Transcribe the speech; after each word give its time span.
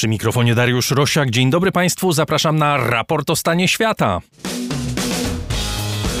Przy 0.00 0.08
mikrofonie 0.08 0.54
Dariusz 0.54 0.90
Rosiak. 0.90 1.30
Dzień 1.30 1.50
dobry 1.50 1.72
Państwu, 1.72 2.12
zapraszam 2.12 2.56
na 2.56 2.76
raport 2.76 3.30
o 3.30 3.36
stanie 3.36 3.68
świata. 3.68 4.20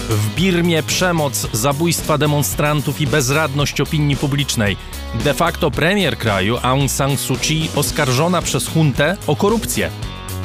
W 0.08 0.34
Birmie 0.34 0.82
przemoc, 0.82 1.48
zabójstwa 1.52 2.18
demonstrantów 2.18 3.00
i 3.00 3.06
bezradność 3.06 3.80
opinii 3.80 4.16
publicznej. 4.16 4.76
De 5.24 5.34
facto 5.34 5.70
premier 5.70 6.18
kraju 6.18 6.58
Aung 6.62 6.90
San 6.90 7.16
Suu 7.16 7.36
Kyi 7.36 7.70
oskarżona 7.76 8.42
przez 8.42 8.68
huntę 8.68 9.16
o 9.26 9.36
korupcję. 9.36 9.90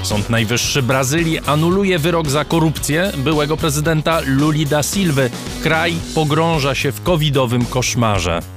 Sąd 0.04 0.29
Najwyższy 0.29 0.83
Brazylii 0.83 1.39
anuluje 1.39 1.99
wyrok 1.99 2.29
za 2.29 2.45
korupcję 2.45 3.11
byłego 3.17 3.57
prezydenta 3.57 4.21
Luli 4.25 4.65
da 4.65 4.83
Silva. 4.83 5.21
Kraj 5.63 5.95
pogrąża 6.13 6.75
się 6.75 6.91
w 6.91 7.04
covidowym 7.04 7.65
koszmarze. 7.65 8.54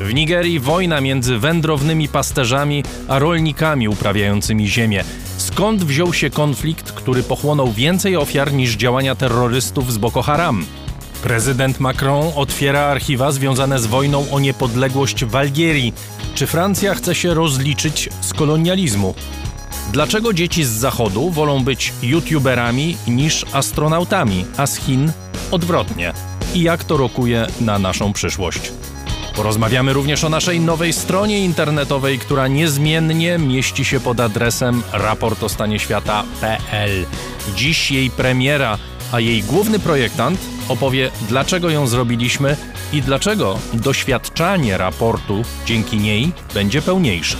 W 0.00 0.14
Nigerii 0.14 0.60
wojna 0.60 1.00
między 1.00 1.38
wędrownymi 1.38 2.08
pasterzami 2.08 2.84
a 3.08 3.18
rolnikami 3.18 3.88
uprawiającymi 3.88 4.68
ziemię. 4.68 5.04
Skąd 5.36 5.84
wziął 5.84 6.12
się 6.12 6.30
konflikt, 6.30 6.92
który 6.92 7.22
pochłonął 7.22 7.72
więcej 7.72 8.16
ofiar 8.16 8.52
niż 8.52 8.76
działania 8.76 9.14
terrorystów 9.14 9.92
z 9.92 9.98
Boko 9.98 10.22
Haram? 10.22 10.66
Prezydent 11.22 11.80
Macron 11.80 12.32
otwiera 12.36 12.80
archiwa 12.80 13.32
związane 13.32 13.78
z 13.78 13.86
wojną 13.86 14.30
o 14.30 14.40
niepodległość 14.40 15.24
w 15.24 15.36
Algierii. 15.36 15.94
Czy 16.34 16.46
Francja 16.46 16.94
chce 16.94 17.14
się 17.14 17.34
rozliczyć 17.34 18.08
z 18.20 18.34
kolonializmu? 18.34 19.14
Dlaczego 19.92 20.32
dzieci 20.32 20.64
z 20.64 20.68
Zachodu 20.68 21.30
wolą 21.30 21.64
być 21.64 21.92
youtuberami 22.02 22.96
niż 23.08 23.46
astronautami, 23.52 24.44
a 24.56 24.66
z 24.66 24.76
Chin 24.76 25.12
odwrotnie? 25.50 26.12
I 26.54 26.62
jak 26.62 26.84
to 26.84 26.96
rokuje 26.96 27.46
na 27.60 27.78
naszą 27.78 28.12
przyszłość? 28.12 28.72
Porozmawiamy 29.36 29.92
również 29.92 30.24
o 30.24 30.28
naszej 30.28 30.60
nowej 30.60 30.92
stronie 30.92 31.44
internetowej, 31.44 32.18
która 32.18 32.48
niezmiennie 32.48 33.38
mieści 33.38 33.84
się 33.84 34.00
pod 34.00 34.20
adresem 34.20 34.82
raportostanieświata.pl. 34.92 37.06
Dziś 37.56 37.90
jej 37.90 38.10
premiera, 38.10 38.78
a 39.12 39.20
jej 39.20 39.42
główny 39.42 39.78
projektant 39.78 40.40
opowie, 40.68 41.10
dlaczego 41.28 41.70
ją 41.70 41.86
zrobiliśmy 41.86 42.56
i 42.92 43.02
dlaczego 43.02 43.58
doświadczanie 43.72 44.78
raportu 44.78 45.42
dzięki 45.66 45.96
niej 45.96 46.32
będzie 46.54 46.82
pełniejsze. 46.82 47.36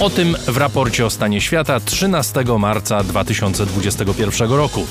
O 0.00 0.10
tym 0.10 0.36
w 0.46 0.56
raporcie 0.56 1.06
o 1.06 1.10
stanie 1.10 1.40
świata 1.40 1.80
13 1.80 2.44
marca 2.58 3.04
2021 3.04 4.52
roku. 4.52 4.86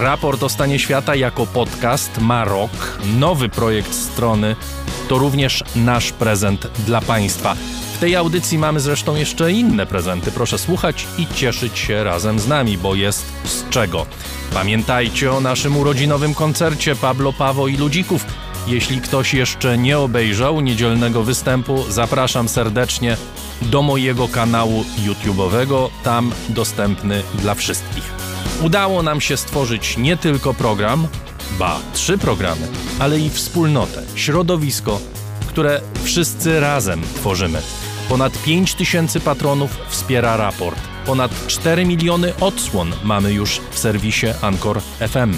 Raport 0.00 0.42
o 0.42 0.48
stanie 0.48 0.78
świata 0.78 1.14
jako 1.14 1.46
podcast 1.46 2.20
ma 2.20 2.44
rok, 2.44 2.98
nowy 3.18 3.48
projekt 3.48 3.94
strony 3.94 4.56
to 5.08 5.18
również 5.18 5.64
nasz 5.76 6.12
prezent 6.12 6.66
dla 6.86 7.00
Państwa. 7.00 7.56
W 7.94 7.98
tej 7.98 8.16
audycji 8.16 8.58
mamy 8.58 8.80
zresztą 8.80 9.16
jeszcze 9.16 9.52
inne 9.52 9.86
prezenty. 9.86 10.32
Proszę 10.32 10.58
słuchać 10.58 11.06
i 11.18 11.26
cieszyć 11.26 11.78
się 11.78 12.04
razem 12.04 12.38
z 12.38 12.48
nami, 12.48 12.78
bo 12.78 12.94
jest 12.94 13.32
z 13.44 13.68
czego. 13.68 14.06
Pamiętajcie 14.54 15.32
o 15.32 15.40
naszym 15.40 15.76
urodzinowym 15.76 16.34
koncercie 16.34 16.96
Pablo 16.96 17.32
Pawo 17.32 17.68
i 17.68 17.76
Ludzików. 17.76 18.24
Jeśli 18.66 19.00
ktoś 19.00 19.34
jeszcze 19.34 19.78
nie 19.78 19.98
obejrzał 19.98 20.60
niedzielnego 20.60 21.22
występu, 21.22 21.84
zapraszam 21.88 22.48
serdecznie 22.48 23.16
do 23.62 23.82
mojego 23.82 24.28
kanału 24.28 24.84
YouTube'owego, 25.06 25.88
tam 26.04 26.32
dostępny 26.48 27.22
dla 27.34 27.54
wszystkich. 27.54 28.21
Udało 28.62 29.02
nam 29.02 29.20
się 29.20 29.36
stworzyć 29.36 29.96
nie 29.98 30.16
tylko 30.16 30.54
program, 30.54 31.08
ba, 31.58 31.80
trzy 31.92 32.18
programy, 32.18 32.68
ale 32.98 33.20
i 33.20 33.30
wspólnotę, 33.30 34.02
środowisko, 34.14 35.00
które 35.46 35.80
wszyscy 36.04 36.60
razem 36.60 37.02
tworzymy. 37.14 37.62
Ponad 38.08 38.42
5 38.42 38.74
tysięcy 38.74 39.20
patronów 39.20 39.78
wspiera 39.88 40.36
raport. 40.36 40.78
Ponad 41.06 41.46
4 41.46 41.84
miliony 41.84 42.32
odsłon 42.40 42.92
mamy 43.04 43.32
już 43.32 43.60
w 43.70 43.78
serwisie 43.78 44.26
Anchor 44.42 44.80
FM. 45.00 45.34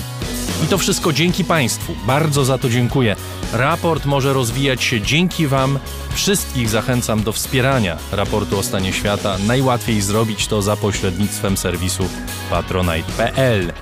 I 0.63 0.67
to 0.67 0.79
wszystko 0.79 1.13
dzięki 1.13 1.45
Państwu. 1.45 1.95
Bardzo 2.07 2.45
za 2.45 2.59
to 2.59 2.69
dziękuję. 2.69 3.17
Raport 3.53 4.05
może 4.05 4.33
rozwijać 4.33 4.85
się 4.85 5.01
dzięki 5.01 5.47
Wam. 5.47 5.79
Wszystkich 6.15 6.69
zachęcam 6.69 7.23
do 7.23 7.33
wspierania 7.33 7.97
raportu 8.13 8.59
o 8.59 8.63
stanie 8.63 8.93
świata. 8.93 9.37
Najłatwiej 9.47 10.01
zrobić 10.01 10.47
to 10.47 10.63
za 10.63 10.77
pośrednictwem 10.77 11.57
serwisu 11.57 12.09
patronite.pl. 12.51 13.73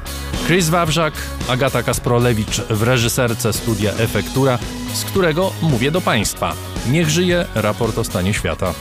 Chris 0.47 0.69
Wawrzak, 0.69 1.15
Agata 1.49 1.83
Kasprolewicz 1.83 2.61
w 2.61 2.83
reżyserce 2.83 3.53
studia 3.53 3.93
Efektura, 3.93 4.59
z 4.95 5.05
którego 5.05 5.53
mówię 5.63 5.91
do 5.91 6.01
Państwa. 6.01 6.55
Niech 6.91 7.11
żyje 7.11 7.47
raport 7.55 7.99
o 7.99 8.05
stanie 8.05 8.35
świata. 8.35 8.75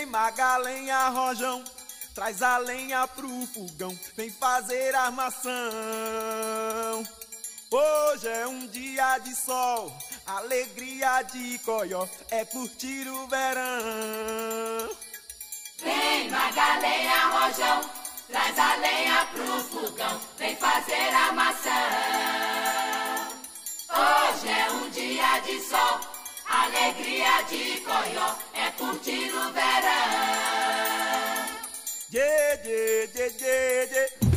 Vem 0.00 0.06
Magalenha 0.06 1.10
Rojão, 1.10 1.62
traz 2.14 2.40
a 2.40 2.56
lenha 2.56 3.06
pro 3.06 3.28
fogão, 3.48 3.94
vem 4.16 4.30
fazer 4.30 4.94
armação. 4.94 5.52
Hoje 7.70 8.26
é 8.26 8.46
um 8.46 8.66
dia 8.68 9.18
de 9.18 9.34
sol, 9.34 9.92
alegria 10.26 11.20
de 11.24 11.58
coió, 11.58 12.06
é 12.30 12.46
curtir 12.46 13.06
o 13.08 13.26
verão. 13.26 14.88
Vem 15.82 16.30
Magalenha 16.30 17.26
Rojão, 17.26 17.82
traz 18.26 18.58
a 18.58 18.76
lenha 18.76 19.26
pro 19.34 19.64
fogão, 19.64 20.18
vem 20.38 20.56
fazer 20.56 21.14
armação. 21.14 21.72
Hoje 23.90 24.48
é 24.48 24.70
um 24.70 24.88
dia 24.88 25.40
de 25.40 25.60
sol, 25.60 26.00
alegria 26.50 27.42
de 27.48 27.80
coió, 27.80 28.34
é 28.54 28.70
curtir 28.72 29.30
o 29.32 29.52
verão. 29.52 30.80
Yeah, 32.12 32.60
yeah, 32.64 33.08
yeah, 33.14 33.32
yeah, 33.40 33.92
yeah. 33.92 34.30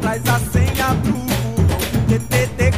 Traz 0.00 0.26
a 0.28 0.38
senha 0.50 0.94
pro 1.02 1.12
fogão, 1.12 2.08
TTT 2.08 2.72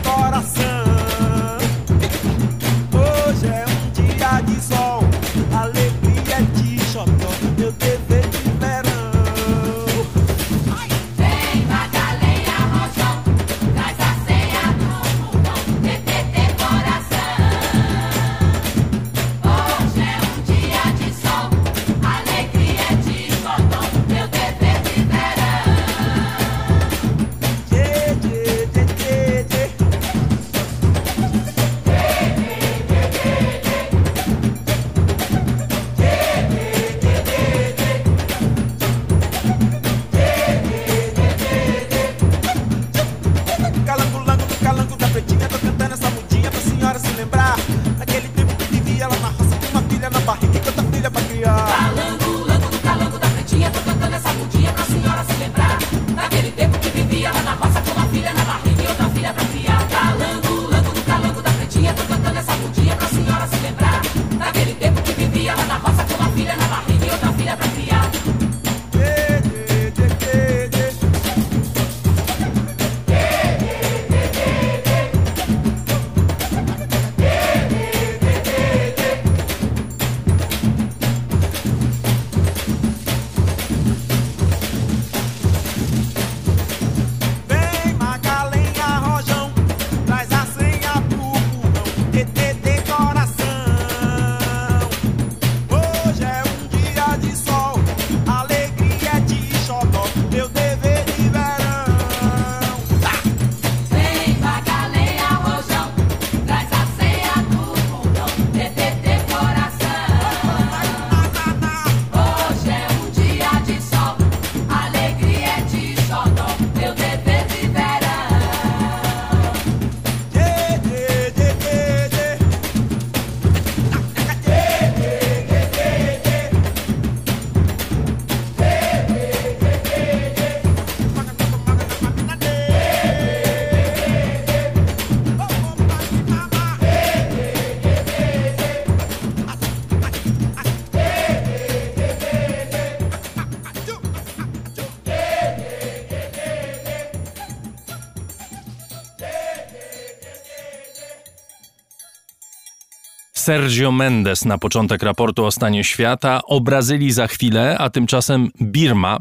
Sergio 153.45 153.93
Mendes 153.93 154.45
na 154.45 154.59
początek 154.59 155.03
raportu 155.03 155.45
o 155.45 155.51
stanie 155.51 155.85
świata, 155.85 156.41
o 156.47 156.61
Brazylii 156.61 157.13
za 157.13 157.27
chwilę, 157.27 157.77
a 157.79 157.91
tymczasem 157.91 158.51
Birma, 158.63 159.19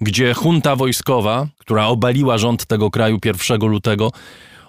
gdzie 0.00 0.34
junta 0.44 0.76
wojskowa, 0.76 1.46
która 1.58 1.86
obaliła 1.86 2.38
rząd 2.38 2.66
tego 2.66 2.90
kraju 2.90 3.18
1 3.24 3.60
lutego, 3.60 4.12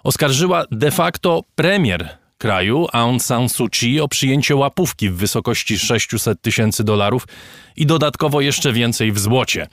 oskarżyła 0.03 0.63
de 0.71 0.91
facto 0.91 1.43
premier 1.55 2.20
kraju 2.41 2.87
Aung 2.91 3.23
San 3.23 3.49
Suu 3.49 3.69
Kyi 3.69 4.01
o 4.01 4.07
przyjęcie 4.07 4.55
łapówki 4.55 5.09
w 5.09 5.15
wysokości 5.15 5.79
600 5.79 6.41
tysięcy 6.41 6.83
dolarów 6.83 7.27
i 7.75 7.85
dodatkowo 7.85 8.41
jeszcze 8.41 8.73
więcej 8.73 9.11
w 9.11 9.19
złocie. 9.19 9.67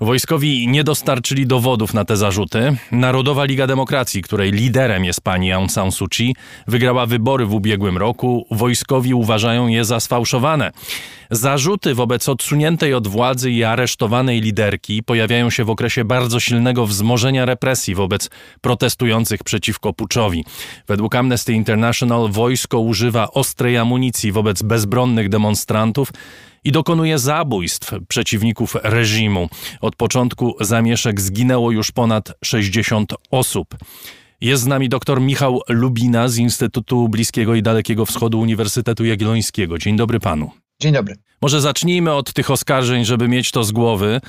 Wojskowi 0.00 0.68
nie 0.68 0.84
dostarczyli 0.84 1.46
dowodów 1.46 1.94
na 1.94 2.04
te 2.04 2.16
zarzuty. 2.16 2.76
Narodowa 2.92 3.44
Liga 3.44 3.66
Demokracji, 3.66 4.22
której 4.22 4.52
liderem 4.52 5.04
jest 5.04 5.20
pani 5.20 5.52
Aung 5.52 5.72
San 5.72 5.92
Suu 5.92 6.08
Kyi, 6.08 6.36
wygrała 6.66 7.06
wybory 7.06 7.46
w 7.46 7.54
ubiegłym 7.54 7.98
roku. 7.98 8.46
Wojskowi 8.50 9.14
uważają 9.14 9.68
je 9.68 9.84
za 9.84 10.00
sfałszowane. 10.00 10.72
Zarzuty 11.30 11.94
wobec 11.94 12.28
odsuniętej 12.28 12.94
od 12.94 13.08
władzy 13.08 13.50
i 13.50 13.64
aresztowanej 13.64 14.40
liderki 14.40 15.02
pojawiają 15.02 15.50
się 15.50 15.64
w 15.64 15.70
okresie 15.70 16.04
bardzo 16.04 16.40
silnego 16.40 16.86
wzmożenia 16.86 17.44
represji 17.44 17.94
wobec 17.94 18.30
protestujących 18.60 19.44
przeciwko 19.44 19.92
puczowi. 19.92 20.44
Według 20.88 21.14
Amnesty 21.14 21.52
International 21.52 22.30
wojsko 22.30 22.80
używa 22.80 23.30
ostrej 23.30 23.76
amunicji 23.76 24.32
wobec 24.32 24.62
bezbronnych 24.62 25.28
demonstrantów 25.28 26.08
i 26.64 26.72
dokonuje 26.72 27.18
zabójstw 27.18 27.92
przeciwników 28.08 28.76
reżimu. 28.82 29.48
Od 29.80 29.96
początku 29.96 30.56
zamieszek 30.60 31.20
zginęło 31.20 31.70
już 31.70 31.90
ponad 31.90 32.32
60 32.44 33.14
osób. 33.30 33.76
Jest 34.40 34.62
z 34.62 34.66
nami 34.66 34.88
dr 34.88 35.20
Michał 35.20 35.60
Lubina 35.68 36.28
z 36.28 36.36
Instytutu 36.36 37.08
Bliskiego 37.08 37.54
i 37.54 37.62
Dalekiego 37.62 38.06
Wschodu 38.06 38.40
Uniwersytetu 38.40 39.04
Jagiellońskiego. 39.04 39.78
Dzień 39.78 39.96
dobry 39.96 40.20
panu. 40.20 40.50
Dzień 40.80 40.92
dobry. 40.92 41.14
Może 41.42 41.60
zacznijmy 41.60 42.12
od 42.12 42.32
tych 42.32 42.50
oskarżeń, 42.50 43.04
żeby 43.04 43.28
mieć 43.28 43.50
to 43.50 43.64
z 43.64 43.72
głowy. 43.72 44.20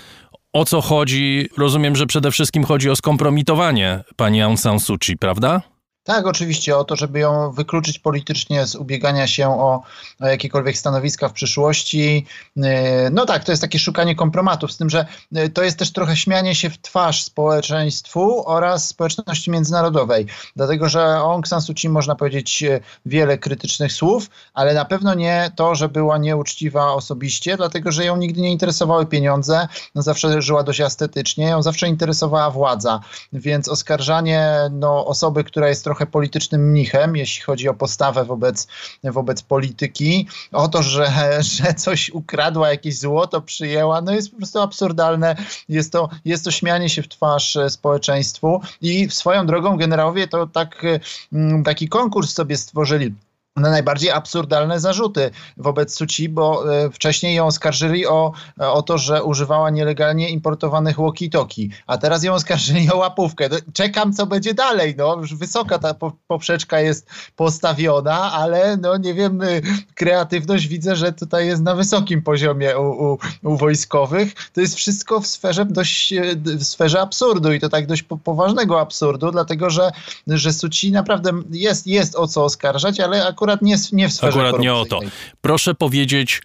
O 0.54 0.66
co 0.66 0.82
chodzi? 0.82 1.50
Rozumiem, 1.58 1.96
że 1.96 2.06
przede 2.06 2.32
wszystkim 2.32 2.64
chodzi 2.64 2.90
o 2.90 2.96
skompromitowanie 2.96 4.04
pani 4.16 4.42
Aung 4.42 4.60
San 4.60 4.80
Suu 4.80 4.98
Kyi, 4.98 5.18
prawda? 5.18 5.62
Tak, 6.04 6.28
oczywiście, 6.28 6.78
o 6.78 6.84
to, 6.84 6.96
żeby 6.96 7.20
ją 7.20 7.52
wykluczyć 7.52 8.00
politycznie 8.00 8.66
z 8.68 8.76
ubiegania 8.76 9.28
się 9.28 9.50
o, 9.50 9.84
o, 10.20 10.28
jakiekolwiek 10.28 10.78
stanowiska 10.78 11.30
w 11.30 11.34
przyszłości. 11.34 12.26
E, 12.58 13.10
no 13.10 13.26
tak, 13.26 13.44
to 13.44 13.52
jest 13.52 13.62
takie 13.62 13.80
szukanie 13.80 14.16
kompromatów, 14.16 14.72
z 14.72 14.78
tym, 14.78 14.90
że 14.90 15.06
e, 15.36 15.50
to 15.50 15.64
jest 15.64 15.80
też 15.80 15.94
trochę 15.94 16.16
śmianie 16.16 16.56
się 16.56 16.70
w 16.70 16.82
twarz 16.82 17.24
społeczeństwu 17.24 18.50
oraz 18.50 18.88
społeczności 18.88 19.52
międzynarodowej. 19.52 20.26
Dlatego, 20.56 20.90
że 20.90 21.02
o 21.02 21.32
Aung 21.32 21.48
San 21.48 21.62
Suu 21.62 21.74
Kyi 21.76 21.90
można 21.90 22.16
powiedzieć 22.16 22.64
e, 22.64 22.80
wiele 23.06 23.38
krytycznych 23.38 23.94
słów, 23.94 24.30
ale 24.54 24.74
na 24.74 24.86
pewno 24.86 25.14
nie 25.14 25.52
to, 25.56 25.76
że 25.76 25.90
była 25.90 26.18
nieuczciwa 26.18 26.94
osobiście, 26.94 27.58
dlatego, 27.58 27.92
że 27.92 28.06
ją 28.06 28.18
nigdy 28.18 28.42
nie 28.42 28.52
interesowały 28.52 29.06
pieniądze, 29.06 29.68
no 29.96 30.02
zawsze 30.02 30.42
żyła 30.42 30.64
dość 30.64 30.82
estetycznie, 30.82 31.46
ją 31.46 31.62
zawsze 31.62 31.88
interesowała 31.88 32.52
władza, 32.52 33.00
więc 33.34 33.68
oskarżanie 33.70 34.52
no, 34.72 35.06
osoby, 35.06 35.44
która 35.44 35.70
jest 35.70 35.91
trochę 35.92 36.06
politycznym 36.06 36.70
mnichem, 36.70 37.16
jeśli 37.16 37.44
chodzi 37.44 37.70
o 37.70 37.74
postawę 37.74 38.26
wobec, 38.26 38.68
wobec 39.04 39.42
polityki. 39.42 40.28
O 40.52 40.68
to, 40.68 40.84
że, 40.84 41.12
że 41.56 41.74
coś 41.74 42.10
ukradła, 42.10 42.70
jakieś 42.70 43.00
złoto 43.00 43.42
przyjęła, 43.42 44.02
no 44.02 44.12
jest 44.12 44.32
po 44.32 44.38
prostu 44.38 44.60
absurdalne. 44.60 45.36
Jest 45.70 45.92
to, 45.92 46.10
jest 46.26 46.46
to 46.46 46.52
śmianie 46.52 46.90
się 46.90 47.02
w 47.02 47.08
twarz 47.08 47.56
e, 47.56 47.70
społeczeństwu 47.70 48.62
i 48.82 49.10
swoją 49.10 49.46
drogą 49.46 49.78
generałowie 49.78 50.28
to 50.28 50.48
tak, 50.48 50.86
mm, 51.34 51.64
taki 51.64 51.88
konkurs 51.88 52.34
sobie 52.34 52.58
stworzyli 52.58 53.14
najbardziej 53.56 54.12
absurdalne 54.12 54.80
zarzuty 54.80 55.32
wobec 55.58 55.96
Suci, 55.96 56.30
bo 56.30 56.76
e, 56.76 56.90
wcześniej 56.90 57.36
ją 57.36 57.46
oskarżyli 57.46 58.08
o, 58.08 58.32
o 58.60 58.82
to, 58.82 58.98
że 58.98 59.24
używała 59.24 59.70
nielegalnie 59.70 60.30
importowanych 60.30 60.98
walkie-talkie, 60.98 61.68
a 61.88 61.98
teraz 61.98 62.24
ją 62.24 62.34
oskarżyli 62.34 62.92
o 62.92 62.98
łapówkę. 62.98 63.50
No, 63.50 63.58
czekam, 63.74 64.14
co 64.14 64.26
będzie 64.26 64.54
dalej. 64.54 64.96
No, 64.98 65.18
już 65.22 65.36
wysoka 65.36 65.80
ta 65.80 65.96
poprzeczka 66.28 66.80
jest 66.80 67.10
postawiona, 67.36 68.32
ale 68.32 68.78
no 68.78 68.98
nie 68.98 69.14
wiem, 69.14 69.42
y, 69.42 69.62
kreatywność 69.96 70.68
widzę, 70.68 70.96
że 70.96 71.14
tutaj 71.14 71.48
jest 71.48 71.62
na 71.62 71.76
wysokim 71.76 72.22
poziomie 72.22 72.80
u, 72.80 73.14
u, 73.14 73.18
u 73.44 73.58
wojskowych. 73.58 74.34
To 74.54 74.62
jest 74.62 74.76
wszystko 74.76 75.20
w 75.20 75.28
sferze 75.28 75.66
dość, 75.66 76.14
w 76.36 76.64
sferze 76.64 77.02
absurdu 77.02 77.54
i 77.54 77.60
to 77.60 77.70
tak 77.70 77.88
dość 77.88 78.04
poważnego 78.24 78.82
absurdu, 78.82 79.32
dlatego 79.32 79.70
że, 79.70 79.92
że 80.28 80.54
Suci 80.54 80.92
naprawdę 80.92 81.32
jest, 81.52 81.88
jest 81.88 82.16
o 82.16 82.28
co 82.28 82.44
oskarżać, 82.44 83.00
ale 83.00 83.28
akurat 83.28 83.41
nie, 83.62 83.76
nie 83.92 84.10
w 84.10 84.14
sferze 84.14 84.40
Akurat 84.40 84.62
nie 84.62 84.74
o 84.74 84.86
to. 84.86 85.00
Proszę 85.42 85.76
powiedzieć, 85.76 86.42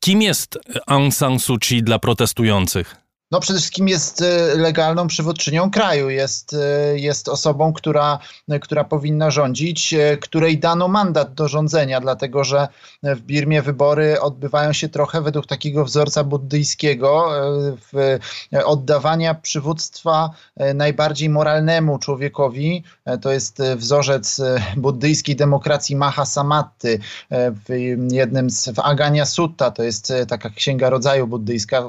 kim 0.00 0.22
jest 0.22 0.58
Aung 0.86 1.14
San 1.14 1.38
Suu 1.38 1.58
Kyi 1.58 1.82
dla 1.82 1.98
protestujących? 1.98 2.96
No 3.30 3.40
przede 3.40 3.58
wszystkim 3.58 3.88
jest 3.88 4.22
e, 4.22 4.54
legalną 4.56 5.06
przywódczynią 5.06 5.70
kraju, 5.70 6.10
jest, 6.10 6.54
e, 6.54 6.98
jest 6.98 7.28
osobą, 7.28 7.72
która, 7.72 8.18
która 8.60 8.84
powinna 8.84 9.30
rządzić, 9.30 9.94
e, 9.94 10.16
której 10.16 10.58
dano 10.58 10.88
mandat 10.88 11.34
do 11.34 11.48
rządzenia, 11.48 12.00
dlatego 12.00 12.44
że 12.44 12.68
w 13.02 13.20
Birmie 13.20 13.62
wybory 13.62 14.20
odbywają 14.20 14.72
się 14.72 14.88
trochę 14.88 15.22
według 15.22 15.46
takiego 15.46 15.84
wzorca 15.84 16.24
buddyjskiego, 16.24 17.30
oddawania 18.64 19.34
przywództwa 19.34 20.30
najbardziej 20.74 21.28
moralnemu 21.28 21.98
człowiekowi. 21.98 22.84
To 23.22 23.32
jest 23.32 23.62
wzorzec 23.76 24.40
buddyjskiej 24.76 25.36
demokracji 25.36 25.96
Maha 25.96 26.24
Samatty 26.24 26.98
w 27.30 27.94
jednym 28.10 28.50
z, 28.50 28.68
w 28.68 28.78
Agania 28.78 29.26
Sutta, 29.26 29.70
to 29.70 29.82
jest 29.82 30.12
taka 30.28 30.50
księga 30.50 30.90
rodzaju 30.90 31.26
buddyjska, 31.26 31.84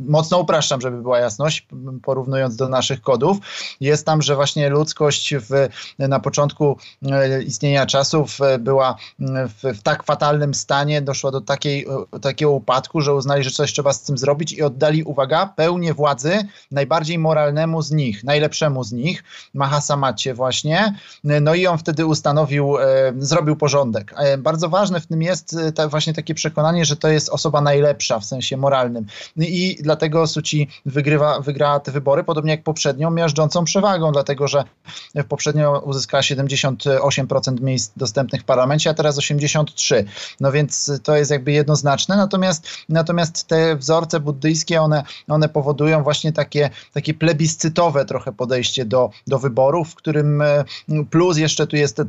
mocno 0.00 0.38
upraszczam 0.38 0.73
żeby 0.80 1.02
była 1.02 1.18
jasność, 1.18 1.66
porównując 2.02 2.56
do 2.56 2.68
naszych 2.68 3.00
kodów. 3.00 3.36
Jest 3.80 4.06
tam, 4.06 4.22
że 4.22 4.36
właśnie 4.36 4.68
ludzkość 4.68 5.34
w, 5.34 5.68
na 5.98 6.20
początku 6.20 6.76
e, 7.02 7.42
istnienia 7.42 7.86
czasów 7.86 8.40
e, 8.40 8.58
była 8.58 8.96
w, 9.18 9.78
w 9.78 9.82
tak 9.82 10.02
fatalnym 10.02 10.54
stanie, 10.54 11.02
doszła 11.02 11.30
do 11.30 11.40
takiej, 11.40 11.86
e, 12.12 12.20
takiego 12.20 12.50
upadku, 12.50 13.00
że 13.00 13.14
uznali, 13.14 13.44
że 13.44 13.50
coś 13.50 13.72
trzeba 13.72 13.92
z 13.92 14.02
tym 14.02 14.18
zrobić 14.18 14.52
i 14.52 14.62
oddali, 14.62 15.02
uwaga, 15.02 15.46
pełnię 15.46 15.94
władzy 15.94 16.38
najbardziej 16.70 17.18
moralnemu 17.18 17.82
z 17.82 17.90
nich, 17.90 18.24
najlepszemu 18.24 18.84
z 18.84 18.92
nich, 18.92 19.24
Mahasamacie 19.54 20.34
właśnie. 20.34 20.94
No 21.24 21.54
i 21.54 21.66
on 21.66 21.78
wtedy 21.78 22.06
ustanowił, 22.06 22.76
zrobił 23.18 23.56
porządek. 23.56 24.14
Bardzo 24.38 24.68
ważne 24.68 25.00
w 25.00 25.06
tym 25.06 25.22
jest 25.22 25.56
ta, 25.74 25.88
właśnie 25.88 26.14
takie 26.14 26.34
przekonanie, 26.34 26.84
że 26.84 26.96
to 26.96 27.08
jest 27.08 27.28
osoba 27.28 27.60
najlepsza 27.60 28.20
w 28.20 28.24
sensie 28.24 28.56
moralnym. 28.56 29.06
I 29.36 29.76
dlatego 29.80 30.26
Suci 30.26 30.63
wygrywa, 30.86 31.40
wygrała 31.40 31.80
te 31.80 31.92
wybory, 31.92 32.24
podobnie 32.24 32.50
jak 32.50 32.62
poprzednią, 32.62 33.10
miażdżącą 33.10 33.64
przewagą, 33.64 34.12
dlatego 34.12 34.48
że 34.48 34.64
poprzednio 35.28 35.78
uzyskała 35.78 36.20
78% 36.20 37.60
miejsc 37.60 37.92
dostępnych 37.96 38.42
w 38.42 38.44
parlamencie, 38.44 38.90
a 38.90 38.94
teraz 38.94 39.18
83%. 39.18 40.04
No 40.40 40.52
więc 40.52 41.00
to 41.02 41.16
jest 41.16 41.30
jakby 41.30 41.52
jednoznaczne. 41.52 42.16
Natomiast, 42.16 42.68
natomiast 42.88 43.46
te 43.46 43.76
wzorce 43.76 44.20
buddyjskie, 44.20 44.82
one, 44.82 45.04
one 45.28 45.48
powodują 45.48 46.02
właśnie 46.02 46.32
takie, 46.32 46.70
takie 46.92 47.14
plebiscytowe 47.14 48.04
trochę 48.04 48.32
podejście 48.32 48.84
do, 48.84 49.10
do 49.26 49.38
wyborów, 49.38 49.90
w 49.90 49.94
którym 49.94 50.42
plus 51.10 51.36
jeszcze 51.36 51.66
tu 51.66 51.76
jest 51.76 52.02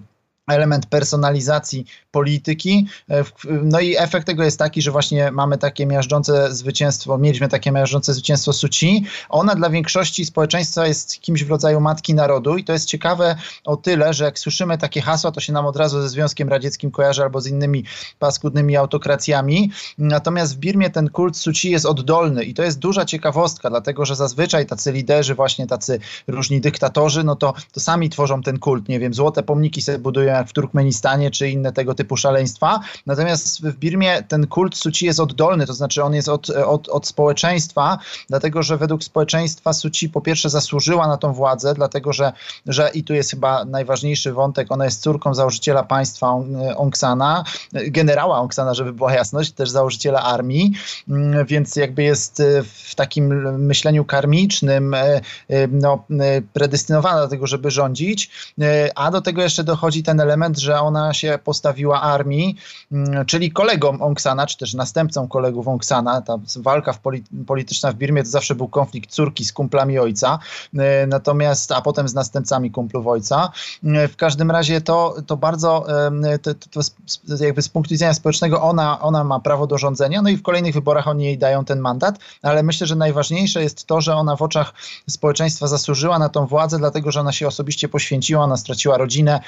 element 0.47 0.85
personalizacji 0.85 1.85
polityki. 2.11 2.87
E, 3.09 3.23
no 3.63 3.79
i 3.79 3.95
efekt 3.97 4.27
tego 4.27 4.43
jest 4.43 4.59
taki, 4.59 4.81
że 4.81 4.91
właśnie 4.91 5.31
mamy 5.31 5.57
takie 5.57 5.85
miażdżące 5.85 6.55
zwycięstwo, 6.55 7.17
mieliśmy 7.17 7.49
takie 7.49 7.71
miażdżące 7.71 8.13
zwycięstwo 8.13 8.53
Suci. 8.53 9.05
Ona 9.29 9.55
dla 9.55 9.69
większości 9.69 10.25
społeczeństwa 10.25 10.87
jest 10.87 11.21
kimś 11.21 11.43
w 11.43 11.49
rodzaju 11.49 11.81
matki 11.81 12.13
narodu 12.13 12.57
i 12.57 12.63
to 12.63 12.73
jest 12.73 12.85
ciekawe 12.87 13.35
o 13.63 13.77
tyle, 13.77 14.13
że 14.13 14.25
jak 14.25 14.39
słyszymy 14.39 14.77
takie 14.77 15.01
hasła, 15.01 15.31
to 15.31 15.39
się 15.39 15.53
nam 15.53 15.65
od 15.65 15.75
razu 15.75 16.01
ze 16.01 16.09
Związkiem 16.09 16.49
Radzieckim 16.49 16.91
kojarzy 16.91 17.23
albo 17.23 17.41
z 17.41 17.47
innymi 17.47 17.83
paskudnymi 18.19 18.77
autokracjami. 18.77 19.71
Natomiast 19.97 20.55
w 20.55 20.57
Birmie 20.57 20.89
ten 20.89 21.09
kult 21.09 21.37
Suci 21.37 21.71
jest 21.71 21.85
oddolny 21.85 22.43
i 22.43 22.53
to 22.53 22.63
jest 22.63 22.79
duża 22.79 23.05
ciekawostka, 23.05 23.69
dlatego 23.69 24.05
że 24.05 24.15
zazwyczaj 24.15 24.65
tacy 24.65 24.91
liderzy, 24.91 25.35
właśnie 25.35 25.67
tacy 25.67 25.99
różni 26.27 26.61
dyktatorzy, 26.61 27.23
no 27.23 27.35
to, 27.35 27.53
to 27.71 27.79
sami 27.79 28.09
tworzą 28.09 28.41
ten 28.41 28.59
kult. 28.59 28.89
Nie 28.89 28.99
wiem, 28.99 29.13
złote 29.13 29.43
pomniki 29.43 29.81
sobie 29.81 29.99
budują 29.99 30.34
jak 30.37 30.49
w 30.49 30.53
Turkmenistanie, 30.53 31.31
czy 31.31 31.49
inne 31.49 31.71
tego 31.71 31.95
typu 31.95 32.17
szaleństwa. 32.17 32.79
Natomiast 33.05 33.61
w 33.61 33.75
Birmie 33.75 34.23
ten 34.23 34.47
kult 34.47 34.75
Suci 34.75 35.05
jest 35.05 35.19
oddolny, 35.19 35.65
to 35.65 35.73
znaczy 35.73 36.03
on 36.03 36.13
jest 36.13 36.29
od, 36.29 36.49
od, 36.49 36.89
od 36.89 37.07
społeczeństwa, 37.07 37.97
dlatego 38.29 38.63
że 38.63 38.77
według 38.77 39.03
społeczeństwa 39.03 39.73
Suci 39.73 40.09
po 40.09 40.21
pierwsze 40.21 40.49
zasłużyła 40.49 41.07
na 41.07 41.17
tą 41.17 41.33
władzę, 41.33 41.73
dlatego 41.73 42.13
że, 42.13 42.33
że 42.65 42.89
i 42.93 43.03
tu 43.03 43.13
jest 43.13 43.31
chyba 43.31 43.65
najważniejszy 43.65 44.33
wątek, 44.33 44.71
ona 44.71 44.85
jest 44.85 45.01
córką 45.01 45.33
założyciela 45.33 45.83
państwa 45.83 46.27
Aung 46.77 46.97
Sana, 46.97 47.43
generała 47.73 48.37
Aung 48.37 48.53
Sana, 48.53 48.73
żeby 48.73 48.93
była 48.93 49.13
jasność, 49.13 49.51
też 49.51 49.69
założyciela 49.69 50.23
armii, 50.23 50.71
mm, 51.09 51.45
więc 51.45 51.75
jakby 51.75 52.03
jest 52.03 52.41
w 52.63 52.95
takim 52.95 53.25
myśleniu 53.65 54.05
karmicznym 54.05 54.93
e, 54.93 55.21
e, 55.49 55.67
no, 55.71 56.03
e, 56.19 56.41
predestynowana 56.41 57.21
do 57.21 57.27
tego, 57.27 57.47
żeby 57.47 57.71
rządzić, 57.71 58.29
a 58.95 59.11
do 59.11 59.21
tego 59.21 59.41
jeszcze 59.41 59.63
dochodzi 59.63 60.03
ten 60.03 60.21
element, 60.25 60.59
że 60.59 60.79
ona 60.79 61.13
się 61.13 61.39
postawiła 61.43 62.01
armii, 62.01 62.57
mm, 62.91 63.25
czyli 63.25 63.51
kolegom 63.51 64.01
Aung 64.01 64.21
Sana, 64.21 64.47
czy 64.47 64.57
też 64.57 64.73
następcą 64.73 65.27
kolegów 65.27 65.67
Aung 65.67 65.85
Sana. 65.85 66.21
Ta 66.21 66.37
walka 66.55 66.93
w 66.93 66.99
polityczna 67.47 67.91
w 67.91 67.95
Birmie 67.95 68.23
to 68.23 68.29
zawsze 68.29 68.55
był 68.55 68.67
konflikt 68.67 69.11
córki 69.11 69.45
z 69.45 69.53
kumplami 69.53 69.99
ojca, 69.99 70.39
natomiast, 71.07 71.71
a 71.71 71.81
potem 71.81 72.07
z 72.07 72.13
następcami 72.13 72.71
kumplów 72.71 73.07
ojca. 73.07 73.51
W 73.83 74.15
każdym 74.15 74.51
razie 74.51 74.81
to, 74.81 75.15
to 75.27 75.37
bardzo, 75.37 75.85
to, 76.41 76.53
to 77.37 77.43
jakby 77.43 77.61
z 77.61 77.69
punktu 77.69 77.93
widzenia 77.93 78.13
społecznego 78.13 78.61
ona, 78.61 79.01
ona 79.01 79.23
ma 79.23 79.39
prawo 79.39 79.67
do 79.67 79.77
rządzenia, 79.77 80.21
no 80.21 80.29
i 80.29 80.37
w 80.37 80.41
kolejnych 80.41 80.73
wyborach 80.73 81.07
oni 81.07 81.25
jej 81.25 81.37
dają 81.37 81.65
ten 81.65 81.79
mandat, 81.79 82.19
ale 82.41 82.63
myślę, 82.63 82.87
że 82.87 82.95
najważniejsze 82.95 83.63
jest 83.63 83.85
to, 83.85 84.01
że 84.01 84.15
ona 84.15 84.35
w 84.35 84.41
oczach 84.41 84.73
społeczeństwa 85.09 85.67
zasłużyła 85.67 86.19
na 86.19 86.29
tą 86.29 86.45
władzę, 86.47 86.77
dlatego 86.77 87.11
że 87.11 87.19
ona 87.19 87.31
się 87.31 87.47
osobiście 87.47 87.89
poświęciła, 87.89 88.43
ona 88.43 88.57
straciła 88.57 88.97
rodzinę, 88.97 89.39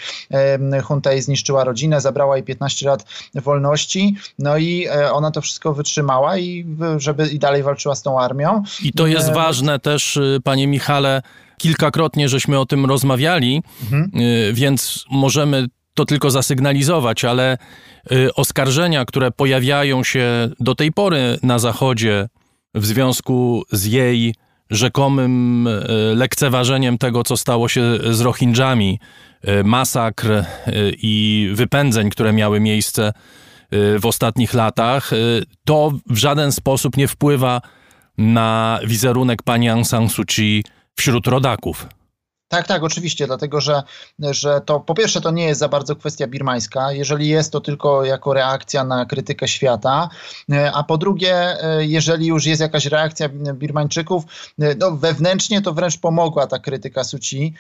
junta 0.90 1.12
jej 1.12 1.22
zniszczyła 1.22 1.64
rodzinę, 1.64 2.02
zabrała 2.02 2.38
jej 2.38 2.46
15 2.46 2.88
lat 2.88 3.06
wolności, 3.36 4.16
no 4.40 4.58
i 4.58 4.88
e, 4.88 5.12
ona 5.12 5.32
to 5.32 5.42
wszystko 5.42 5.74
wytrzymała 5.74 6.38
i 6.38 6.66
żeby 6.98 7.28
i 7.28 7.40
dalej 7.40 7.64
walczyła 7.64 7.96
z 7.96 8.02
tą 8.02 8.20
armią. 8.20 8.64
I 8.84 8.92
to 8.92 9.08
jest 9.08 9.30
e, 9.30 9.34
ważne 9.34 9.80
też, 9.80 10.18
y, 10.18 10.40
panie 10.44 10.68
Michale, 10.68 11.22
kilkakrotnie 11.58 12.30
żeśmy 12.30 12.60
o 12.60 12.66
tym 12.66 12.86
rozmawiali, 12.86 13.64
mhm. 13.84 14.12
Y, 14.22 14.54
więc 14.54 15.06
możemy 15.12 15.68
to 15.94 16.06
tylko 16.06 16.32
zasygnalizować, 16.32 17.26
ale 17.26 17.58
y, 18.12 18.34
oskarżenia, 18.34 19.06
które 19.06 19.32
pojawiają 19.32 20.04
się 20.04 20.50
do 20.60 20.76
tej 20.76 20.92
pory 20.92 21.40
na 21.44 21.60
Zachodzie 21.60 22.28
w 22.76 22.86
związku 22.86 23.64
z 23.72 23.86
jej 23.86 24.36
rzekomym 24.70 25.70
lekceważeniem 26.16 26.98
tego, 26.98 27.24
co 27.24 27.38
stało 27.38 27.70
się 27.70 27.82
z 28.12 28.22
Rohingjami, 28.22 29.00
y, 29.00 29.27
masakr 29.64 30.44
i 30.98 31.50
wypędzeń, 31.54 32.10
które 32.10 32.34
miały 32.34 32.60
miejsce 32.60 33.14
w 33.72 34.06
ostatnich 34.06 34.54
latach, 34.54 35.12
to 35.66 35.92
w 36.10 36.18
żaden 36.18 36.52
sposób 36.52 36.98
nie 36.98 37.08
wpływa 37.08 37.62
na 38.18 38.80
wizerunek 38.86 39.44
pani 39.44 39.70
Aung 39.70 39.88
San 39.88 40.10
Suu 40.10 40.26
Kyi 40.26 40.64
wśród 40.96 41.28
rodaków. 41.28 41.88
Tak, 42.50 42.68
tak, 42.68 42.84
oczywiście, 42.84 43.28
dlatego 43.28 43.62
że, 43.62 43.84
że 44.20 44.62
to 44.66 44.80
po 44.80 44.96
pierwsze 44.96 45.22
to 45.22 45.32
nie 45.32 45.46
jest 45.46 45.60
za 45.60 45.70
bardzo 45.70 45.96
kwestia 45.96 46.28
birmańska, 46.28 46.92
jeżeli 46.92 47.28
jest 47.28 47.52
to 47.52 47.62
tylko 47.62 48.06
jako 48.06 48.34
reakcja 48.34 48.84
na 48.84 49.06
krytykę 49.06 49.48
świata, 49.48 50.10
a 50.74 50.84
po 50.84 50.98
drugie, 50.98 51.58
jeżeli 51.80 52.28
już 52.28 52.46
jest 52.46 52.62
jakaś 52.62 52.86
reakcja 52.86 53.30
Birmańczyków, 53.30 54.24
no 54.80 54.92
wewnętrznie 54.92 55.62
to 55.62 55.74
wręcz 55.74 55.98
pomogła 55.98 56.48
ta 56.48 56.60
krytyka 56.60 57.04
Suci 57.04 57.54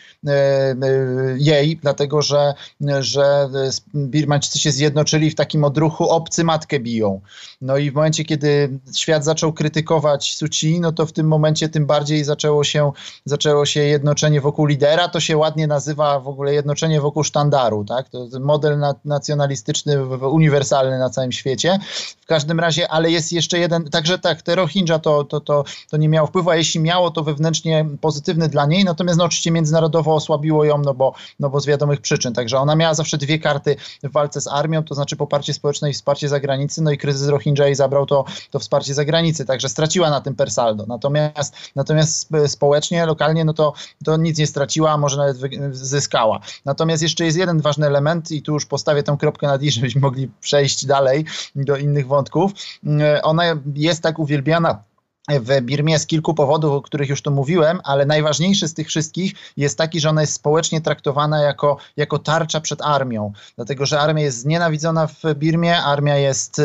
jej, 1.37 1.77
dlatego 1.77 2.21
że, 2.21 2.53
że 2.99 3.49
Birmańczycy 3.95 4.59
się 4.59 4.71
zjednoczyli 4.71 5.31
w 5.31 5.35
takim 5.35 5.63
odruchu 5.63 6.09
obcy 6.09 6.43
matkę 6.43 6.79
biją. 6.79 7.21
No 7.61 7.77
i 7.77 7.91
w 7.91 7.93
momencie, 7.93 8.25
kiedy 8.25 8.79
świat 8.95 9.23
zaczął 9.23 9.53
krytykować 9.53 10.35
Suci, 10.35 10.79
no 10.79 10.91
to 10.91 11.05
w 11.05 11.11
tym 11.11 11.27
momencie 11.27 11.69
tym 11.69 11.85
bardziej 11.85 12.23
zaczęło 12.23 12.63
się, 12.63 12.91
zaczęło 13.25 13.65
się 13.65 13.79
jednoczenie 13.79 14.41
wokół 14.41 14.65
lidera 14.77 15.07
to 15.07 15.19
się 15.19 15.37
ładnie 15.37 15.67
nazywa 15.67 16.19
w 16.19 16.27
ogóle 16.27 16.53
jednoczenie 16.53 17.01
wokół 17.01 17.23
sztandaru, 17.23 17.85
tak? 17.85 18.09
To 18.09 18.27
model 18.39 18.79
na, 18.79 18.95
nacjonalistyczny, 19.05 20.05
uniwersalny 20.27 20.99
na 20.99 21.09
całym 21.09 21.31
świecie. 21.31 21.79
W 22.21 22.25
każdym 22.25 22.59
razie, 22.59 22.91
ale 22.91 23.11
jest 23.11 23.33
jeszcze 23.33 23.59
jeden, 23.59 23.89
także 23.89 24.19
tak, 24.19 24.41
te 24.41 24.55
Rohingya 24.55 24.99
to, 24.99 25.23
to, 25.23 25.39
to, 25.39 25.63
to 25.89 25.97
nie 25.97 26.09
miało 26.09 26.27
wpływu, 26.27 26.49
a 26.49 26.55
jeśli 26.55 26.79
miało, 26.79 27.11
to 27.11 27.23
wewnętrznie 27.23 27.85
pozytywny 28.01 28.49
dla 28.49 28.65
niej, 28.65 28.83
natomiast 28.83 29.19
no 29.19 29.25
oczywiście 29.25 29.51
międzynarodowo 29.51 30.15
osłabiło 30.15 30.65
ją, 30.65 30.77
no 30.77 30.93
bo, 30.93 31.13
no 31.39 31.49
bo 31.49 31.59
z 31.59 31.65
wiadomych 31.65 32.01
przyczyn. 32.01 32.33
Także 32.33 32.57
ona 32.57 32.75
miała 32.75 32.93
zawsze 32.93 33.17
dwie 33.17 33.39
karty 33.39 33.75
w 34.03 34.11
walce 34.11 34.41
z 34.41 34.47
armią, 34.47 34.83
to 34.83 34.95
znaczy 34.95 35.15
poparcie 35.15 35.53
społeczne 35.53 35.89
i 35.89 35.93
wsparcie 35.93 36.29
zagranicy, 36.29 36.81
no 36.81 36.91
i 36.91 36.97
kryzys 36.97 37.27
Rohingya 37.27 37.67
i 37.71 37.75
zabrał 37.75 38.05
to, 38.05 38.25
to 38.51 38.59
wsparcie 38.59 38.93
zagranicy, 38.93 39.45
także 39.45 39.69
straciła 39.69 40.09
na 40.09 40.21
tym 40.21 40.35
per 40.35 40.51
saldo. 40.51 40.85
Natomiast, 40.87 41.55
natomiast 41.75 42.29
społecznie, 42.47 43.05
lokalnie, 43.05 43.45
no 43.45 43.53
to, 43.53 43.73
to 44.05 44.17
nic 44.17 44.37
nie 44.37 44.47
straciła 44.47 44.66
straciła, 44.67 44.91
a 44.91 44.97
może 44.97 45.17
nawet 45.17 45.37
zyskała. 45.75 46.39
Natomiast 46.65 47.03
jeszcze 47.03 47.25
jest 47.25 47.37
jeden 47.37 47.61
ważny 47.61 47.87
element 47.87 48.31
i 48.31 48.41
tu 48.41 48.53
już 48.53 48.65
postawię 48.65 49.03
tę 49.03 49.17
kropkę 49.19 49.47
nad 49.47 49.61
i, 49.61 49.71
żebyśmy 49.71 50.01
mogli 50.01 50.31
przejść 50.41 50.85
dalej 50.85 51.25
do 51.55 51.77
innych 51.77 52.07
wątków. 52.07 52.51
Mm, 52.83 53.19
ona 53.23 53.43
jest 53.75 54.03
tak 54.03 54.19
uwielbiana 54.19 54.83
w 55.27 55.61
Birmie 55.61 55.99
z 55.99 56.05
kilku 56.05 56.33
powodów, 56.33 56.73
o 56.73 56.81
których 56.81 57.09
już 57.09 57.21
tu 57.21 57.31
mówiłem, 57.31 57.79
ale 57.83 58.05
najważniejszy 58.05 58.67
z 58.67 58.73
tych 58.73 58.87
wszystkich 58.87 59.33
jest 59.57 59.77
taki, 59.77 59.99
że 59.99 60.09
ona 60.09 60.21
jest 60.21 60.33
społecznie 60.33 60.81
traktowana 60.81 61.41
jako, 61.41 61.77
jako 61.97 62.19
tarcza 62.19 62.61
przed 62.61 62.81
armią, 62.81 63.31
dlatego 63.55 63.85
że 63.85 63.99
armia 63.99 64.23
jest 64.23 64.39
znienawidzona 64.39 65.07
w 65.07 65.33
Birmie, 65.35 65.77
armia 65.77 66.17
jest, 66.17 66.61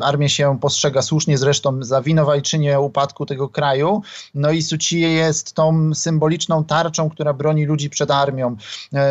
armia 0.00 0.28
się 0.28 0.58
postrzega 0.60 1.02
słusznie 1.02 1.38
zresztą 1.38 1.82
za 1.82 2.02
winowajczynię 2.02 2.80
upadku 2.80 3.26
tego 3.26 3.48
kraju, 3.48 4.02
no 4.34 4.50
i 4.50 4.62
Sucie 4.62 4.98
jest 4.98 5.52
tą 5.52 5.94
symboliczną 5.94 6.64
tarczą, 6.64 7.10
która 7.10 7.32
broni 7.32 7.64
ludzi 7.64 7.90
przed 7.90 8.10
armią, 8.10 8.56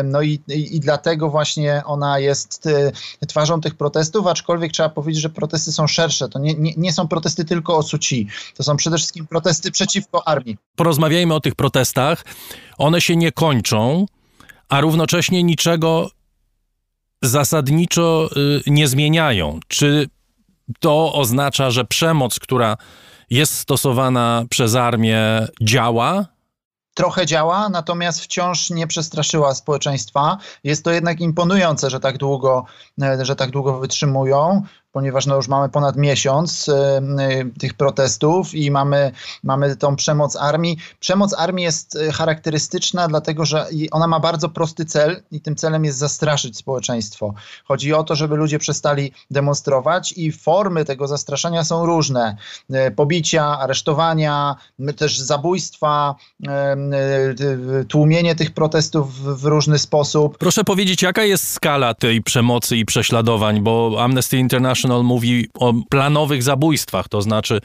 no 0.04 0.22
i, 0.22 0.40
i, 0.48 0.76
i 0.76 0.80
dlatego 0.80 1.30
właśnie 1.30 1.82
ona 1.84 2.18
jest 2.18 2.66
e, 3.20 3.26
twarzą 3.26 3.60
tych 3.60 3.74
protestów, 3.74 4.26
aczkolwiek 4.26 4.72
trzeba 4.72 4.88
powiedzieć, 4.88 5.22
że 5.22 5.30
protesty 5.30 5.72
są 5.72 5.86
szersze, 5.86 6.28
to 6.28 6.38
nie, 6.38 6.54
nie, 6.54 6.72
nie 6.76 6.92
są 6.92 7.08
protesty 7.08 7.44
tylko 7.44 7.76
o 7.76 7.82
Suci, 7.82 8.27
to 8.56 8.62
są 8.62 8.76
przede 8.76 8.96
wszystkim 8.96 9.26
protesty 9.26 9.70
przeciwko 9.70 10.28
armii. 10.28 10.56
Porozmawiajmy 10.76 11.34
o 11.34 11.40
tych 11.40 11.54
protestach. 11.54 12.24
One 12.78 13.00
się 13.00 13.16
nie 13.16 13.32
kończą, 13.32 14.06
a 14.68 14.80
równocześnie 14.80 15.42
niczego 15.42 16.10
zasadniczo 17.22 18.30
y, 18.66 18.70
nie 18.70 18.88
zmieniają. 18.88 19.60
Czy 19.68 20.08
to 20.80 21.12
oznacza, 21.12 21.70
że 21.70 21.84
przemoc, 21.84 22.38
która 22.38 22.76
jest 23.30 23.54
stosowana 23.54 24.44
przez 24.50 24.74
armię, 24.74 25.46
działa? 25.62 26.38
trochę 26.98 27.26
działa, 27.26 27.68
natomiast 27.68 28.20
wciąż 28.20 28.70
nie 28.70 28.86
przestraszyła 28.86 29.54
społeczeństwa. 29.54 30.38
Jest 30.64 30.84
to 30.84 30.90
jednak 30.90 31.20
imponujące, 31.20 31.90
że 31.90 32.00
tak 32.00 32.18
długo, 32.18 32.64
że 33.22 33.36
tak 33.36 33.50
długo 33.50 33.78
wytrzymują 33.78 34.62
ponieważ 34.92 35.26
no 35.26 35.36
już 35.36 35.48
mamy 35.48 35.68
ponad 35.68 35.96
miesiąc 35.96 36.68
y, 36.68 36.72
y, 36.72 37.58
tych 37.58 37.74
protestów 37.74 38.54
i 38.54 38.70
mamy, 38.70 39.12
mamy 39.42 39.76
tą 39.76 39.96
przemoc 39.96 40.36
armii. 40.36 40.76
Przemoc 41.00 41.34
armii 41.34 41.64
jest 41.64 41.96
y, 41.96 42.12
charakterystyczna, 42.12 43.08
dlatego 43.08 43.44
że 43.44 43.66
ona 43.90 44.06
ma 44.06 44.20
bardzo 44.20 44.48
prosty 44.48 44.84
cel 44.84 45.22
i 45.30 45.40
tym 45.40 45.56
celem 45.56 45.84
jest 45.84 45.98
zastraszyć 45.98 46.56
społeczeństwo. 46.56 47.34
Chodzi 47.64 47.94
o 47.94 48.04
to, 48.04 48.14
żeby 48.14 48.36
ludzie 48.36 48.58
przestali 48.58 49.12
demonstrować 49.30 50.12
i 50.16 50.32
formy 50.32 50.84
tego 50.84 51.06
zastraszania 51.06 51.64
są 51.64 51.86
różne. 51.86 52.36
Pobicia, 52.96 53.58
aresztowania, 53.58 54.56
też 54.96 55.18
zabójstwa, 55.18 56.14
tłumienie 57.88 58.34
tych 58.34 58.50
protestów 58.50 59.14
w 59.40 59.44
różny 59.44 59.78
sposób. 59.78 60.38
Proszę 60.38 60.64
powiedzieć, 60.64 61.02
jaka 61.02 61.24
jest 61.24 61.52
skala 61.52 61.94
tej 61.94 62.22
przemocy 62.22 62.76
i 62.76 62.84
prześladowań, 62.84 63.60
bo 63.60 63.96
Amnesty 63.98 64.38
International 64.38 64.77
International 64.78 65.04
mówi 65.04 65.46
o 65.54 65.74
planowych 65.90 66.42
zabójstwach, 66.42 67.08
to 67.08 67.22
znaczy 67.22 67.60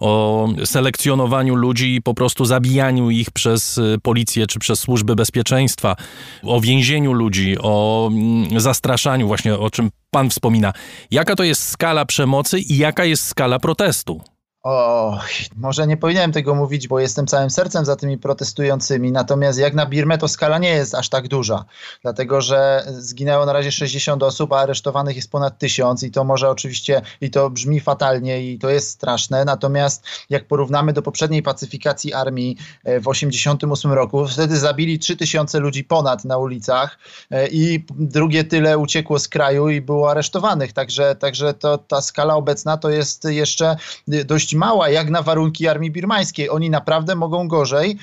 o 0.00 0.48
selekcjonowaniu 0.64 1.54
ludzi 1.54 1.94
i 1.94 2.02
po 2.02 2.14
prostu 2.14 2.44
zabijaniu 2.44 3.10
ich 3.10 3.30
przez 3.30 3.78
y, 3.78 3.96
policję 4.02 4.46
czy 4.46 4.58
przez 4.58 4.80
służby 4.80 5.14
bezpieczeństwa, 5.14 5.96
o 6.42 6.60
więzieniu 6.60 7.12
ludzi, 7.12 7.56
o 7.60 8.08
mm, 8.12 8.60
zastraszaniu, 8.60 9.26
właśnie 9.26 9.58
o 9.58 9.70
czym 9.70 9.90
pan 10.10 10.30
wspomina. 10.30 10.72
Jaka 11.10 11.36
to 11.36 11.44
jest 11.44 11.68
skala 11.68 12.04
przemocy 12.04 12.60
i 12.60 12.76
jaka 12.76 13.04
jest 13.04 13.26
skala 13.26 13.58
protestu? 13.58 14.20
O, 14.68 15.18
może 15.56 15.86
nie 15.86 15.96
powinienem 15.96 16.32
tego 16.32 16.54
mówić, 16.54 16.88
bo 16.88 17.00
jestem 17.00 17.26
całym 17.26 17.50
sercem 17.50 17.84
za 17.84 17.96
tymi 17.96 18.18
protestującymi. 18.18 19.12
Natomiast 19.12 19.58
jak 19.58 19.74
na 19.74 19.86
Birmę, 19.86 20.18
to 20.18 20.28
skala 20.28 20.58
nie 20.58 20.68
jest 20.68 20.94
aż 20.94 21.08
tak 21.08 21.28
duża, 21.28 21.64
dlatego 22.02 22.40
że 22.40 22.84
zginęło 22.88 23.46
na 23.46 23.52
razie 23.52 23.72
60 23.72 24.22
osób, 24.22 24.52
a 24.52 24.58
aresztowanych 24.58 25.16
jest 25.16 25.30
ponad 25.30 25.58
1000 25.58 26.02
i 26.02 26.10
to 26.10 26.24
może 26.24 26.50
oczywiście, 26.50 27.02
i 27.20 27.30
to 27.30 27.50
brzmi 27.50 27.80
fatalnie 27.80 28.52
i 28.52 28.58
to 28.58 28.70
jest 28.70 28.90
straszne. 28.90 29.44
Natomiast 29.44 30.04
jak 30.30 30.44
porównamy 30.44 30.92
do 30.92 31.02
poprzedniej 31.02 31.42
pacyfikacji 31.42 32.14
armii 32.14 32.56
e, 32.84 33.00
w 33.00 33.08
88 33.08 33.92
roku, 33.92 34.26
wtedy 34.26 34.58
zabili 34.58 34.98
3000 34.98 35.58
ludzi 35.58 35.84
ponad 35.84 36.24
na 36.24 36.38
ulicach 36.38 36.98
e, 37.30 37.48
i 37.48 37.84
drugie 37.90 38.44
tyle 38.44 38.78
uciekło 38.78 39.18
z 39.18 39.28
kraju 39.28 39.68
i 39.68 39.80
było 39.80 40.10
aresztowanych. 40.10 40.72
Także, 40.72 41.14
także 41.14 41.54
to, 41.54 41.78
ta 41.78 42.00
skala 42.00 42.34
obecna 42.34 42.76
to 42.76 42.90
jest 42.90 43.24
jeszcze 43.24 43.76
dość 44.24 44.57
mała 44.58 44.88
jak 44.88 45.10
na 45.10 45.22
warunki 45.22 45.68
armii 45.68 45.90
birmańskiej. 45.90 46.50
Oni 46.50 46.70
naprawdę 46.70 47.14
mogą 47.14 47.48
gorzej 47.48 47.98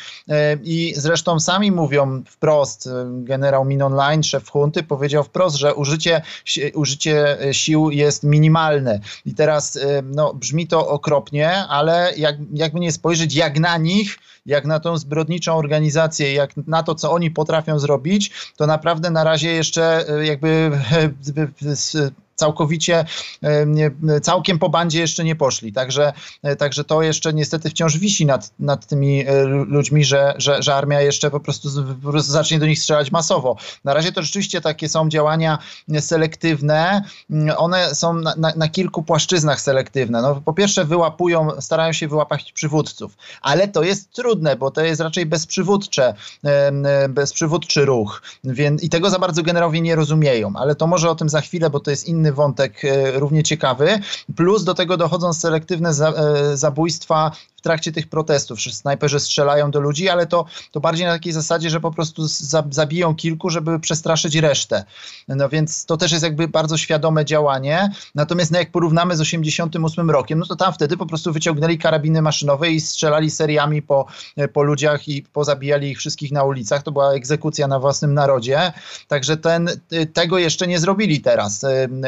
i 0.64 0.94
zresztą 0.98 1.40
sami 1.40 1.72
mówią 1.72 2.24
wprost, 2.28 2.90
generał 3.06 3.66
Min 3.66 3.82
Online, 3.82 4.24
szef 4.24 4.50
hunty, 4.50 4.84
powiedział 4.84 5.24
wprost, 5.24 5.56
że 5.56 5.76
użycie, 5.76 6.22
użycie 6.74 7.38
sił 7.52 7.92
jest 7.92 8.24
minimalne. 8.24 9.00
I 9.26 9.34
teraz 9.34 9.80
no, 10.04 10.34
brzmi 10.34 10.68
to 10.68 10.88
okropnie, 10.88 11.58
ale 11.68 12.14
jak, 12.18 12.36
jakby 12.54 12.80
nie 12.80 12.92
spojrzeć 12.92 13.36
jak 13.36 13.60
na 13.60 13.78
nich, 13.78 14.18
jak 14.46 14.66
na 14.66 14.80
tą 14.80 14.98
zbrodniczą 14.98 15.58
organizację, 15.58 16.34
jak 16.34 16.58
na 16.58 16.84
to, 16.84 16.96
co 16.96 17.12
oni 17.12 17.32
potrafią 17.32 17.80
zrobić, 17.80 18.32
to 18.58 18.68
naprawdę 18.68 19.10
na 19.10 19.24
razie 19.24 19.52
jeszcze 19.52 20.10
e, 20.10 20.26
jakby 20.26 20.72
całkowicie, 22.36 23.06
całkiem 24.22 24.60
po 24.60 24.70
bandzie 24.70 25.00
jeszcze 25.00 25.24
nie 25.24 25.36
poszli. 25.36 25.74
Także, 25.74 26.14
e, 26.44 26.56
także 26.56 26.84
to 26.84 27.02
jeszcze 27.02 27.34
niestety 27.34 27.70
wciąż 27.70 27.98
wisi 27.98 28.26
nad, 28.26 28.54
nad 28.60 28.88
tymi 28.88 29.28
e, 29.28 29.44
ludźmi, 29.44 30.06
że, 30.06 30.34
że, 30.38 30.64
że 30.64 30.76
armia 30.76 31.02
jeszcze 31.02 31.32
po 31.32 31.40
prostu, 31.40 31.70
po 32.04 32.12
prostu 32.12 32.32
zacznie 32.32 32.60
do 32.60 32.66
nich 32.66 32.80
strzelać 32.80 33.12
masowo. 33.12 33.56
Na 33.84 33.94
razie 33.94 34.12
to 34.12 34.22
rzeczywiście 34.22 34.62
takie 34.62 34.90
są 34.90 35.10
działania 35.10 35.58
selektywne. 36.00 37.04
Mm, 37.30 37.56
one 37.58 37.96
są 37.96 38.14
na, 38.14 38.36
na, 38.38 38.54
na 38.56 38.70
kilku 38.70 39.04
płaszczyznach 39.04 39.62
selektywne. 39.62 40.22
No, 40.22 40.42
po 40.46 40.54
pierwsze 40.54 40.86
wyłapują, 40.86 41.62
starają 41.62 41.94
się 41.94 42.08
wyłapać 42.08 42.52
przywódców, 42.52 43.18
ale 43.42 43.68
to 43.68 43.84
jest 43.84 44.12
trudne, 44.12 44.56
bo 44.56 44.72
to 44.72 44.82
jest 44.82 45.02
raczej 45.02 45.26
bezprzywódcze, 45.26 46.14
bezprzywódczy 47.10 47.86
ruch. 47.86 48.22
Więc, 48.44 48.84
I 48.84 48.90
tego 48.90 49.10
za 49.10 49.20
bardzo 49.20 49.44
generałowie 49.44 49.82
nie 49.82 49.96
rozumieją, 49.96 50.54
ale 50.56 50.76
to 50.76 50.88
może 50.88 51.10
o 51.10 51.16
tym 51.16 51.30
za 51.30 51.42
chwilę, 51.42 51.70
bo 51.70 51.80
to 51.80 51.92
jest 51.92 52.08
inny 52.08 52.25
inny 52.26 52.34
wątek 52.34 52.86
e, 52.86 53.12
równie 53.20 53.44
ciekawy. 53.44 54.00
Plus 54.36 54.64
do 54.64 54.74
tego 54.74 54.98
dochodzą 54.98 55.34
selektywne 55.34 55.90
e, 55.90 56.58
zabójstwa 56.58 57.32
trakcie 57.66 57.92
tych 57.92 58.08
protestów. 58.08 58.60
Snajperzy 58.62 59.20
strzelają 59.20 59.72
do 59.72 59.80
ludzi, 59.80 60.10
ale 60.10 60.28
to, 60.28 60.46
to 60.72 60.80
bardziej 60.80 61.06
na 61.06 61.14
takiej 61.14 61.34
zasadzie, 61.34 61.70
że 61.70 61.80
po 61.80 61.92
prostu 61.92 62.22
zabiją 62.70 63.16
kilku, 63.16 63.50
żeby 63.50 63.80
przestraszyć 63.80 64.36
resztę. 64.36 64.84
No 65.28 65.50
więc 65.50 65.86
to 65.86 65.98
też 65.98 66.12
jest 66.12 66.24
jakby 66.24 66.48
bardzo 66.48 66.78
świadome 66.78 67.26
działanie. 67.26 67.90
Natomiast 68.16 68.52
no 68.52 68.60
jak 68.60 68.72
porównamy 68.72 69.18
z 69.18 69.22
88 69.22 70.10
rokiem, 70.10 70.40
no 70.40 70.46
to 70.46 70.56
tam 70.56 70.74
wtedy 70.74 70.98
po 70.98 71.06
prostu 71.06 71.34
wyciągnęli 71.34 71.78
karabiny 71.78 72.22
maszynowe 72.22 72.70
i 72.70 72.82
strzelali 72.82 73.32
seriami 73.32 73.82
po, 73.82 74.06
po 74.54 74.64
ludziach 74.64 75.08
i 75.08 75.22
pozabijali 75.22 75.90
ich 75.90 75.98
wszystkich 75.98 76.32
na 76.32 76.44
ulicach. 76.44 76.84
To 76.84 76.92
była 76.92 77.14
egzekucja 77.14 77.68
na 77.68 77.80
własnym 77.80 78.14
narodzie. 78.14 78.74
Także 79.08 79.38
ten, 79.38 79.70
tego 80.14 80.38
jeszcze 80.38 80.68
nie 80.68 80.80
zrobili 80.80 81.22
teraz. 81.22 81.66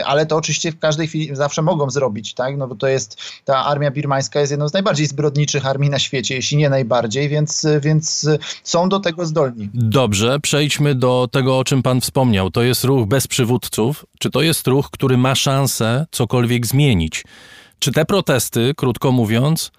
Ale 0.07 0.25
to 0.25 0.35
oczywiście 0.35 0.71
w 0.71 0.79
każdej 0.79 1.07
chwili 1.07 1.35
zawsze 1.35 1.61
mogą 1.61 1.89
zrobić, 1.89 2.33
tak? 2.33 2.57
No 2.57 2.67
bo 2.67 2.75
to 2.75 2.87
jest, 2.87 3.21
ta 3.45 3.65
armia 3.65 3.91
birmańska 3.91 4.39
jest 4.39 4.51
jedną 4.51 4.69
z 4.69 4.73
najbardziej 4.73 5.07
zbrodniczych 5.07 5.65
armii 5.65 5.89
na 5.89 5.99
świecie, 5.99 6.35
jeśli 6.35 6.57
nie 6.57 6.69
najbardziej, 6.69 7.29
więc, 7.29 7.67
więc 7.81 8.29
są 8.63 8.89
do 8.89 8.99
tego 8.99 9.25
zdolni. 9.25 9.69
Dobrze, 9.73 10.39
przejdźmy 10.39 10.95
do 10.95 11.27
tego, 11.31 11.59
o 11.59 11.63
czym 11.63 11.83
pan 11.83 12.01
wspomniał. 12.01 12.51
To 12.51 12.63
jest 12.63 12.83
ruch 12.83 13.07
bez 13.07 13.27
przywódców. 13.27 14.05
Czy 14.19 14.29
to 14.29 14.41
jest 14.41 14.67
ruch, 14.67 14.89
który 14.91 15.17
ma 15.17 15.35
szansę 15.35 16.05
cokolwiek 16.11 16.65
zmienić? 16.65 17.23
Czy 17.79 17.91
te 17.91 18.05
protesty, 18.05 18.73
krótko 18.77 19.11
mówiąc, 19.11 19.71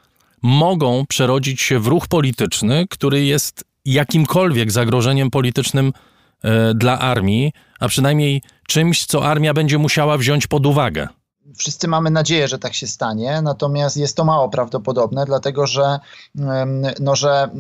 mogą 0.43 1.07
przerodzić 1.09 1.61
się 1.61 1.79
w 1.79 1.87
ruch 1.87 2.09
polityczny, 2.09 2.87
który 2.91 3.25
jest 3.25 3.65
jakimkolwiek 3.85 4.73
zagrożeniem 4.73 5.31
politycznym 5.31 5.93
dla 6.75 6.99
armii, 6.99 7.53
a 7.81 7.89
przynajmniej 7.89 8.43
czymś, 8.67 9.07
co 9.07 9.25
armia 9.25 9.55
będzie 9.55 9.79
musiała 9.79 10.19
wziąć 10.19 10.47
pod 10.47 10.67
uwagę? 10.67 11.09
wszyscy 11.57 11.89
mamy 11.89 12.11
nadzieję, 12.11 12.49
że 12.49 12.59
tak 12.59 12.75
się 12.75 12.87
stanie, 12.87 13.43
natomiast 13.43 13.97
jest 13.97 14.17
to 14.17 14.25
mało 14.25 14.49
prawdopodobne, 14.49 15.25
dlatego 15.27 15.67
że, 15.67 16.01
no, 17.01 17.17
że 17.17 17.51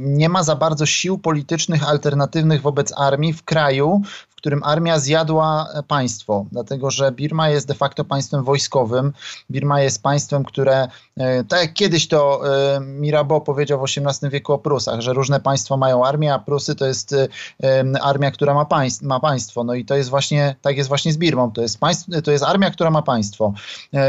nie 0.00 0.28
ma 0.28 0.42
za 0.42 0.56
bardzo 0.56 0.86
sił 0.86 1.18
politycznych 1.18 1.88
alternatywnych 1.88 2.62
wobec 2.62 2.92
armii 2.96 3.32
w 3.32 3.44
kraju, 3.44 4.02
którym 4.48 4.64
armia 4.64 4.98
zjadła 4.98 5.68
państwo, 5.88 6.46
dlatego 6.52 6.90
że 6.90 7.12
Birma 7.12 7.48
jest 7.48 7.66
de 7.66 7.74
facto 7.74 8.04
państwem 8.04 8.44
wojskowym. 8.44 9.12
Birma 9.50 9.80
jest 9.80 10.02
państwem, 10.02 10.44
które, 10.44 10.88
e, 11.16 11.44
tak 11.44 11.60
jak 11.60 11.72
kiedyś 11.72 12.08
to 12.08 12.40
e, 12.76 12.80
Mirabeau 12.80 13.40
powiedział 13.40 13.80
w 13.80 13.84
XVIII 13.84 14.30
wieku 14.30 14.52
o 14.52 14.58
Prusach, 14.58 15.00
że 15.00 15.12
różne 15.12 15.40
państwa 15.40 15.76
mają 15.76 16.04
armię, 16.04 16.34
a 16.34 16.38
Prusy 16.38 16.74
to 16.74 16.86
jest 16.86 17.14
e, 17.62 17.84
armia, 18.02 18.30
która 18.30 18.54
ma, 18.54 18.66
ma 19.02 19.20
państwo. 19.20 19.64
No 19.64 19.74
i 19.74 19.84
to 19.84 19.96
jest 19.96 20.10
właśnie, 20.10 20.56
tak 20.62 20.76
jest 20.76 20.88
właśnie 20.88 21.12
z 21.12 21.16
Birmą. 21.16 21.52
To 21.52 21.62
jest, 21.62 21.78
to 22.24 22.30
jest 22.30 22.44
armia, 22.44 22.70
która 22.70 22.90
ma 22.90 23.02
państwo. 23.02 23.52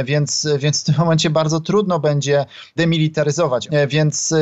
Więc, 0.04 0.48
więc 0.60 0.82
w 0.82 0.84
tym 0.84 0.96
momencie 0.98 1.30
bardzo 1.30 1.60
trudno 1.60 2.00
będzie 2.00 2.46
demilitaryzować. 2.76 3.70
Więc 3.88 4.34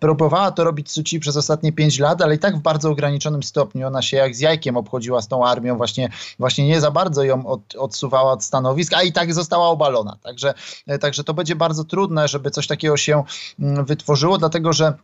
próbowała 0.00 0.50
to 0.50 0.64
robić 0.64 0.90
Suci 0.90 1.20
przez 1.20 1.36
ostatnie 1.36 1.72
pięć 1.72 1.98
lat, 1.98 2.22
ale 2.22 2.34
i 2.34 2.38
tak 2.38 2.56
w 2.56 2.60
bardzo 2.60 2.90
ograniczonym 2.90 3.42
stopniu. 3.42 3.86
Ona 3.86 4.02
się 4.02 4.16
jak 4.16 4.36
z 4.36 4.40
jajkiem 4.40 4.76
obchodzi 4.76 5.07
chodziła 5.08 5.22
z 5.22 5.28
tą 5.28 5.46
armią, 5.46 5.76
właśnie, 5.76 6.08
właśnie 6.38 6.66
nie 6.66 6.80
za 6.80 6.90
bardzo 6.90 7.22
ją 7.22 7.46
od, 7.46 7.76
odsuwała 7.76 8.32
od 8.32 8.44
stanowisk, 8.44 8.92
a 8.94 9.02
i 9.02 9.12
tak 9.12 9.34
została 9.34 9.68
obalona. 9.68 10.16
Także, 10.22 10.54
także 11.00 11.24
to 11.24 11.34
będzie 11.34 11.56
bardzo 11.56 11.84
trudne, 11.84 12.28
żeby 12.28 12.50
coś 12.50 12.66
takiego 12.66 12.96
się 12.96 13.24
mm, 13.58 13.84
wytworzyło, 13.84 14.38
dlatego 14.38 14.72
że 14.72 14.94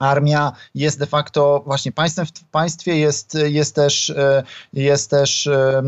armia 0.00 0.52
jest 0.74 0.98
de 0.98 1.06
facto 1.06 1.62
właśnie 1.66 1.92
państwem 1.92 2.26
w 2.26 2.44
państwie, 2.50 2.98
jest, 2.98 3.38
jest, 3.44 3.74
też, 3.74 4.10
e, 4.10 4.42
jest 4.72 5.10
też 5.10 5.46
e, 5.46 5.82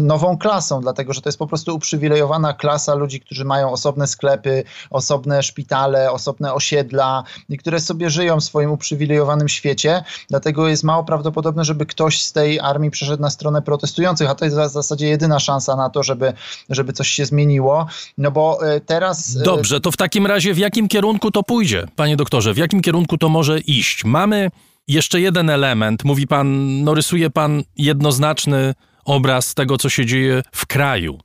nową 0.00 0.38
klasą, 0.38 0.80
dlatego 0.80 1.12
że 1.12 1.22
to 1.22 1.28
jest 1.28 1.38
po 1.38 1.46
prostu 1.46 1.74
uprzywilejowana 1.74 2.52
klasa 2.52 2.94
ludzi, 2.94 3.20
którzy 3.20 3.44
mają 3.44 3.72
osobne 3.72 4.06
sklepy, 4.06 4.64
osobne 4.90 5.42
szpitale, 5.42 6.12
osobne 6.12 6.54
osiedla, 6.54 7.24
które 7.58 7.80
sobie 7.80 8.10
żyją 8.10 8.40
w 8.40 8.44
swoim 8.44 8.70
uprzywilejowanym 8.70 9.48
świecie. 9.48 10.04
Dlatego 10.28 10.68
jest 10.68 10.84
mało 10.84 11.04
prawdopodobne, 11.04 11.64
żeby 11.64 11.86
ktoś 11.86 12.22
z 12.22 12.32
tej 12.32 12.60
armii 12.60 12.90
przeszedł 12.90 13.22
na 13.22 13.30
stronę 13.30 13.62
protestujących, 13.62 14.30
a 14.30 14.34
to 14.34 14.44
jest 14.44 14.56
w 14.56 14.70
zasadzie 14.70 15.08
jedyna 15.08 15.40
szansa 15.40 15.76
na 15.76 15.90
to, 15.90 16.02
żeby, 16.02 16.32
żeby 16.70 16.92
coś 16.92 17.08
się 17.08 17.26
zmieniło. 17.26 17.86
No 18.18 18.30
bo 18.30 18.66
e, 18.66 18.80
teraz. 18.80 19.36
Dobrze, 19.36 19.80
to 19.80 19.90
w 19.90 19.96
takim 19.96 20.26
razie 20.26 20.54
w 20.54 20.58
jakim 20.58 20.88
kierunku 20.88 21.30
to 21.30 21.42
pójdzie, 21.42 21.86
panie 21.96 22.16
doktorze? 22.16 22.54
W 22.54 22.56
jakim 22.56 22.80
kierunku 22.80 23.18
to 23.18 23.28
może 23.28 23.45
może 23.46 23.60
iść. 23.60 24.04
Mamy 24.04 24.50
jeszcze 24.88 25.20
jeden 25.20 25.50
element. 25.50 26.04
Mówi 26.04 26.26
pan, 26.26 26.80
no 26.84 26.94
rysuje 26.94 27.30
pan 27.30 27.62
jednoznaczny 27.76 28.74
obraz 29.04 29.54
tego, 29.54 29.78
co 29.78 29.88
się 29.88 30.06
dzieje 30.06 30.42
w 30.52 30.66
kraju. 30.66 31.18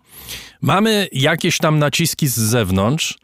Mamy 0.62 1.08
jakieś 1.12 1.58
tam 1.58 1.80
naciski 1.80 2.28
z 2.28 2.36
zewnątrz. 2.36 3.18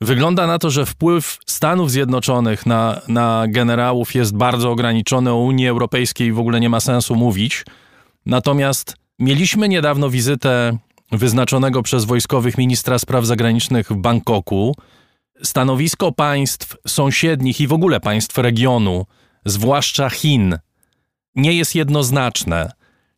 Wygląda 0.00 0.46
na 0.46 0.58
to, 0.58 0.70
że 0.70 0.86
wpływ 0.86 1.38
Stanów 1.46 1.90
Zjednoczonych 1.90 2.66
na, 2.66 3.00
na 3.08 3.44
generałów 3.48 4.14
jest 4.14 4.36
bardzo 4.36 4.70
ograniczony. 4.70 5.30
O 5.30 5.36
Unii 5.36 5.68
Europejskiej 5.68 6.32
w 6.32 6.38
ogóle 6.38 6.60
nie 6.60 6.68
ma 6.68 6.80
sensu 6.80 7.14
mówić. 7.16 7.64
Natomiast 8.26 8.96
mieliśmy 9.18 9.68
niedawno 9.68 10.10
wizytę 10.10 10.78
wyznaczonego 11.12 11.82
przez 11.82 12.04
wojskowych 12.04 12.58
ministra 12.58 12.98
spraw 12.98 13.26
zagranicznych 13.26 13.88
w 13.88 13.96
Bangkoku 13.96 14.74
stanowisko 15.42 16.12
państw 16.12 16.76
sąsiednich 16.86 17.60
i 17.60 17.66
w 17.66 17.72
ogóle 17.72 18.00
państw 18.00 18.38
regionu, 18.38 19.06
zwłaszcza 19.44 20.10
Chin, 20.10 20.58
nie 21.34 21.52
jest 21.52 21.74
jednoznaczne. 21.74 22.72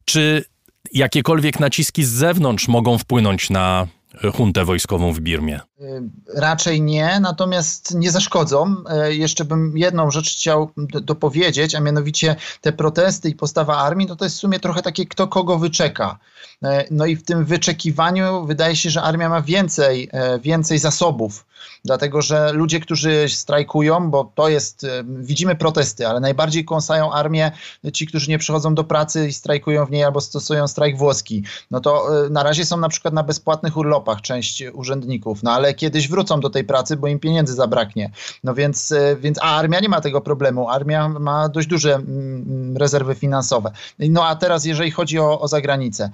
Czy 0.05 0.45
jakiekolwiek 0.93 1.61
naciski 1.61 2.05
z 2.05 2.11
zewnątrz 2.11 2.69
mogą 2.69 2.99
wpłynąć 2.99 3.51
na 3.51 3.87
huntę 4.35 4.65
wojskową 4.65 5.13
w 5.13 5.21
Birmie? 5.21 5.61
Y, 5.81 6.03
raczej 6.35 6.83
nie, 6.83 7.21
natomiast 7.21 7.95
nie 7.95 8.11
zaszkodzą. 8.11 8.77
Y, 9.07 9.15
jeszcze 9.15 9.45
bym 9.45 9.79
jedną 9.79 10.11
rzecz 10.11 10.37
chciał 10.37 10.71
dopowiedzieć, 11.03 11.75
a 11.75 11.81
mianowicie 11.81 12.37
te 12.61 12.73
protesty 12.73 13.29
i 13.29 13.35
postawa 13.35 13.77
armii, 13.77 14.07
no 14.07 14.17
to 14.17 14.25
jest 14.25 14.37
w 14.37 14.41
sumie 14.41 14.61
trochę 14.61 14.83
takie 14.83 15.07
kto 15.07 15.29
kogo 15.29 15.59
wyczeka. 15.59 16.19
Y, 16.65 16.69
no 16.91 17.07
i 17.07 17.17
w 17.17 17.25
tym 17.25 17.45
wyczekiwaniu 17.45 18.47
wydaje 18.47 18.77
się, 18.77 18.91
że 18.91 19.03
armia 19.03 19.29
ma 19.29 19.43
więcej, 19.43 20.11
więcej 20.43 20.79
zasobów 20.79 21.45
dlatego 21.85 22.23
że 22.23 22.53
ludzie, 22.53 22.81
którzy 22.81 23.29
strajkują, 23.29 24.11
bo 24.11 24.33
to 24.35 24.49
jest, 24.49 24.85
e, 24.85 25.05
widzimy 25.07 25.57
protesty, 25.57 26.09
ale 26.09 26.21
najbardziej 26.21 26.65
kąsają 26.65 27.13
armię 27.13 27.53
ci, 27.93 28.07
którzy 28.07 28.31
nie 28.31 28.39
przychodzą 28.39 28.75
do 28.75 28.85
pracy 28.85 29.29
i 29.29 29.33
strajkują 29.33 29.87
w 29.87 29.91
niej 29.91 30.05
albo 30.05 30.21
stosują 30.21 30.69
strajk 30.69 30.99
włoski. 30.99 31.45
No 31.71 31.81
to 31.81 32.25
e, 32.27 32.31
na 32.31 32.43
razie 32.43 32.65
są 32.65 32.77
na 32.77 32.89
przykład 32.89 33.15
na 33.15 33.23
bezpłatnych 33.23 33.77
urlopach 33.77 34.21
część 34.21 34.63
urzędników, 34.73 35.43
no 35.43 35.53
ale 35.53 35.75
kiedyś 35.75 36.09
wrócą 36.09 36.41
do 36.41 36.51
tej 36.51 36.65
pracy, 36.65 36.97
bo 36.97 37.07
im 37.07 37.19
pieniędzy 37.19 37.55
zabraknie. 37.55 38.11
No 38.45 38.55
więc, 38.55 38.93
e, 38.93 39.17
więc 39.17 39.39
a 39.43 39.57
armia 39.57 39.81
nie 39.81 39.89
ma 39.89 40.01
tego 40.01 40.21
problemu. 40.21 40.69
Armia 40.69 41.09
ma 41.09 41.49
dość 41.49 41.69
duże 41.69 41.95
mm, 41.95 42.77
rezerwy 42.77 43.15
finansowe. 43.15 43.73
No 43.99 44.27
a 44.27 44.37
teraz, 44.37 44.65
jeżeli 44.65 44.91
chodzi 44.91 45.19
o, 45.19 45.41
o 45.41 45.49
zagranicę. 45.49 46.11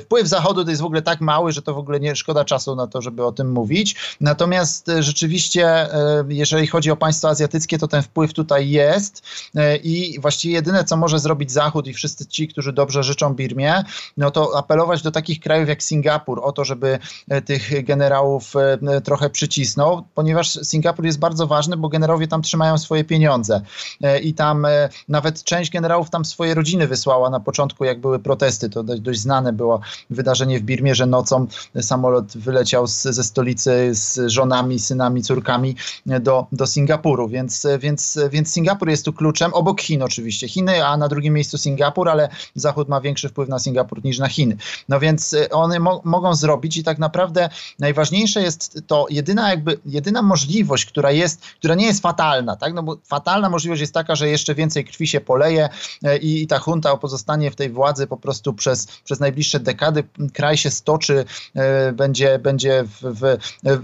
Wpływ 0.00 0.28
Zachodu 0.28 0.64
to 0.64 0.70
jest 0.70 0.82
w 0.82 0.84
ogóle 0.84 1.02
tak 1.02 1.20
mały, 1.20 1.52
że 1.52 1.62
to 1.62 1.74
w 1.74 1.78
ogóle 1.78 2.00
nie 2.00 2.16
szkoda 2.16 2.44
czasu 2.44 2.76
na 2.76 2.86
to, 2.86 3.02
żeby 3.02 3.26
o 3.26 3.32
tym 3.32 3.52
mówić. 3.52 3.96
Natomiast 4.20 4.42
Natomiast 4.42 4.90
rzeczywiście, 4.98 5.88
jeżeli 6.28 6.66
chodzi 6.66 6.90
o 6.90 6.96
państwa 6.96 7.28
azjatyckie, 7.28 7.78
to 7.78 7.88
ten 7.88 8.02
wpływ 8.02 8.32
tutaj 8.32 8.70
jest 8.70 9.22
i 9.82 10.18
właściwie 10.20 10.54
jedyne, 10.54 10.84
co 10.84 10.96
może 10.96 11.18
zrobić 11.18 11.52
Zachód 11.52 11.86
i 11.86 11.94
wszyscy 11.94 12.26
ci, 12.26 12.48
którzy 12.48 12.72
dobrze 12.72 13.02
życzą 13.02 13.34
Birmie, 13.34 13.84
no 14.16 14.30
to 14.30 14.58
apelować 14.58 15.02
do 15.02 15.10
takich 15.10 15.40
krajów 15.40 15.68
jak 15.68 15.82
Singapur 15.82 16.40
o 16.42 16.52
to, 16.52 16.64
żeby 16.64 16.98
tych 17.44 17.84
generałów 17.84 18.54
trochę 19.04 19.30
przycisnął, 19.30 20.02
ponieważ 20.14 20.58
Singapur 20.62 21.04
jest 21.04 21.18
bardzo 21.18 21.46
ważny, 21.46 21.76
bo 21.76 21.88
generałowie 21.88 22.28
tam 22.28 22.42
trzymają 22.42 22.78
swoje 22.78 23.04
pieniądze 23.04 23.60
i 24.22 24.34
tam 24.34 24.66
nawet 25.08 25.44
część 25.44 25.70
generałów 25.70 26.10
tam 26.10 26.24
swoje 26.24 26.54
rodziny 26.54 26.86
wysłała 26.86 27.30
na 27.30 27.40
początku, 27.40 27.84
jak 27.84 28.00
były 28.00 28.18
protesty. 28.18 28.70
To 28.70 28.82
dość 28.82 29.20
znane 29.20 29.52
było 29.52 29.71
wydarzenie 30.10 30.60
w 30.60 30.62
Birmie, 30.62 30.94
że 30.94 31.06
nocą 31.06 31.46
samolot 31.80 32.36
wyleciał 32.36 32.86
z, 32.86 33.02
ze 33.02 33.24
stolicy 33.24 33.94
z 33.94 34.20
żonami, 34.26 34.78
synami, 34.78 35.22
córkami 35.22 35.76
do, 36.06 36.46
do 36.52 36.66
Singapuru, 36.66 37.28
więc, 37.28 37.66
więc, 37.78 38.18
więc 38.30 38.52
Singapur 38.52 38.88
jest 38.88 39.04
tu 39.04 39.12
kluczem, 39.12 39.54
obok 39.54 39.80
Chin 39.80 40.02
oczywiście. 40.02 40.48
Chiny, 40.48 40.86
a 40.86 40.96
na 40.96 41.08
drugim 41.08 41.34
miejscu 41.34 41.58
Singapur, 41.58 42.08
ale 42.08 42.28
Zachód 42.54 42.88
ma 42.88 43.00
większy 43.00 43.28
wpływ 43.28 43.48
na 43.48 43.58
Singapur 43.58 44.04
niż 44.04 44.18
na 44.18 44.28
Chiny. 44.28 44.56
No 44.88 45.00
więc 45.00 45.36
one 45.50 45.78
mo 45.78 46.00
mogą 46.04 46.34
zrobić 46.34 46.76
i 46.76 46.82
tak 46.82 46.98
naprawdę 46.98 47.48
najważniejsze 47.78 48.42
jest 48.42 48.82
to 48.86 49.06
jedyna 49.10 49.50
jakby, 49.50 49.78
jedyna 49.86 50.22
możliwość, 50.22 50.86
która 50.86 51.10
jest, 51.10 51.40
która 51.58 51.74
nie 51.74 51.86
jest 51.86 52.02
fatalna, 52.02 52.56
tak? 52.56 52.74
No 52.74 52.82
bo 52.82 52.96
fatalna 53.04 53.48
możliwość 53.48 53.80
jest 53.80 53.94
taka, 53.94 54.14
że 54.14 54.28
jeszcze 54.28 54.54
więcej 54.54 54.84
krwi 54.84 55.06
się 55.06 55.20
poleje 55.20 55.68
i, 56.20 56.42
i 56.42 56.46
ta 56.46 56.60
junta 56.66 56.96
pozostanie 56.96 57.50
w 57.50 57.56
tej 57.56 57.70
władzy 57.70 58.06
po 58.06 58.16
prostu 58.16 58.52
przez, 58.54 58.86
przez 58.86 59.20
najbliższe 59.20 59.60
dekady. 59.62 60.04
Kraj 60.32 60.56
się 60.56 60.70
stoczy, 60.70 61.24
e, 61.54 61.92
będzie, 61.92 62.38
będzie 62.38 62.84
w, 62.84 63.02
w, 63.02 63.38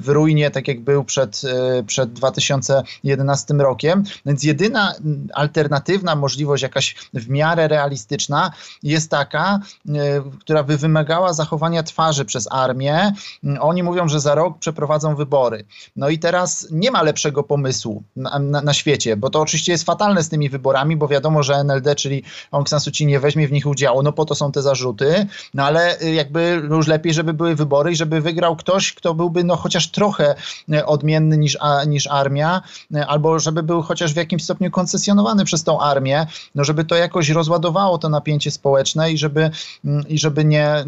w 0.04 0.08
ruinie, 0.08 0.50
tak 0.50 0.68
jak 0.68 0.80
był 0.80 1.04
przed, 1.04 1.42
e, 1.44 1.82
przed 1.82 2.12
2011 2.12 3.54
rokiem. 3.54 4.04
Więc 4.26 4.44
jedyna 4.44 4.94
alternatywna 5.34 6.16
możliwość, 6.16 6.62
jakaś 6.62 6.94
w 7.14 7.28
miarę 7.28 7.68
realistyczna, 7.68 8.50
jest 8.82 9.10
taka, 9.10 9.60
e, 9.88 9.92
która 10.40 10.62
by 10.62 10.76
wymagała 10.76 11.32
zachowania 11.32 11.82
twarzy 11.82 12.24
przez 12.24 12.48
armię. 12.52 13.12
Oni 13.60 13.82
mówią, 13.82 14.08
że 14.08 14.20
za 14.20 14.34
rok 14.34 14.58
przeprowadzą 14.58 15.16
wybory. 15.16 15.64
No 15.96 16.08
i 16.08 16.18
teraz 16.18 16.68
nie 16.70 16.90
ma 16.90 17.02
lepszego 17.02 17.42
pomysłu 17.42 18.02
na, 18.16 18.38
na, 18.38 18.60
na 18.60 18.72
świecie, 18.72 19.16
bo 19.16 19.30
to 19.30 19.40
oczywiście 19.40 19.72
jest 19.72 19.84
fatalne 19.84 20.22
z 20.22 20.28
tymi 20.28 20.48
wyborami, 20.48 20.96
bo 20.96 21.08
wiadomo, 21.08 21.42
że 21.42 21.54
NLD, 21.54 21.94
czyli 21.96 22.22
Aung 22.50 22.68
San 22.68 22.80
Suu 22.80 22.92
Kyi 22.92 23.06
nie 23.06 23.20
weźmie 23.20 23.48
w 23.48 23.52
nich 23.52 23.66
udziału, 23.66 24.02
no 24.02 24.12
po 24.12 24.24
to 24.24 24.34
są 24.34 24.52
te 24.52 24.62
zarzuty, 24.62 25.26
no 25.54 25.64
ale 25.68 26.00
y, 26.00 26.11
jakby 26.14 26.62
już 26.70 26.87
lepiej, 26.87 27.14
żeby 27.14 27.35
były 27.35 27.54
wybory 27.54 27.92
i 27.92 27.96
żeby 27.96 28.20
wygrał 28.20 28.57
ktoś, 28.57 28.92
kto 28.92 29.14
byłby 29.14 29.44
no 29.44 29.57
chociaż 29.57 29.90
trochę 29.90 30.35
y, 30.72 30.87
odmienny 30.87 31.38
niż, 31.38 31.57
a, 31.61 31.85
niż 31.85 32.07
armia, 32.07 32.62
y, 32.96 33.07
albo 33.07 33.38
żeby 33.38 33.62
był 33.62 33.83
chociaż 33.83 34.12
w 34.12 34.16
jakimś 34.16 34.44
stopniu 34.44 34.70
koncesjonowany 34.70 35.44
przez 35.44 35.64
tą 35.64 35.81
armię, 35.81 36.26
no 36.54 36.64
żeby 36.64 36.85
to 36.85 36.94
jakoś 36.96 37.28
rozładowało 37.28 37.98
to 37.98 38.09
napięcie 38.09 38.50
społeczne 38.50 39.12
i 39.12 39.18
żeby, 39.18 39.50
mm, 39.85 40.09
i 40.09 40.18
żeby 40.18 40.44
nie 40.44 40.85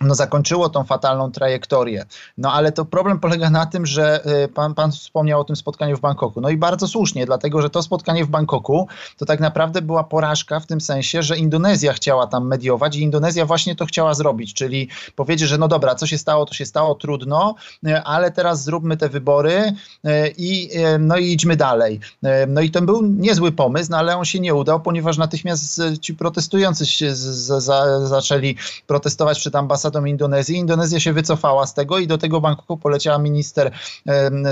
no, 0.00 0.14
zakończyło 0.14 0.68
tą 0.68 0.84
fatalną 0.84 1.32
trajektorię. 1.32 2.06
No 2.38 2.52
ale 2.52 2.72
to 2.72 2.84
problem 2.84 3.20
polega 3.20 3.50
na 3.50 3.66
tym, 3.66 3.86
że 3.86 4.26
y, 4.44 4.48
pan, 4.48 4.74
pan 4.74 4.92
wspomniał 4.92 5.40
o 5.40 5.44
tym 5.44 5.56
spotkaniu 5.56 5.96
w 5.96 6.00
Bangkoku. 6.00 6.40
No 6.40 6.50
i 6.50 6.56
bardzo 6.56 6.88
słusznie, 6.88 7.26
dlatego 7.26 7.62
że 7.62 7.70
to 7.70 7.82
spotkanie 7.82 8.24
w 8.24 8.28
Bangkoku 8.28 8.88
to 9.16 9.26
tak 9.26 9.40
naprawdę 9.40 9.82
była 9.82 10.04
porażka 10.04 10.60
w 10.60 10.66
tym 10.66 10.80
sensie, 10.80 11.22
że 11.22 11.36
Indonezja 11.36 11.92
chciała 11.92 12.26
tam 12.26 12.46
mediować 12.46 12.96
i 12.96 13.02
Indonezja 13.02 13.46
właśnie 13.46 13.76
to 13.76 13.86
chciała 13.86 14.14
zrobić, 14.14 14.54
czyli 14.54 14.88
powiedzieć, 15.16 15.48
że 15.48 15.58
no 15.58 15.68
dobra, 15.68 15.94
co 15.94 16.06
się 16.06 16.18
stało, 16.18 16.46
to 16.46 16.54
się 16.54 16.66
stało, 16.66 16.94
trudno, 16.94 17.54
y, 17.86 18.02
ale 18.02 18.30
teraz 18.30 18.64
zróbmy 18.64 18.96
te 18.96 19.08
wybory 19.08 19.52
y, 19.54 20.34
i, 20.38 20.70
no 20.98 21.16
i 21.16 21.32
idźmy 21.32 21.56
dalej. 21.56 22.00
No 22.48 22.60
i 22.60 22.70
to 22.70 22.82
był 22.82 23.02
niezły 23.02 23.52
pomysł, 23.52 23.90
no 23.90 23.98
ale 23.98 24.16
on 24.16 24.24
się 24.24 24.40
nie 24.40 24.54
udał, 24.54 24.80
ponieważ 24.80 25.18
natychmiast 25.18 25.82
ci 26.00 26.14
protestujący 26.14 26.86
się 26.86 27.14
z, 27.14 27.18
z, 27.18 27.64
z, 27.64 28.08
zaczęli 28.08 28.56
protestować 28.86 29.38
przed 29.38 29.56
ambasadą 29.56 29.85
ambasadą 29.86 30.04
Indonezji. 30.04 30.56
Indonezja 30.56 31.00
się 31.00 31.12
wycofała 31.12 31.66
z 31.66 31.74
tego 31.74 31.98
i 31.98 32.06
do 32.06 32.18
tego 32.18 32.40
Bangkoku 32.40 32.76
poleciała 32.76 33.18
minister 33.18 33.70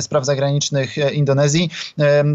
spraw 0.00 0.24
zagranicznych 0.24 0.98
e, 0.98 1.14
Indonezji. 1.14 1.70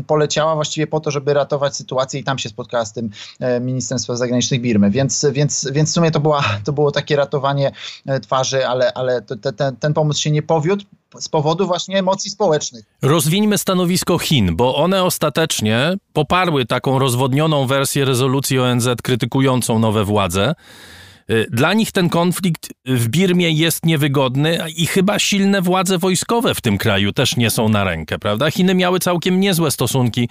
Poleciała 0.08 0.56
właściwie 0.56 0.88
po 0.88 1.00
to, 1.00 1.12
żeby 1.12 1.34
ratować 1.34 1.76
sytuację 1.76 2.20
i 2.20 2.24
tam 2.24 2.38
się 2.38 2.50
spotkała 2.50 2.86
z 2.86 2.94
tym 2.94 3.10
e, 3.40 3.60
ministrem 3.60 4.00
spraw 4.00 4.18
zagranicznych 4.18 4.62
Birmy. 4.62 4.92
Więc, 4.92 5.26
więc, 5.32 5.68
więc 5.72 5.90
w 5.90 5.94
sumie 5.94 6.12
to, 6.12 6.20
była, 6.20 6.44
to 6.64 6.74
było 6.74 6.92
takie 6.92 7.16
ratowanie 7.16 7.72
e, 8.06 8.20
twarzy, 8.20 8.68
ale, 8.68 8.94
ale 8.94 9.22
to, 9.22 9.36
ten, 9.52 9.76
ten 9.76 9.94
pomysł 9.94 10.22
się 10.22 10.32
nie 10.32 10.42
powiódł 10.42 10.86
z 11.20 11.30
powodu 11.30 11.68
właśnie 11.68 12.00
emocji 12.00 12.32
społecznych. 12.32 12.86
Rozwińmy 13.02 13.58
stanowisko 13.58 14.18
Chin, 14.18 14.56
bo 14.56 14.76
one 14.76 15.04
ostatecznie 15.04 15.94
poparły 16.14 16.66
taką 16.66 17.00
rozwodnioną 17.00 17.68
wersję 17.68 18.06
rezolucji 18.06 18.60
ONZ 18.60 18.88
krytykującą 19.04 19.80
nowe 19.80 20.04
władze. 20.04 20.56
Y, 21.32 21.48
dla 21.52 21.74
nich 21.74 21.92
ten 21.92 22.10
konflikt 22.10 22.74
w 22.86 23.08
Birmie 23.08 23.52
jest 23.52 23.86
niewygodny 23.86 24.60
i 24.76 24.88
chyba 24.88 25.20
silne 25.20 25.62
władze 25.62 25.98
wojskowe 25.98 26.56
w 26.56 26.62
tym 26.62 26.78
kraju 26.78 27.13
też 27.13 27.36
nie 27.38 27.50
są 27.50 27.70
na 27.70 27.84
rękę, 27.84 28.20
prawda? 28.20 28.52
Chiny 28.52 28.76
miały 28.76 29.00
całkiem 29.00 29.39
niezłe 29.39 29.72
stosunki 29.72 30.30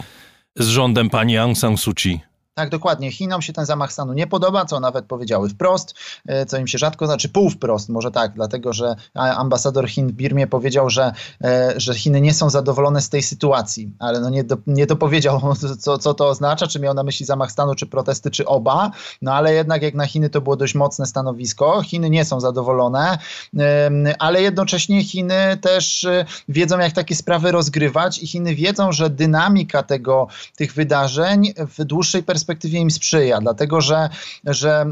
z 0.56 0.66
rządem 0.66 1.10
pani 1.10 1.38
Aung 1.38 1.58
San 1.58 1.76
Suu 1.76 1.94
Kyi. 1.94 2.27
Tak, 2.58 2.68
dokładnie. 2.68 3.12
Chinom 3.12 3.42
się 3.42 3.52
ten 3.52 3.66
zamach 3.66 3.92
stanu 3.92 4.12
nie 4.12 4.26
podoba, 4.26 4.64
co 4.64 4.80
nawet 4.80 5.04
powiedziały 5.04 5.48
wprost, 5.48 5.94
e, 6.26 6.46
co 6.46 6.58
im 6.58 6.66
się 6.66 6.78
rzadko 6.78 7.06
znaczy 7.06 7.28
pół 7.28 7.50
wprost, 7.50 7.88
może 7.88 8.10
tak, 8.10 8.32
dlatego 8.34 8.72
że 8.72 8.96
ambasador 9.14 9.88
Chin 9.88 10.08
w 10.08 10.12
Birmie 10.12 10.46
powiedział, 10.46 10.90
że, 10.90 11.12
e, 11.44 11.74
że 11.76 11.94
Chiny 11.94 12.20
nie 12.20 12.34
są 12.34 12.50
zadowolone 12.50 13.00
z 13.00 13.08
tej 13.08 13.22
sytuacji, 13.22 13.92
ale 13.98 14.20
no 14.20 14.30
nie, 14.30 14.44
do, 14.44 14.56
nie 14.66 14.86
dopowiedział, 14.86 15.40
co, 15.80 15.98
co 15.98 16.14
to 16.14 16.28
oznacza, 16.28 16.66
czy 16.66 16.80
miał 16.80 16.94
na 16.94 17.02
myśli 17.02 17.26
zamach 17.26 17.52
stanu, 17.52 17.74
czy 17.74 17.86
protesty, 17.86 18.30
czy 18.30 18.46
oba, 18.46 18.90
no 19.22 19.34
ale 19.34 19.54
jednak 19.54 19.82
jak 19.82 19.94
na 19.94 20.06
Chiny 20.06 20.30
to 20.30 20.40
było 20.40 20.56
dość 20.56 20.74
mocne 20.74 21.06
stanowisko. 21.06 21.82
Chiny 21.82 22.10
nie 22.10 22.24
są 22.24 22.40
zadowolone, 22.40 23.18
ale 24.18 24.42
jednocześnie 24.42 25.04
Chiny 25.04 25.58
też 25.60 26.04
e, 26.04 26.24
wiedzą, 26.48 26.78
jak 26.78 26.92
takie 26.92 27.14
sprawy 27.14 27.52
rozgrywać 27.52 28.22
i 28.22 28.26
Chiny 28.26 28.54
wiedzą, 28.54 28.92
że 28.92 29.10
dynamika 29.10 29.82
tego, 29.82 30.26
tych 30.56 30.74
wydarzeń 30.74 31.52
w 31.78 31.84
dłuższej 31.84 32.22
perspektywie 32.22 32.47
perspektywie 32.48 32.80
im 32.80 32.90
sprzyja, 32.90 33.40
dlatego 33.40 33.80
że, 33.80 34.08
że 34.44 34.86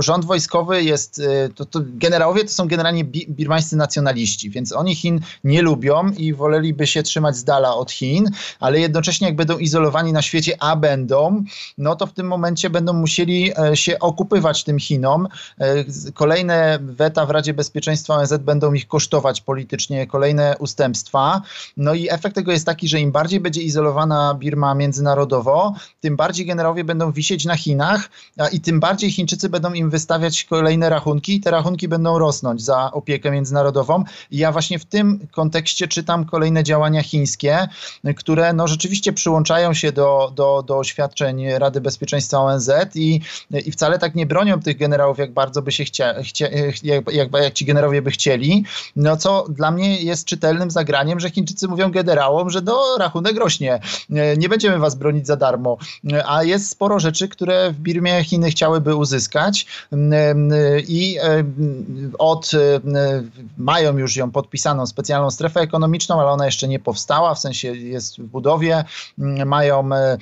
rząd 0.00 0.24
wojskowy 0.24 0.82
jest, 0.82 1.18
e, 1.18 1.48
to, 1.48 1.64
to 1.64 1.80
generałowie 1.84 2.44
to 2.44 2.50
są 2.50 2.68
generalnie 2.68 3.04
birmańscy 3.04 3.76
nacjonaliści, 3.76 4.50
więc 4.50 4.72
oni 4.72 4.94
Chin 4.94 5.20
nie 5.44 5.62
lubią 5.62 6.10
i 6.10 6.34
woleliby 6.34 6.86
się 6.86 7.02
trzymać 7.02 7.36
z 7.36 7.44
dala 7.44 7.74
od 7.74 7.90
Chin, 7.90 8.30
ale 8.60 8.80
jednocześnie 8.80 9.26
jak 9.26 9.36
będą 9.36 9.58
izolowani 9.58 10.12
na 10.12 10.22
świecie, 10.22 10.56
a 10.60 10.76
będą, 10.76 11.44
no 11.78 11.96
to 11.96 12.06
w 12.06 12.12
tym 12.12 12.26
momencie 12.26 12.70
będą 12.70 12.92
musieli 12.92 13.52
e, 13.58 13.76
się 13.76 13.98
okupywać 13.98 14.64
tym 14.64 14.78
Chinom. 14.78 15.28
E, 15.58 15.84
kolejne 16.14 16.78
weta 16.82 17.26
w 17.26 17.30
Radzie 17.30 17.54
Bezpieczeństwa 17.54 18.14
ONZ 18.14 18.32
będą 18.40 18.72
ich 18.72 18.88
kosztować 18.88 19.40
politycznie, 19.40 20.06
kolejne 20.06 20.56
ustępstwa. 20.58 21.42
No 21.76 21.94
i 21.94 22.08
efekt 22.10 22.34
tego 22.34 22.52
jest 22.52 22.66
taki, 22.66 22.88
że 22.88 23.00
im 23.00 23.12
bardziej 23.12 23.40
będzie 23.40 23.62
izolowana 23.62 24.34
Birma 24.34 24.74
międzynarodowo, 24.74 25.74
tym 26.00 26.16
bardziej 26.16 26.46
generałowie 26.56 26.84
będą 26.84 27.12
wisieć 27.12 27.44
na 27.44 27.56
Chinach 27.56 28.10
i 28.52 28.60
tym 28.60 28.80
bardziej 28.80 29.12
Chińczycy 29.12 29.48
będą 29.48 29.72
im 29.72 29.90
wystawiać 29.90 30.44
kolejne 30.44 30.90
rachunki. 30.90 31.34
I 31.34 31.40
te 31.40 31.50
rachunki 31.50 31.88
będą 31.88 32.18
rosnąć 32.18 32.62
za 32.62 32.92
opiekę 32.92 33.30
międzynarodową. 33.30 34.04
I 34.30 34.38
ja 34.38 34.52
właśnie 34.52 34.78
w 34.78 34.84
tym 34.84 35.26
kontekście 35.32 35.88
czytam 35.88 36.24
kolejne 36.24 36.64
działania 36.64 37.02
chińskie, 37.02 37.68
które 38.16 38.52
no 38.52 38.68
rzeczywiście 38.68 39.12
przyłączają 39.12 39.74
się 39.74 39.92
do, 39.92 40.32
do, 40.34 40.64
do 40.66 40.78
oświadczeń 40.78 41.44
Rady 41.58 41.80
Bezpieczeństwa 41.80 42.38
ONZ 42.38 42.70
i, 42.94 43.20
i 43.66 43.72
wcale 43.72 43.98
tak 43.98 44.14
nie 44.14 44.26
bronią 44.26 44.60
tych 44.60 44.78
generałów, 44.78 45.18
jak 45.18 45.32
bardzo 45.32 45.62
by 45.62 45.72
się 45.72 45.84
chcia 45.84 46.14
jak, 46.82 47.12
jak, 47.12 47.28
jak 47.42 47.54
ci 47.54 47.64
generałowie 47.64 48.02
by 48.02 48.10
chcieli, 48.10 48.64
no 48.96 49.16
co 49.16 49.46
dla 49.48 49.70
mnie 49.70 50.02
jest 50.02 50.26
czytelnym 50.26 50.70
zagraniem, 50.70 51.20
że 51.20 51.30
Chińczycy 51.30 51.68
mówią 51.68 51.90
generałom, 51.90 52.50
że 52.50 52.62
do 52.62 52.98
rachunek 52.98 53.36
rośnie, 53.36 53.80
nie 54.36 54.48
będziemy 54.48 54.78
was 54.78 54.94
bronić 54.94 55.26
za 55.26 55.36
darmo, 55.36 55.76
a 56.26 56.35
jest 56.42 56.70
sporo 56.70 57.00
rzeczy, 57.00 57.28
które 57.28 57.70
w 57.72 57.76
Birmie 57.76 58.24
Chiny 58.24 58.50
chciałyby 58.50 58.94
uzyskać 58.94 59.66
i 60.88 61.18
od, 62.18 62.50
mają 63.58 63.98
już 63.98 64.16
ją 64.16 64.30
podpisaną 64.30 64.86
specjalną 64.86 65.30
strefę 65.30 65.60
ekonomiczną, 65.60 66.20
ale 66.20 66.30
ona 66.30 66.46
jeszcze 66.46 66.68
nie 66.68 66.78
powstała, 66.78 67.34
w 67.34 67.38
sensie 67.38 67.74
jest 67.74 68.18
w 68.18 68.26
budowie, 68.26 68.84
mają 69.46 69.92
e, 69.92 70.18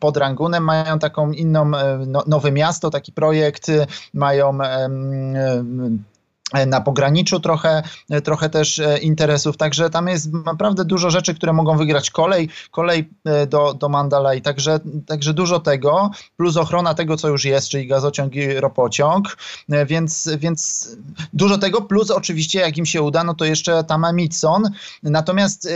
pod 0.00 0.16
Rangunem, 0.16 0.64
mają 0.64 0.98
taką 0.98 1.32
inną, 1.32 1.76
e, 1.76 1.98
no, 2.06 2.24
nowe 2.26 2.52
miasto, 2.52 2.90
taki 2.90 3.12
projekt, 3.12 3.66
mają 4.14 4.58
na 6.66 6.80
pograniczu 6.80 7.40
trochę, 7.40 7.82
e, 8.10 8.20
trochę 8.20 8.50
też 8.50 8.78
e, 8.78 8.98
interesów, 8.98 9.56
także 9.56 9.90
tam 9.90 10.08
jest 10.08 10.32
naprawdę 10.32 10.84
dużo 10.84 11.10
rzeczy, 11.10 11.34
które 11.34 11.52
mogą 11.52 11.76
wygrać 11.76 12.10
kolej, 12.10 12.48
kolej 12.70 13.08
do, 13.48 13.74
do 13.74 13.88
Mandalay, 13.88 14.42
także, 14.42 14.80
także 15.06 15.34
dużo 15.34 15.60
tego, 15.60 16.10
plus 16.36 16.56
ochrona 16.56 16.94
tego, 16.94 17.16
co 17.16 17.28
już 17.28 17.44
jest, 17.44 17.68
czyli 17.68 17.86
gazociąg 17.86 18.34
i 18.34 18.54
ropociąg, 18.54 19.36
więc, 19.86 20.30
więc 20.38 20.88
dużo 21.32 21.58
tego, 21.58 21.82
plus 21.82 22.10
oczywiście 22.10 22.60
jak 22.60 22.76
im 22.76 22.86
się 22.86 23.02
uda, 23.02 23.24
no 23.24 23.34
to 23.34 23.44
jeszcze 23.44 23.84
tam 23.84 24.06
Mitson, 24.12 24.62
natomiast 25.02 25.68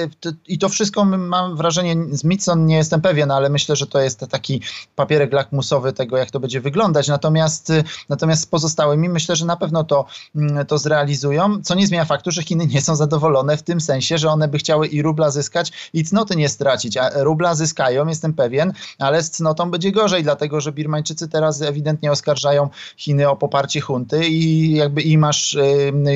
i 0.47 0.59
to 0.59 0.69
wszystko 0.69 1.05
mam 1.05 1.57
wrażenie, 1.57 1.97
z 2.11 2.25
Mitson 2.25 2.67
nie 2.67 2.77
jestem 2.77 3.01
pewien, 3.01 3.31
ale 3.31 3.51
myślę, 3.51 3.77
że 3.77 3.87
to 3.87 4.01
jest 4.01 4.21
taki 4.31 4.63
papierek 4.97 5.33
lakmusowy 5.33 5.93
tego, 5.93 6.17
jak 6.17 6.31
to 6.31 6.41
będzie 6.41 6.61
wyglądać, 6.61 7.09
natomiast, 7.09 7.73
natomiast 8.09 8.43
z 8.43 8.47
pozostałymi 8.47 9.09
myślę, 9.09 9.37
że 9.37 9.47
na 9.47 9.57
pewno 9.57 9.85
to 9.85 10.07
mm, 10.37 10.62
to 10.65 10.79
zrealizują, 10.79 11.63
co 11.63 11.75
nie 11.75 11.87
zmienia 11.87 12.05
faktu, 12.05 12.31
że 12.31 12.43
Chiny 12.43 12.67
nie 12.67 12.81
są 12.81 12.97
zadowolone 12.97 13.57
w 13.57 13.63
tym 13.63 13.81
sensie, 13.81 14.19
że 14.19 14.29
one 14.29 14.49
by 14.49 14.59
chciały 14.59 14.87
i 14.87 15.03
rubla 15.03 15.31
zyskać 15.31 15.73
i 15.93 16.05
cnoty 16.05 16.37
nie 16.37 16.49
stracić, 16.49 16.97
a 16.97 17.11
rubla 17.15 17.55
zyskają, 17.55 18.07
jestem 18.07 18.35
pewien, 18.35 18.73
ale 18.99 19.23
z 19.23 19.31
cnotą 19.31 19.71
będzie 19.71 19.93
gorzej, 19.93 20.23
dlatego 20.23 20.61
że 20.61 20.73
Birmańczycy 20.73 21.29
teraz 21.29 21.63
ewidentnie 21.63 22.13
oskarżają 22.13 22.69
Chiny 22.97 23.29
o 23.29 23.37
poparcie 23.37 23.81
hunty 23.81 24.29
i 24.29 24.73
jakby 24.75 25.03
i 25.03 25.19
masz 25.19 25.57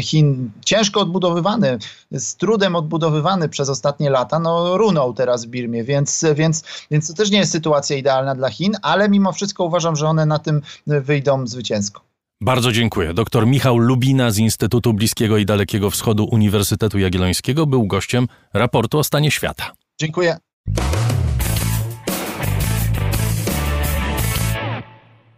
Chin 0.03 0.51
ciężko 0.65 1.01
odbudowywany, 1.01 1.79
z 2.11 2.37
trudem 2.37 2.77
odbudowywany 2.77 3.49
przez 3.49 3.69
ostatnie 3.69 4.11
lata, 4.11 4.39
no 4.39 4.79
runął 4.79 5.15
teraz 5.15 5.45
w 5.45 5.49
Birmie, 5.49 5.85
więc, 5.85 6.25
więc, 6.35 6.65
więc 6.91 7.09
to 7.09 7.15
też 7.15 7.31
nie 7.31 7.39
jest 7.39 7.53
sytuacja 7.53 7.97
idealna 7.97 8.35
dla 8.35 8.51
Chin, 8.51 8.73
ale 8.83 9.09
mimo 9.09 9.33
wszystko 9.33 9.65
uważam, 9.65 9.97
że 9.97 10.07
one 10.07 10.27
na 10.27 10.39
tym 10.39 10.63
wyjdą 10.87 11.47
zwycięsko. 11.47 12.16
Bardzo 12.41 12.73
dziękuję. 12.73 13.15
Dr 13.15 13.47
Michał 13.47 13.79
Lubina 13.79 14.31
z 14.31 14.39
Instytutu 14.39 14.95
Bliskiego 14.95 15.39
i 15.39 15.47
Dalekiego 15.47 15.91
Wschodu 15.91 16.25
Uniwersytetu 16.25 16.99
Jagiellońskiego 16.99 17.67
był 17.67 17.87
gościem 17.87 18.29
raportu 18.55 18.99
o 18.99 19.05
stanie 19.05 19.31
świata. 19.31 19.73
Dziękuję. 20.01 20.37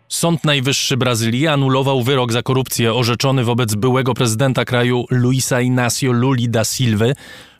Sąd 0.08 0.44
Najwyższy 0.44 0.96
Brazylii 0.96 1.46
anulował 1.46 2.02
wyrok 2.02 2.32
za 2.32 2.42
korupcję 2.42 2.94
orzeczony 2.94 3.44
wobec 3.44 3.74
byłego 3.74 4.14
prezydenta 4.14 4.64
kraju 4.64 5.04
Luisa 5.10 5.60
Inácio 5.60 6.12
Luli 6.12 6.48
da 6.48 6.64
Silva. 6.64 7.06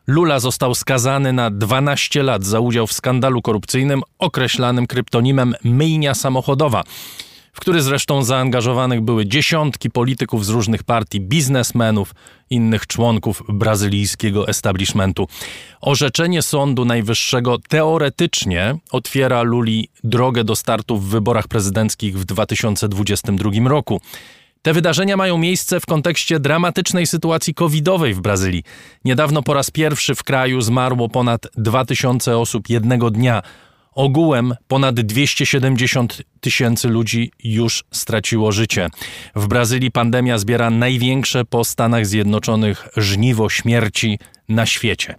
Lula 0.07 0.39
został 0.39 0.75
skazany 0.75 1.33
na 1.33 1.51
12 1.51 2.23
lat 2.23 2.43
za 2.43 2.59
udział 2.59 2.87
w 2.87 2.93
skandalu 2.93 3.41
korupcyjnym 3.41 4.01
określanym 4.19 4.87
kryptonimem 4.87 5.55
myjnia 5.63 6.13
samochodowa 6.13 6.83
w 7.53 7.59
który 7.59 7.81
zresztą 7.81 8.23
zaangażowanych 8.23 9.01
były 9.01 9.25
dziesiątki 9.25 9.89
polityków 9.89 10.45
z 10.45 10.49
różnych 10.49 10.83
partii, 10.83 11.21
biznesmenów, 11.21 12.15
innych 12.49 12.87
członków 12.87 13.43
brazylijskiego 13.49 14.47
establishmentu. 14.47 15.27
Orzeczenie 15.81 16.41
Sądu 16.41 16.85
Najwyższego 16.85 17.57
teoretycznie 17.69 18.75
otwiera 18.91 19.41
Luli 19.41 19.89
drogę 20.03 20.43
do 20.43 20.55
startu 20.55 20.97
w 20.97 21.05
wyborach 21.05 21.47
prezydenckich 21.47 22.19
w 22.19 22.25
2022 22.25 23.69
roku. 23.69 24.01
Te 24.61 24.73
wydarzenia 24.73 25.17
mają 25.17 25.37
miejsce 25.37 25.79
w 25.79 25.85
kontekście 25.85 26.39
dramatycznej 26.39 27.07
sytuacji 27.07 27.53
covidowej 27.53 28.13
w 28.13 28.21
Brazylii. 28.21 28.63
Niedawno 29.05 29.43
po 29.43 29.53
raz 29.53 29.71
pierwszy 29.71 30.15
w 30.15 30.23
kraju 30.23 30.61
zmarło 30.61 31.09
ponad 31.09 31.47
2000 31.57 32.37
osób 32.37 32.69
jednego 32.69 33.11
dnia 33.11 33.41
Ogółem 33.91 34.53
ponad 34.67 34.99
270 34.99 36.21
tysięcy 36.41 36.87
ludzi 36.87 37.31
już 37.43 37.83
straciło 37.91 38.51
życie. 38.51 38.89
W 39.35 39.47
Brazylii 39.47 39.91
pandemia 39.91 40.37
zbiera 40.37 40.69
największe 40.69 41.45
po 41.45 41.63
Stanach 41.63 42.05
Zjednoczonych 42.05 42.87
żniwo 42.97 43.49
śmierci 43.49 44.19
na 44.49 44.65
świecie. 44.65 45.15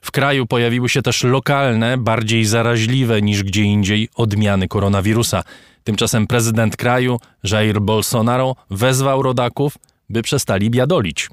W 0.00 0.10
kraju 0.10 0.46
pojawiły 0.46 0.88
się 0.88 1.02
też 1.02 1.24
lokalne, 1.24 1.98
bardziej 1.98 2.44
zaraźliwe 2.44 3.22
niż 3.22 3.42
gdzie 3.42 3.62
indziej 3.62 4.08
odmiany 4.14 4.68
koronawirusa. 4.68 5.42
Tymczasem 5.84 6.26
prezydent 6.26 6.76
kraju, 6.76 7.18
Jair 7.44 7.80
Bolsonaro, 7.80 8.56
wezwał 8.70 9.22
rodaków, 9.22 9.78
by 10.10 10.22
przestali 10.22 10.70
biadolić. 10.70 11.28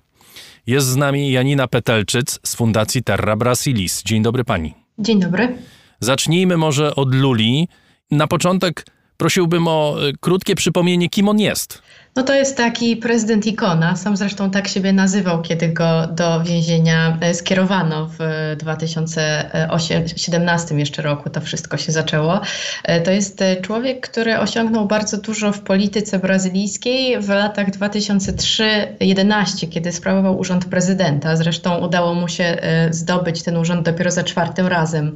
Jest 0.67 0.87
z 0.87 0.95
nami 0.95 1.31
Janina 1.31 1.67
Petelczyc 1.67 2.39
z 2.43 2.55
Fundacji 2.55 3.03
Terra 3.03 3.35
Brasilis. 3.35 4.03
Dzień 4.03 4.23
dobry 4.23 4.43
pani. 4.43 4.73
Dzień 4.99 5.19
dobry. 5.19 5.57
Zacznijmy 5.99 6.57
może 6.57 6.95
od 6.95 7.15
Luli. 7.15 7.67
Na 8.11 8.27
początek 8.27 8.85
prosiłbym 9.17 9.67
o 9.67 9.95
e, 10.07 10.11
krótkie 10.19 10.55
przypomnienie, 10.55 11.09
kim 11.09 11.29
on 11.29 11.39
jest. 11.39 11.81
No 12.15 12.23
to 12.23 12.33
jest 12.33 12.57
taki 12.57 12.97
prezydent 12.97 13.47
ikona. 13.47 13.95
Sam 13.95 14.17
zresztą 14.17 14.51
tak 14.51 14.67
siebie 14.67 14.93
nazywał, 14.93 15.41
kiedy 15.41 15.69
go 15.69 16.07
do 16.07 16.43
więzienia 16.43 17.17
e, 17.21 17.33
skierowano 17.33 18.09
w 18.19 18.55
2017 18.57 20.75
jeszcze 20.75 21.01
roku. 21.01 21.29
To 21.29 21.41
wszystko 21.41 21.77
się 21.77 21.91
zaczęło. 21.91 22.41
E, 22.83 23.01
to 23.01 23.11
jest 23.11 23.41
e, 23.41 23.61
człowiek, 23.61 24.09
który 24.09 24.39
osiągnął 24.39 24.85
bardzo 24.85 25.17
dużo 25.17 25.51
w 25.51 25.61
polityce 25.61 26.19
brazylijskiej 26.19 27.21
w 27.21 27.29
latach 27.29 27.71
2003-2011, 27.71 29.69
kiedy 29.69 29.91
sprawował 29.91 30.39
urząd 30.39 30.65
prezydenta. 30.65 31.35
Zresztą 31.35 31.77
udało 31.77 32.13
mu 32.13 32.27
się 32.27 32.57
zdobyć 32.89 33.43
ten 33.43 33.57
urząd 33.57 33.85
dopiero 33.85 34.11
za 34.11 34.23
czwartym 34.23 34.67
razem, 34.67 35.15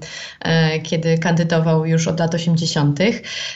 kiedy 0.84 1.18
kandydował 1.18 1.86
już 1.86 2.08
od 2.08 2.20
lat 2.20 2.36
80. 2.36 3.00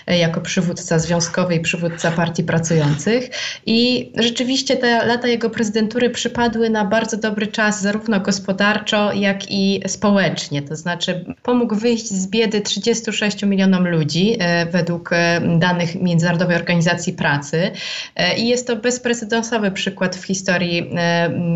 jako 0.07 0.41
przywódca 0.41 0.99
związkowy 0.99 1.55
i 1.55 1.59
przywódca 1.59 2.11
partii 2.11 2.43
pracujących. 2.43 3.26
I 3.65 4.11
rzeczywiście 4.15 4.77
te 4.77 5.05
lata 5.05 5.27
jego 5.27 5.49
prezydentury 5.49 6.09
przypadły 6.09 6.69
na 6.69 6.85
bardzo 6.85 7.17
dobry 7.17 7.47
czas, 7.47 7.81
zarówno 7.81 8.19
gospodarczo, 8.19 9.13
jak 9.13 9.51
i 9.51 9.81
społecznie. 9.87 10.61
To 10.61 10.75
znaczy, 10.75 11.25
pomógł 11.43 11.75
wyjść 11.75 12.07
z 12.07 12.27
biedy 12.27 12.61
36 12.61 13.43
milionom 13.43 13.87
ludzi, 13.87 14.37
e, 14.39 14.65
według 14.65 15.09
e, 15.13 15.41
danych 15.59 15.95
Międzynarodowej 16.01 16.55
Organizacji 16.55 17.13
Pracy. 17.13 17.71
E, 18.15 18.37
I 18.37 18.47
jest 18.47 18.67
to 18.67 18.75
bezprecedensowy 18.75 19.71
przykład 19.71 20.15
w 20.15 20.25
historii 20.25 20.89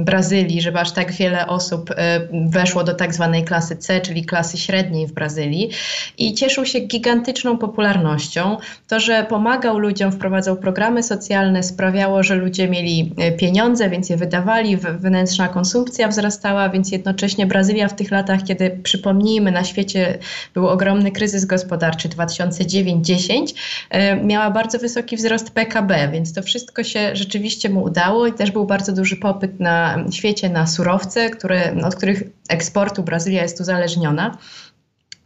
Brazylii, 0.04 0.62
żeby 0.62 0.80
aż 0.80 0.92
tak 0.92 1.12
wiele 1.12 1.48
osób 1.48 1.90
weszło 2.32 2.84
do 2.84 2.94
tak 2.94 3.14
zwanej 3.14 3.44
klasy 3.44 3.76
C, 3.76 4.02
czyli 4.02 4.26
klasy 4.26 4.58
średniej 4.58 5.08
w 5.08 5.14
Brazylii. 5.14 5.70
I 6.18 6.34
cieszył 6.34 6.66
się 6.66 6.80
gigantyczną 6.80 7.58
popularnością. 7.58 8.58
To, 8.88 9.00
że 9.00 9.26
pomagał 9.30 9.78
ludziom, 9.78 10.12
wprowadzał 10.12 10.58
programy 10.58 11.04
socjalne, 11.04 11.61
sprawiało, 11.64 12.24
że 12.24 12.36
ludzie 12.36 12.68
mieli 12.68 13.14
e, 13.18 13.32
pieniądze, 13.32 13.90
więc 13.90 14.10
je 14.10 14.18
wydawali, 14.18 14.78
wewnętrzna 14.78 15.48
konsumpcja 15.48 16.08
wzrastała, 16.08 16.70
więc 16.70 16.92
jednocześnie 16.92 17.46
Brazylia 17.46 17.88
w 17.88 17.96
tych 17.96 18.12
latach, 18.12 18.44
kiedy 18.44 18.80
przypomnijmy, 18.84 19.52
na 19.52 19.64
świecie 19.64 20.18
był 20.54 20.68
ogromny 20.68 21.12
kryzys 21.12 21.46
gospodarczy 21.46 22.10
2009-10, 22.10 23.54
e, 23.90 24.16
miała 24.16 24.52
bardzo 24.52 24.80
wysoki 24.80 25.18
wzrost 25.18 25.52
PKB, 25.52 26.10
więc 26.12 26.34
to 26.34 26.42
wszystko 26.42 26.84
się 26.84 27.16
rzeczywiście 27.16 27.70
mu 27.70 27.84
udało 27.84 28.28
i 28.28 28.34
też 28.34 28.52
był 28.52 28.66
bardzo 28.66 28.94
duży 28.94 29.16
popyt 29.16 29.60
na 29.60 30.06
świecie 30.12 30.50
na 30.50 30.68
surowce, 30.68 31.30
które, 31.30 31.76
od 31.84 31.96
których 31.96 32.24
eksportu 32.50 33.04
Brazylia 33.04 33.42
jest 33.42 33.62
uzależniona 33.62 34.38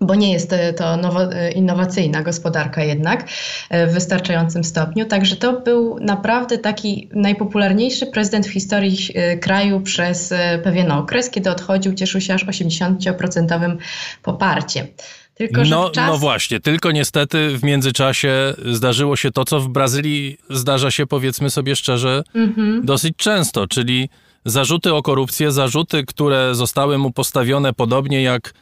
bo 0.01 0.15
nie 0.15 0.34
jest 0.34 0.55
to 0.77 0.97
nowo, 0.97 1.19
innowacyjna 1.55 2.23
gospodarka 2.23 2.84
jednak 2.84 3.27
e, 3.69 3.88
w 3.88 3.93
wystarczającym 3.93 4.63
stopniu. 4.63 5.05
Także 5.05 5.36
to 5.36 5.62
był 5.62 5.97
naprawdę 6.01 6.58
taki 6.58 7.10
najpopularniejszy 7.13 8.05
prezydent 8.05 8.47
w 8.47 8.51
historii 8.51 8.97
e, 9.13 9.38
kraju 9.38 9.81
przez 9.81 10.31
e, 10.31 10.60
pewien 10.63 10.91
okres. 10.91 11.29
Kiedy 11.29 11.49
odchodził, 11.49 11.93
cieszył 11.93 12.21
się 12.21 12.34
aż 12.34 12.45
80% 12.45 13.77
poparciem. 14.23 14.88
Tylko, 15.36 15.62
no, 15.69 15.89
czas... 15.89 16.08
no 16.08 16.17
właśnie, 16.17 16.60
tylko 16.60 16.91
niestety 16.91 17.58
w 17.58 17.63
międzyczasie 17.63 18.53
zdarzyło 18.65 19.15
się 19.15 19.31
to, 19.31 19.45
co 19.45 19.60
w 19.60 19.67
Brazylii 19.67 20.38
zdarza 20.49 20.91
się, 20.91 21.08
powiedzmy 21.08 21.49
sobie 21.49 21.75
szczerze, 21.75 22.23
mm-hmm. 22.36 22.84
dosyć 22.84 23.13
często, 23.17 23.67
czyli 23.67 24.10
zarzuty 24.45 24.93
o 24.93 25.01
korupcję, 25.01 25.51
zarzuty, 25.51 26.03
które 26.05 26.55
zostały 26.55 26.97
mu 26.97 27.12
postawione 27.12 27.73
podobnie 27.73 28.23
jak 28.23 28.53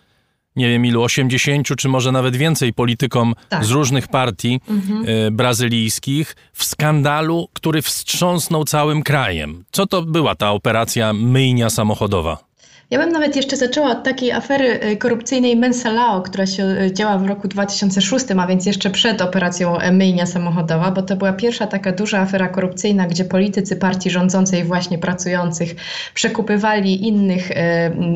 nie 0.55 0.69
wiem 0.69 0.85
ilu, 0.85 1.03
80 1.03 1.67
czy 1.77 1.89
może 1.89 2.11
nawet 2.11 2.35
więcej 2.35 2.73
politykom 2.73 3.35
tak. 3.49 3.65
z 3.65 3.69
różnych 3.69 4.07
partii 4.07 4.61
mhm. 4.69 5.09
y, 5.09 5.31
brazylijskich 5.31 6.35
w 6.53 6.63
skandalu, 6.63 7.49
który 7.53 7.81
wstrząsnął 7.81 8.65
całym 8.65 9.03
krajem. 9.03 9.63
Co 9.71 9.87
to 9.87 10.01
była 10.01 10.35
ta 10.35 10.51
operacja 10.51 11.13
myjnia 11.13 11.69
samochodowa? 11.69 12.52
Ja 12.91 12.99
bym 12.99 13.09
nawet 13.09 13.35
jeszcze 13.35 13.57
zaczęła 13.57 13.91
od 13.91 14.03
takiej 14.03 14.31
afery 14.31 14.79
y, 14.83 14.97
korupcyjnej 14.97 15.55
Mensalao, 15.55 16.21
która 16.21 16.45
się 16.45 16.63
y, 16.63 16.93
działa 16.93 17.17
w 17.17 17.25
roku 17.25 17.47
2006, 17.47 18.25
a 18.37 18.47
więc 18.47 18.65
jeszcze 18.65 18.89
przed 18.89 19.21
operacją 19.21 19.77
myjnia 19.91 20.25
samochodowa, 20.25 20.91
bo 20.91 21.01
to 21.01 21.15
była 21.15 21.33
pierwsza 21.33 21.67
taka 21.67 21.91
duża 21.91 22.19
afera 22.19 22.47
korupcyjna, 22.47 23.07
gdzie 23.07 23.25
politycy 23.25 23.75
partii 23.75 24.09
rządzącej 24.09 24.63
właśnie 24.63 24.97
pracujących 24.97 25.75
przekupywali 26.13 27.07
innych 27.07 27.51
y, 27.51 27.55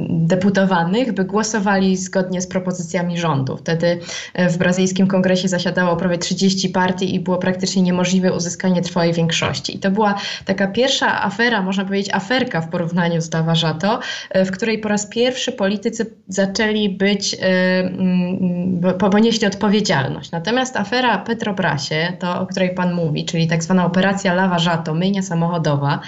deputowanych, 0.09 1.13
by 1.13 1.25
głosowali 1.25 1.97
zgodnie 1.97 2.41
z 2.41 2.47
propozycjami 2.47 3.17
rządu. 3.17 3.57
Wtedy 3.57 3.99
w 4.35 4.57
brazylijskim 4.57 5.07
kongresie 5.07 5.47
zasiadało 5.47 5.95
prawie 5.95 6.17
30 6.17 6.69
partii 6.69 7.15
i 7.15 7.19
było 7.19 7.37
praktycznie 7.37 7.81
niemożliwe 7.81 8.33
uzyskanie 8.33 8.81
trwałej 8.81 9.13
większości. 9.13 9.75
I 9.75 9.79
to 9.79 9.91
była 9.91 10.15
taka 10.45 10.67
pierwsza 10.67 11.23
afera, 11.23 11.61
można 11.61 11.85
powiedzieć 11.85 12.13
aferka 12.13 12.61
w 12.61 12.69
porównaniu 12.69 13.21
z 13.21 13.33
Lava 13.33 13.53
Jato, 13.63 13.99
w 14.35 14.51
której 14.57 14.79
po 14.79 14.89
raz 14.89 15.05
pierwszy 15.05 15.51
politycy 15.51 16.05
zaczęli 16.27 16.89
być, 16.89 17.33
y, 17.33 17.37
mm, 17.37 18.81
ponieśli 19.11 19.47
odpowiedzialność. 19.47 20.31
Natomiast 20.31 20.77
afera 20.77 21.17
Petrobrasie, 21.17 22.13
to 22.19 22.41
o 22.41 22.45
której 22.45 22.73
Pan 22.73 22.93
mówi, 22.93 23.25
czyli 23.25 23.47
tak 23.47 23.63
zwana 23.63 23.85
operacja 23.85 24.33
Lava 24.33 24.57
Jato, 24.65 24.93
myjnia 24.93 25.21
samochodowa, 25.21 25.99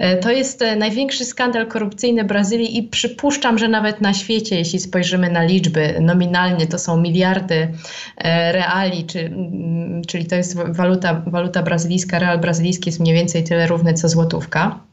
y, 0.00 0.16
to 0.16 0.30
jest 0.30 0.62
y, 0.62 0.76
największy 0.76 1.24
skandal 1.24 1.66
korupcyjny 1.66 2.24
Brazylii 2.24 2.78
i 2.78 2.82
przypuszczam, 2.82 3.58
że 3.58 3.68
nawet 3.68 4.00
na 4.00 4.14
świecie, 4.14 4.56
jeśli 4.56 4.80
spojrzymy 4.80 5.30
na 5.30 5.42
liczby, 5.42 5.94
nominalnie 6.00 6.66
to 6.66 6.78
są 6.78 7.00
miliardy 7.00 7.68
reali, 8.52 9.06
czy, 9.06 9.20
mm, 9.20 10.02
czyli 10.06 10.26
to 10.26 10.34
jest 10.34 10.56
waluta, 10.56 11.22
waluta 11.26 11.62
brazylijska, 11.62 12.18
real 12.18 12.38
brazylijski 12.38 12.88
jest 12.88 13.00
mniej 13.00 13.14
więcej 13.14 13.44
tyle 13.44 13.66
równy 13.66 13.94
co 13.94 14.08
złotówka 14.08 14.87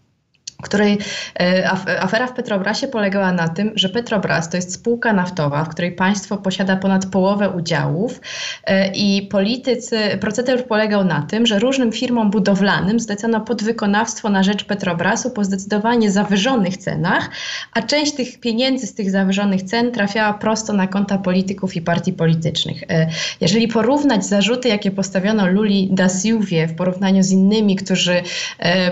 której 0.66 0.98
e, 1.40 1.70
afera 2.02 2.28
w 2.28 2.34
Petrobrasie 2.34 2.88
polegała 2.88 3.32
na 3.32 3.48
tym, 3.48 3.72
że 3.76 3.90
Petrobras 3.90 4.50
to 4.50 4.58
jest 4.58 4.74
spółka 4.74 5.14
naftowa, 5.14 5.64
w 5.64 5.70
której 5.70 5.92
państwo 5.92 6.38
posiada 6.38 6.76
ponad 6.76 7.06
połowę 7.06 7.50
udziałów 7.50 8.22
e, 8.64 8.92
i 8.94 9.22
politycy, 9.22 9.98
proceder 10.22 10.68
polegał 10.68 11.04
na 11.04 11.22
tym, 11.22 11.46
że 11.46 11.60
różnym 11.60 11.92
firmom 11.92 12.32
budowlanym 12.32 13.00
zlecono 13.00 13.42
podwykonawstwo 13.42 14.30
na 14.30 14.44
rzecz 14.44 14.64
Petrobrasu 14.64 15.32
po 15.32 15.44
zdecydowanie 15.44 16.12
zawyżonych 16.12 16.78
cenach, 16.78 17.30
a 17.74 17.82
część 17.82 18.14
tych 18.14 18.40
pieniędzy 18.40 18.88
z 18.88 18.94
tych 18.94 19.12
zawyżonych 19.12 19.64
cen 19.64 19.92
trafiała 19.92 20.34
prosto 20.34 20.74
na 20.74 20.88
konta 20.88 21.18
polityków 21.18 21.76
i 21.76 21.82
partii 21.82 22.14
politycznych. 22.14 22.84
E, 22.90 23.08
jeżeli 23.42 23.68
porównać 23.68 24.26
zarzuty, 24.26 24.70
jakie 24.70 24.92
postawiono 24.92 25.48
Luli 25.48 25.90
da 25.92 26.10
Silvie 26.10 26.68
w 26.68 26.76
porównaniu 26.76 27.24
z 27.24 27.32
innymi, 27.32 27.76
którzy 27.76 28.22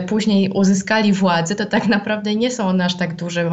później 0.08 0.50
uzyskali 0.50 1.14
władzę, 1.14 1.56
to 1.56 1.63
tak 1.66 1.88
naprawdę 1.88 2.36
nie 2.36 2.52
są 2.52 2.68
one 2.68 2.86
aż 2.86 2.98
tak 2.98 3.16
duże. 3.16 3.52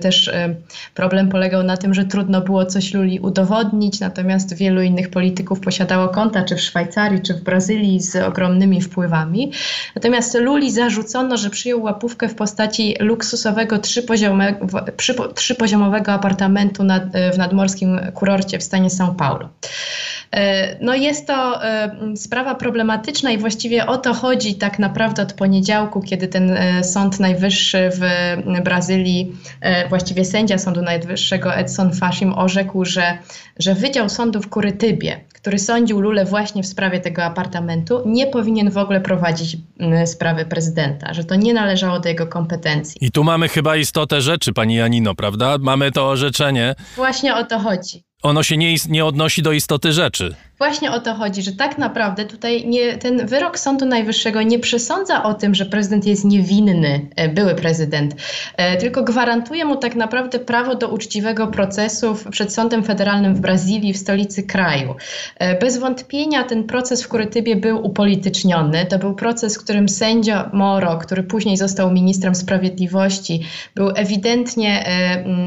Też 0.00 0.28
e, 0.28 0.54
problem 0.94 1.28
polegał 1.28 1.62
na 1.62 1.76
tym, 1.76 1.94
że 1.94 2.04
trudno 2.04 2.40
było 2.40 2.66
coś 2.66 2.94
Luli 2.94 3.20
udowodnić, 3.20 4.00
natomiast 4.00 4.54
wielu 4.54 4.82
innych 4.82 5.10
polityków 5.10 5.60
posiadało 5.60 6.08
konta, 6.08 6.42
czy 6.42 6.56
w 6.56 6.60
Szwajcarii, 6.60 7.22
czy 7.22 7.34
w 7.34 7.42
Brazylii 7.42 8.00
z 8.00 8.16
ogromnymi 8.16 8.82
wpływami. 8.82 9.52
Natomiast 9.94 10.34
Luli 10.34 10.70
zarzucono, 10.70 11.36
że 11.36 11.50
przyjął 11.50 11.82
łapówkę 11.82 12.28
w 12.28 12.34
postaci 12.34 12.96
luksusowego 13.00 13.78
trzypoziomowego, 13.78 14.84
trzypoziomowego 15.34 16.12
apartamentu 16.12 16.84
nad, 16.84 17.02
e, 17.14 17.32
w 17.32 17.38
nadmorskim 17.38 18.00
kurorcie 18.14 18.58
w 18.58 18.62
stanie 18.62 18.88
São 18.88 19.14
Paulo. 19.14 19.48
E, 20.32 20.76
no 20.84 20.94
jest 20.94 21.26
to 21.26 21.60
sprawa 22.16 22.54
problematyczna 22.54 23.30
i 23.30 23.38
właściwie 23.38 23.86
o 23.86 23.96
to 23.96 24.14
chodzi 24.14 24.54
tak 24.54 24.78
naprawdę 24.78 25.22
od 25.22 25.32
poniedziałku, 25.32 26.00
kiedy 26.00 26.28
ten 26.28 26.56
Sąd 26.82 27.20
Najwyższy 27.20 27.35
w 27.36 28.00
Brazylii, 28.64 29.36
e, 29.60 29.88
właściwie 29.88 30.24
sędzia 30.24 30.58
Sądu 30.58 30.82
Najwyższego 30.82 31.54
Edson 31.54 31.92
Fashim 31.92 32.32
orzekł, 32.32 32.84
że, 32.84 33.18
że 33.58 33.74
Wydział 33.74 34.08
Sądu 34.08 34.40
w 34.40 34.48
Kurytybie, 34.48 35.20
który 35.34 35.58
sądził 35.58 36.00
Lulę 36.00 36.24
właśnie 36.24 36.62
w 36.62 36.66
sprawie 36.66 37.00
tego 37.00 37.24
apartamentu, 37.24 38.02
nie 38.06 38.26
powinien 38.26 38.70
w 38.70 38.78
ogóle 38.78 39.00
prowadzić 39.00 39.56
sprawy 40.06 40.44
prezydenta, 40.44 41.14
że 41.14 41.24
to 41.24 41.34
nie 41.34 41.54
należało 41.54 42.00
do 42.00 42.08
jego 42.08 42.26
kompetencji. 42.26 43.04
I 43.04 43.10
tu 43.10 43.24
mamy 43.24 43.48
chyba 43.48 43.76
istotę 43.76 44.20
rzeczy, 44.20 44.52
pani 44.52 44.74
Janino, 44.74 45.14
prawda? 45.14 45.56
Mamy 45.60 45.92
to 45.92 46.08
orzeczenie. 46.08 46.74
Właśnie 46.96 47.34
o 47.34 47.44
to 47.44 47.58
chodzi. 47.58 48.04
Ono 48.26 48.42
się 48.42 48.56
nie, 48.56 48.74
nie 48.88 49.04
odnosi 49.04 49.42
do 49.42 49.52
istoty 49.52 49.92
rzeczy. 49.92 50.34
Właśnie 50.58 50.92
o 50.92 51.00
to 51.00 51.14
chodzi, 51.14 51.42
że 51.42 51.52
tak 51.52 51.78
naprawdę 51.78 52.24
tutaj 52.24 52.66
nie, 52.66 52.96
ten 52.96 53.26
wyrok 53.26 53.58
Sądu 53.58 53.86
Najwyższego 53.86 54.42
nie 54.42 54.58
przesądza 54.58 55.22
o 55.22 55.34
tym, 55.34 55.54
że 55.54 55.66
prezydent 55.66 56.06
jest 56.06 56.24
niewinny, 56.24 57.08
e, 57.16 57.28
były 57.28 57.54
prezydent, 57.54 58.14
e, 58.56 58.76
tylko 58.76 59.02
gwarantuje 59.02 59.64
mu 59.64 59.76
tak 59.76 59.94
naprawdę 59.94 60.38
prawo 60.38 60.74
do 60.74 60.88
uczciwego 60.88 61.46
procesu 61.46 62.16
przed 62.30 62.54
Sądem 62.54 62.84
Federalnym 62.84 63.34
w 63.34 63.40
Brazylii, 63.40 63.92
w 63.92 63.96
stolicy 63.96 64.42
kraju. 64.42 64.94
E, 65.38 65.58
bez 65.58 65.78
wątpienia 65.78 66.44
ten 66.44 66.64
proces 66.64 67.02
w 67.02 67.08
Kurytybie 67.08 67.56
był 67.56 67.86
upolityczniony. 67.86 68.86
To 68.86 68.98
był 68.98 69.14
proces, 69.14 69.56
w 69.58 69.64
którym 69.64 69.88
sędzia 69.88 70.50
Moro, 70.52 70.98
który 70.98 71.22
później 71.22 71.56
został 71.56 71.92
ministrem 71.92 72.34
sprawiedliwości, 72.34 73.42
był 73.74 73.90
ewidentnie 73.94 74.86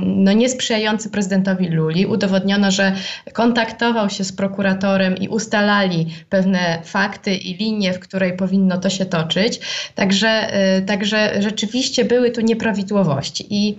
no, 0.05 0.33
niesprzyjający 0.33 1.09
prezydentowi 1.09 1.67
Luli. 1.69 2.05
Udowodniono, 2.05 2.68
że 2.71 2.95
kontaktował 3.33 4.09
się 4.09 4.23
z 4.23 4.31
prokuratorem, 4.31 5.19
i 5.19 5.27
ustalali 5.27 6.07
pewne 6.29 6.81
fakty 6.83 7.35
i 7.35 7.57
linie, 7.57 7.93
w 7.93 7.99
której 7.99 8.37
powinno 8.37 8.77
to 8.77 8.89
się 8.89 9.05
toczyć. 9.05 9.59
Także, 9.95 10.57
y, 10.77 10.81
także 10.81 11.41
rzeczywiście 11.41 12.05
były 12.05 12.31
tu 12.31 12.41
nieprawidłowości. 12.41 13.45
I 13.49 13.77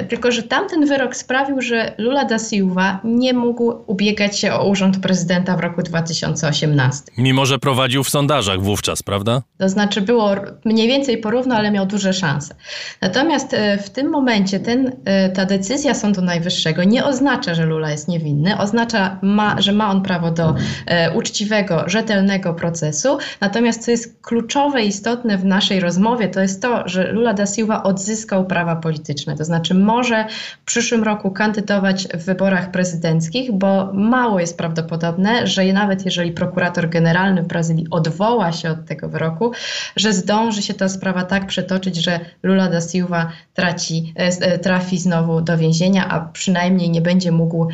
y, 0.00 0.04
tylko, 0.04 0.32
że 0.32 0.42
tamten 0.42 0.86
wyrok 0.86 1.16
sprawił, 1.16 1.60
że 1.60 1.94
Lula 1.98 2.24
da 2.24 2.38
Silva 2.38 3.00
nie 3.04 3.34
mógł 3.34 3.72
ubiegać 3.86 4.38
się 4.38 4.52
o 4.52 4.68
urząd 4.68 5.00
prezydenta 5.00 5.56
w 5.56 5.60
roku 5.60 5.82
2018. 5.82 7.02
Mimo, 7.18 7.46
że 7.46 7.58
prowadził 7.58 8.04
w 8.04 8.10
sondażach 8.10 8.62
wówczas, 8.62 9.02
prawda? 9.02 9.42
To 9.58 9.68
znaczy 9.68 10.00
było 10.00 10.30
mniej 10.64 10.88
więcej 10.88 11.18
porówno, 11.18 11.54
ale 11.54 11.70
miał 11.70 11.86
duże 11.86 12.12
szanse. 12.12 12.54
Natomiast 13.00 13.52
y, 13.52 13.78
w 13.82 13.90
tym 13.90 14.10
momencie 14.10 14.60
ten, 14.60 14.92
ta 15.34 15.44
decyzja 15.44 15.94
Sądu 15.94 16.22
Najwyższego 16.22 16.84
nie 16.84 17.04
oznacza, 17.04 17.54
że 17.54 17.66
Lula 17.66 17.90
jest 17.90 18.07
niewinny, 18.08 18.58
oznacza, 18.58 19.18
ma, 19.22 19.60
że 19.60 19.72
ma 19.72 19.90
on 19.90 20.02
prawo 20.02 20.30
do 20.30 20.54
e, 20.86 21.12
uczciwego, 21.12 21.84
rzetelnego 21.86 22.54
procesu. 22.54 23.18
Natomiast 23.40 23.84
co 23.84 23.90
jest 23.90 24.22
kluczowe 24.22 24.84
i 24.84 24.88
istotne 24.88 25.38
w 25.38 25.44
naszej 25.44 25.80
rozmowie, 25.80 26.28
to 26.28 26.40
jest 26.40 26.62
to, 26.62 26.88
że 26.88 27.12
Lula 27.12 27.34
da 27.34 27.46
Silva 27.46 27.82
odzyskał 27.82 28.46
prawa 28.46 28.76
polityczne. 28.76 29.36
To 29.36 29.44
znaczy 29.44 29.74
może 29.74 30.24
w 30.62 30.64
przyszłym 30.64 31.04
roku 31.04 31.30
kandydować 31.30 32.08
w 32.14 32.24
wyborach 32.24 32.70
prezydenckich, 32.70 33.52
bo 33.52 33.92
mało 33.92 34.40
jest 34.40 34.58
prawdopodobne, 34.58 35.46
że 35.46 35.64
nawet 35.72 36.04
jeżeli 36.04 36.32
prokurator 36.32 36.88
generalny 36.88 37.42
w 37.42 37.46
Brazylii 37.46 37.86
odwoła 37.90 38.52
się 38.52 38.70
od 38.70 38.86
tego 38.86 39.08
wyroku, 39.08 39.52
że 39.96 40.12
zdąży 40.12 40.62
się 40.62 40.74
ta 40.74 40.88
sprawa 40.88 41.22
tak 41.22 41.46
przetoczyć, 41.46 41.96
że 41.96 42.20
Lula 42.42 42.68
da 42.68 42.80
Silva 42.80 43.32
traci, 43.54 44.14
e, 44.16 44.26
e, 44.26 44.58
trafi 44.58 44.98
znowu 44.98 45.40
do 45.40 45.58
więzienia, 45.58 46.08
a 46.08 46.20
przynajmniej 46.20 46.90
nie 46.90 47.00
będzie 47.00 47.32
mógł 47.32 47.68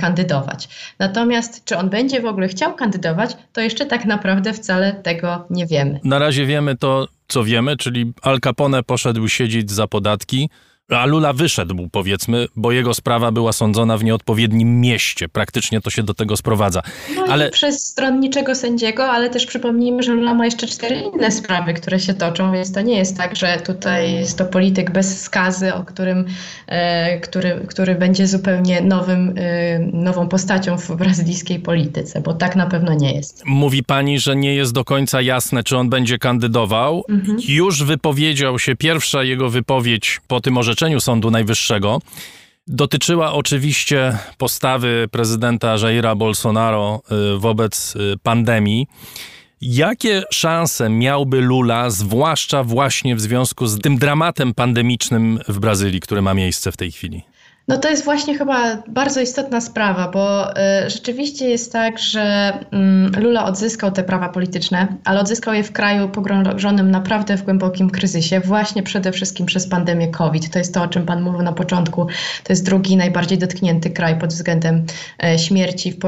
kandydować. 0.00 0.68
Natomiast 0.98 1.64
czy 1.64 1.76
on 1.76 1.90
będzie 1.90 2.20
w 2.20 2.26
ogóle 2.26 2.48
chciał 2.48 2.74
kandydować, 2.74 3.36
to 3.52 3.60
jeszcze 3.60 3.86
tak 3.86 4.04
naprawdę 4.04 4.52
wcale 4.52 4.92
tego 4.92 5.46
nie 5.50 5.66
wiemy. 5.66 6.00
Na 6.04 6.18
razie 6.18 6.46
wiemy 6.46 6.76
to, 6.76 7.08
co 7.28 7.44
wiemy, 7.44 7.76
czyli 7.76 8.12
Al 8.22 8.40
Capone 8.40 8.82
poszedł 8.82 9.28
siedzieć 9.28 9.70
za 9.70 9.86
podatki. 9.86 10.50
A 10.90 11.06
Lula 11.06 11.32
wyszedł, 11.32 11.88
powiedzmy, 11.92 12.46
bo 12.56 12.72
jego 12.72 12.94
sprawa 12.94 13.32
była 13.32 13.52
sądzona 13.52 13.98
w 13.98 14.04
nieodpowiednim 14.04 14.80
mieście. 14.80 15.28
Praktycznie 15.28 15.80
to 15.80 15.90
się 15.90 16.02
do 16.02 16.14
tego 16.14 16.36
sprowadza. 16.36 16.82
No 17.16 17.24
ale... 17.28 17.50
przez 17.50 17.86
stronniczego 17.86 18.54
sędziego, 18.54 19.04
ale 19.06 19.30
też 19.30 19.46
przypomnijmy, 19.46 20.02
że 20.02 20.12
Lula 20.12 20.34
ma 20.34 20.44
jeszcze 20.44 20.66
cztery 20.66 20.96
inne 21.14 21.30
sprawy, 21.30 21.74
które 21.74 22.00
się 22.00 22.14
toczą, 22.14 22.52
więc 22.52 22.72
to 22.72 22.80
nie 22.80 22.98
jest 22.98 23.16
tak, 23.16 23.36
że 23.36 23.60
tutaj 23.66 24.12
jest 24.12 24.38
to 24.38 24.44
polityk 24.44 24.90
bez 24.90 25.22
skazy, 25.22 25.74
o 25.74 25.84
którym, 25.84 26.24
e, 26.66 27.20
który, 27.20 27.66
który 27.68 27.94
będzie 27.94 28.26
zupełnie 28.26 28.80
nowym, 28.80 29.34
e, 29.36 29.78
nową 29.78 30.28
postacią 30.28 30.78
w 30.78 30.96
brazylijskiej 30.96 31.60
polityce, 31.60 32.20
bo 32.20 32.34
tak 32.34 32.56
na 32.56 32.66
pewno 32.66 32.94
nie 32.94 33.14
jest. 33.14 33.42
Mówi 33.46 33.84
pani, 33.84 34.18
że 34.18 34.36
nie 34.36 34.54
jest 34.54 34.72
do 34.72 34.84
końca 34.84 35.22
jasne, 35.22 35.62
czy 35.62 35.76
on 35.76 35.90
będzie 35.90 36.18
kandydował. 36.18 37.04
Mhm. 37.08 37.38
Już 37.48 37.84
wypowiedział 37.84 38.58
się, 38.58 38.76
pierwsza 38.76 39.22
jego 39.22 39.50
wypowiedź 39.50 40.20
po 40.28 40.40
tym 40.40 40.58
orzeczeniu, 40.58 40.79
orzeczeniu 40.80 41.00
Sądu 41.00 41.30
Najwyższego 41.30 42.00
dotyczyła 42.66 43.32
oczywiście 43.32 44.18
postawy 44.38 45.08
prezydenta 45.10 45.76
Jaira 45.82 46.14
Bolsonaro 46.14 47.02
y, 47.34 47.38
wobec 47.38 47.96
y, 47.96 48.16
pandemii. 48.22 48.86
Jakie 49.60 50.22
szanse 50.30 50.88
miałby 50.88 51.40
Lula, 51.40 51.90
zwłaszcza 51.90 52.64
właśnie 52.64 53.16
w 53.16 53.20
związku 53.20 53.66
z 53.66 53.80
tym 53.80 53.98
dramatem 53.98 54.54
pandemicznym 54.54 55.38
w 55.48 55.58
Brazylii, 55.58 56.00
który 56.00 56.22
ma 56.22 56.34
miejsce 56.34 56.72
w 56.72 56.76
tej 56.76 56.92
chwili? 56.92 57.22
No 57.70 57.78
to 57.78 57.90
jest 57.90 58.04
właśnie 58.04 58.38
chyba 58.38 58.82
bardzo 58.88 59.20
istotna 59.20 59.60
sprawa, 59.60 60.08
bo 60.08 60.50
y, 60.50 60.90
rzeczywiście 60.90 61.48
jest 61.48 61.72
tak, 61.72 61.98
że 61.98 62.52
y, 63.16 63.20
Lula 63.20 63.44
odzyskał 63.44 63.92
te 63.92 64.02
prawa 64.02 64.28
polityczne, 64.28 64.86
ale 65.04 65.20
odzyskał 65.20 65.54
je 65.54 65.62
w 65.62 65.72
kraju 65.72 66.08
pogrążonym 66.08 66.90
naprawdę 66.90 67.36
w 67.36 67.42
głębokim 67.42 67.90
kryzysie, 67.90 68.40
właśnie 68.40 68.82
przede 68.82 69.12
wszystkim 69.12 69.46
przez 69.46 69.68
pandemię 69.68 70.08
COVID. 70.08 70.50
To 70.52 70.58
jest 70.58 70.74
to, 70.74 70.82
o 70.82 70.88
czym 70.88 71.06
Pan 71.06 71.22
mówił 71.22 71.42
na 71.42 71.52
początku. 71.52 72.06
To 72.44 72.52
jest 72.52 72.64
drugi 72.64 72.96
najbardziej 72.96 73.38
dotknięty 73.38 73.90
kraj 73.90 74.18
pod 74.18 74.30
względem 74.30 74.86
y, 75.34 75.38
śmierci 75.38 75.98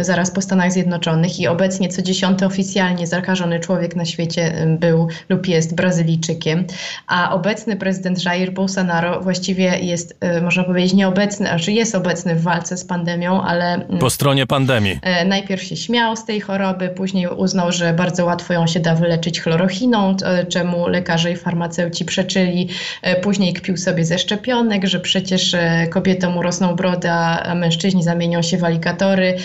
y, 0.00 0.04
zaraz 0.04 0.30
po 0.30 0.40
Stanach 0.40 0.72
Zjednoczonych 0.72 1.40
i 1.40 1.48
obecnie 1.48 1.88
co 1.88 2.02
dziesiąty 2.02 2.46
oficjalnie 2.46 3.06
zakażony 3.06 3.60
człowiek 3.60 3.96
na 3.96 4.04
świecie 4.04 4.62
y, 4.62 4.78
był 4.78 5.08
lub 5.28 5.48
jest 5.48 5.74
Brazylijczykiem, 5.74 6.64
a 7.06 7.34
obecny 7.34 7.76
prezydent 7.76 8.24
Jair 8.24 8.52
Bolsonaro 8.52 9.20
właściwie 9.20 9.78
jest, 9.78 10.18
można 10.42 10.64
powiedzieć, 10.64 10.81
powiedzieć 10.82 10.98
nieobecny, 10.98 11.46
znaczy 11.46 11.72
jest 11.72 11.94
obecny 11.94 12.34
w 12.34 12.42
walce 12.42 12.76
z 12.76 12.84
pandemią, 12.84 13.42
ale... 13.42 13.74
Mm, 13.74 13.98
po 13.98 14.10
stronie 14.10 14.46
pandemii. 14.46 14.98
E, 15.02 15.24
najpierw 15.24 15.62
się 15.62 15.76
śmiał 15.76 16.16
z 16.16 16.24
tej 16.24 16.40
choroby, 16.40 16.88
później 16.88 17.28
uznał, 17.28 17.72
że 17.72 17.92
bardzo 17.92 18.24
łatwo 18.24 18.52
ją 18.52 18.66
się 18.66 18.80
da 18.80 18.94
wyleczyć 18.94 19.40
chlorochiną, 19.40 20.16
czemu 20.48 20.88
lekarze 20.88 21.32
i 21.32 21.36
farmaceuci 21.36 22.04
przeczyli. 22.04 22.68
E, 23.02 23.20
później 23.20 23.52
kpił 23.52 23.76
sobie 23.76 24.04
ze 24.04 24.18
szczepionek, 24.18 24.86
że 24.86 25.00
przecież 25.00 25.54
e, 25.54 25.86
kobietom 25.90 26.36
urosną 26.36 26.76
brody, 26.76 27.10
a 27.10 27.54
mężczyźni 27.54 28.02
zamienią 28.02 28.42
się 28.42 28.58
w 28.58 28.64
aligatory. 28.64 29.36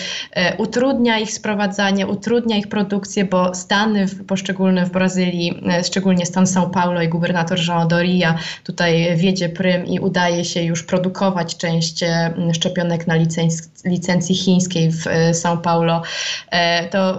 Utrudnia 0.58 1.18
ich 1.18 1.32
sprowadzanie, 1.32 2.06
utrudnia 2.06 2.56
ich 2.56 2.68
produkcję, 2.68 3.24
bo 3.24 3.54
stany 3.54 4.06
poszczególne 4.26 4.86
w 4.86 4.90
Brazylii, 4.90 5.62
szczególnie 5.86 6.26
stan 6.26 6.44
São 6.44 6.70
Paulo 6.70 7.02
i 7.02 7.08
gubernator 7.08 7.58
João 7.58 7.86
Doria 7.86 8.34
tutaj 8.64 9.16
wiedzie 9.16 9.48
prym 9.48 9.86
i 9.86 10.00
udaje 10.00 10.44
się 10.44 10.62
już 10.62 10.82
produkować 10.82 11.27
część 11.58 12.02
e, 12.02 12.34
szczepionek 12.54 13.06
na 13.06 13.14
licencji, 13.14 13.70
licencji 13.84 14.34
chińskiej 14.34 14.92
w 14.92 15.06
e, 15.06 15.30
São 15.32 15.60
Paulo, 15.60 16.02
e, 16.50 16.88
to 16.88 17.18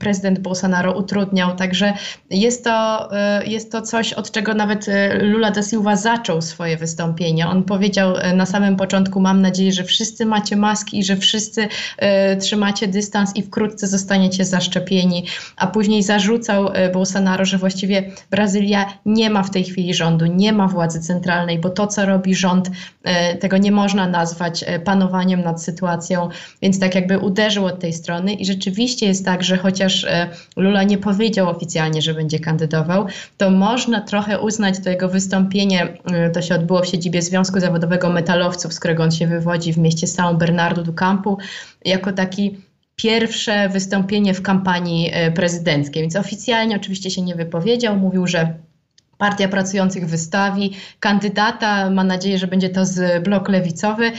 prezydent 0.00 0.38
Bolsonaro 0.38 0.98
utrudniał. 0.98 1.56
Także 1.56 1.92
jest 2.30 2.64
to, 2.64 3.08
jest 3.46 3.72
to 3.72 3.82
coś, 3.82 4.12
od 4.12 4.30
czego 4.30 4.54
nawet 4.54 4.86
Lula 5.20 5.50
da 5.50 5.62
Silva 5.62 5.96
zaczął 5.96 6.42
swoje 6.42 6.76
wystąpienie. 6.76 7.48
On 7.48 7.64
powiedział 7.64 8.14
na 8.34 8.46
samym 8.46 8.76
początku: 8.76 9.20
Mam 9.20 9.42
nadzieję, 9.42 9.72
że 9.72 9.84
wszyscy 9.84 10.26
macie 10.26 10.56
maski 10.56 10.98
i 10.98 11.04
że 11.04 11.16
wszyscy 11.16 11.68
trzymacie 12.40 12.88
dystans 12.88 13.36
i 13.36 13.42
wkrótce 13.42 13.86
zostaniecie 13.86 14.44
zaszczepieni. 14.44 15.24
A 15.56 15.66
później 15.66 16.02
zarzucał 16.02 16.70
Bolsonaro, 16.92 17.44
że 17.44 17.58
właściwie 17.58 18.10
Brazylia 18.30 18.92
nie 19.06 19.30
ma 19.30 19.42
w 19.42 19.50
tej 19.50 19.64
chwili 19.64 19.94
rządu, 19.94 20.26
nie 20.26 20.52
ma 20.52 20.68
władzy 20.68 21.00
centralnej, 21.00 21.58
bo 21.58 21.70
to, 21.70 21.86
co 21.86 22.06
robi 22.06 22.34
rząd, 22.34 22.70
tego 23.38 23.56
nie 23.56 23.72
można 23.72 24.06
nazwać 24.08 24.64
e, 24.66 24.80
panowaniem 24.80 25.42
nad 25.42 25.62
sytuacją, 25.62 26.28
więc 26.62 26.80
tak 26.80 26.94
jakby 26.94 27.18
uderzył 27.18 27.66
od 27.66 27.80
tej 27.80 27.92
strony 27.92 28.32
i 28.34 28.44
rzeczywiście 28.44 29.06
jest 29.06 29.24
tak, 29.24 29.44
że 29.44 29.56
chociaż 29.56 30.04
e, 30.04 30.28
Lula 30.56 30.82
nie 30.82 30.98
powiedział 30.98 31.48
oficjalnie, 31.48 32.02
że 32.02 32.14
będzie 32.14 32.38
kandydował, 32.38 33.06
to 33.36 33.50
można 33.50 34.00
trochę 34.00 34.40
uznać 34.40 34.74
to 34.84 34.90
jego 34.90 35.08
wystąpienie, 35.08 35.88
e, 36.12 36.30
to 36.30 36.42
się 36.42 36.54
odbyło 36.54 36.82
w 36.82 36.86
siedzibie 36.86 37.22
Związku 37.22 37.60
Zawodowego 37.60 38.10
Metalowców, 38.10 38.74
z 38.74 38.78
którego 38.78 39.02
on 39.02 39.10
się 39.10 39.26
wywodzi 39.26 39.72
w 39.72 39.78
mieście 39.78 40.06
São 40.06 40.36
Bernardo 40.36 40.82
do 40.82 40.92
Campo, 40.92 41.36
jako 41.84 42.12
taki 42.12 42.58
pierwsze 42.96 43.68
wystąpienie 43.68 44.34
w 44.34 44.42
kampanii 44.42 45.12
prezydenckiej. 45.34 46.02
Więc 46.02 46.16
oficjalnie 46.16 46.76
oczywiście 46.76 47.10
się 47.10 47.22
nie 47.22 47.34
wypowiedział, 47.34 47.96
mówił, 47.96 48.26
że 48.26 48.54
Partia 49.18 49.48
Pracujących 49.48 50.06
wystawi. 50.06 50.76
Kandydata, 51.00 51.90
ma 51.90 52.04
nadzieję, 52.04 52.38
że 52.38 52.46
będzie 52.46 52.68
to 52.68 52.84
z 52.84 53.24
blok 53.24 53.48
lewicowy, 53.48 54.12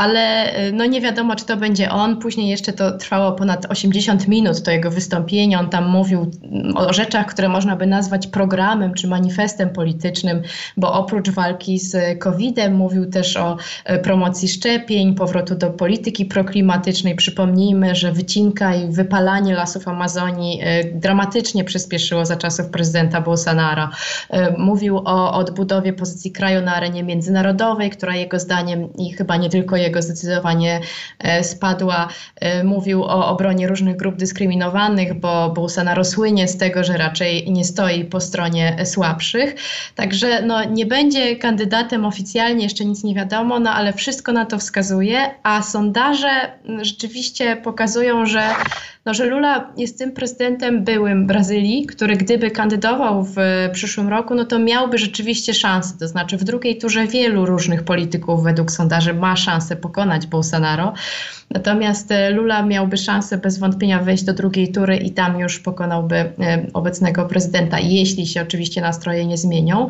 ale 0.00 0.56
y, 0.68 0.72
no 0.72 0.86
nie 0.86 1.00
wiadomo, 1.00 1.36
czy 1.36 1.44
to 1.44 1.56
będzie 1.56 1.90
on. 1.90 2.16
Później 2.16 2.48
jeszcze 2.48 2.72
to 2.72 2.98
trwało 2.98 3.32
ponad 3.32 3.66
80 3.70 4.28
minut, 4.28 4.62
to 4.62 4.70
jego 4.70 4.90
wystąpienie. 4.90 5.58
On 5.58 5.70
tam 5.70 5.88
mówił 5.88 6.30
mm, 6.42 6.76
o 6.76 6.92
rzeczach, 6.92 7.26
które 7.26 7.48
można 7.48 7.76
by 7.76 7.86
nazwać 7.86 8.26
programem 8.26 8.94
czy 8.94 9.08
manifestem 9.08 9.70
politycznym, 9.70 10.42
bo 10.76 10.92
oprócz 10.92 11.30
walki 11.30 11.78
z 11.78 12.18
COVID-em 12.18 12.74
mówił 12.74 13.10
też 13.10 13.36
o 13.36 13.56
y, 13.90 13.98
promocji 13.98 14.48
szczepień, 14.48 15.14
powrotu 15.14 15.54
do 15.54 15.70
polityki 15.70 16.24
proklimatycznej. 16.24 17.16
Przypomnijmy, 17.16 17.94
że 17.94 18.12
wycinka 18.12 18.74
i 18.74 18.90
wypalanie 18.92 19.54
lasów 19.54 19.88
Amazonii 19.88 20.60
y, 20.62 20.92
dramatycznie 20.94 21.64
przyspieszyło 21.64 22.26
za 22.26 22.36
czasów 22.36 22.66
prezydenta 22.70 23.20
Bolsonaro. 23.20 23.88
Mówił 24.58 24.98
o 24.98 25.32
odbudowie 25.32 25.92
pozycji 25.92 26.32
kraju 26.32 26.62
na 26.62 26.74
arenie 26.74 27.02
międzynarodowej, 27.02 27.90
która 27.90 28.16
jego 28.16 28.38
zdaniem 28.38 28.88
i 28.98 29.12
chyba 29.12 29.36
nie 29.36 29.50
tylko 29.50 29.76
jego 29.76 29.89
jego 29.90 30.02
zdecydowanie 30.02 30.80
e, 31.18 31.44
spadła. 31.44 32.08
E, 32.36 32.64
mówił 32.64 33.04
o 33.04 33.28
obronie 33.28 33.68
różnych 33.68 33.96
grup 33.96 34.16
dyskryminowanych, 34.16 35.20
bo 35.20 35.50
Bolsonaro 35.50 36.04
słynie 36.04 36.48
z 36.48 36.56
tego, 36.56 36.84
że 36.84 36.96
raczej 36.96 37.52
nie 37.52 37.64
stoi 37.64 38.04
po 38.04 38.20
stronie 38.20 38.76
słabszych. 38.84 39.54
Także 39.94 40.42
no, 40.42 40.64
nie 40.64 40.86
będzie 40.86 41.36
kandydatem 41.36 42.04
oficjalnie, 42.04 42.64
jeszcze 42.64 42.84
nic 42.84 43.04
nie 43.04 43.14
wiadomo, 43.14 43.60
no 43.60 43.70
ale 43.70 43.92
wszystko 43.92 44.32
na 44.32 44.46
to 44.46 44.58
wskazuje, 44.58 45.30
a 45.42 45.62
sondaże 45.62 46.30
rzeczywiście 46.82 47.56
pokazują, 47.56 48.26
że 48.26 48.42
no, 49.04 49.14
że 49.14 49.24
Lula 49.24 49.72
jest 49.76 49.98
tym 49.98 50.12
prezydentem 50.12 50.84
byłym 50.84 51.26
Brazylii, 51.26 51.86
który 51.86 52.16
gdyby 52.16 52.50
kandydował 52.50 53.24
w 53.24 53.36
przyszłym 53.72 54.08
roku, 54.08 54.34
no 54.34 54.44
to 54.44 54.58
miałby 54.58 54.98
rzeczywiście 54.98 55.54
szansę. 55.54 55.94
To 55.98 56.08
znaczy 56.08 56.36
w 56.36 56.44
drugiej 56.44 56.78
turze 56.78 57.06
wielu 57.06 57.46
różnych 57.46 57.82
polityków 57.82 58.42
według 58.42 58.70
sondaży 58.70 59.14
ma 59.14 59.36
szansę 59.36 59.69
pokonać 59.76 60.26
Bolsonaro. 60.26 60.94
Natomiast 61.50 62.12
e, 62.12 62.30
Lula 62.30 62.62
miałby 62.62 62.96
szansę 62.96 63.38
bez 63.38 63.58
wątpienia 63.58 64.02
wejść 64.02 64.24
do 64.24 64.32
drugiej 64.32 64.72
tury 64.72 64.96
i 64.96 65.10
tam 65.10 65.40
już 65.40 65.58
pokonałby 65.58 66.16
e, 66.16 66.32
obecnego 66.72 67.26
prezydenta, 67.26 67.80
jeśli 67.80 68.26
się 68.26 68.42
oczywiście 68.42 68.80
nastroje 68.80 69.26
nie 69.26 69.36
zmienią. 69.36 69.88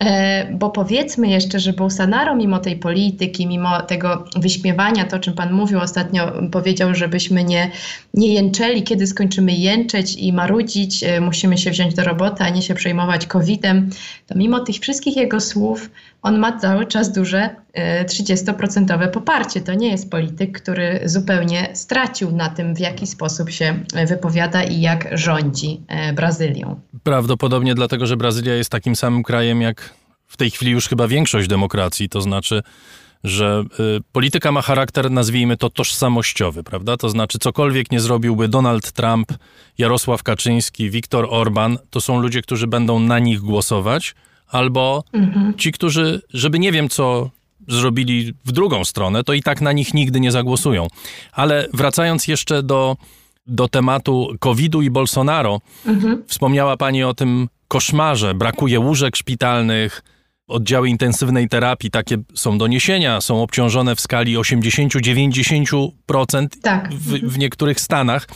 E, 0.00 0.46
bo 0.52 0.70
powiedzmy 0.70 1.28
jeszcze, 1.28 1.60
że 1.60 1.72
Bolsonaro 1.72 2.36
mimo 2.36 2.58
tej 2.58 2.76
polityki, 2.76 3.46
mimo 3.46 3.82
tego 3.82 4.24
wyśmiewania, 4.36 5.04
to 5.04 5.16
o 5.16 5.18
czym 5.18 5.34
Pan 5.34 5.52
mówił 5.52 5.80
ostatnio, 5.80 6.32
powiedział, 6.52 6.94
żebyśmy 6.94 7.44
nie, 7.44 7.70
nie 8.14 8.34
jęczeli, 8.34 8.82
kiedy 8.82 9.06
skończymy 9.06 9.52
jęczeć 9.52 10.14
i 10.14 10.32
marudzić, 10.32 11.04
musimy 11.20 11.58
się 11.58 11.70
wziąć 11.70 11.94
do 11.94 12.04
roboty, 12.04 12.44
a 12.44 12.48
nie 12.48 12.62
się 12.62 12.74
przejmować 12.74 13.26
COVID-em, 13.26 13.90
to 14.26 14.34
mimo 14.38 14.60
tych 14.60 14.76
wszystkich 14.76 15.16
jego 15.16 15.40
słów, 15.40 15.90
on 16.22 16.38
ma 16.38 16.58
cały 16.58 16.86
czas 16.86 17.12
duże 17.12 17.56
30% 18.04 19.02
e, 19.02 19.08
poparcie. 19.08 19.60
To 19.60 19.74
nie 19.74 19.90
jest 19.90 20.10
polityk, 20.10 20.62
który 20.62 21.00
zupełnie 21.04 21.68
stracił 21.74 22.32
na 22.32 22.48
tym, 22.48 22.74
w 22.74 22.78
jaki 22.78 23.06
sposób 23.06 23.50
się 23.50 23.84
wypowiada 24.08 24.62
i 24.62 24.80
jak 24.80 25.08
rządzi 25.12 25.80
Brazylią. 26.14 26.80
Prawdopodobnie 27.02 27.74
dlatego, 27.74 28.06
że 28.06 28.16
Brazylia 28.16 28.54
jest 28.54 28.70
takim 28.70 28.96
samym 28.96 29.22
krajem 29.22 29.62
jak 29.62 29.94
w 30.26 30.36
tej 30.36 30.50
chwili 30.50 30.72
już 30.72 30.88
chyba 30.88 31.08
większość 31.08 31.48
demokracji, 31.48 32.08
to 32.08 32.20
znaczy, 32.20 32.62
że 33.24 33.64
polityka 34.12 34.52
ma 34.52 34.62
charakter, 34.62 35.10
nazwijmy 35.10 35.56
to, 35.56 35.70
tożsamościowy, 35.70 36.62
prawda? 36.62 36.96
To 36.96 37.08
znaczy, 37.08 37.38
cokolwiek 37.38 37.90
nie 37.90 38.00
zrobiłby 38.00 38.48
Donald 38.48 38.92
Trump, 38.92 39.32
Jarosław 39.78 40.22
Kaczyński, 40.22 40.90
Viktor 40.90 41.26
Orban, 41.30 41.78
to 41.90 42.00
są 42.00 42.20
ludzie, 42.20 42.42
którzy 42.42 42.66
będą 42.66 43.00
na 43.00 43.18
nich 43.18 43.40
głosować, 43.40 44.14
albo 44.48 45.04
mhm. 45.12 45.54
ci, 45.54 45.72
którzy, 45.72 46.22
żeby 46.34 46.58
nie 46.58 46.72
wiem 46.72 46.88
co 46.88 47.30
zrobili 47.68 48.34
w 48.44 48.52
drugą 48.52 48.84
stronę, 48.84 49.24
to 49.24 49.32
i 49.32 49.42
tak 49.42 49.60
na 49.60 49.72
nich 49.72 49.94
nigdy 49.94 50.20
nie 50.20 50.32
zagłosują. 50.32 50.86
Ale 51.32 51.68
wracając 51.74 52.28
jeszcze 52.28 52.62
do, 52.62 52.96
do 53.46 53.68
tematu 53.68 54.28
COVID-u 54.40 54.82
i 54.82 54.90
Bolsonaro, 54.90 55.60
mhm. 55.86 56.22
wspomniała 56.26 56.76
Pani 56.76 57.04
o 57.04 57.14
tym 57.14 57.48
koszmarze, 57.68 58.34
brakuje 58.34 58.80
łóżek 58.80 59.16
szpitalnych, 59.16 60.02
oddziały 60.48 60.88
intensywnej 60.88 61.48
terapii, 61.48 61.90
takie 61.90 62.18
są 62.34 62.58
doniesienia, 62.58 63.20
są 63.20 63.42
obciążone 63.42 63.96
w 63.96 64.00
skali 64.00 64.36
80-90% 64.36 66.46
tak. 66.62 66.94
w, 66.94 67.10
w 67.10 67.38
niektórych 67.38 67.80
stanach. 67.80 68.28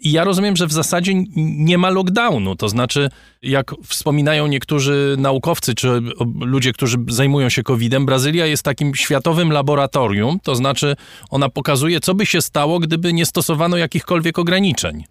I 0.00 0.12
ja 0.12 0.24
rozumiem, 0.24 0.56
że 0.56 0.66
w 0.66 0.72
zasadzie 0.72 1.12
nie 1.36 1.78
ma 1.78 1.90
lockdownu. 1.90 2.56
To 2.56 2.68
znaczy, 2.68 3.08
jak 3.42 3.74
wspominają 3.84 4.46
niektórzy 4.46 5.14
naukowcy 5.18 5.74
czy 5.74 5.88
ludzie, 6.40 6.72
którzy 6.72 6.96
zajmują 7.08 7.48
się 7.48 7.62
COVID-em, 7.62 8.06
Brazylia 8.06 8.46
jest 8.46 8.62
takim 8.62 8.94
światowym 8.94 9.52
laboratorium. 9.52 10.40
To 10.40 10.54
znaczy, 10.54 10.96
ona 11.30 11.48
pokazuje, 11.48 12.00
co 12.00 12.14
by 12.14 12.26
się 12.26 12.42
stało, 12.42 12.78
gdyby 12.78 13.12
nie 13.12 13.26
stosowano 13.26 13.76
jakichkolwiek 13.76 14.38
ograniczeń. 14.38 15.04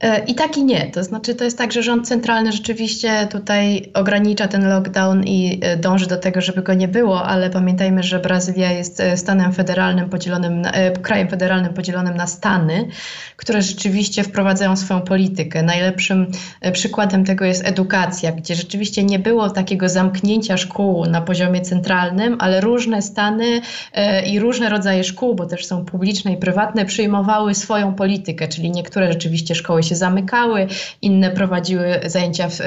E, 0.00 0.24
I 0.24 0.34
tak 0.34 0.56
i 0.56 0.64
nie. 0.64 0.90
To 0.90 1.04
znaczy, 1.04 1.34
to 1.34 1.44
jest 1.44 1.58
tak, 1.58 1.72
że 1.72 1.82
rząd 1.82 2.08
centralny 2.08 2.52
rzeczywiście 2.52 3.26
tutaj 3.30 3.90
ogranicza 3.94 4.48
ten 4.48 4.68
lockdown 4.68 5.24
i 5.24 5.60
e, 5.62 5.76
dąży 5.76 6.06
do 6.06 6.16
tego, 6.16 6.40
żeby 6.40 6.62
go 6.62 6.74
nie 6.74 6.88
było, 6.88 7.24
ale 7.24 7.50
pamiętajmy, 7.50 8.02
że 8.02 8.18
Brazylia 8.18 8.72
jest 8.72 9.00
e, 9.00 9.16
stanem 9.16 9.52
federalnym 9.52 10.10
podzielonym, 10.10 10.62
krajem 11.02 11.28
federalnym 11.28 11.74
podzielonym 11.74 12.16
na 12.16 12.26
stany, 12.26 12.88
które 13.36 13.62
rzeczywiście 13.62 14.22
wprowadzają 14.22 14.76
swoją 14.76 15.00
politykę. 15.00 15.62
Najlepszym 15.62 16.26
przykładem 16.72 17.24
tego 17.24 17.44
jest 17.44 17.66
edukacja, 17.66 18.32
gdzie 18.32 18.54
rzeczywiście 18.54 19.04
nie 19.04 19.18
było 19.18 19.50
takiego 19.50 19.88
zamknięcia 19.88 20.56
szkół 20.56 21.06
na 21.06 21.20
poziomie 21.20 21.60
centralnym, 21.60 22.36
ale 22.40 22.60
różne 22.60 23.02
stany 23.02 23.60
i 24.26 24.40
różne 24.40 24.68
rodzaje 24.68 25.04
szkół, 25.04 25.34
bo 25.34 25.46
też 25.46 25.66
są 25.66 25.84
publiczne 25.84 26.32
i 26.32 26.36
prywatne, 26.36 26.84
przyjmowały 26.84 27.54
swoją 27.54 27.94
politykę, 27.94 28.48
czyli 28.48 28.70
niektóre 28.70 29.12
rzeczywiście 29.12 29.54
szkoły 29.54 29.82
się 29.88 29.96
zamykały, 29.96 30.66
inne 31.02 31.30
prowadziły 31.30 32.00
zajęcia 32.06 32.48
w, 32.48 32.58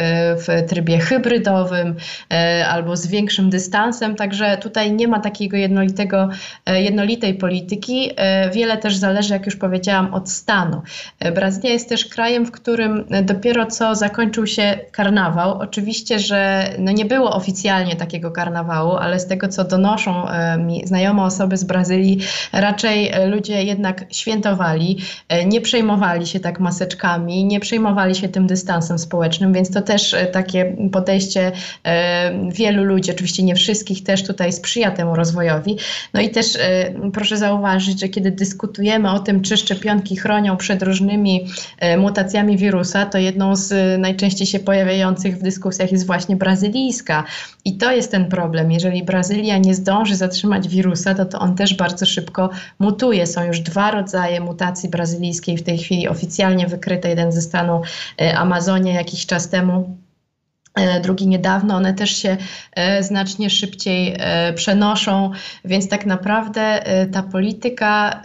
w 0.48 0.70
trybie 0.70 1.00
hybrydowym 1.00 1.96
e, 2.34 2.68
albo 2.68 2.98
z 2.98 3.08
większym 3.08 3.50
dystansem, 3.50 4.16
także 4.16 4.58
tutaj 4.58 4.94
nie 4.94 5.08
ma 5.08 5.20
takiego 5.20 5.58
jednolitego, 5.58 6.30
e, 6.66 6.82
jednolitej 6.82 7.34
polityki. 7.34 8.12
E, 8.16 8.50
wiele 8.50 8.78
też 8.78 8.96
zależy, 8.96 9.34
jak 9.34 9.46
już 9.46 9.56
powiedziałam, 9.56 10.14
od 10.14 10.30
stanu. 10.30 10.82
Brazylia 11.36 11.70
jest 11.70 11.90
też 11.90 12.06
krajem, 12.06 12.46
w 12.46 12.52
którym 12.52 13.06
dopiero 13.24 13.66
co 13.66 13.96
zakończył 13.96 14.48
się 14.48 14.80
karnawał. 14.92 15.58
Oczywiście, 15.58 16.20
że 16.20 16.70
no 16.80 16.92
nie 16.92 17.06
było 17.06 17.36
oficjalnie 17.36 17.96
takiego 17.96 18.32
karnawału, 18.32 18.96
ale 18.96 19.20
z 19.20 19.28
tego, 19.28 19.48
co 19.48 19.64
donoszą 19.64 20.26
mi 20.58 20.88
znajome 20.88 21.24
osoby 21.24 21.58
z 21.58 21.64
Brazylii, 21.64 22.20
raczej 22.54 23.12
ludzie 23.28 23.64
jednak 23.64 24.06
świętowali, 24.12 24.98
nie 25.46 25.62
przejmowali 25.62 26.28
się 26.28 26.40
tak 26.40 26.60
maseczkami, 26.60 27.11
nie 27.18 27.60
przejmowali 27.60 28.16
się 28.16 28.30
tym 28.30 28.48
dystansem 28.48 29.00
społecznym, 29.00 29.54
więc 29.54 29.72
to 29.72 29.82
też 29.82 30.14
e, 30.14 30.26
takie 30.26 30.76
podejście 30.92 31.52
e, 31.84 32.50
wielu 32.52 32.84
ludzi, 32.84 33.12
oczywiście 33.12 33.44
nie 33.44 33.56
wszystkich, 33.56 34.04
też 34.04 34.24
tutaj 34.24 34.54
sprzyja 34.54 34.92
temu 34.92 35.16
rozwojowi. 35.16 35.78
No 36.14 36.22
i 36.22 36.30
też 36.30 36.56
e, 36.56 36.94
proszę 37.14 37.38
zauważyć, 37.38 38.00
że 38.00 38.10
kiedy 38.10 38.32
dyskutujemy 38.32 39.12
o 39.12 39.20
tym, 39.20 39.42
czy 39.42 39.58
szczepionki 39.58 40.16
chronią 40.16 40.58
przed 40.58 40.84
różnymi 40.84 41.48
mutacjami 41.98 42.58
wirusa, 42.58 43.06
to 43.06 43.18
jedną 43.18 43.56
z 43.56 44.00
najczęściej 44.00 44.48
się 44.48 44.60
pojawiających 44.60 45.38
w 45.38 45.44
dyskusjach 45.44 45.92
jest 45.92 46.06
właśnie 46.06 46.36
brazylijska. 46.36 47.24
I 47.66 47.78
to 47.78 47.92
jest 47.92 48.12
ten 48.12 48.26
problem. 48.26 48.72
Jeżeli 48.72 49.04
Brazylia 49.04 49.58
nie 49.58 49.76
zdąży 49.76 50.16
zatrzymać 50.16 50.68
wirusa, 50.68 51.16
to, 51.16 51.26
to 51.26 51.40
on 51.40 51.56
też 51.56 51.74
bardzo 51.74 52.06
szybko 52.06 52.50
mutuje. 52.80 53.28
Są 53.28 53.44
już 53.44 53.60
dwa 53.60 53.92
rodzaje 53.92 54.42
mutacji 54.42 54.90
brazylijskiej 54.90 55.58
w 55.58 55.64
tej 55.64 55.78
chwili 55.78 56.08
oficjalnie 56.08 56.68
wykryte 56.68 57.01
jeden 57.08 57.32
ze 57.32 57.42
stanu 57.42 57.82
e, 58.22 58.38
Amazonia 58.38 58.94
jakiś 58.94 59.26
czas 59.26 59.50
temu 59.50 59.98
drugi 61.04 61.28
niedawno, 61.28 61.76
one 61.76 61.94
też 61.94 62.18
się 62.18 62.38
e, 62.76 63.04
znacznie 63.04 63.50
szybciej 63.50 64.16
e, 64.20 64.54
przenoszą, 64.54 65.32
więc 65.66 65.90
tak 65.90 66.06
naprawdę 66.06 66.84
ta 67.12 67.24
polityka 67.24 68.22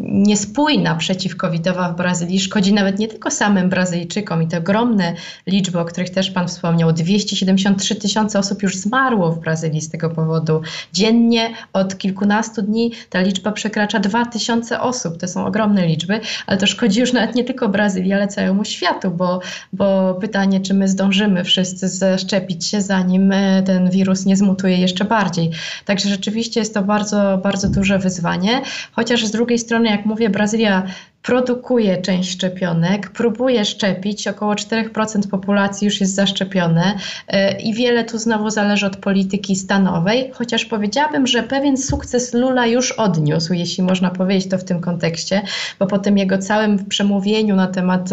niespójna 0.00 0.94
przeciwcovidowa 0.94 1.92
w 1.92 1.96
Brazylii 1.96 2.40
szkodzi 2.40 2.72
nawet 2.72 2.98
nie 2.98 3.08
tylko 3.08 3.30
samym 3.30 3.68
Brazylijczykom 3.68 4.42
i 4.42 4.48
te 4.48 4.58
ogromne 4.58 5.14
liczby, 5.46 5.80
o 5.80 5.84
których 5.84 6.10
też 6.10 6.30
Pan 6.30 6.48
wspomniał, 6.48 6.92
273 6.92 7.96
tysiące 7.96 8.38
osób 8.38 8.62
już 8.62 8.76
zmarło 8.76 9.32
w 9.32 9.40
Brazylii 9.40 9.80
z 9.80 9.90
tego 9.90 10.10
powodu. 10.10 10.60
Dziennie 10.92 11.50
od 11.72 11.98
kilkunastu 11.98 12.62
dni 12.62 12.92
ta 13.10 13.20
liczba 13.20 13.52
przekracza 13.52 13.98
2000 13.98 14.80
osób, 14.80 15.18
to 15.18 15.28
są 15.28 15.46
ogromne 15.46 15.86
liczby, 15.86 16.20
ale 16.46 16.58
to 16.58 16.66
szkodzi 16.66 17.00
już 17.00 17.12
nawet 17.12 17.34
nie 17.34 17.44
tylko 17.44 17.68
Brazylii, 17.68 18.12
ale 18.12 18.28
całemu 18.28 18.64
światu, 18.64 19.10
bo, 19.10 19.40
bo 19.72 20.14
pytanie, 20.14 20.60
czy 20.60 20.74
my 20.74 20.88
zdążymy 20.88 21.35
musimy 21.36 21.44
wszyscy 21.44 21.88
zaszczepić 21.88 22.66
się, 22.66 22.80
zanim 22.80 23.32
e, 23.32 23.62
ten 23.62 23.90
wirus 23.90 24.26
nie 24.26 24.36
zmutuje 24.36 24.76
jeszcze 24.76 25.04
bardziej. 25.04 25.50
Także 25.84 26.08
rzeczywiście 26.08 26.60
jest 26.60 26.74
to 26.74 26.82
bardzo, 26.82 27.38
bardzo 27.42 27.68
duże 27.68 27.98
wyzwanie. 27.98 28.62
Chociaż 28.92 29.26
z 29.26 29.30
drugiej 29.30 29.58
strony, 29.58 29.88
jak 29.88 30.06
mówię, 30.06 30.30
Brazylia 30.30 30.86
produkuje 31.26 32.02
część 32.02 32.30
szczepionek, 32.30 33.10
próbuje 33.10 33.64
szczepić, 33.64 34.28
około 34.28 34.54
4% 34.54 35.28
populacji 35.30 35.84
już 35.84 36.00
jest 36.00 36.14
zaszczepione 36.14 36.94
e, 37.28 37.60
i 37.60 37.74
wiele 37.74 38.04
tu 38.04 38.18
znowu 38.18 38.50
zależy 38.50 38.86
od 38.86 38.96
polityki 38.96 39.56
stanowej, 39.56 40.30
chociaż 40.34 40.64
powiedziałabym, 40.64 41.26
że 41.26 41.42
pewien 41.42 41.76
sukces 41.76 42.34
Lula 42.34 42.66
już 42.66 42.92
odniósł, 42.92 43.52
jeśli 43.52 43.82
można 43.84 44.10
powiedzieć 44.10 44.50
to 44.50 44.58
w 44.58 44.64
tym 44.64 44.80
kontekście, 44.80 45.42
bo 45.78 45.86
po 45.86 45.98
tym 45.98 46.18
jego 46.18 46.38
całym 46.38 46.86
przemówieniu 46.86 47.56
na 47.56 47.66
temat 47.66 48.10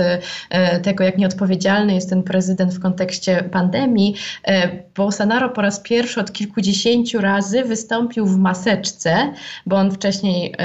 e, 0.49 0.79
tego, 0.79 1.03
jak 1.03 1.17
nieodpowiedzialny 1.17 1.93
jest 1.93 2.09
ten 2.09 2.23
prezydent 2.23 2.73
w 2.73 2.79
kontekście 2.79 3.43
pandemii, 3.51 4.15
e, 4.47 4.69
Bolsonaro 4.95 5.49
po 5.49 5.61
raz 5.61 5.79
pierwszy 5.79 6.19
od 6.19 6.31
kilkudziesięciu 6.31 7.21
razy 7.21 7.63
wystąpił 7.63 8.25
w 8.25 8.37
maseczce, 8.37 9.33
bo 9.65 9.75
on 9.75 9.91
wcześniej 9.91 10.55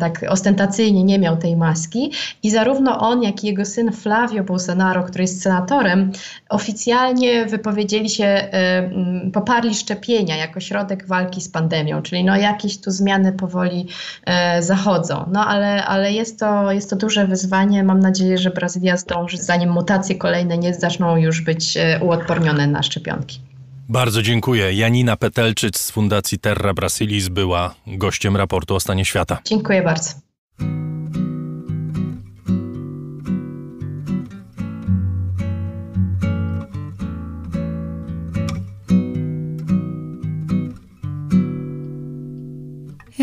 tak 0.00 0.24
ostentacyjnie 0.28 1.04
nie 1.04 1.18
miał 1.18 1.36
tej 1.36 1.56
maseczki, 1.56 1.63
maski 1.64 2.12
i 2.42 2.50
zarówno 2.50 2.98
on, 2.98 3.22
jak 3.22 3.44
i 3.44 3.46
jego 3.46 3.64
syn 3.64 3.92
Flavio 3.92 4.44
Bolsonaro, 4.44 5.02
który 5.02 5.24
jest 5.24 5.42
senatorem, 5.42 6.12
oficjalnie 6.48 7.46
wypowiedzieli 7.46 8.10
się, 8.10 8.24
e, 8.24 8.90
poparli 9.32 9.74
szczepienia 9.74 10.36
jako 10.36 10.60
środek 10.60 11.06
walki 11.06 11.40
z 11.40 11.48
pandemią, 11.48 12.02
czyli 12.02 12.24
no 12.24 12.36
jakieś 12.36 12.80
tu 12.80 12.90
zmiany 12.90 13.32
powoli 13.32 13.88
e, 14.26 14.62
zachodzą. 14.62 15.24
No 15.32 15.46
ale, 15.46 15.84
ale 15.84 16.12
jest, 16.12 16.40
to, 16.40 16.72
jest 16.72 16.90
to 16.90 16.96
duże 16.96 17.26
wyzwanie. 17.26 17.84
Mam 17.84 18.00
nadzieję, 18.00 18.38
że 18.38 18.50
Brazylia 18.50 18.96
zdąży, 18.96 19.36
zanim 19.36 19.70
mutacje 19.70 20.14
kolejne 20.14 20.58
nie 20.58 20.74
zaczną 20.74 21.16
już 21.16 21.40
być 21.40 21.76
e, 21.76 22.00
uodpornione 22.02 22.66
na 22.66 22.82
szczepionki. 22.82 23.40
Bardzo 23.88 24.22
dziękuję. 24.22 24.72
Janina 24.72 25.16
Petelczyc 25.16 25.78
z 25.78 25.90
Fundacji 25.90 26.38
Terra 26.38 26.74
Brasilis 26.74 27.28
była 27.28 27.74
gościem 27.86 28.36
raportu 28.36 28.74
o 28.74 28.80
stanie 28.80 29.04
świata. 29.04 29.38
Dziękuję 29.44 29.82
bardzo. 29.82 30.10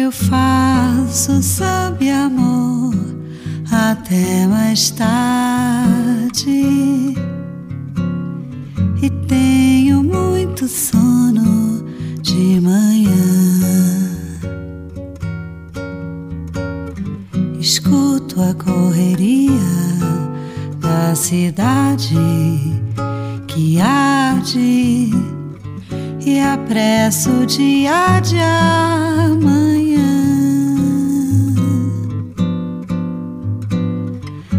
Eu 0.02 0.12
faço 0.12 1.44
sabe 1.44 2.10
amor 2.10 2.96
até 3.72 4.48
mais 4.48 4.90
tarde 4.90 6.50
e 9.00 9.10
tenho 9.28 10.02
muito 10.02 10.68
sono 10.68 11.86
de 12.20 12.60
manhã. 12.60 13.12
Escuto 17.60 18.42
a 18.42 18.56
correria 18.56 19.52
da 20.80 21.14
cidade 21.14 22.18
que 23.48 23.80
arde 23.80 25.12
e 26.26 26.40
apresso 26.40 27.30
o 27.32 27.46
dia 27.46 28.20
de 28.20 28.38
amanhã. 28.38 30.02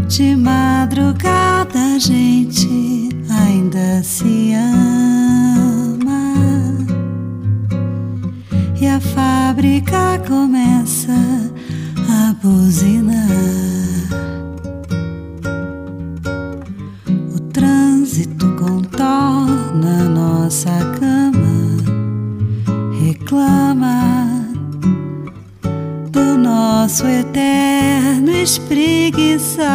De 0.08 0.36
madrugada 0.36 1.94
a 1.96 1.98
gente 1.98 3.08
ainda 3.30 4.02
se 4.02 4.52
ama 4.54 5.12
e 8.80 8.86
a 8.86 9.00
fábrica 9.00 10.20
começa 10.26 11.12
a 12.10 12.34
buzinar. 12.42 13.28
O 17.34 17.40
trânsito 17.52 18.46
contorna 18.56 20.08
nossa 20.08 20.70
cama, 20.98 21.31
reclama 23.32 24.44
do 26.10 26.36
nosso 26.36 27.06
eterno 27.06 28.30
espreguiçar. 28.30 29.70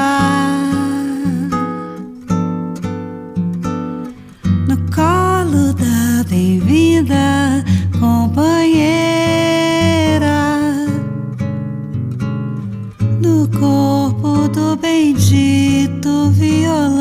No 4.68 4.78
colo 4.94 5.74
da 5.74 6.24
bem-vinda 6.30 7.66
companheira, 8.00 8.38
no 13.22 13.48
corpo 13.60 14.48
do 14.50 14.76
bendito 14.76 16.30
violão. 16.30 16.97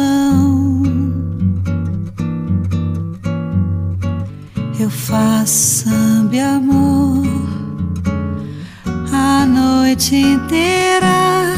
façam-me 5.06 6.40
amor 6.40 7.24
a 9.12 9.46
noite 9.46 10.16
inteira. 10.16 11.54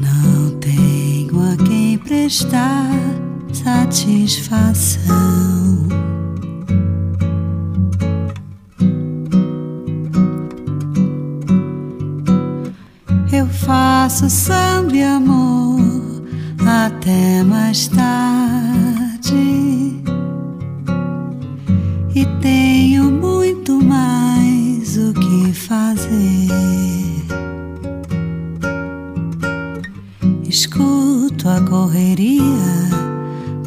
Não 0.00 0.58
tenho 0.58 1.38
a 1.52 1.56
quem 1.62 1.98
prestar 1.98 2.88
satisfação. 3.52 5.06
Eu 13.30 13.46
faço 13.46 14.30
samba 14.30 15.16
amor 15.16 15.82
até 16.66 17.42
mais 17.42 17.88
tarde 17.88 18.86
que 25.26 25.52
fazer. 25.52 26.48
Escuto 30.48 31.48
a 31.48 31.60
correria 31.60 32.42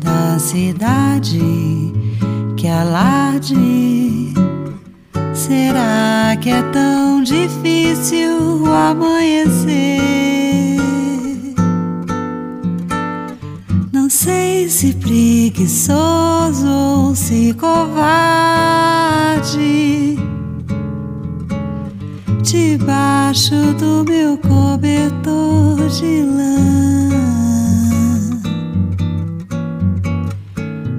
da 0.02 0.40
cidade 0.40 1.42
que 2.56 2.68
alarde. 2.68 4.34
Será 5.34 6.38
que 6.40 6.50
é 6.50 6.62
tão 6.72 7.22
difícil 7.22 8.66
amanhecer? 8.66 10.00
Não 13.92 14.10
sei 14.10 14.70
se 14.70 14.94
preguiçoso 14.94 16.68
ou 16.68 17.16
se 17.16 17.54
covarde. 17.54 19.19
Debaixo 22.52 23.76
do 23.78 24.04
meu 24.04 24.36
cobertor 24.40 25.88
de 25.88 26.24
lã, 26.24 26.58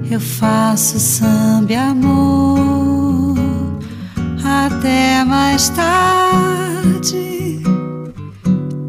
eu 0.09 0.19
faço 0.21 0.97
samba 0.97 1.73
amor 1.89 3.37
até 4.41 5.25
mais 5.25 5.67
tarde. 5.71 7.61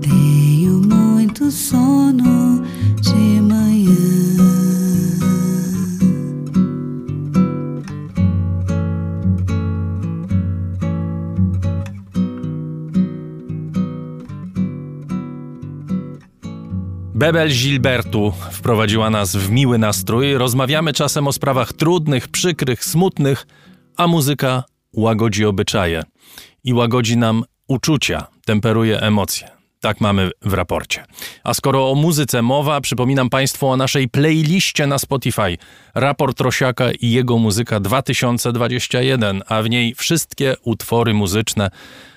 Tenho 0.00 0.80
muito 0.88 1.50
sono 1.50 2.11
Bebel 17.22 17.48
Gilbertu 17.48 18.32
wprowadziła 18.50 19.10
nas 19.10 19.36
w 19.36 19.50
miły 19.50 19.78
nastrój. 19.78 20.34
Rozmawiamy 20.34 20.92
czasem 20.92 21.28
o 21.28 21.32
sprawach 21.32 21.72
trudnych, 21.72 22.28
przykrych, 22.28 22.84
smutnych, 22.84 23.46
a 23.96 24.06
muzyka 24.06 24.64
łagodzi 24.92 25.44
obyczaje 25.44 26.02
i 26.64 26.74
łagodzi 26.74 27.16
nam 27.16 27.44
uczucia, 27.68 28.26
temperuje 28.44 29.00
emocje. 29.00 29.48
Tak 29.80 30.00
mamy 30.00 30.30
w 30.42 30.52
raporcie. 30.52 31.04
A 31.44 31.54
skoro 31.54 31.90
o 31.90 31.94
muzyce 31.94 32.42
mowa, 32.42 32.80
przypominam 32.80 33.30
Państwu 33.30 33.68
o 33.68 33.76
naszej 33.76 34.08
playliście 34.08 34.86
na 34.86 34.98
Spotify. 34.98 35.58
Raport 35.94 36.40
Rosiaka 36.40 36.92
i 36.92 37.10
jego 37.10 37.38
muzyka 37.38 37.80
2021, 37.80 39.42
a 39.46 39.62
w 39.62 39.70
niej 39.70 39.94
wszystkie 39.94 40.54
utwory 40.62 41.14
muzyczne 41.14 41.70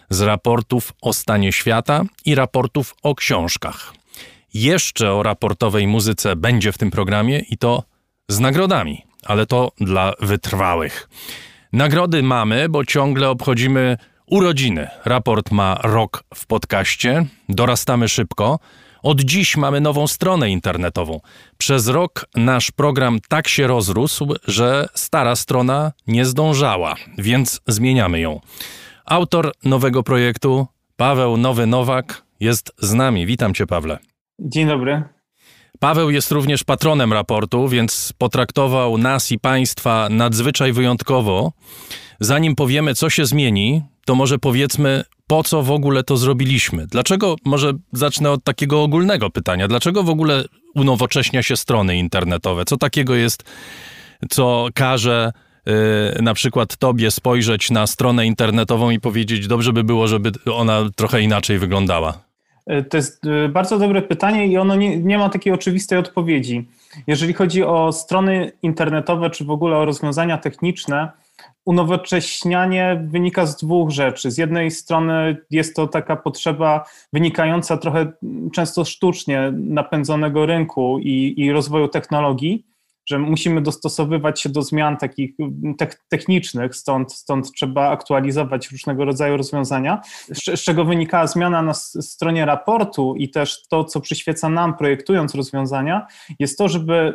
z 0.10 0.22
raportów 0.22 0.94
o 1.02 1.14
stanie 1.14 1.52
świata 1.52 2.04
i 2.26 2.36
raportów 2.36 2.96
o 3.04 3.16
książkach. 3.16 4.05
Jeszcze 4.56 5.14
o 5.14 5.24
raportowej 5.24 5.88
muzyce 5.88 6.36
będzie 6.36 6.72
w 6.72 6.78
tym 6.78 6.92
programie 6.92 7.40
i 7.40 7.58
to 7.58 7.84
z 8.30 8.40
nagrodami, 8.40 9.06
ale 9.26 9.46
to 9.46 9.72
dla 9.80 10.14
wytrwałych. 10.20 11.10
Nagrody 11.74 12.24
mamy, 12.24 12.70
bo 12.70 12.86
ciągle 12.86 13.30
obchodzimy 13.30 13.98
urodziny. 14.26 14.88
Raport 15.06 15.52
ma 15.52 15.80
rok 15.84 16.24
w 16.36 16.48
podcaście, 16.48 17.26
dorastamy 17.50 18.10
szybko. 18.10 18.60
Od 19.04 19.22
dziś 19.22 19.58
mamy 19.58 19.82
nową 19.82 20.08
stronę 20.08 20.50
internetową. 20.50 21.20
Przez 21.58 21.88
rok 21.88 22.26
nasz 22.36 22.72
program 22.72 23.20
tak 23.30 23.48
się 23.48 23.68
rozrósł, 23.68 24.34
że 24.48 24.88
stara 24.94 25.36
strona 25.36 25.92
nie 26.08 26.26
zdążała, 26.26 26.96
więc 27.18 27.62
zmieniamy 27.68 28.20
ją. 28.20 28.40
Autor 29.06 29.52
nowego 29.64 30.04
projektu, 30.04 30.68
Paweł 30.96 31.38
Nowy 31.38 31.68
Nowak, 31.68 32.24
jest 32.40 32.72
z 32.80 32.94
nami. 32.94 33.26
Witam 33.26 33.54
Cię, 33.54 33.68
Pawle. 33.68 34.00
Dzień 34.40 34.68
dobry. 34.68 35.04
Paweł 35.80 36.10
jest 36.10 36.32
również 36.32 36.64
patronem 36.64 37.14
raportu, 37.14 37.68
więc 37.68 38.14
potraktował 38.18 38.98
nas 38.98 39.32
i 39.32 39.40
Państwa 39.40 40.08
nadzwyczaj 40.10 40.74
wyjątkowo. 40.74 41.52
Zanim 42.20 42.56
powiemy, 42.56 42.94
co 42.94 43.10
się 43.10 43.26
zmieni, 43.26 43.82
to 44.06 44.16
może 44.16 44.40
powiedzmy, 44.40 45.04
po 45.28 45.44
co 45.44 45.64
w 45.64 45.72
ogóle 45.72 46.04
to 46.04 46.18
zrobiliśmy. 46.18 46.88
Dlaczego, 46.88 47.36
może 47.46 47.74
zacznę 47.94 48.32
od 48.32 48.44
takiego 48.44 48.84
ogólnego 48.84 49.30
pytania, 49.30 49.68
dlaczego 49.68 50.04
w 50.04 50.10
ogóle 50.10 50.44
unowocześnia 50.76 51.44
się 51.44 51.58
strony 51.58 51.98
internetowe? 51.98 52.66
Co 52.66 52.78
takiego 52.78 53.16
jest, 53.16 53.44
co 54.30 54.68
każe 54.74 55.32
yy, 55.66 55.74
na 56.22 56.34
przykład 56.34 56.78
Tobie 56.78 57.12
spojrzeć 57.12 57.72
na 57.72 57.88
stronę 57.88 58.26
internetową 58.26 58.90
i 58.90 59.00
powiedzieć, 59.00 59.48
dobrze 59.48 59.74
by 59.74 59.84
było, 59.84 60.08
żeby 60.08 60.32
ona 60.54 60.82
trochę 60.96 61.22
inaczej 61.22 61.60
wyglądała? 61.60 62.25
To 62.90 62.98
jest 62.98 63.26
y, 63.26 63.50
bardzo 63.50 63.80
dobre 63.80 64.02
pytanie 64.02 64.48
i 64.48 64.58
ono 64.58 64.76
nie, 64.76 64.98
nie, 64.98 65.18
ma 65.18 65.30
takiej 65.30 65.54
oczywistej 65.54 65.98
odpowiedzi. 65.98 66.68
Jeżeli 67.08 67.34
chodzi 67.34 67.64
o 67.64 67.92
strony 67.92 68.52
internetowe, 68.62 69.30
czy 69.30 69.46
w 69.46 69.50
ogóle 69.52 69.78
o 69.78 69.86
rozwiązania 69.86 70.38
techniczne, 70.38 71.12
unowocześnianie 71.66 73.06
wynika 73.08 73.46
z 73.46 73.58
dwóch 73.58 73.90
rzeczy. 73.90 74.32
Z 74.32 74.38
jednej 74.38 74.72
strony 74.72 75.38
jest 75.52 75.76
to 75.76 75.88
taka 75.88 76.16
potrzeba 76.16 76.86
wynikająca 77.14 77.78
trochę 77.78 78.12
często 78.54 78.86
sztucznie 78.86 79.54
napędzonego 79.54 80.46
rynku 80.46 81.00
i, 81.00 81.34
i 81.38 81.52
rozwoju 81.52 81.88
technologii, 81.88 82.66
że 83.10 83.20
musimy 83.20 83.62
dostosowywać 83.62 84.42
się 84.42 84.50
do 84.50 84.62
zmian 84.62 84.98
takich 84.98 85.36
technicznych, 86.10 86.76
stąd, 86.76 87.14
stąd 87.14 87.52
trzeba 87.52 87.90
aktualizować 87.90 88.72
różnego 88.72 89.06
rodzaju 89.06 89.38
rozwiązania, 89.38 90.02
z, 90.28 90.64
czego 90.64 90.86
wynikała 90.86 91.28
zmiana 91.28 91.62
na 91.62 91.74
stronie 91.74 92.46
raportu 92.46 93.16
i 93.18 93.30
też 93.30 93.68
to, 93.68 93.84
co 93.84 94.02
przyświeca 94.02 94.50
nam 94.50 94.78
projektując 94.78 95.36
rozwiązania, 95.36 96.08
jest 96.40 96.58
to, 96.58 96.70
żeby 96.70 97.14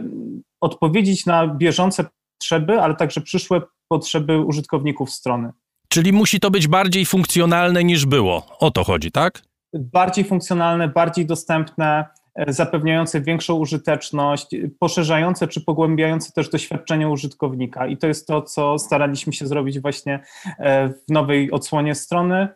odpowiedzieć 0.61 1.27
na 1.27 1.47
bieżące 1.47 2.05
potrzeby, 2.39 2.81
ale 2.81 2.95
także 2.95 3.21
przyszłe 3.21 3.63
potrzeby 3.89 4.39
użytkowników 4.39 5.11
strony. 5.11 5.53
Czyli 5.89 6.13
musi 6.13 6.41
to 6.41 6.51
być 6.51 6.69
bardziej 6.69 7.07
funkcjonalne 7.07 7.85
niż 7.85 8.07
było. 8.07 8.47
O 8.59 8.71
to 8.71 8.85
chodzi, 8.85 9.13
tak? 9.13 9.43
Bardziej 9.75 10.25
funkcjonalne, 10.25 10.89
bardziej 10.89 11.27
dostępne, 11.27 12.05
zapewniające 12.49 13.21
większą 13.21 13.55
użyteczność, 13.55 14.47
poszerzające 14.79 15.49
czy 15.49 15.61
pogłębiające 15.61 16.33
też 16.33 16.49
doświadczenie 16.49 17.09
użytkownika. 17.09 17.87
I 17.87 17.97
to 17.97 18.07
jest 18.07 18.27
to, 18.27 18.43
co 18.43 18.79
staraliśmy 18.79 19.33
się 19.33 19.47
zrobić 19.47 19.81
właśnie 19.81 20.21
e, 20.59 20.89
w 20.89 21.09
nowej 21.09 21.51
odsłonie 21.51 21.95
strony. 21.95 22.49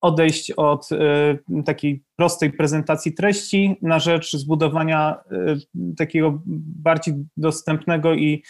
Odejść 0.00 0.50
od 0.50 0.88
e, 0.92 1.62
takiej 1.62 2.04
prostej 2.16 2.52
prezentacji 2.52 3.14
treści 3.14 3.76
na 3.82 3.98
rzecz 3.98 4.36
zbudowania 4.36 5.20
takiego 5.96 6.42
bardziej 6.46 7.14
dostępnego 7.36 8.14
i 8.14 8.42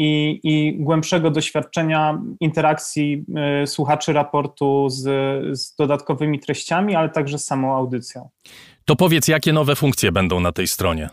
i, 0.00 0.40
i, 0.42 0.76
głębszego 0.84 1.30
doświadczenia 1.30 2.22
interakcji 2.40 3.24
słuchaczy 3.66 4.12
raportu 4.12 4.88
z, 4.88 5.02
z, 5.58 5.74
dodatkowymi 5.76 6.40
treściami, 6.40 6.94
ale 6.94 7.08
także 7.08 7.38
z 7.38 7.44
samą 7.44 7.76
audycją. 7.76 8.28
To 8.88 8.96
powiedz, 8.96 9.28
jakie 9.28 9.52
nowe 9.52 9.76
funkcje 9.76 10.12
będą 10.12 10.40
na 10.40 10.52
tej 10.52 10.66
stronie? 10.66 11.08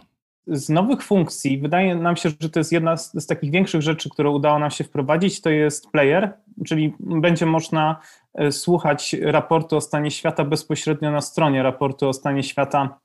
Z 0.48 0.70
nowych 0.70 1.04
funkcji 1.04 1.58
wydaje 1.58 1.96
nam 1.96 2.16
się, 2.16 2.30
że 2.40 2.50
to 2.50 2.60
jest 2.60 2.72
jedna 2.72 2.98
z, 2.98 3.14
z 3.14 3.26
takich 3.28 3.52
większych 3.52 3.82
rzeczy, 3.82 4.10
które 4.10 4.30
udało 4.30 4.60
nam 4.60 4.72
się 4.72 4.84
wprowadzić, 4.84 5.42
to 5.42 5.50
jest 5.50 5.92
player, 5.92 6.34
czyli 6.66 6.94
będzie 7.00 7.46
można 7.46 8.00
e, 8.34 8.52
słuchać 8.52 9.16
raportu 9.22 9.78
o 9.78 9.82
stanie 9.82 10.12
świata 10.12 10.46
bezpośrednio 10.46 11.12
na 11.12 11.22
stronie 11.22 11.64
raportu 11.64 12.10
o 12.10 12.14
stanie 12.14 12.44
świata 12.44 13.00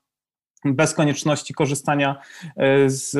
bez 0.65 0.93
konieczności 0.93 1.53
korzystania 1.53 2.15
e, 2.57 2.89
z 2.89 3.17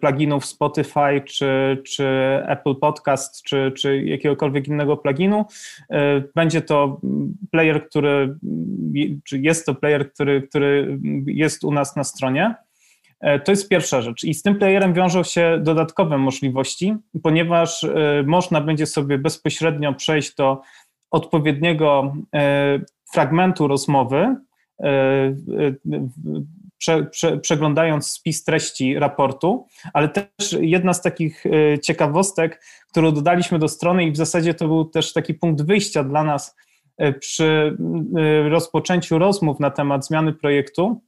pluginów 0.00 0.46
Spotify 0.46 1.22
czy, 1.24 1.82
czy 1.86 2.06
Apple 2.46 2.74
Podcast 2.74 3.42
czy, 3.42 3.72
czy 3.76 4.02
jakiegokolwiek 4.02 4.68
innego 4.68 4.96
pluginu. 4.96 5.44
E, 5.90 6.22
będzie 6.34 6.62
to 6.62 7.00
player, 7.50 7.88
który, 7.88 8.36
czy 9.24 9.38
jest 9.38 9.66
to 9.66 9.74
player, 9.74 10.12
który, 10.12 10.42
który 10.42 10.98
jest 11.26 11.64
u 11.64 11.72
nas 11.72 11.96
na 11.96 12.04
stronie. 12.04 12.54
E, 13.20 13.40
to 13.40 13.52
jest 13.52 13.68
pierwsza 13.68 14.02
rzecz. 14.02 14.24
I 14.24 14.34
z 14.34 14.42
tym 14.42 14.58
playerem 14.58 14.94
wiążą 14.94 15.22
się 15.22 15.60
dodatkowe 15.62 16.18
możliwości, 16.18 16.94
ponieważ 17.22 17.86
można 18.26 18.60
będzie 18.60 18.86
sobie 18.86 19.18
bezpośrednio 19.18 19.94
przejść 19.94 20.34
do 20.34 20.60
odpowiedniego 21.10 22.14
fragmentu 23.12 23.68
rozmowy 23.68 24.36
prze, 26.84 27.04
prze, 27.04 27.38
przeglądając 27.38 28.06
spis 28.06 28.44
treści 28.44 28.98
raportu, 28.98 29.66
ale 29.92 30.08
też 30.08 30.56
jedna 30.60 30.92
z 30.92 31.02
takich 31.02 31.44
ciekawostek, 31.82 32.64
którą 32.90 33.12
dodaliśmy 33.12 33.58
do 33.58 33.68
strony 33.68 34.04
i 34.04 34.12
w 34.12 34.16
zasadzie 34.16 34.54
to 34.54 34.68
był 34.68 34.84
też 34.84 35.12
taki 35.12 35.34
punkt 35.34 35.62
wyjścia 35.62 36.04
dla 36.04 36.24
nas 36.24 36.56
przy 37.20 37.76
rozpoczęciu 38.48 39.18
rozmów 39.18 39.60
na 39.60 39.70
temat 39.70 40.06
zmiany 40.06 40.32
projektu, 40.32 41.00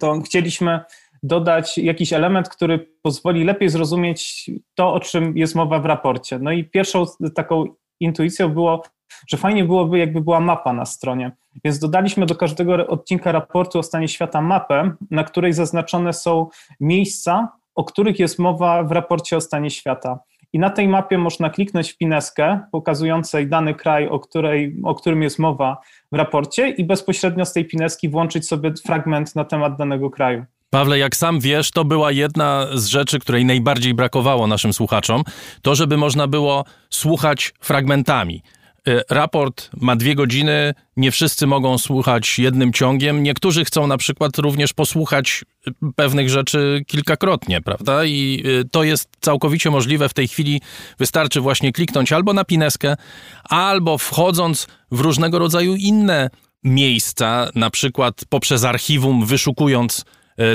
to 0.00 0.20
chcieliśmy 0.20 0.80
dodać 1.22 1.78
jakiś 1.78 2.12
element, 2.12 2.48
który 2.48 2.88
pozwoli 3.02 3.44
lepiej 3.44 3.68
zrozumieć 3.68 4.50
to, 4.74 4.92
o 4.92 5.00
czym 5.00 5.36
jest 5.36 5.54
mowa 5.54 5.78
w 5.78 5.86
raporcie. 5.86 6.38
No 6.38 6.52
i 6.52 6.64
pierwszą 6.64 7.04
taką 7.34 7.64
intuicją 8.00 8.48
było, 8.48 8.82
że 9.28 9.36
fajnie 9.36 9.64
byłoby, 9.64 9.98
jakby 9.98 10.20
była 10.20 10.40
mapa 10.40 10.72
na 10.72 10.84
stronie. 10.84 11.32
Więc 11.64 11.78
dodaliśmy 11.78 12.26
do 12.26 12.34
każdego 12.34 12.86
odcinka 12.86 13.32
raportu 13.32 13.78
o 13.78 13.82
stanie 13.82 14.08
świata 14.08 14.40
mapę, 14.40 14.90
na 15.10 15.24
której 15.24 15.52
zaznaczone 15.52 16.12
są 16.12 16.48
miejsca, 16.80 17.48
o 17.74 17.84
których 17.84 18.18
jest 18.18 18.38
mowa 18.38 18.82
w 18.82 18.92
raporcie 18.92 19.36
o 19.36 19.40
stanie 19.40 19.70
świata. 19.70 20.18
I 20.52 20.58
na 20.58 20.70
tej 20.70 20.88
mapie 20.88 21.18
można 21.18 21.50
kliknąć 21.50 21.92
w 21.92 21.96
pineskę 21.96 22.60
pokazującej 22.72 23.48
dany 23.48 23.74
kraj, 23.74 24.08
o, 24.08 24.20
której, 24.20 24.76
o 24.84 24.94
którym 24.94 25.22
jest 25.22 25.38
mowa 25.38 25.76
w 26.12 26.16
raporcie, 26.16 26.68
i 26.68 26.84
bezpośrednio 26.84 27.44
z 27.44 27.52
tej 27.52 27.64
pineski 27.64 28.08
włączyć 28.08 28.48
sobie 28.48 28.72
fragment 28.86 29.36
na 29.36 29.44
temat 29.44 29.76
danego 29.76 30.10
kraju. 30.10 30.44
Pawle, 30.70 30.98
jak 30.98 31.16
sam 31.16 31.40
wiesz, 31.40 31.70
to 31.70 31.84
była 31.84 32.12
jedna 32.12 32.66
z 32.74 32.86
rzeczy, 32.86 33.18
której 33.18 33.44
najbardziej 33.44 33.94
brakowało 33.94 34.46
naszym 34.46 34.72
słuchaczom, 34.72 35.22
to 35.62 35.74
żeby 35.74 35.96
można 35.96 36.26
było 36.26 36.64
słuchać 36.90 37.54
fragmentami. 37.60 38.42
Y, 38.88 39.02
raport 39.10 39.70
ma 39.80 39.96
dwie 39.96 40.14
godziny, 40.14 40.74
nie 40.96 41.10
wszyscy 41.10 41.46
mogą 41.46 41.78
słuchać 41.78 42.38
jednym 42.38 42.72
ciągiem. 42.72 43.22
Niektórzy 43.22 43.64
chcą 43.64 43.86
na 43.86 43.96
przykład 43.96 44.38
również 44.38 44.72
posłuchać 44.72 45.44
y, 45.68 45.72
pewnych 45.96 46.28
rzeczy 46.28 46.84
kilkakrotnie, 46.86 47.60
prawda? 47.60 48.04
I 48.04 48.42
y, 48.46 48.64
to 48.70 48.84
jest 48.84 49.08
całkowicie 49.20 49.70
możliwe 49.70 50.08
w 50.08 50.14
tej 50.14 50.28
chwili. 50.28 50.60
Wystarczy 50.98 51.40
właśnie 51.40 51.72
kliknąć 51.72 52.12
albo 52.12 52.32
na 52.32 52.44
pineskę, 52.44 52.96
albo 53.44 53.98
wchodząc 53.98 54.66
w 54.90 55.00
różnego 55.00 55.38
rodzaju 55.38 55.74
inne 55.74 56.30
miejsca, 56.64 57.50
na 57.54 57.70
przykład 57.70 58.24
poprzez 58.28 58.64
archiwum, 58.64 59.26
wyszukując 59.26 60.04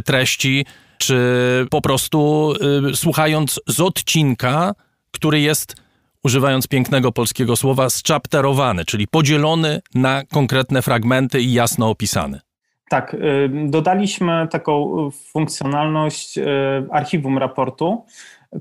treści, 0.05 0.65
czy 0.97 1.17
po 1.69 1.82
prostu 1.82 2.53
słuchając 2.95 3.59
z 3.67 3.79
odcinka, 3.79 4.73
który 5.11 5.39
jest 5.39 5.75
używając 6.24 6.67
pięknego 6.67 7.11
polskiego 7.11 7.55
słowa, 7.55 7.89
zchapterowany, 7.89 8.86
czyli 8.86 9.07
podzielony 9.07 9.82
na 9.95 10.24
konkretne 10.26 10.82
fragmenty 10.82 11.41
i 11.41 11.53
jasno 11.53 11.89
opisany. 11.89 12.39
Tak, 12.89 13.13
y, 13.13 13.49
dodaliśmy 13.65 14.47
taką 14.51 15.09
funkcjonalność 15.11 16.38
y, 16.38 16.43
archiwum 16.91 17.38
raportu, 17.38 18.05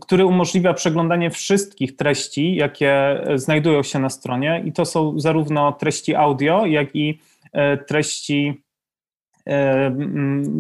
który 0.01 0.25
umożliwia 0.25 0.75
przeglądanie 0.75 1.31
wszystkich 1.31 1.97
treści, 1.97 2.55
jakie 2.55 3.21
znajdują 3.35 3.83
się 3.83 3.99
na 3.99 4.11
stronie, 4.11 4.63
i 4.65 4.73
to 4.73 4.85
są 4.85 5.21
zarówno 5.21 5.73
treści 5.73 6.15
audio, 6.15 6.67
jak 6.67 6.97
i 6.97 7.21
y, 7.47 7.85
treści 7.89 8.63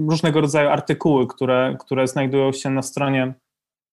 różnego 0.08 0.40
rodzaju 0.40 0.68
artykuły, 0.68 1.26
które, 1.26 1.76
które 1.80 2.06
znajdują 2.06 2.52
się 2.52 2.70
na 2.70 2.82
stronie 2.82 3.34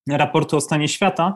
raportu 0.08 0.58
o 0.58 0.62
stanie 0.62 0.88
świata. 0.88 1.36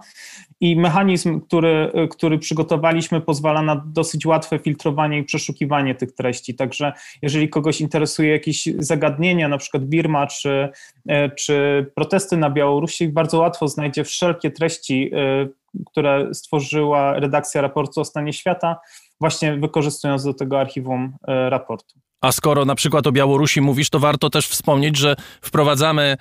I 0.60 0.76
mechanizm, 0.76 1.42
który, 1.42 1.92
który 2.12 2.40
przygotowaliśmy, 2.40 3.22
pozwala 3.22 3.62
na 3.62 3.84
dosyć 3.86 4.26
łatwe 4.26 4.60
filtrowanie 4.60 5.20
i 5.20 5.24
przeszukiwanie 5.24 5.96
tych 5.96 6.12
treści. 6.12 6.56
Także 6.56 6.94
jeżeli 7.22 7.50
kogoś 7.50 7.82
interesuje 7.82 8.32
jakieś 8.32 8.70
zagadnienia, 8.80 9.48
na 9.48 9.58
przykład 9.58 9.84
Birma 9.84 10.28
czy, 10.28 10.70
e, 11.08 11.30
czy 11.30 11.86
protesty 11.96 12.38
na 12.38 12.50
Białorusi, 12.50 13.08
bardzo 13.08 13.40
łatwo 13.40 13.68
znajdzie 13.68 14.04
wszelkie 14.04 14.52
treści, 14.52 15.12
e, 15.14 15.48
które 15.86 16.34
stworzyła 16.34 17.20
redakcja 17.20 17.62
raportu 17.62 18.02
o 18.02 18.06
stanie 18.06 18.34
świata, 18.34 18.80
właśnie 19.20 19.58
wykorzystując 19.58 20.24
do 20.24 20.34
tego 20.34 20.60
archiwum 20.60 21.14
e, 21.28 21.50
raportu. 21.50 22.00
A 22.22 22.32
skoro 22.32 22.66
na 22.66 22.76
przykład 22.76 23.08
o 23.08 23.12
Białorusi 23.12 23.62
mówisz, 23.62 23.90
to 23.90 24.00
warto 24.00 24.30
też 24.30 24.48
wspomnieć, 24.48 24.98
że 24.98 25.16
wprowadzamy 25.42 26.18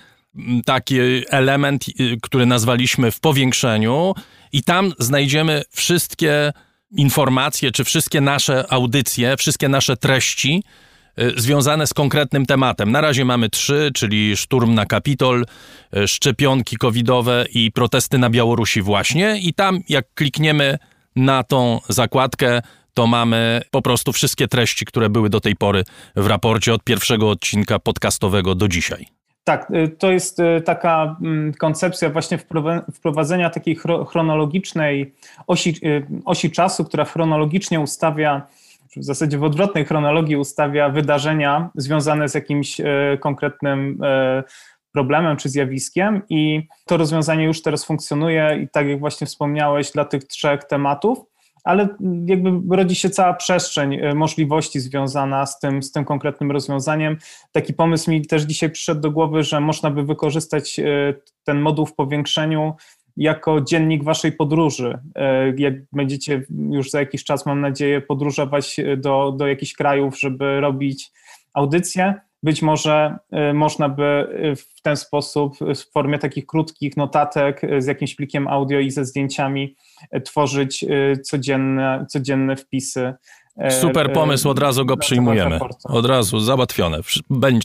taki 0.64 0.98
element, 1.28 1.88
y, 1.88 2.16
który 2.22 2.46
nazwaliśmy 2.46 3.10
w 3.10 3.20
powiększeniu, 3.20 4.14
i 4.52 4.62
tam 4.62 4.92
znajdziemy 4.98 5.62
wszystkie 5.70 6.52
informacje, 6.90 7.72
czy 7.72 7.84
wszystkie 7.84 8.20
nasze 8.20 8.72
audycje, 8.72 9.36
wszystkie 9.36 9.68
nasze 9.68 9.96
treści 9.96 10.62
y, 11.18 11.32
związane 11.36 11.86
z 11.86 11.94
konkretnym 11.94 12.46
tematem. 12.46 12.92
Na 12.92 13.00
razie 13.00 13.24
mamy 13.24 13.50
trzy, 13.50 13.90
czyli 13.94 14.36
szturm 14.36 14.74
na 14.74 14.86
Kapitol, 14.86 15.46
y, 15.96 16.08
szczepionki 16.08 16.76
covidowe 16.76 17.44
i 17.54 17.72
protesty 17.72 18.18
na 18.18 18.30
Białorusi 18.30 18.82
właśnie. 18.82 19.38
I 19.38 19.54
tam, 19.54 19.80
jak 19.88 20.14
klikniemy 20.14 20.78
na 21.16 21.42
tą 21.42 21.80
zakładkę, 21.88 22.62
to 22.94 23.06
mamy 23.06 23.62
po 23.70 23.82
prostu 23.82 24.12
wszystkie 24.12 24.48
treści, 24.48 24.84
które 24.84 25.10
były 25.10 25.30
do 25.30 25.40
tej 25.40 25.56
pory 25.56 25.84
w 26.16 26.26
raporcie 26.26 26.74
od 26.74 26.84
pierwszego 26.84 27.30
odcinka 27.30 27.78
podcastowego 27.78 28.54
do 28.54 28.68
dzisiaj. 28.68 29.19
Tak, 29.44 29.70
y, 29.70 29.88
to 29.88 30.12
jest 30.12 30.40
y, 30.40 30.60
taka 30.60 31.16
mm, 31.22 31.54
koncepcja 31.54 32.10
właśnie 32.10 32.38
wprowadzenia 32.94 33.50
takiej 33.50 33.76
chronologicznej 34.08 35.14
osi, 35.46 35.74
y, 35.84 36.06
osi 36.24 36.50
czasu, 36.50 36.84
która 36.84 37.04
chronologicznie 37.04 37.80
ustawia, 37.80 38.46
w 38.96 39.04
zasadzie 39.04 39.38
w 39.38 39.44
odwrotnej 39.44 39.84
chronologii 39.84 40.36
ustawia 40.36 40.88
wydarzenia 40.88 41.70
związane 41.74 42.28
z 42.28 42.34
jakimś 42.34 42.80
konkretnym 43.20 43.98
problemem 44.92 45.36
czy 45.36 45.48
zjawiskiem 45.48 46.22
i 46.28 46.66
to 46.86 46.96
rozwiązanie 46.96 47.44
już 47.44 47.62
teraz 47.62 47.84
funkcjonuje 47.84 48.58
i 48.62 48.68
tak 48.68 48.86
jak 48.86 49.00
właśnie 49.00 49.26
wspomniałeś 49.26 49.90
dla 49.90 50.04
tych 50.04 50.24
trzech 50.24 50.64
tematów 50.64 51.18
ale 51.64 51.88
jakby 52.26 52.76
rodzi 52.76 52.94
się 52.94 53.10
cała 53.10 53.34
przestrzeń 53.34 53.94
e, 53.94 54.14
możliwości 54.14 54.80
związana 54.80 55.46
z 55.46 55.60
tym, 55.60 55.82
z 55.82 55.92
tym 55.92 56.04
konkretnym 56.04 56.50
rozwiązaniem. 56.50 57.16
Taki 57.52 57.74
pomysł 57.74 58.10
mi 58.10 58.26
też 58.26 58.42
dzisiaj 58.42 58.70
przyszedł 58.70 59.00
do 59.00 59.10
głowy, 59.10 59.42
że 59.42 59.60
można 59.60 59.90
by 59.90 60.02
wykorzystać 60.02 60.78
e, 60.78 60.84
ten 61.44 61.60
moduł 61.60 61.86
w 61.86 61.94
powiększeniu 61.94 62.74
jako 63.16 63.60
dziennik 63.60 64.04
waszej 64.04 64.32
podróży. 64.32 64.98
E, 65.14 65.52
jak 65.56 65.74
będziecie 65.92 66.42
już 66.70 66.90
za 66.90 67.00
jakiś 67.00 67.24
czas, 67.24 67.46
mam 67.46 67.60
nadzieję, 67.60 68.00
podróżować 68.00 68.76
do, 68.96 69.32
do 69.36 69.46
jakichś 69.46 69.74
krajów, 69.74 70.20
żeby 70.20 70.60
robić 70.60 71.12
audycje, 71.54 72.14
być 72.42 72.62
może 72.62 73.16
można 73.54 73.88
by 73.88 74.28
w 74.56 74.82
ten 74.82 74.96
sposób, 74.96 75.56
w 75.58 75.92
formie 75.92 76.18
takich 76.18 76.46
krótkich 76.46 76.96
notatek 76.96 77.60
z 77.78 77.86
jakimś 77.86 78.14
plikiem 78.14 78.48
audio 78.48 78.78
i 78.78 78.90
ze 78.90 79.04
zdjęciami, 79.04 79.76
tworzyć 80.24 80.84
codzienne, 81.24 82.06
codzienne 82.08 82.56
wpisy. 82.56 83.14
Super 83.80 84.12
pomysł, 84.12 84.48
od 84.48 84.58
razu 84.58 84.84
go 84.84 84.96
przyjmujemy. 84.96 85.58
Od 85.84 86.06
razu, 86.06 86.40
załatwione. 86.40 86.98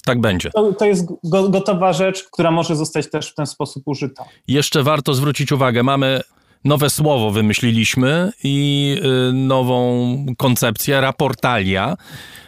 tak 0.06 0.22
będzie. 0.22 0.50
To, 0.52 0.74
to 0.74 0.86
jest 0.86 1.08
gotowa 1.24 1.94
rzecz, 1.94 2.24
która 2.24 2.52
może 2.52 2.76
zostać 2.76 3.10
też 3.10 3.32
w 3.32 3.36
ten 3.36 3.46
sposób 3.46 3.84
użyta. 3.86 4.26
Jeszcze 4.48 4.84
warto 4.84 5.14
zwrócić 5.14 5.52
uwagę, 5.52 5.84
mamy 5.84 6.22
nowe 6.66 6.90
słowo 6.90 7.32
wymyśliliśmy 7.32 8.32
i 8.44 8.98
nową 9.34 10.16
koncepcję, 10.38 11.02
raportalia, 11.02 11.98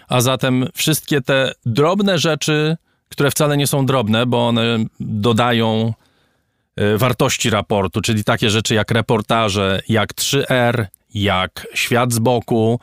a 0.07 0.21
zatem 0.21 0.67
wszystkie 0.73 1.21
te 1.21 1.51
drobne 1.65 2.19
rzeczy, 2.19 2.77
które 3.09 3.31
wcale 3.31 3.57
nie 3.57 3.67
są 3.67 3.85
drobne, 3.85 4.25
bo 4.25 4.47
one 4.47 4.77
dodają 4.99 5.93
e, 6.75 6.97
wartości 6.97 7.49
raportu, 7.49 8.01
czyli 8.01 8.23
takie 8.23 8.49
rzeczy 8.49 8.75
jak 8.75 8.91
reportaże, 8.91 9.81
jak 9.89 10.13
3R, 10.13 10.85
jak 11.13 11.67
świat 11.73 12.13
z 12.13 12.19
boku, 12.19 12.79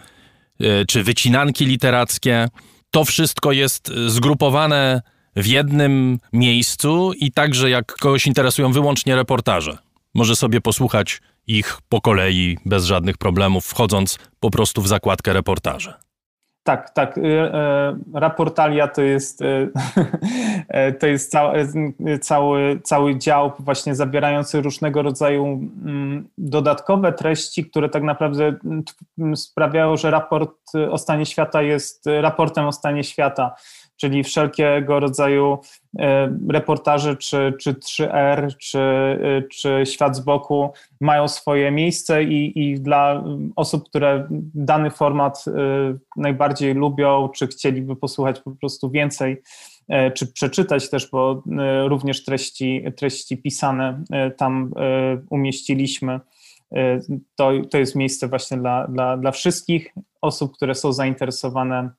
e, 0.60 0.84
czy 0.84 1.04
wycinanki 1.04 1.66
literackie. 1.66 2.48
To 2.90 3.04
wszystko 3.04 3.52
jest 3.52 3.92
zgrupowane 4.06 5.02
w 5.36 5.46
jednym 5.46 6.18
miejscu 6.32 7.12
i 7.12 7.32
także 7.32 7.70
jak 7.70 7.94
kogoś 7.94 8.26
interesują 8.26 8.72
wyłącznie 8.72 9.16
reportaże. 9.16 9.78
Może 10.14 10.36
sobie 10.36 10.60
posłuchać 10.60 11.20
ich 11.46 11.78
po 11.88 12.00
kolei 12.00 12.58
bez 12.64 12.84
żadnych 12.84 13.18
problemów, 13.18 13.66
wchodząc 13.66 14.18
po 14.40 14.50
prostu 14.50 14.82
w 14.82 14.88
zakładkę 14.88 15.32
reportaże. 15.32 16.03
Tak, 16.64 16.90
tak. 16.90 17.18
Y, 17.18 17.20
y, 17.20 17.50
raportalia 18.14 18.88
to 18.88 19.02
jest, 19.02 19.42
y, 19.42 19.72
to 21.00 21.06
jest 21.06 21.30
cały, 21.30 21.68
cały, 22.20 22.80
cały 22.84 23.18
dział 23.18 23.52
właśnie 23.58 23.94
zawierający 23.94 24.60
różnego 24.62 25.02
rodzaju 25.02 25.44
mm, 25.44 26.28
dodatkowe 26.38 27.12
treści, 27.12 27.64
które 27.64 27.88
tak 27.88 28.02
naprawdę 28.02 28.54
mm, 29.18 29.36
sprawiają, 29.36 29.96
że 29.96 30.10
raport 30.10 30.56
o 30.90 30.98
stanie 30.98 31.26
świata 31.26 31.62
jest 31.62 32.06
raportem 32.20 32.66
o 32.66 32.72
stanie 32.72 33.04
świata 33.04 33.54
czyli 33.96 34.24
wszelkiego 34.24 35.00
rodzaju 35.00 35.58
e, 35.98 36.36
reportaże, 36.48 37.16
czy, 37.16 37.52
czy 37.60 37.74
3R, 37.74 38.56
czy, 38.56 38.78
e, 38.78 39.42
czy 39.42 39.82
Świat 39.84 40.16
z 40.16 40.20
boku 40.20 40.72
mają 41.00 41.28
swoje 41.28 41.70
miejsce 41.70 42.24
i, 42.24 42.52
i 42.64 42.80
dla 42.80 43.24
osób, 43.56 43.88
które 43.88 44.26
dany 44.54 44.90
format 44.90 45.44
e, 45.48 45.50
najbardziej 46.16 46.74
lubią, 46.74 47.28
czy 47.28 47.46
chcieliby 47.46 47.96
posłuchać 47.96 48.40
po 48.40 48.50
prostu 48.50 48.90
więcej 48.90 49.42
czy 50.14 50.26
przeczytać 50.26 50.90
też, 50.90 51.10
bo 51.10 51.42
również 51.86 52.24
treści, 52.24 52.84
treści 52.96 53.36
pisane 53.36 54.04
tam 54.36 54.72
umieściliśmy. 55.30 56.20
To, 57.36 57.50
to 57.70 57.78
jest 57.78 57.94
miejsce 57.94 58.28
właśnie 58.28 58.56
dla, 58.56 58.86
dla, 58.88 59.16
dla 59.16 59.30
wszystkich 59.30 59.94
osób, 60.20 60.56
które 60.56 60.74
są 60.74 60.92
zainteresowane 60.92 61.90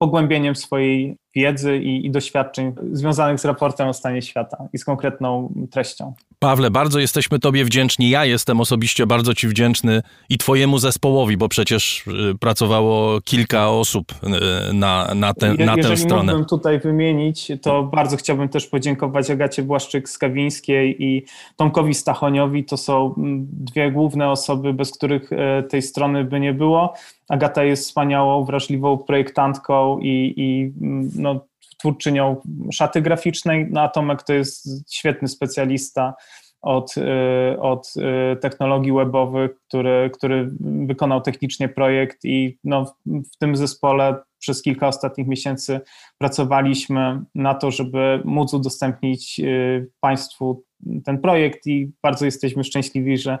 pogłębieniem 0.00 0.56
swojej 0.56 1.16
wiedzy 1.34 1.78
i, 1.78 2.06
i, 2.06 2.10
doświadczeń 2.10 2.72
związanych 2.92 3.40
z 3.40 3.44
raportem 3.44 3.88
o 3.88 3.92
stanie 3.92 4.22
świata 4.22 4.68
i 4.72 4.78
z 4.78 4.84
konkretną 4.84 5.52
treścią. 5.70 6.14
Pawle, 6.38 6.70
bardzo 6.70 7.00
jesteśmy 7.00 7.38
Tobie 7.38 7.64
wdzięczni. 7.64 8.10
Ja 8.10 8.24
jestem 8.24 8.60
osobiście 8.60 9.06
bardzo 9.06 9.34
Ci 9.34 9.48
wdzięczny 9.48 10.02
i 10.28 10.38
Twojemu 10.38 10.78
zespołowi, 10.78 11.36
bo 11.36 11.48
przecież 11.48 12.06
y, 12.06 12.38
pracowało 12.40 13.20
kilka 13.20 13.70
osób 13.70 14.12
y, 14.12 14.72
na, 14.74 15.14
na, 15.14 15.34
te, 15.34 15.54
Je, 15.54 15.66
na 15.66 15.76
tę 15.76 15.96
stronę. 15.96 16.32
Jeżeli 16.32 16.48
tutaj 16.48 16.80
wymienić, 16.80 17.52
to 17.62 17.82
bardzo 17.82 18.16
chciałbym 18.16 18.48
też 18.48 18.66
podziękować 18.66 19.30
Agacie 19.30 19.62
Błaszczyk-Skawińskiej 19.62 20.96
i 20.98 21.24
Tomkowi 21.56 21.94
Stachoniowi. 21.94 22.64
To 22.64 22.76
są 22.76 23.14
mm, 23.18 23.46
dwie 23.50 23.92
główne 23.92 24.30
osoby, 24.30 24.74
bez 24.74 24.92
których 24.92 25.32
e, 25.32 25.62
tej 25.62 25.82
strony 25.82 26.24
by 26.24 26.40
nie 26.40 26.54
było. 26.54 26.94
Agata 27.30 27.64
jest 27.64 27.84
wspaniałą, 27.84 28.44
wrażliwą 28.44 28.98
projektantką 28.98 29.98
i, 29.98 30.34
i 30.36 30.72
mm, 30.84 31.10
no, 31.14 31.46
twórczynią 31.78 32.36
szaty 32.72 33.02
graficznej, 33.02 33.66
no 33.70 33.80
a 33.80 33.88
Tomek 33.88 34.22
to 34.22 34.32
jest 34.32 34.68
świetny 34.94 35.28
specjalista 35.28 36.14
od, 36.62 36.94
y, 36.96 37.60
od 37.60 37.92
y, 37.96 38.36
technologii 38.36 38.92
webowych, 38.92 39.50
który, 39.68 40.10
który 40.14 40.50
wykonał 40.60 41.20
technicznie 41.20 41.68
projekt 41.68 42.24
i 42.24 42.58
no, 42.64 42.94
w 43.06 43.36
tym 43.38 43.56
zespole 43.56 44.16
przez 44.38 44.62
kilka 44.62 44.88
ostatnich 44.88 45.26
miesięcy 45.26 45.80
pracowaliśmy 46.18 47.22
na 47.34 47.54
to, 47.54 47.70
żeby 47.70 48.22
móc 48.24 48.54
udostępnić 48.54 49.40
y, 49.40 49.90
Państwu 50.00 50.64
ten 51.04 51.18
projekt 51.18 51.66
i 51.66 51.90
bardzo 52.02 52.24
jesteśmy 52.24 52.64
szczęśliwi, 52.64 53.18
że 53.18 53.38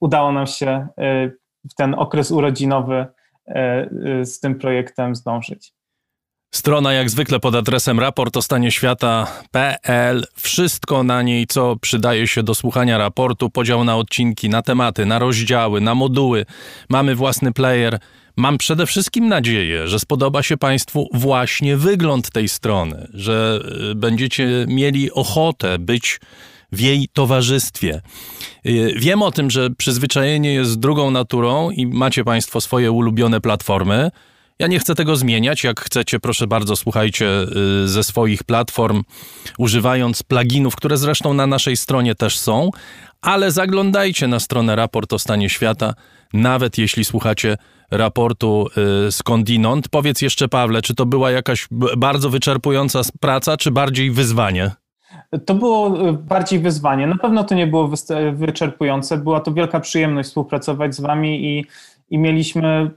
udało 0.00 0.32
nam 0.32 0.46
się 0.46 0.86
w 1.70 1.74
ten 1.74 1.94
okres 1.94 2.30
urodzinowy 2.30 3.06
z 4.22 4.40
tym 4.40 4.58
projektem 4.58 5.14
zdążyć. 5.14 5.74
Strona 6.54 6.92
jak 6.92 7.10
zwykle 7.10 7.40
pod 7.40 7.54
adresem 7.54 8.00
raport 8.00 8.36
o 8.36 8.42
stanie 8.42 8.70
świata.pl. 8.70 10.24
Wszystko 10.36 11.02
na 11.02 11.22
niej, 11.22 11.46
co 11.46 11.76
przydaje 11.76 12.26
się 12.28 12.42
do 12.42 12.54
słuchania 12.54 12.98
raportu, 12.98 13.50
podział 13.50 13.84
na 13.84 13.96
odcinki, 13.96 14.48
na 14.48 14.62
tematy, 14.62 15.06
na 15.06 15.18
rozdziały, 15.18 15.80
na 15.80 15.94
moduły. 15.94 16.46
Mamy 16.88 17.14
własny 17.14 17.52
player. 17.52 17.98
Mam 18.36 18.58
przede 18.58 18.86
wszystkim 18.86 19.28
nadzieję, 19.28 19.88
że 19.88 19.98
spodoba 19.98 20.42
się 20.42 20.56
Państwu 20.56 21.08
właśnie 21.12 21.76
wygląd 21.76 22.30
tej 22.30 22.48
strony, 22.48 23.08
że 23.14 23.60
y, 23.90 23.94
będziecie 23.94 24.64
mieli 24.68 25.12
ochotę 25.12 25.78
być 25.78 26.20
w 26.72 26.80
jej 26.80 27.08
towarzystwie. 27.12 28.00
Y, 28.66 28.94
wiem 28.96 29.22
o 29.22 29.30
tym, 29.30 29.50
że 29.50 29.70
przyzwyczajenie 29.70 30.52
jest 30.52 30.78
drugą 30.78 31.10
naturą 31.10 31.70
i 31.70 31.86
macie 31.86 32.24
Państwo 32.24 32.60
swoje 32.60 32.92
ulubione 32.92 33.40
platformy. 33.40 34.10
Ja 34.58 34.66
nie 34.66 34.78
chcę 34.78 34.94
tego 34.94 35.16
zmieniać. 35.16 35.64
Jak 35.64 35.80
chcecie, 35.80 36.20
proszę 36.20 36.46
bardzo, 36.46 36.76
słuchajcie 36.76 37.26
y, 37.84 37.88
ze 37.88 38.04
swoich 38.04 38.44
platform, 38.44 39.02
używając 39.58 40.22
pluginów, 40.22 40.76
które 40.76 40.96
zresztą 40.96 41.34
na 41.34 41.46
naszej 41.46 41.76
stronie 41.76 42.14
też 42.14 42.38
są, 42.38 42.70
ale 43.20 43.50
zaglądajcie 43.50 44.28
na 44.28 44.40
stronę 44.40 44.76
Raport 44.76 45.12
o 45.12 45.18
Stanie 45.18 45.50
Świata, 45.50 45.94
nawet 46.32 46.78
jeśli 46.78 47.04
słuchacie 47.04 47.56
raportu 47.90 48.68
y, 49.08 49.12
skądinąd. 49.12 49.88
Powiedz 49.88 50.22
jeszcze, 50.22 50.48
Pawle, 50.48 50.82
czy 50.82 50.94
to 50.94 51.06
była 51.06 51.30
jakaś 51.30 51.68
bardzo 51.96 52.30
wyczerpująca 52.30 53.00
praca, 53.20 53.56
czy 53.56 53.70
bardziej 53.70 54.10
wyzwanie? 54.10 54.70
To 55.46 55.54
było 55.54 56.08
y, 56.08 56.12
bardziej 56.12 56.58
wyzwanie. 56.58 57.06
Na 57.06 57.16
pewno 57.16 57.44
to 57.44 57.54
nie 57.54 57.66
było 57.66 57.90
wyczerpujące. 58.32 59.18
Była 59.18 59.40
to 59.40 59.52
wielka 59.52 59.80
przyjemność 59.80 60.28
współpracować 60.28 60.94
z 60.94 61.00
Wami 61.00 61.44
i 61.44 61.66
i 62.12 62.18
mieliśmy 62.18 62.90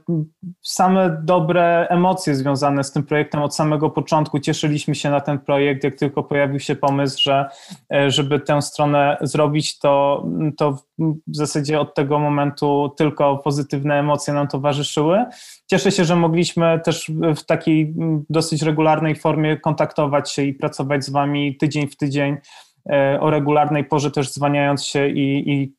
same 0.62 1.22
dobre 1.24 1.86
emocje 1.90 2.34
związane 2.34 2.84
z 2.84 2.92
tym 2.92 3.02
projektem 3.02 3.42
od 3.42 3.54
samego 3.54 3.90
początku. 3.90 4.40
Cieszyliśmy 4.40 4.94
się 4.94 5.10
na 5.10 5.20
ten 5.20 5.38
projekt, 5.38 5.84
jak 5.84 5.96
tylko 5.96 6.22
pojawił 6.22 6.60
się 6.60 6.76
pomysł, 6.76 7.22
że 7.22 7.48
e, 7.94 8.10
żeby 8.10 8.40
tę 8.40 8.62
stronę 8.62 9.16
zrobić, 9.20 9.78
to, 9.78 10.24
to 10.56 10.78
w 11.26 11.36
zasadzie 11.36 11.80
od 11.80 11.94
tego 11.94 12.18
momentu 12.18 12.94
tylko 12.96 13.36
pozytywne 13.36 13.98
emocje 13.98 14.34
nam 14.34 14.48
towarzyszyły. 14.48 15.24
Cieszę 15.66 15.92
się, 15.92 16.04
że 16.04 16.16
mogliśmy 16.16 16.80
też 16.84 17.10
w 17.36 17.42
takiej 17.42 17.94
dosyć 18.30 18.62
regularnej 18.62 19.14
formie 19.14 19.56
kontaktować 19.56 20.32
się 20.32 20.42
i 20.42 20.54
pracować 20.54 21.04
z 21.04 21.10
Wami 21.10 21.56
tydzień 21.56 21.88
w 21.88 21.96
tydzień 21.96 22.36
o 23.20 23.30
regularnej 23.30 23.84
porze 23.84 24.10
też 24.10 24.32
zwaniając 24.32 24.84
się 24.84 25.08
i, 25.08 25.52
i, 25.52 25.74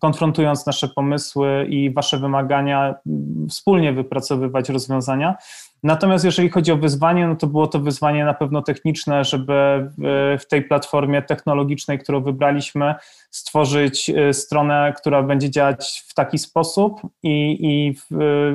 konfrontując 0.00 0.66
nasze 0.66 0.88
pomysły 0.88 1.66
i 1.68 1.94
wasze 1.94 2.18
wymagania, 2.18 2.94
wspólnie 3.48 3.92
wypracowywać 3.92 4.68
rozwiązania. 4.68 5.34
Natomiast 5.82 6.24
jeżeli 6.24 6.48
chodzi 6.48 6.72
o 6.72 6.76
wyzwanie, 6.76 7.26
no 7.26 7.36
to 7.36 7.46
było 7.46 7.66
to 7.66 7.78
wyzwanie 7.78 8.24
na 8.24 8.34
pewno 8.34 8.62
techniczne, 8.62 9.24
żeby 9.24 9.52
w 10.40 10.46
tej 10.48 10.62
platformie 10.62 11.22
technologicznej, 11.22 11.98
którą 11.98 12.22
wybraliśmy, 12.22 12.94
stworzyć 13.30 14.10
y, 14.10 14.34
stronę, 14.34 14.94
która 14.96 15.22
będzie 15.22 15.50
działać 15.50 16.04
w 16.08 16.14
taki 16.14 16.38
sposób 16.38 17.00
i, 17.22 17.58
i 17.60 17.94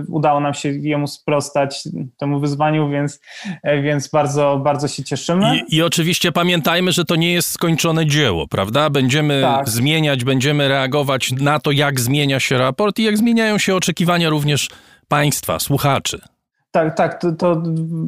udało 0.07 0.39
nam 0.39 0.53
się 0.53 0.69
jemu 0.69 1.07
sprostać, 1.07 1.83
temu 2.17 2.39
wyzwaniu, 2.39 2.89
więc, 2.89 3.19
e, 3.63 3.81
więc 3.81 4.07
bardzo, 4.07 4.61
bardzo 4.63 4.87
się 4.87 5.03
cieszymy. 5.03 5.57
I, 5.57 5.75
I, 5.75 5.81
oczywiście 5.81 6.31
pamiętajmy, 6.31 6.91
że 6.91 7.05
to 7.05 7.15
nie 7.15 7.33
jest 7.33 7.51
skończone 7.51 8.05
dzieło, 8.05 8.47
prawda? 8.47 8.89
Będziemy 8.89 9.41
tak. 9.41 9.69
zmieniać, 9.69 10.23
będziemy 10.23 10.67
reagować 10.67 11.31
na 11.31 11.59
to, 11.59 11.71
jak 11.71 11.99
zmienia 11.99 12.39
się 12.39 12.57
raport 12.57 12.99
i 12.99 13.03
jak 13.03 13.17
zmieniają 13.17 13.57
się 13.57 13.75
oczekiwania 13.75 14.29
również 14.29 14.69
państwa, 15.07 15.59
słuchaczy. 15.59 16.34
Tak, 16.75 16.95
tak, 16.95 17.21
to, 17.21 17.31
to, 17.31 17.61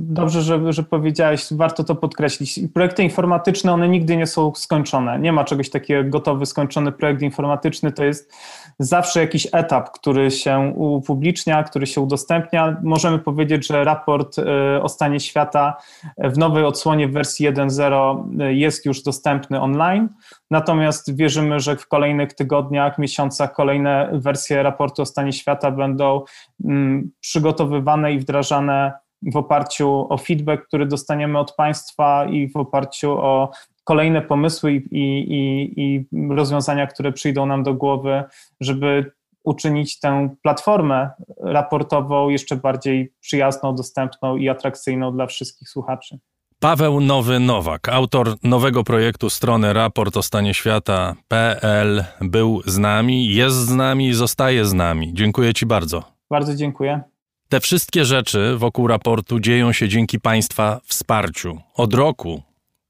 dobrze, 0.10 0.42
że, 0.42 0.74
że 0.74 0.84
powiedziałeś, 0.84 1.46
warto 1.52 1.84
to 1.84 1.96
podkreślić. 1.96 2.60
Projekty 2.74 3.04
informatyczne, 3.04 3.74
one 3.74 3.90
nigdy 3.90 4.18
nie 4.18 4.28
są 4.28 4.56
skończone. 4.56 5.20
Nie 5.20 5.32
ma 5.32 5.44
czegoś 5.44 5.70
takiego 5.70 6.10
gotowy, 6.10 6.46
skończony 6.46 6.92
projekt 6.92 7.22
informatyczny. 7.22 7.92
To 7.92 8.04
jest 8.06 8.34
zawsze 8.80 9.20
jakiś 9.20 9.48
etap, 9.54 9.92
który 9.92 10.32
się 10.32 10.74
upublicznia, 10.76 11.64
który 11.64 11.88
się 11.88 12.02
udostępnia. 12.02 12.78
Możemy 12.84 13.20
powiedzieć, 13.20 13.68
że 13.68 13.84
raport 13.84 14.38
y, 14.38 14.44
o 14.82 14.90
stanie 14.90 15.20
świata 15.20 15.78
w 16.18 16.38
nowej 16.38 16.64
odsłonie 16.64 17.08
w 17.08 17.12
wersji 17.12 17.50
1.0 17.50 18.42
y, 18.42 18.54
jest 18.54 18.86
już 18.86 19.04
dostępny 19.04 19.62
online. 19.62 20.10
Natomiast 20.52 21.16
wierzymy, 21.16 21.60
że 21.60 21.76
w 21.76 21.88
kolejnych 21.88 22.34
tygodniach, 22.34 22.98
miesiącach 22.98 23.54
kolejne 23.54 24.10
wersje 24.14 24.64
raportu 24.64 25.02
o 25.02 25.06
stanie 25.06 25.34
świata 25.34 25.72
będą 25.72 26.22
mm, 26.66 27.12
przygotowywane 27.20 28.14
i 28.14 28.20
wdrażane 28.20 28.94
w 29.22 29.38
oparciu 29.38 30.08
o 30.10 30.18
feedback, 30.18 30.68
który 30.68 30.86
dostaniemy 30.86 31.40
od 31.40 31.56
Państwa 31.56 32.26
i 32.26 32.48
w 32.48 32.58
oparciu 32.58 33.12
o 33.12 33.52
kolejne 33.88 34.22
pomysły 34.22 34.74
i, 34.74 34.82
i, 34.92 35.74
i 35.82 36.08
rozwiązania, 36.30 36.88
które 36.88 37.12
przyjdą 37.12 37.46
nam 37.46 37.64
do 37.64 37.74
głowy, 37.74 38.24
żeby 38.60 39.12
uczynić 39.44 40.00
tę 40.00 40.30
platformę 40.44 41.10
raportową 41.38 42.30
jeszcze 42.30 42.56
bardziej 42.56 43.14
przyjazną, 43.20 43.76
dostępną 43.76 44.38
i 44.38 44.50
atrakcyjną 44.50 45.12
dla 45.12 45.26
wszystkich 45.26 45.70
słuchaczy. 45.70 46.20
Paweł 46.60 47.02
Nowy 47.02 47.40
Nowak, 47.40 47.90
autor 47.90 48.36
nowego 48.44 48.84
projektu 48.84 49.30
strony 49.30 49.74
raport 49.74 50.18
o 50.18 50.24
stanie 50.24 50.54
świata.pl 50.54 52.04
był 52.22 52.62
z 52.66 52.78
nami, 52.78 53.34
jest 53.34 53.56
z 53.56 53.70
nami 53.70 54.08
i 54.08 54.14
zostaje 54.14 54.66
z 54.66 54.74
nami. 54.74 55.14
Dziękuję 55.14 55.54
Ci 55.54 55.66
bardzo. 55.66 56.04
Bardzo 56.30 56.56
dziękuję. 56.56 57.02
Te 57.50 57.60
wszystkie 57.60 58.06
rzeczy 58.06 58.58
wokół 58.58 58.88
raportu 58.88 59.40
dzieją 59.40 59.72
się 59.72 59.90
dzięki 59.90 60.20
Państwa 60.20 60.80
wsparciu. 60.86 61.58
Od 61.74 61.94
roku 61.94 62.47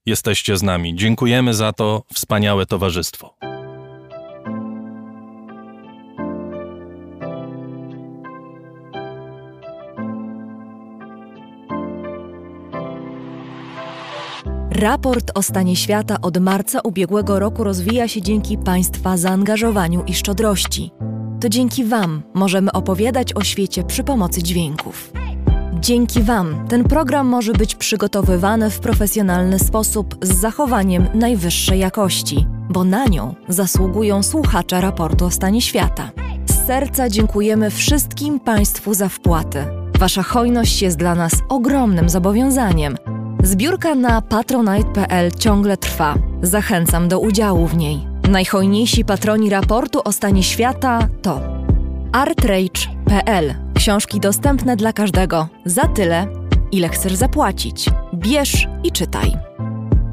jesteście 0.08 0.58
z 0.58 0.64
nami. 0.64 0.96
Dziękujemy 0.96 1.54
za 1.54 1.74
to 1.74 2.04
wspaniałe 2.14 2.66
towarzystwo. 2.66 3.34
Raport 14.72 15.32
o 15.36 15.42
stanie 15.42 15.76
świata 15.76 16.22
od 16.22 16.38
marca 16.38 16.80
ubiegłego 16.84 17.40
roku 17.40 17.64
rozwija 17.64 18.08
się 18.08 18.22
dzięki 18.22 18.58
Państwa 18.58 19.18
zaangażowaniu 19.18 20.04
i 20.04 20.14
szczodrości. 20.14 20.92
To 21.42 21.50
dzięki 21.50 21.84
Wam 21.84 22.24
możemy 22.34 22.72
opowiadać 22.72 23.34
o 23.34 23.44
świecie 23.44 23.84
przy 23.84 24.04
pomocy 24.04 24.44
dźwięków. 24.44 25.12
Dzięki 25.80 26.24
Wam 26.24 26.68
ten 26.68 26.84
program 26.84 27.28
może 27.28 27.54
być 27.54 27.76
przygotowywany 27.76 28.70
w 28.70 28.80
profesjonalny 28.80 29.60
sposób 29.60 30.16
z 30.22 30.40
zachowaniem 30.40 31.08
najwyższej 31.14 31.80
jakości, 31.80 32.48
bo 32.70 32.84
na 32.84 33.06
nią 33.06 33.36
zasługują 33.50 34.24
słuchacze 34.24 34.82
raportu 34.82 35.26
o 35.26 35.32
stanie 35.32 35.62
świata. 35.62 36.12
Z 36.46 36.68
serca 36.68 37.10
dziękujemy 37.10 37.72
wszystkim 37.72 38.40
Państwu 38.40 38.94
za 38.94 39.10
wpłaty. 39.10 39.66
Wasza 40.00 40.24
hojność 40.24 40.82
jest 40.82 40.98
dla 40.98 41.16
nas 41.16 41.34
ogromnym 41.50 42.10
zobowiązaniem 42.10 42.98
Zbiórka 43.44 43.96
na 43.96 44.22
patronite.pl 44.22 45.32
ciągle 45.32 45.78
trwa. 45.78 46.16
Zachęcam 46.42 47.08
do 47.08 47.20
udziału 47.20 47.68
w 47.68 47.78
niej. 47.78 48.08
Najhojniejsi 48.30 49.06
patroni 49.06 49.50
raportu 49.50 50.02
o 50.04 50.12
stanie 50.12 50.44
świata 50.44 51.08
to 51.22 51.42
artrage.pl. 52.18 53.54
Książki 53.74 54.20
dostępne 54.20 54.76
dla 54.76 54.94
każdego 54.94 55.48
za 55.66 55.88
tyle, 55.88 56.28
ile 56.72 56.90
chcesz 56.90 57.14
zapłacić. 57.14 57.90
Bierz 58.14 58.68
i 58.84 58.92
czytaj. 58.92 59.34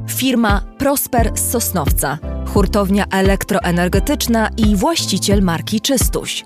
Firma 0.09 0.61
Prosper 0.77 1.31
z 1.35 1.51
Sosnowca, 1.51 2.17
hurtownia 2.47 3.05
elektroenergetyczna 3.11 4.49
i 4.57 4.75
właściciel 4.75 5.41
marki 5.41 5.81
Czystuś. 5.81 6.45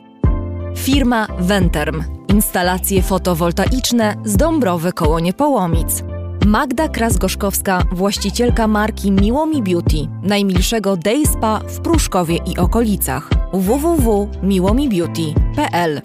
Firma 0.78 1.28
Venterm, 1.40 2.04
instalacje 2.28 3.02
fotowoltaiczne 3.02 4.16
z 4.26 4.38
Dąbrowy 4.38 4.94
koło 4.94 5.20
Niepołomic. 5.20 6.04
Magda 6.46 6.88
Kras-Gorzkowska, 6.88 7.84
właścicielka 7.92 8.68
marki 8.68 9.12
Miłomi 9.12 9.64
Beauty, 9.64 9.98
najmilszego 10.24 10.98
day 10.98 11.26
spa 11.26 11.60
w 11.60 11.80
Pruszkowie 11.80 12.36
i 12.36 12.58
okolicach. 12.58 13.30
www.miłomibeauty.pl 13.54 16.02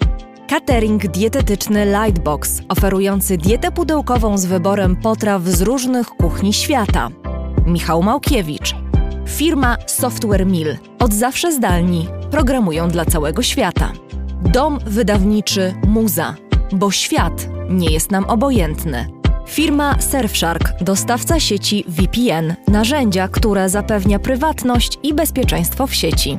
Catering 0.47 1.07
dietetyczny 1.07 1.85
Lightbox, 1.85 2.61
oferujący 2.69 3.37
dietę 3.37 3.71
pudełkową 3.71 4.37
z 4.37 4.45
wyborem 4.45 4.95
potraw 4.95 5.43
z 5.43 5.61
różnych 5.61 6.07
kuchni 6.07 6.53
świata. 6.53 7.09
Michał 7.65 8.03
Małkiewicz. 8.03 8.75
Firma 9.27 9.77
Software 9.85 10.45
Mill. 10.45 10.77
Od 10.99 11.13
zawsze 11.13 11.51
zdalni. 11.51 12.07
Programują 12.31 12.89
dla 12.89 13.05
całego 13.05 13.43
świata. 13.43 13.91
Dom 14.41 14.79
wydawniczy 14.85 15.73
Muza. 15.87 16.35
Bo 16.71 16.91
świat 16.91 17.47
nie 17.69 17.89
jest 17.89 18.11
nam 18.11 18.25
obojętny. 18.25 19.14
Firma 19.47 20.01
Surfshark, 20.01 20.73
dostawca 20.81 21.39
sieci 21.39 21.85
VPN, 21.87 22.55
narzędzia, 22.67 23.27
które 23.27 23.69
zapewnia 23.69 24.19
prywatność 24.19 24.97
i 25.03 25.13
bezpieczeństwo 25.13 25.87
w 25.87 25.93
sieci. 25.93 26.37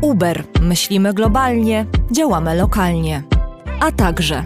Uber, 0.00 0.44
myślimy 0.60 1.14
globalnie, 1.14 1.86
działamy 2.10 2.54
lokalnie. 2.54 3.22
A 3.80 3.92
także 3.92 4.44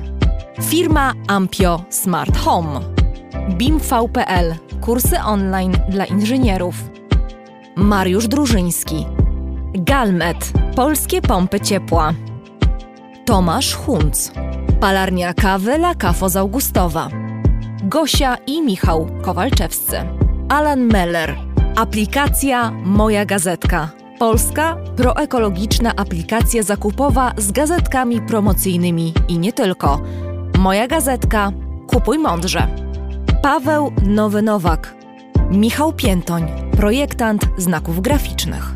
firma 0.62 1.12
Ampio 1.28 1.84
Smart 1.90 2.38
Home, 2.38 2.80
BIMV.pl, 3.50 4.54
kursy 4.80 5.20
online 5.20 5.76
dla 5.88 6.04
inżynierów. 6.04 6.74
Mariusz 7.76 8.28
Drużyński, 8.28 9.06
Galmet, 9.74 10.52
polskie 10.76 11.22
pompy 11.22 11.60
ciepła. 11.60 12.12
Tomasz 13.24 13.74
Hunc, 13.74 14.32
palarnia 14.80 15.34
kawy 15.34 15.74
La 15.74 15.94
Cafo 15.94 16.28
z 16.28 16.36
Augustowa. 16.36 17.23
Gosia 17.86 18.36
i 18.46 18.62
Michał 18.62 19.06
Kowalczewscy. 19.22 19.96
Alan 20.48 20.80
Meller. 20.80 21.36
Aplikacja 21.76 22.70
Moja 22.70 23.24
Gazetka. 23.24 23.90
Polska 24.18 24.76
proekologiczna 24.96 25.92
aplikacja 25.96 26.62
zakupowa 26.62 27.32
z 27.36 27.52
gazetkami 27.52 28.20
promocyjnymi 28.20 29.12
i 29.28 29.38
nie 29.38 29.52
tylko. 29.52 30.00
Moja 30.58 30.86
Gazetka. 30.88 31.52
Kupuj 31.86 32.18
mądrze. 32.18 32.68
Paweł 33.42 33.92
Nowy 34.06 34.42
Nowak. 34.42 34.94
Michał 35.50 35.92
Piętoń, 35.92 36.46
projektant 36.76 37.42
znaków 37.58 38.00
graficznych. 38.00 38.74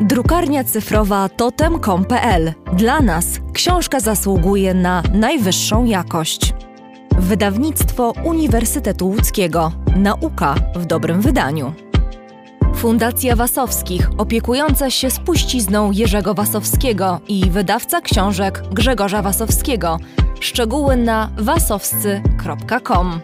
Drukarnia 0.00 0.64
cyfrowa 0.64 1.28
totem.com.pl. 1.28 2.52
Dla 2.72 3.00
nas 3.00 3.26
książka 3.52 4.00
zasługuje 4.00 4.74
na 4.74 5.02
najwyższą 5.12 5.84
jakość. 5.84 6.54
Wydawnictwo 7.20 8.12
Uniwersytetu 8.24 9.08
Łódzkiego. 9.08 9.72
Nauka 9.96 10.54
w 10.74 10.86
dobrym 10.86 11.20
wydaniu. 11.20 11.72
Fundacja 12.74 13.36
Wasowskich, 13.36 14.10
opiekująca 14.18 14.90
się 14.90 15.10
spuścizną 15.10 15.90
Jerzego 15.92 16.34
Wasowskiego 16.34 17.20
i 17.28 17.50
wydawca 17.50 18.00
książek 18.00 18.62
Grzegorza 18.72 19.22
Wasowskiego. 19.22 19.98
Szczegóły 20.40 20.96
na 20.96 21.30
wasowscy.com. 21.38 23.20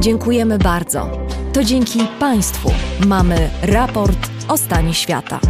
Dziękujemy 0.00 0.58
bardzo. 0.58 1.10
To 1.52 1.64
dzięki 1.64 1.98
Państwu 2.20 2.70
mamy 3.06 3.50
raport 3.62 4.30
o 4.48 4.56
stanie 4.56 4.94
świata. 4.94 5.40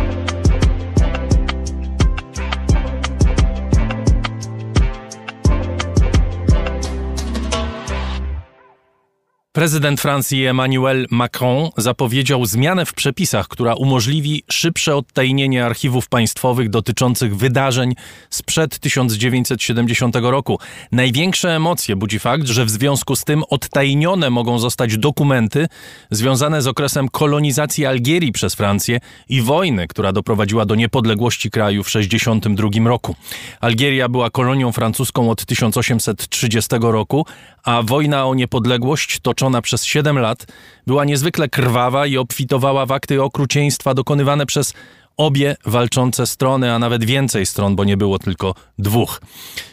Prezydent 9.53 10.01
Francji 10.01 10.47
Emmanuel 10.47 11.07
Macron 11.11 11.69
zapowiedział 11.77 12.47
zmianę 12.47 12.87
w 12.87 12.95
przepisach, 12.95 13.49
która 13.49 13.75
umożliwi 13.75 14.43
szybsze 14.51 14.97
odtajnienie 14.97 15.67
archiwów 15.67 16.09
państwowych 16.09 16.71
dotyczących 16.71 17.37
wydarzeń 17.37 17.95
sprzed 18.31 18.79
1970 18.79 20.17
roku. 20.17 20.59
Największe 20.93 21.57
emocje 21.57 21.97
budzi 21.97 22.19
fakt, 22.19 22.47
że 22.47 22.65
w 22.65 22.71
związku 22.71 23.17
z 23.17 23.25
tym 23.25 23.43
odtajnione 23.51 24.31
mogą 24.31 24.59
zostać 24.59 24.99
dokumenty 24.99 25.69
związane 26.11 26.63
z 26.63 26.67
okresem 26.67 27.09
kolonizacji 27.09 27.87
Algierii 27.87 28.33
przez 28.33 28.55
Francję 28.55 29.01
i 29.29 29.43
wojny, 29.43 29.89
która 29.89 30.13
doprowadziła 30.13 30.67
do 30.67 30.75
niepodległości 30.75 31.51
kraju 31.51 31.83
w 31.83 31.87
1962 31.87 32.89
roku. 32.89 33.17
Algieria 33.61 34.09
była 34.09 34.31
kolonią 34.31 34.73
francuską 34.73 35.31
od 35.31 35.45
1830 35.45 36.69
roku, 36.81 37.27
a 37.65 37.83
wojna 37.83 38.27
o 38.27 38.35
niepodległość 38.35 39.21
toczona 39.23 39.63
przez 39.63 39.85
7 39.85 40.19
lat 40.19 40.47
była 40.87 41.05
niezwykle 41.05 41.49
krwawa 41.49 42.07
i 42.07 42.17
obfitowała 42.17 42.87
w 42.87 42.93
akty 42.93 43.23
okrucieństwa 43.23 43.95
dokonywane 43.95 44.47
przez 44.47 44.75
obie 45.17 45.57
walczące 45.67 46.27
strony, 46.27 46.73
a 46.73 46.79
nawet 46.79 47.05
więcej 47.05 47.47
stron, 47.47 47.77
bo 47.77 47.85
nie 47.85 47.97
było 47.97 48.19
tylko 48.19 48.55
dwóch. 48.79 49.21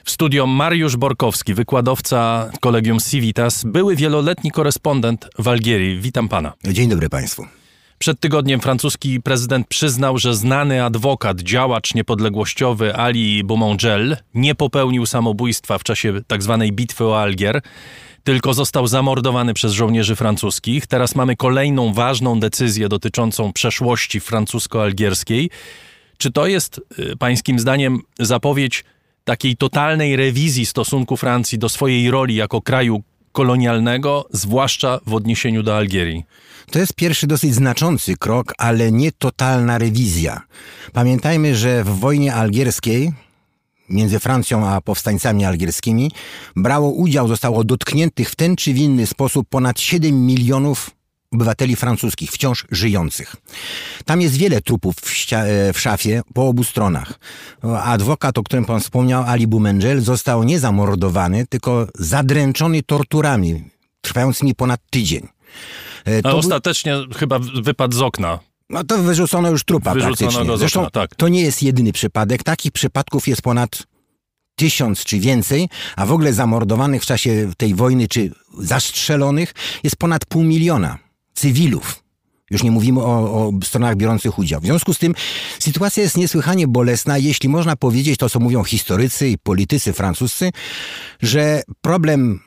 W 0.05 0.11
studio 0.11 0.47
Mariusz 0.47 0.97
Borkowski, 0.97 1.53
wykładowca 1.53 2.51
Kolegium 2.61 2.99
Civitas, 2.99 3.63
były 3.63 3.95
wieloletni 3.95 4.51
korespondent 4.51 5.29
w 5.39 5.47
Algierii. 5.47 5.99
Witam 5.99 6.29
pana. 6.29 6.53
Dzień 6.65 6.89
dobry 6.89 7.09
państwu. 7.09 7.45
Przed 7.99 8.19
tygodniem 8.19 8.59
francuski 8.59 9.21
prezydent 9.21 9.67
przyznał, 9.67 10.17
że 10.17 10.35
znany 10.35 10.83
adwokat, 10.83 11.39
działacz 11.41 11.93
niepodległościowy 11.93 12.95
Ali 12.95 13.43
Boumangel 13.43 14.17
nie 14.33 14.55
popełnił 14.55 15.05
samobójstwa 15.05 15.77
w 15.77 15.83
czasie 15.83 16.13
tzw. 16.29 16.57
Tak 16.59 16.75
bitwy 16.75 17.05
o 17.05 17.21
Algier, 17.21 17.61
tylko 18.23 18.53
został 18.53 18.87
zamordowany 18.87 19.53
przez 19.53 19.73
żołnierzy 19.73 20.15
francuskich. 20.15 20.87
Teraz 20.87 21.15
mamy 21.15 21.35
kolejną 21.35 21.93
ważną 21.93 22.39
decyzję 22.39 22.89
dotyczącą 22.89 23.53
przeszłości 23.53 24.19
francusko-algierskiej. 24.19 25.49
Czy 26.17 26.31
to 26.31 26.47
jest 26.47 26.81
y, 26.99 27.17
pańskim 27.17 27.59
zdaniem 27.59 28.01
zapowiedź 28.19 28.83
takiej 29.23 29.57
totalnej 29.57 30.15
rewizji 30.15 30.65
stosunku 30.65 31.17
Francji 31.17 31.59
do 31.59 31.69
swojej 31.69 32.11
roli 32.11 32.35
jako 32.35 32.61
kraju 32.61 33.03
kolonialnego, 33.37 34.25
zwłaszcza 34.31 34.99
w 35.05 35.13
odniesieniu 35.13 35.63
do 35.63 35.77
Algierii? 35.77 36.23
To 36.71 36.79
jest 36.79 36.93
pierwszy 36.93 37.27
dosyć 37.27 37.55
znaczący 37.55 38.17
krok, 38.17 38.53
ale 38.57 38.91
nie 38.91 39.11
totalna 39.11 39.77
rewizja. 39.77 40.41
Pamiętajmy, 40.93 41.55
że 41.55 41.83
w 41.83 41.87
wojnie 41.87 42.33
algierskiej 42.33 43.13
między 43.89 44.19
Francją 44.19 44.67
a 44.67 44.81
powstańcami 44.81 45.45
algierskimi 45.45 46.11
brało 46.55 46.89
udział, 46.89 47.27
zostało 47.27 47.63
dotkniętych 47.63 48.29
w 48.29 48.35
ten 48.35 48.55
czy 48.55 48.73
w 48.73 48.77
inny 48.77 49.07
sposób 49.07 49.47
ponad 49.49 49.79
7 49.79 50.25
milionów 50.25 50.96
obywateli 51.33 51.75
francuskich, 51.75 52.31
wciąż 52.31 52.65
żyjących. 52.71 53.35
Tam 54.05 54.21
jest 54.21 54.35
wiele 54.35 54.61
trupów 54.61 54.95
w, 54.95 55.33
e, 55.33 55.73
w, 55.73 55.79
szafie 55.79 56.21
po 56.33 56.47
obu 56.47 56.63
stronach. 56.63 57.19
Adwokat, 57.83 58.37
o 58.37 58.43
którym 58.43 58.65
pan 58.65 58.79
wspomniał, 58.79 59.23
Ali 59.27 59.47
Boumengel, 59.47 60.01
został 60.01 60.43
nie 60.43 60.59
zamordowany, 60.59 61.47
tylko 61.47 61.87
zadręczony 61.95 62.83
torturami, 62.83 63.63
trwającymi 64.01 64.55
ponad 64.55 64.79
tydzień. 64.89 65.27
E, 66.05 66.21
to 66.21 66.29
A 66.29 66.33
ostatecznie 66.33 66.95
chyba 67.15 67.39
wypadł 67.39 67.95
z 67.95 68.01
okna. 68.01 68.39
No 68.69 68.83
to 68.83 68.97
wyrzucono 68.97 69.49
już 69.49 69.63
trupa 69.63 69.93
Wyrzucono 69.93 70.31
praktycznie. 70.31 70.57
Zresztą 70.57 70.79
okna, 70.79 70.89
tak. 70.91 71.15
to 71.15 71.27
nie 71.27 71.41
jest 71.41 71.63
jedyny 71.63 71.93
przypadek. 71.93 72.43
Takich 72.43 72.71
przypadków 72.71 73.27
jest 73.27 73.41
ponad 73.41 73.83
tysiąc 74.55 75.03
czy 75.03 75.19
więcej, 75.19 75.69
a 75.95 76.05
w 76.05 76.11
ogóle 76.11 76.33
zamordowanych 76.33 77.03
w 77.03 77.05
czasie 77.05 77.51
tej 77.57 77.75
wojny 77.75 78.07
czy 78.07 78.31
zastrzelonych 78.59 79.53
jest 79.83 79.95
ponad 79.95 80.25
pół 80.25 80.43
miliona 80.43 81.06
cywilów. 81.37 82.03
Już 82.51 82.63
nie 82.63 82.71
mówimy 82.71 83.01
o, 83.01 83.47
o, 83.47 83.51
stronach 83.63 83.95
biorących 83.95 84.39
udział. 84.39 84.61
W 84.61 84.65
związku 84.65 84.93
z 84.93 84.97
tym 84.97 85.15
sytuacja 85.59 86.03
jest 86.03 86.17
niesłychanie 86.17 86.67
bolesna, 86.67 87.17
jeśli 87.17 87.49
można 87.49 87.75
powiedzieć 87.75 88.17
to, 88.17 88.29
co 88.29 88.39
mówią 88.39 88.63
historycy 88.63 89.29
i 89.29 89.37
politycy 89.37 89.93
francuscy, 89.93 90.49
że 91.21 91.61
problem 91.81 92.39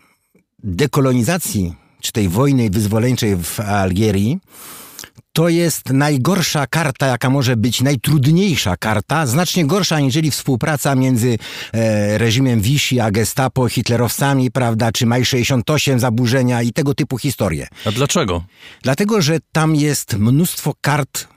dekolonizacji 0.58 1.74
czy 2.00 2.12
tej 2.12 2.28
wojny 2.28 2.70
wyzwoleńczej 2.70 3.36
w 3.36 3.60
Algierii 3.60 4.38
to 5.32 5.48
jest 5.48 5.90
najgorsza 5.90 6.66
karta, 6.66 7.06
jaka 7.06 7.30
może 7.30 7.56
być, 7.56 7.80
najtrudniejsza 7.80 8.76
karta, 8.76 9.26
znacznie 9.26 9.66
gorsza 9.66 9.96
aniżeli 9.96 10.30
współpraca 10.30 10.94
między 10.94 11.38
e, 11.72 12.18
reżimem 12.18 12.60
Vichy 12.60 13.02
a 13.02 13.10
Gestapo, 13.10 13.68
hitlerowcami, 13.68 14.50
prawda, 14.50 14.92
czy 14.92 15.06
Maj 15.06 15.24
68, 15.24 16.00
zaburzenia 16.00 16.62
i 16.62 16.72
tego 16.72 16.94
typu 16.94 17.18
historie. 17.18 17.66
A 17.84 17.90
dlaczego? 17.92 18.44
Dlatego, 18.82 19.22
że 19.22 19.38
tam 19.52 19.76
jest 19.76 20.16
mnóstwo 20.16 20.74
kart 20.80 21.28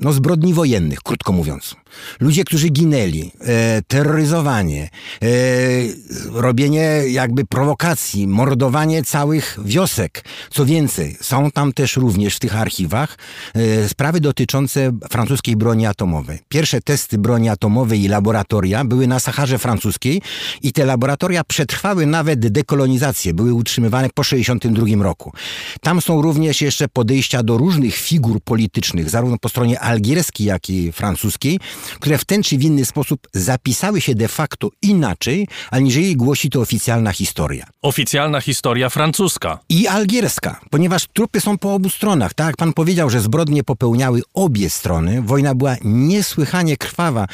no, 0.00 0.12
zbrodni 0.12 0.54
wojennych, 0.54 0.98
krótko 1.02 1.32
mówiąc. 1.32 1.76
Ludzie, 2.20 2.44
którzy 2.44 2.68
ginęli, 2.68 3.32
e, 3.40 3.82
terroryzowanie, 3.88 4.90
e, 5.22 5.28
robienie 6.32 7.02
jakby 7.08 7.46
prowokacji, 7.46 8.26
mordowanie 8.26 9.02
całych 9.02 9.58
wiosek. 9.64 10.24
Co 10.50 10.66
więcej, 10.66 11.16
są 11.20 11.50
tam 11.50 11.72
też 11.72 11.96
również 11.96 12.36
w 12.36 12.38
tych 12.38 12.56
archiwach 12.56 13.18
e, 13.54 13.88
sprawy 13.88 14.20
dotyczące 14.20 14.92
francuskiej 15.10 15.56
broni 15.56 15.86
atomowej. 15.86 16.38
Pierwsze 16.48 16.80
testy 16.80 17.18
broni 17.18 17.48
atomowej 17.48 18.02
i 18.02 18.08
laboratoria 18.08 18.84
były 18.84 19.06
na 19.06 19.20
Saharze 19.20 19.58
Francuskiej 19.58 20.22
i 20.62 20.72
te 20.72 20.84
laboratoria 20.84 21.44
przetrwały 21.44 22.06
nawet 22.06 22.48
dekolonizację, 22.48 23.34
były 23.34 23.54
utrzymywane 23.54 24.08
po 24.14 24.22
1962 24.22 25.04
roku. 25.04 25.32
Tam 25.80 26.00
są 26.00 26.22
również 26.22 26.60
jeszcze 26.60 26.88
podejścia 26.88 27.42
do 27.42 27.58
różnych 27.58 27.94
figur 27.94 28.40
politycznych, 28.40 29.10
zarówno 29.10 29.38
po 29.38 29.48
stronie 29.48 29.80
algierskiej, 29.80 30.46
jak 30.46 30.70
i 30.70 30.92
francuskiej, 30.92 31.60
które 32.00 32.18
w 32.18 32.24
ten 32.24 32.42
czy 32.42 32.58
w 32.58 32.62
inny 32.62 32.84
sposób 32.84 33.28
zapisały 33.32 34.00
się 34.00 34.14
de 34.14 34.28
facto 34.28 34.70
inaczej, 34.82 35.48
aniżeli 35.70 36.16
głosi 36.16 36.50
to 36.50 36.60
oficjalna 36.60 37.12
historia. 37.12 37.66
Oficjalna 37.82 38.40
historia 38.40 38.88
francuska. 38.88 39.58
I 39.68 39.86
algierska, 39.86 40.60
ponieważ 40.70 41.06
trupy 41.06 41.40
są 41.40 41.58
po 41.58 41.74
obu 41.74 41.90
stronach. 41.90 42.34
Tak 42.34 42.46
jak 42.46 42.56
pan 42.56 42.72
powiedział, 42.72 43.10
że 43.10 43.20
zbrodnie 43.20 43.64
popełniały 43.64 44.22
obie 44.34 44.70
strony. 44.70 45.22
Wojna 45.22 45.54
była 45.54 45.76
niesłychanie 45.84 46.76
krwawa. 46.76 47.26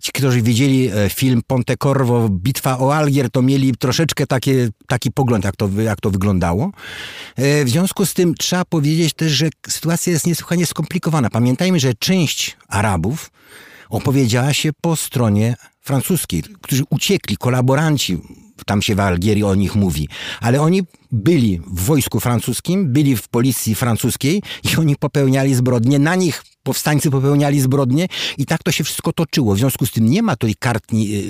Ci, 0.00 0.12
którzy 0.12 0.42
widzieli 0.42 0.88
e, 0.88 1.10
film 1.10 1.42
Ponte 1.46 1.76
Corvo, 1.76 2.28
Bitwa 2.28 2.78
o 2.78 2.94
Algier, 2.94 3.30
to 3.30 3.42
mieli 3.42 3.76
troszeczkę 3.76 4.26
takie, 4.26 4.68
taki 4.86 5.10
pogląd, 5.12 5.44
jak 5.44 5.56
to, 5.56 5.68
jak 5.82 6.00
to 6.00 6.10
wyglądało. 6.10 6.70
E, 7.36 7.64
w 7.64 7.68
związku 7.68 8.06
z 8.06 8.14
tym 8.14 8.34
trzeba 8.34 8.64
powiedzieć 8.64 9.14
też, 9.14 9.32
że 9.32 9.48
sytuacja 9.68 10.12
jest 10.12 10.26
niesłychanie 10.26 10.66
skomplikowana. 10.66 11.30
Pamiętajmy, 11.30 11.80
że 11.80 11.94
część 11.94 12.56
Arabów 12.68 13.30
opowiedziała 13.90 14.52
się 14.52 14.70
po 14.80 14.96
stronie 14.96 15.56
francuskiej, 15.80 16.42
którzy 16.60 16.82
uciekli, 16.90 17.36
kolaboranci, 17.36 18.18
tam 18.66 18.82
się 18.82 18.94
w 18.94 19.00
Algierii 19.00 19.44
o 19.44 19.54
nich 19.54 19.74
mówi, 19.74 20.08
ale 20.40 20.60
oni 20.60 20.82
byli 21.12 21.60
w 21.66 21.84
wojsku 21.84 22.20
francuskim, 22.20 22.92
byli 22.92 23.16
w 23.16 23.28
policji 23.28 23.74
francuskiej 23.74 24.42
i 24.72 24.76
oni 24.76 24.96
popełniali 24.96 25.54
zbrodnie, 25.54 25.98
na 25.98 26.14
nich 26.14 26.44
powstańcy 26.62 27.10
popełniali 27.10 27.60
zbrodnie 27.60 28.06
i 28.38 28.46
tak 28.46 28.62
to 28.62 28.72
się 28.72 28.84
wszystko 28.84 29.12
toczyło. 29.12 29.54
W 29.54 29.58
związku 29.58 29.86
z 29.86 29.90
tym 29.90 30.10
nie 30.10 30.22
ma 30.22 30.36
tutaj 30.36 30.54
kart 30.58 30.84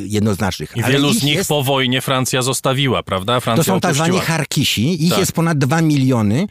jednoznacznych. 0.05 0.73
I 0.77 0.83
wielu 0.83 1.13
z 1.13 1.23
nich 1.23 1.35
jest... 1.35 1.49
po 1.49 1.63
wojnie 1.63 2.01
Francja 2.01 2.43
zostawiła, 2.43 3.03
prawda? 3.03 3.41
Francja 3.41 3.65
to 3.65 3.71
są 3.71 3.81
tak 3.81 3.95
zwani 3.95 4.19
harkisi, 4.19 5.05
ich 5.05 5.11
tak. 5.11 5.19
jest 5.19 5.33
ponad 5.33 5.59
dwa 5.59 5.83
miliony. 5.83 6.47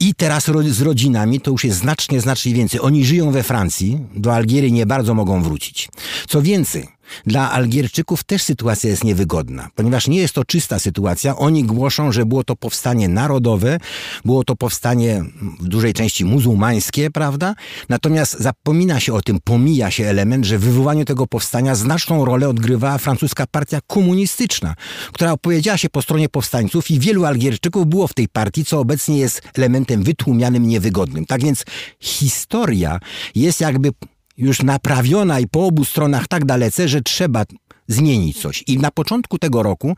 I 0.00 0.14
teraz 0.14 0.44
z 0.68 0.80
rodzinami 0.82 1.40
to 1.40 1.50
już 1.50 1.64
jest 1.64 1.78
znacznie, 1.78 2.20
znacznie 2.20 2.54
więcej. 2.54 2.80
Oni 2.80 3.04
żyją 3.04 3.30
we 3.30 3.42
Francji, 3.42 3.98
do 4.14 4.34
Algierii 4.34 4.72
nie 4.72 4.86
bardzo 4.86 5.14
mogą 5.14 5.42
wrócić. 5.42 5.88
Co 6.28 6.42
więcej, 6.42 6.88
dla 7.26 7.52
Algierczyków 7.52 8.24
też 8.24 8.42
sytuacja 8.42 8.90
jest 8.90 9.04
niewygodna, 9.04 9.68
ponieważ 9.74 10.08
nie 10.08 10.18
jest 10.18 10.34
to 10.34 10.44
czysta 10.44 10.78
sytuacja. 10.78 11.36
Oni 11.36 11.64
głoszą, 11.64 12.12
że 12.12 12.26
było 12.26 12.44
to 12.44 12.56
powstanie 12.56 13.08
narodowe, 13.08 13.78
było 14.24 14.44
to 14.44 14.56
powstanie 14.56 15.24
w 15.60 15.68
dużej 15.68 15.94
części 15.94 16.24
muzułmańskie, 16.24 17.10
prawda? 17.10 17.54
Natomiast 17.88 18.38
zapomina 18.40 19.00
się 19.00 19.14
o 19.14 19.22
tym, 19.22 19.38
pomija 19.44 19.90
się 19.90 20.06
element, 20.06 20.44
że 20.44 20.58
w 20.58 20.62
wywołaniu 20.62 21.04
tego 21.04 21.26
powstania 21.26 21.74
znaczną 21.74 22.24
rolę 22.24 22.48
odgrywała 22.48 22.98
francuska 22.98 23.46
partia 23.50 23.80
komunistyczna, 23.86 24.74
która 25.12 25.32
opowiedziała 25.32 25.78
się 25.78 25.88
po 25.88 26.02
stronie 26.02 26.28
powstańców 26.28 26.90
i 26.90 26.98
wielu 26.98 27.24
Algierczyków 27.24 27.86
było 27.86 28.08
w 28.08 28.14
tej 28.14 28.28
partii, 28.28 28.64
co 28.64 28.80
obecnie 28.80 29.18
jest 29.18 29.42
elementem 29.54 30.02
wytłumianym, 30.02 30.66
niewygodnym. 30.66 31.26
Tak 31.26 31.42
więc 31.42 31.64
historia 32.00 33.00
jest 33.34 33.60
jakby 33.60 33.92
już 34.38 34.62
naprawiona 34.62 35.40
i 35.40 35.46
po 35.46 35.66
obu 35.66 35.84
stronach 35.84 36.28
tak 36.28 36.44
dalece, 36.44 36.88
że 36.88 37.02
trzeba 37.02 37.44
zmienić 37.86 38.40
coś. 38.40 38.64
I 38.66 38.78
na 38.78 38.90
początku 38.90 39.38
tego 39.38 39.62
roku 39.62 39.96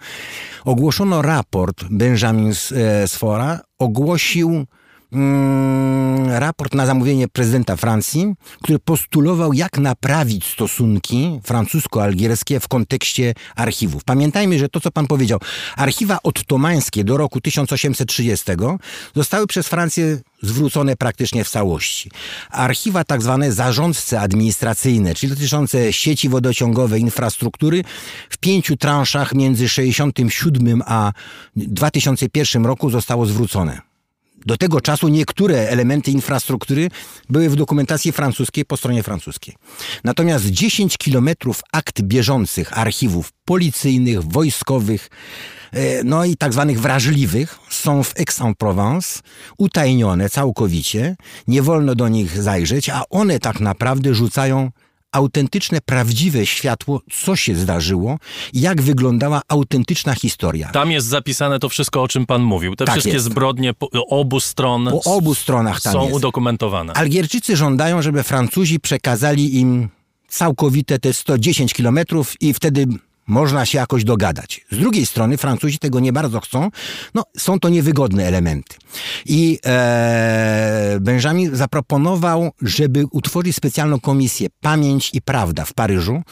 ogłoszono 0.64 1.22
raport 1.22 1.84
Benjamin 1.90 2.52
e, 2.72 3.08
Sfora, 3.08 3.60
ogłosił 3.78 4.66
raport 6.26 6.74
na 6.74 6.86
zamówienie 6.86 7.28
prezydenta 7.28 7.76
Francji, 7.76 8.34
który 8.62 8.78
postulował, 8.78 9.52
jak 9.52 9.78
naprawić 9.78 10.46
stosunki 10.46 11.40
francusko-algierskie 11.44 12.60
w 12.60 12.68
kontekście 12.68 13.34
archiwów. 13.56 14.04
Pamiętajmy, 14.04 14.58
że 14.58 14.68
to, 14.68 14.80
co 14.80 14.90
pan 14.90 15.06
powiedział, 15.06 15.38
archiwa 15.76 16.18
ottomańskie 16.22 17.04
do 17.04 17.16
roku 17.16 17.40
1830 17.40 18.52
zostały 19.14 19.46
przez 19.46 19.68
Francję 19.68 20.18
zwrócone 20.42 20.96
praktycznie 20.96 21.44
w 21.44 21.50
całości. 21.50 22.10
Archiwa 22.50 23.04
tak 23.04 23.22
zwane 23.22 23.52
zarządce 23.52 24.20
administracyjne, 24.20 25.14
czyli 25.14 25.32
dotyczące 25.32 25.92
sieci 25.92 26.28
wodociągowej, 26.28 27.00
infrastruktury, 27.00 27.84
w 28.30 28.38
pięciu 28.38 28.76
transzach 28.76 29.34
między 29.34 29.68
67 29.68 30.82
a 30.86 31.12
2001 31.56 32.66
roku 32.66 32.90
zostało 32.90 33.26
zwrócone. 33.26 33.89
Do 34.46 34.56
tego 34.56 34.80
czasu 34.80 35.08
niektóre 35.08 35.68
elementy 35.68 36.10
infrastruktury 36.10 36.88
były 37.28 37.50
w 37.50 37.56
dokumentacji 37.56 38.12
francuskiej 38.12 38.64
po 38.64 38.76
stronie 38.76 39.02
francuskiej. 39.02 39.54
Natomiast 40.04 40.46
10 40.46 40.98
kilometrów 40.98 41.62
akt 41.72 42.02
bieżących 42.02 42.78
archiwów 42.78 43.32
policyjnych, 43.44 44.22
wojskowych, 44.22 45.10
e, 45.72 46.04
no 46.04 46.24
i 46.24 46.36
tak 46.36 46.52
zwanych 46.52 46.80
wrażliwych 46.80 47.58
są 47.70 48.02
w 48.02 48.14
Aix-en-Provence, 48.18 49.20
utajnione 49.58 50.30
całkowicie, 50.30 51.16
nie 51.46 51.62
wolno 51.62 51.94
do 51.94 52.08
nich 52.08 52.42
zajrzeć, 52.42 52.88
a 52.88 53.02
one 53.10 53.38
tak 53.38 53.60
naprawdę 53.60 54.14
rzucają 54.14 54.70
autentyczne, 55.12 55.78
prawdziwe 55.86 56.46
światło, 56.46 57.00
co 57.12 57.36
się 57.36 57.54
zdarzyło 57.54 58.18
jak 58.52 58.82
wyglądała 58.82 59.42
autentyczna 59.48 60.14
historia. 60.14 60.68
Tam 60.68 60.90
jest 60.90 61.06
zapisane 61.06 61.58
to 61.58 61.68
wszystko, 61.68 62.02
o 62.02 62.08
czym 62.08 62.26
pan 62.26 62.42
mówił. 62.42 62.76
Te 62.76 62.84
tak 62.84 62.92
wszystkie 62.94 63.12
jest. 63.12 63.24
zbrodnie 63.24 63.74
po 63.74 63.88
obu 63.90 64.40
stron 64.40 64.90
po 64.90 65.02
obu 65.02 65.34
stronach 65.34 65.80
są 65.80 66.02
jest. 66.02 66.14
udokumentowane. 66.14 66.92
Algierczycy 66.92 67.56
żądają, 67.56 68.02
żeby 68.02 68.22
Francuzi 68.22 68.80
przekazali 68.80 69.58
im 69.58 69.88
całkowite 70.28 70.98
te 70.98 71.12
110 71.12 71.74
kilometrów 71.74 72.42
i 72.42 72.54
wtedy 72.54 72.86
można 73.30 73.66
się 73.66 73.78
jakoś 73.78 74.04
dogadać. 74.04 74.66
Z 74.70 74.78
drugiej 74.78 75.06
strony 75.06 75.36
Francuzi 75.36 75.78
tego 75.78 76.00
nie 76.00 76.12
bardzo 76.12 76.40
chcą, 76.40 76.70
no 77.14 77.24
są 77.36 77.60
to 77.60 77.68
niewygodne 77.68 78.26
elementy. 78.26 78.76
I 79.26 79.58
e, 79.66 80.98
Benjamin 81.00 81.56
zaproponował, 81.56 82.50
żeby 82.62 83.04
utworzyć 83.10 83.56
specjalną 83.56 84.00
komisję 84.00 84.48
Pamięć 84.60 85.10
i 85.14 85.22
Prawda 85.22 85.64
w 85.64 85.72
Paryżu, 85.72 86.22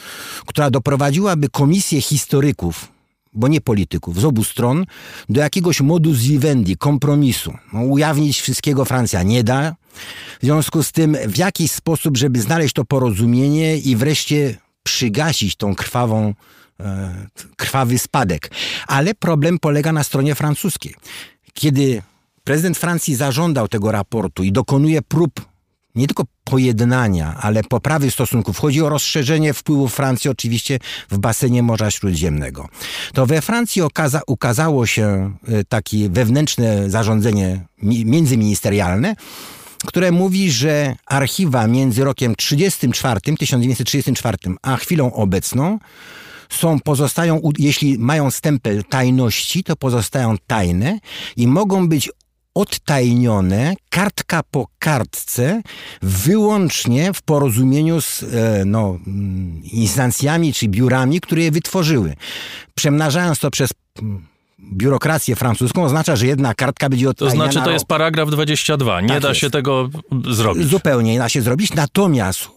która 0.45 0.69
doprowadziłaby 0.69 1.49
komisję 1.49 2.01
historyków 2.01 2.87
bo 3.33 3.47
nie 3.47 3.61
polityków, 3.61 4.21
z 4.21 4.25
obu 4.25 4.43
stron, 4.43 4.85
do 5.29 5.41
jakiegoś 5.41 5.81
modus 5.81 6.17
vivendi, 6.17 6.77
kompromisu. 6.77 7.53
No, 7.73 7.81
ujawnić 7.81 8.41
wszystkiego 8.41 8.85
Francja 8.85 9.23
nie 9.23 9.43
da. 9.43 9.75
W 10.41 10.43
związku 10.43 10.83
z 10.83 10.91
tym, 10.91 11.17
w 11.27 11.37
jakiś 11.37 11.71
sposób, 11.71 12.17
żeby 12.17 12.41
znaleźć 12.41 12.73
to 12.73 12.85
porozumienie 12.85 13.77
i 13.77 13.95
wreszcie 13.95 14.57
przygasić 14.83 15.55
tą 15.55 15.75
krwawą 15.75 16.33
krwawy 17.55 17.99
spadek. 17.99 18.51
Ale 18.87 19.15
problem 19.15 19.59
polega 19.59 19.91
na 19.91 20.03
stronie 20.03 20.35
francuskiej. 20.35 20.95
Kiedy 21.53 22.01
prezydent 22.43 22.77
Francji 22.77 23.15
zażądał 23.15 23.67
tego 23.67 23.91
raportu 23.91 24.43
i 24.43 24.51
dokonuje 24.51 25.01
prób 25.01 25.49
nie 25.95 26.07
tylko 26.07 26.23
pojednania, 26.43 27.35
ale 27.41 27.63
poprawy 27.63 28.11
stosunków. 28.11 28.57
Chodzi 28.57 28.81
o 28.81 28.89
rozszerzenie 28.89 29.53
wpływów 29.53 29.93
Francji 29.93 30.29
oczywiście 30.29 30.79
w 31.09 31.17
basenie 31.17 31.63
Morza 31.63 31.91
Śródziemnego. 31.91 32.69
To 33.13 33.25
we 33.25 33.41
Francji 33.41 33.81
okaza, 33.81 34.21
ukazało 34.27 34.85
się 34.85 35.33
e, 35.47 35.63
takie 35.63 36.09
wewnętrzne 36.09 36.89
zarządzenie 36.89 37.65
międzyministerialne, 37.81 39.15
które 39.85 40.11
mówi, 40.11 40.51
że 40.51 40.95
archiwa 41.05 41.67
między 41.67 42.03
rokiem 42.03 42.35
34, 42.35 43.19
1934 43.21 44.37
a 44.61 44.77
chwilą 44.77 45.13
obecną 45.13 45.79
są, 46.49 46.79
pozostają, 46.79 47.41
jeśli 47.57 47.97
mają 47.97 48.31
stempel 48.31 48.83
tajności, 48.83 49.63
to 49.63 49.75
pozostają 49.75 50.35
tajne 50.47 50.99
i 51.37 51.47
mogą 51.47 51.87
być 51.87 52.09
odtajnione 52.53 53.75
kartka 53.89 54.43
po 54.51 54.67
kartce 54.79 55.61
wyłącznie 56.01 57.13
w 57.13 57.21
porozumieniu 57.21 58.01
z 58.01 58.23
e, 58.23 58.65
no, 58.65 58.99
mm, 59.07 59.63
instancjami 59.63 60.53
czy 60.53 60.67
biurami, 60.67 61.21
które 61.21 61.41
je 61.41 61.51
wytworzyły. 61.51 62.15
Przemnażając 62.75 63.39
to 63.39 63.51
przez 63.51 63.69
biurokrację 64.73 65.35
francuską, 65.35 65.83
oznacza, 65.83 66.15
że 66.15 66.27
jedna 66.27 66.53
kartka 66.53 66.89
będzie 66.89 67.05
To 67.05 67.11
odtajniana. 67.11 67.51
znaczy, 67.51 67.65
to 67.65 67.71
jest 67.71 67.85
paragraf 67.85 68.29
22. 68.29 69.01
Nie 69.01 69.07
Tak 69.07 69.21
da 69.21 69.29
jest. 69.29 69.41
się 69.41 69.49
tego 69.49 69.89
zrobić. 70.29 70.67
Zupełnie 70.67 71.11
nie 71.13 71.19
da 71.19 71.29
się 71.29 71.41
zrobić. 71.41 71.73
Natomiast 71.73 72.39
e, 72.43 72.47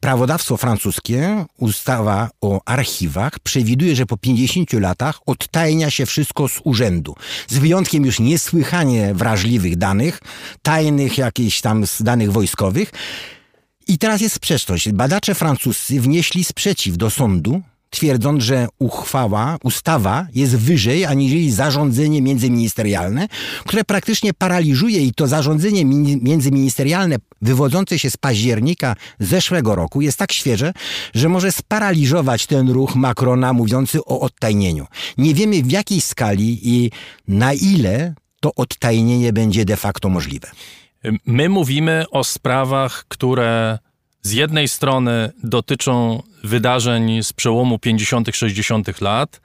prawodawstwo 0.00 0.56
francuskie, 0.56 1.44
ustawa 1.58 2.30
o 2.40 2.60
archiwach, 2.66 3.38
przewiduje, 3.38 3.96
że 3.96 4.06
po 4.06 4.16
50 4.16 4.72
latach 4.72 5.18
odtajnia 5.26 5.90
się 5.90 6.06
wszystko 6.06 6.48
z 6.48 6.60
urzędu. 6.64 7.14
Z 7.48 7.58
wyjątkiem 7.58 8.04
już 8.06 8.20
niesłychanie 8.20 9.14
wrażliwych 9.14 9.76
danych, 9.76 10.20
tajnych 10.62 11.18
jakichś 11.18 11.60
tam 11.60 11.86
z 11.86 12.02
danych 12.02 12.32
wojskowych. 12.32 12.90
I 13.88 13.98
teraz 13.98 14.20
jest 14.20 14.34
sprzeczność. 14.34 14.92
Badacze 14.92 15.34
francuscy 15.34 16.00
wnieśli 16.00 16.44
sprzeciw 16.44 16.96
do 16.96 17.10
sądu, 17.10 17.62
twierdząc, 17.90 18.42
że 18.42 18.68
uchwała, 18.78 19.56
ustawa 19.62 20.26
jest 20.34 20.56
wyżej 20.56 21.04
aniżeli 21.04 21.50
zarządzenie 21.50 22.22
międzyministerialne, 22.22 23.28
które 23.66 23.84
praktycznie 23.84 24.34
paraliżuje 24.34 25.00
i 25.00 25.12
to 25.14 25.26
zarządzenie 25.26 25.84
mini- 25.84 26.22
międzyministerialne 26.22 27.16
wywodzące 27.42 27.98
się 27.98 28.10
z 28.10 28.16
października 28.16 28.94
zeszłego 29.20 29.74
roku 29.74 30.00
jest 30.00 30.18
tak 30.18 30.32
świeże, 30.32 30.72
że 31.14 31.28
może 31.28 31.52
sparaliżować 31.52 32.46
ten 32.46 32.70
ruch 32.70 32.94
Macrona 32.96 33.52
mówiący 33.52 34.04
o 34.04 34.20
odtajnieniu. 34.20 34.86
Nie 35.18 35.34
wiemy 35.34 35.62
w 35.62 35.70
jakiej 35.70 36.00
skali 36.00 36.58
i 36.62 36.90
na 37.28 37.52
ile 37.52 38.14
to 38.40 38.54
odtajnienie 38.54 39.32
będzie 39.32 39.64
de 39.64 39.76
facto 39.76 40.08
możliwe. 40.08 40.50
My 41.26 41.48
mówimy 41.48 42.04
o 42.10 42.24
sprawach, 42.24 43.04
które 43.08 43.78
z 44.22 44.32
jednej 44.32 44.68
strony 44.68 45.30
dotyczą 45.44 46.22
wydarzeń 46.44 47.22
z 47.22 47.32
przełomu 47.32 47.78
50., 47.78 48.28
60. 48.32 49.00
lat, 49.00 49.40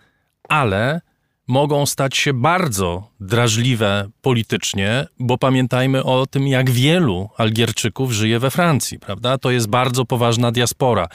ale 0.49 1.01
mogą 1.47 1.85
stać 1.85 2.17
się 2.17 2.33
bardzo 2.33 3.09
drażliwe 3.19 4.09
politycznie, 4.21 5.05
bo 5.19 5.37
pamiętajmy 5.37 6.03
o 6.03 6.25
tym, 6.25 6.47
jak 6.47 6.71
wielu 6.71 7.29
Algierczyków 7.37 8.11
żyje 8.11 8.39
we 8.39 8.51
Francji, 8.51 8.99
prawda? 8.99 9.37
To 9.37 9.51
jest 9.51 9.67
bardzo 9.67 10.05
poważna 10.05 10.51
diaspora. 10.51 11.07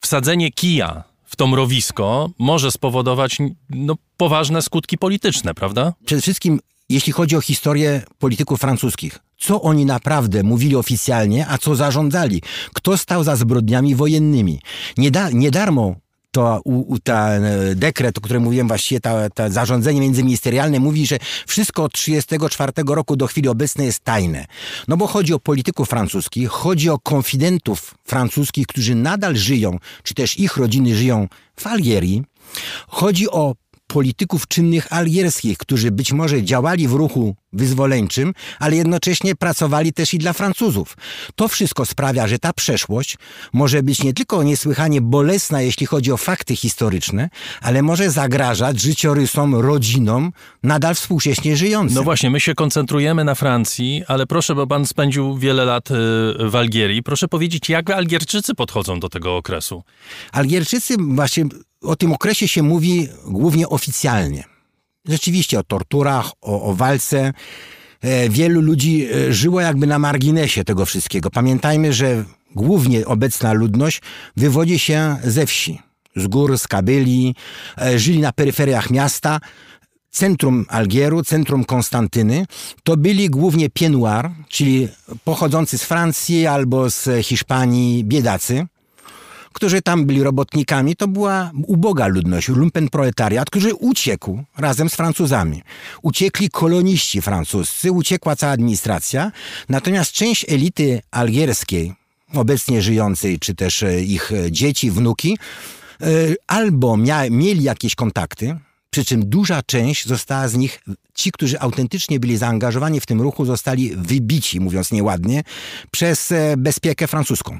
Wsadzenie 0.00 0.52
kija 0.52 1.04
w 1.24 1.36
to 1.36 1.46
mrowisko 1.46 2.30
może 2.38 2.70
spowodować 2.70 3.38
no, 3.70 3.94
poważne 4.16 4.62
skutki 4.62 4.98
polityczne, 4.98 5.54
prawda? 5.54 5.92
Przede 6.04 6.22
wszystkim, 6.22 6.60
jeśli 6.88 7.12
chodzi 7.12 7.36
o 7.36 7.40
historię 7.40 8.02
polityków 8.18 8.60
francuskich, 8.60 9.18
co 9.40 9.62
oni 9.62 9.86
naprawdę 9.86 10.42
mówili 10.42 10.76
oficjalnie, 10.76 11.46
a 11.48 11.58
co 11.58 11.74
zarządzali? 11.74 12.42
Kto 12.74 12.96
stał 12.98 13.24
za 13.24 13.36
zbrodniami 13.36 13.94
wojennymi? 13.94 14.60
Nie, 14.98 15.10
da, 15.10 15.30
nie 15.30 15.50
darmo 15.50 15.94
to 16.30 16.60
u, 16.64 16.94
u, 16.94 16.96
e, 17.08 17.74
dekret, 17.74 18.18
o 18.18 18.20
którym 18.20 18.42
mówiłem 18.42 18.68
właściwie, 18.68 19.00
ta 19.34 19.50
zarządzenie 19.50 20.00
międzyministerialne 20.00 20.80
mówi, 20.80 21.06
że 21.06 21.18
wszystko 21.46 21.84
od 21.84 21.92
1934 21.92 22.94
roku 22.94 23.16
do 23.16 23.26
chwili 23.26 23.48
obecnej 23.48 23.86
jest 23.86 24.04
tajne. 24.04 24.46
No 24.88 24.96
bo 24.96 25.06
chodzi 25.06 25.34
o 25.34 25.38
polityków 25.38 25.88
francuskich, 25.88 26.48
chodzi 26.48 26.90
o 26.90 26.98
konfidentów 26.98 27.94
francuskich, 28.04 28.66
którzy 28.66 28.94
nadal 28.94 29.36
żyją, 29.36 29.78
czy 30.02 30.14
też 30.14 30.38
ich 30.38 30.56
rodziny 30.56 30.94
żyją 30.94 31.28
w 31.56 31.66
Algierii. 31.66 32.22
Chodzi 32.88 33.30
o 33.30 33.54
polityków 33.90 34.48
czynnych 34.48 34.92
algierskich, 34.92 35.58
którzy 35.58 35.90
być 35.90 36.12
może 36.12 36.42
działali 36.42 36.88
w 36.88 36.92
ruchu 36.92 37.34
wyzwoleńczym, 37.52 38.34
ale 38.58 38.76
jednocześnie 38.76 39.34
pracowali 39.34 39.92
też 39.92 40.14
i 40.14 40.18
dla 40.18 40.32
Francuzów. 40.32 40.96
To 41.34 41.48
wszystko 41.48 41.86
sprawia, 41.86 42.28
że 42.28 42.38
ta 42.38 42.52
przeszłość 42.52 43.16
może 43.52 43.82
być 43.82 44.02
nie 44.02 44.12
tylko 44.12 44.42
niesłychanie 44.42 45.00
bolesna, 45.00 45.62
jeśli 45.62 45.86
chodzi 45.86 46.12
o 46.12 46.16
fakty 46.16 46.56
historyczne, 46.56 47.28
ale 47.60 47.82
może 47.82 48.10
zagrażać 48.10 48.80
życiorysom, 48.80 49.54
rodzinom 49.54 50.32
nadal 50.62 50.94
współcześnie 50.94 51.56
żyjącym. 51.56 51.94
No 51.94 52.02
właśnie, 52.02 52.30
my 52.30 52.40
się 52.40 52.54
koncentrujemy 52.54 53.24
na 53.24 53.34
Francji, 53.34 54.02
ale 54.08 54.26
proszę, 54.26 54.54
bo 54.54 54.66
pan 54.66 54.86
spędził 54.86 55.36
wiele 55.36 55.64
lat 55.64 55.90
y, 55.90 55.94
w 56.50 56.52
Algierii. 56.54 57.02
Proszę 57.02 57.28
powiedzieć, 57.28 57.68
jak 57.68 57.90
Algierczycy 57.90 58.54
podchodzą 58.54 59.00
do 59.00 59.08
tego 59.08 59.36
okresu? 59.36 59.82
Algierczycy 60.32 60.96
właśnie 60.98 61.44
o 61.82 61.96
tym 61.96 62.12
okresie 62.12 62.48
się 62.48 62.62
mówi 62.62 63.08
głównie 63.26 63.68
oficjalnie. 63.68 64.44
Rzeczywiście 65.08 65.58
o 65.58 65.62
torturach, 65.62 66.30
o, 66.40 66.62
o 66.62 66.74
walce. 66.74 67.32
E, 68.00 68.28
wielu 68.28 68.60
ludzi 68.60 69.06
e, 69.12 69.32
żyło 69.32 69.60
jakby 69.60 69.86
na 69.86 69.98
marginesie 69.98 70.64
tego 70.64 70.86
wszystkiego. 70.86 71.30
Pamiętajmy, 71.30 71.92
że 71.92 72.24
głównie 72.54 73.06
obecna 73.06 73.52
ludność 73.52 74.02
wywodzi 74.36 74.78
się 74.78 75.16
ze 75.24 75.46
wsi, 75.46 75.80
z 76.16 76.26
gór, 76.26 76.58
z 76.58 76.68
Kabyli, 76.68 77.34
e, 77.78 77.98
żyli 77.98 78.18
na 78.18 78.32
peryferiach 78.32 78.90
miasta. 78.90 79.40
Centrum 80.10 80.66
Algieru, 80.68 81.24
centrum 81.24 81.64
Konstantyny, 81.64 82.46
to 82.82 82.96
byli 82.96 83.30
głównie 83.30 83.68
pied-noir, 83.70 84.30
czyli 84.48 84.88
pochodzący 85.24 85.78
z 85.78 85.84
Francji 85.84 86.46
albo 86.46 86.90
z 86.90 87.08
Hiszpanii 87.26 88.04
biedacy 88.04 88.66
którzy 89.52 89.82
tam 89.82 90.06
byli 90.06 90.22
robotnikami, 90.22 90.96
to 90.96 91.08
była 91.08 91.50
uboga 91.66 92.06
ludność, 92.06 92.48
lumpenproletariat, 92.48 93.50
który 93.50 93.74
uciekł 93.74 94.42
razem 94.58 94.90
z 94.90 94.94
Francuzami. 94.94 95.62
Uciekli 96.02 96.50
koloniści 96.50 97.22
francuscy, 97.22 97.92
uciekła 97.92 98.36
cała 98.36 98.52
administracja, 98.52 99.32
natomiast 99.68 100.12
część 100.12 100.46
elity 100.48 101.02
algierskiej, 101.10 101.94
obecnie 102.34 102.82
żyjącej, 102.82 103.38
czy 103.38 103.54
też 103.54 103.82
e, 103.82 104.00
ich 104.00 104.32
e, 104.32 104.52
dzieci, 104.52 104.90
wnuki, 104.90 105.38
e, 106.00 106.06
albo 106.46 106.96
mia- 106.96 107.30
mieli 107.30 107.62
jakieś 107.62 107.94
kontakty, 107.94 108.56
przy 108.90 109.04
czym 109.04 109.28
duża 109.28 109.62
część 109.62 110.06
została 110.06 110.48
z 110.48 110.54
nich, 110.54 110.80
ci, 111.14 111.32
którzy 111.32 111.60
autentycznie 111.60 112.20
byli 112.20 112.36
zaangażowani 112.36 113.00
w 113.00 113.06
tym 113.06 113.20
ruchu, 113.20 113.44
zostali 113.44 113.96
wybici, 113.96 114.60
mówiąc 114.60 114.92
nieładnie, 114.92 115.42
przez 115.90 116.32
e, 116.32 116.54
bezpiekę 116.56 117.06
francuską. 117.06 117.58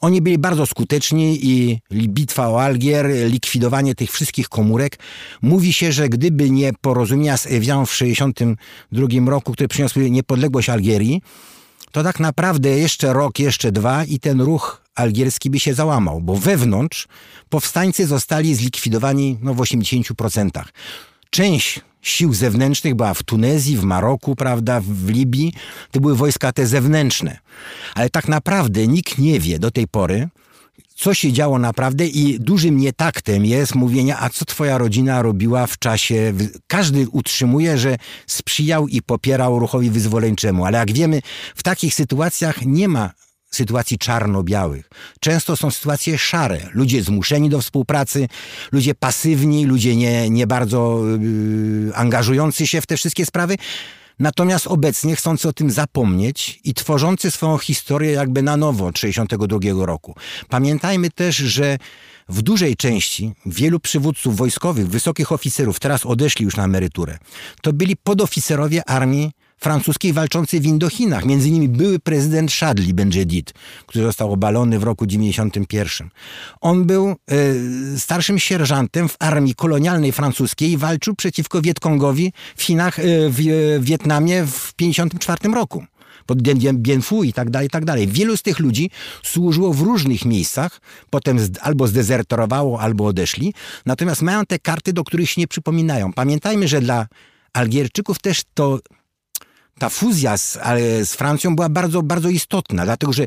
Oni 0.00 0.22
byli 0.22 0.38
bardzo 0.38 0.66
skuteczni 0.66 1.46
i 1.46 1.80
bitwa 1.92 2.48
o 2.48 2.62
Algier, 2.62 3.06
likwidowanie 3.26 3.94
tych 3.94 4.12
wszystkich 4.12 4.48
komórek. 4.48 4.98
Mówi 5.42 5.72
się, 5.72 5.92
że 5.92 6.08
gdyby 6.08 6.50
nie 6.50 6.72
porozumienia 6.80 7.36
z 7.36 7.46
Evian 7.46 7.86
w 7.86 7.90
1962 7.90 9.30
roku, 9.30 9.52
które 9.52 9.68
przyniosły 9.68 10.10
niepodległość 10.10 10.68
Algierii, 10.68 11.22
to 11.92 12.02
tak 12.02 12.20
naprawdę 12.20 12.68
jeszcze 12.68 13.12
rok, 13.12 13.38
jeszcze 13.38 13.72
dwa 13.72 14.04
i 14.04 14.18
ten 14.18 14.40
ruch 14.40 14.82
algierski 14.94 15.50
by 15.50 15.60
się 15.60 15.74
załamał, 15.74 16.20
bo 16.20 16.36
wewnątrz 16.36 17.08
powstańcy 17.48 18.06
zostali 18.06 18.54
zlikwidowani 18.54 19.38
no, 19.42 19.54
w 19.54 19.58
80%. 19.58 20.50
Część 21.30 21.80
sił 22.02 22.34
zewnętrznych 22.34 22.94
była 22.94 23.14
w 23.14 23.22
Tunezji, 23.22 23.76
w 23.76 23.84
Maroku, 23.84 24.36
prawda, 24.36 24.80
w 24.80 25.08
Libii. 25.08 25.52
To 25.90 26.00
były 26.00 26.16
wojska 26.16 26.52
te 26.52 26.66
zewnętrzne. 26.66 27.38
Ale 27.94 28.10
tak 28.10 28.28
naprawdę 28.28 28.86
nikt 28.86 29.18
nie 29.18 29.40
wie 29.40 29.58
do 29.58 29.70
tej 29.70 29.88
pory, 29.88 30.28
co 31.00 31.14
się 31.14 31.32
działo 31.32 31.58
naprawdę 31.58 32.06
i 32.06 32.40
dużym 32.40 32.76
nietaktem 32.76 33.44
jest 33.44 33.74
mówienie, 33.74 34.16
a 34.16 34.28
co 34.28 34.44
twoja 34.44 34.78
rodzina 34.78 35.22
robiła 35.22 35.66
w 35.66 35.78
czasie... 35.78 36.32
Każdy 36.66 37.08
utrzymuje, 37.08 37.78
że 37.78 37.96
sprzyjał 38.26 38.88
i 38.88 39.02
popierał 39.02 39.58
ruchowi 39.58 39.90
wyzwoleńczemu, 39.90 40.64
ale 40.64 40.78
jak 40.78 40.92
wiemy, 40.92 41.22
w 41.56 41.62
takich 41.62 41.94
sytuacjach 41.94 42.66
nie 42.66 42.88
ma 42.88 43.10
sytuacji 43.50 43.98
czarno-białych. 43.98 44.90
Często 45.20 45.56
są 45.56 45.70
sytuacje 45.70 46.18
szare. 46.18 46.60
Ludzie 46.72 47.02
zmuszeni 47.02 47.48
do 47.48 47.60
współpracy, 47.60 48.28
ludzie 48.72 48.94
pasywni, 48.94 49.66
ludzie 49.66 49.96
nie, 49.96 50.30
nie 50.30 50.46
bardzo 50.46 51.02
yy, 51.86 51.94
angażujący 51.94 52.66
się 52.66 52.80
w 52.80 52.86
te 52.86 52.96
wszystkie 52.96 53.26
sprawy. 53.26 53.56
Natomiast 54.20 54.66
obecnie 54.66 55.16
chcący 55.16 55.48
o 55.48 55.52
tym 55.52 55.70
zapomnieć 55.70 56.60
i 56.64 56.74
tworzący 56.74 57.30
swoją 57.30 57.58
historię 57.58 58.12
jakby 58.12 58.42
na 58.42 58.56
nowo 58.56 58.86
od 58.86 58.94
1962 58.94 59.86
roku. 59.86 60.14
Pamiętajmy 60.48 61.10
też, 61.10 61.36
że 61.36 61.78
w 62.28 62.42
dużej 62.42 62.76
części 62.76 63.32
wielu 63.46 63.80
przywódców 63.80 64.36
wojskowych, 64.36 64.88
wysokich 64.88 65.32
oficerów, 65.32 65.80
teraz 65.80 66.06
odeszli 66.06 66.44
już 66.44 66.56
na 66.56 66.64
emeryturę, 66.64 67.18
to 67.62 67.72
byli 67.72 67.96
podoficerowie 67.96 68.88
armii 68.88 69.32
francuskiej 69.60 70.12
walczącej 70.12 70.60
w 70.60 70.66
Indochinach. 70.66 71.24
Między 71.24 71.48
innymi 71.48 71.68
były 71.68 71.98
prezydent 71.98 72.52
Chadli 72.52 72.94
Benjedid, 72.94 73.52
który 73.86 74.04
został 74.04 74.32
obalony 74.32 74.78
w 74.78 74.82
roku 74.82 75.06
91. 75.06 76.10
On 76.60 76.84
był 76.84 77.08
e, 77.08 77.14
starszym 77.98 78.38
sierżantem 78.38 79.08
w 79.08 79.16
armii 79.18 79.54
kolonialnej 79.54 80.12
francuskiej 80.12 80.70
i 80.70 80.76
walczył 80.76 81.14
przeciwko 81.14 81.62
Wietkongowi 81.62 82.32
w 82.56 82.62
Chinach, 82.62 82.98
e, 82.98 83.02
w 83.28 83.40
e, 83.40 83.80
Wietnamie 83.80 84.46
w 84.46 84.74
54 84.74 85.54
roku 85.54 85.84
pod 86.26 86.42
Dien 86.42 87.02
Phu 87.02 87.24
i 87.24 87.32
tak 87.32 87.50
dalej, 87.50 87.66
i 87.66 87.70
tak 87.70 87.84
dalej. 87.84 88.08
Wielu 88.08 88.36
z 88.36 88.42
tych 88.42 88.58
ludzi 88.58 88.90
służyło 89.22 89.72
w 89.72 89.80
różnych 89.80 90.24
miejscach, 90.24 90.80
potem 91.10 91.38
albo 91.60 91.86
zdezerterowało, 91.86 92.80
albo 92.80 93.06
odeszli, 93.06 93.54
natomiast 93.86 94.22
mają 94.22 94.46
te 94.46 94.58
karty, 94.58 94.92
do 94.92 95.04
których 95.04 95.30
się 95.30 95.40
nie 95.40 95.48
przypominają. 95.48 96.12
Pamiętajmy, 96.12 96.68
że 96.68 96.80
dla 96.80 97.06
Algierczyków 97.52 98.18
też 98.18 98.42
to 98.54 98.78
ta 99.80 99.88
fuzja 99.88 100.36
z, 100.36 100.58
z 101.02 101.14
Francją 101.14 101.56
była 101.56 101.68
bardzo, 101.68 102.02
bardzo 102.02 102.28
istotna, 102.28 102.84
dlatego 102.84 103.12
że 103.12 103.26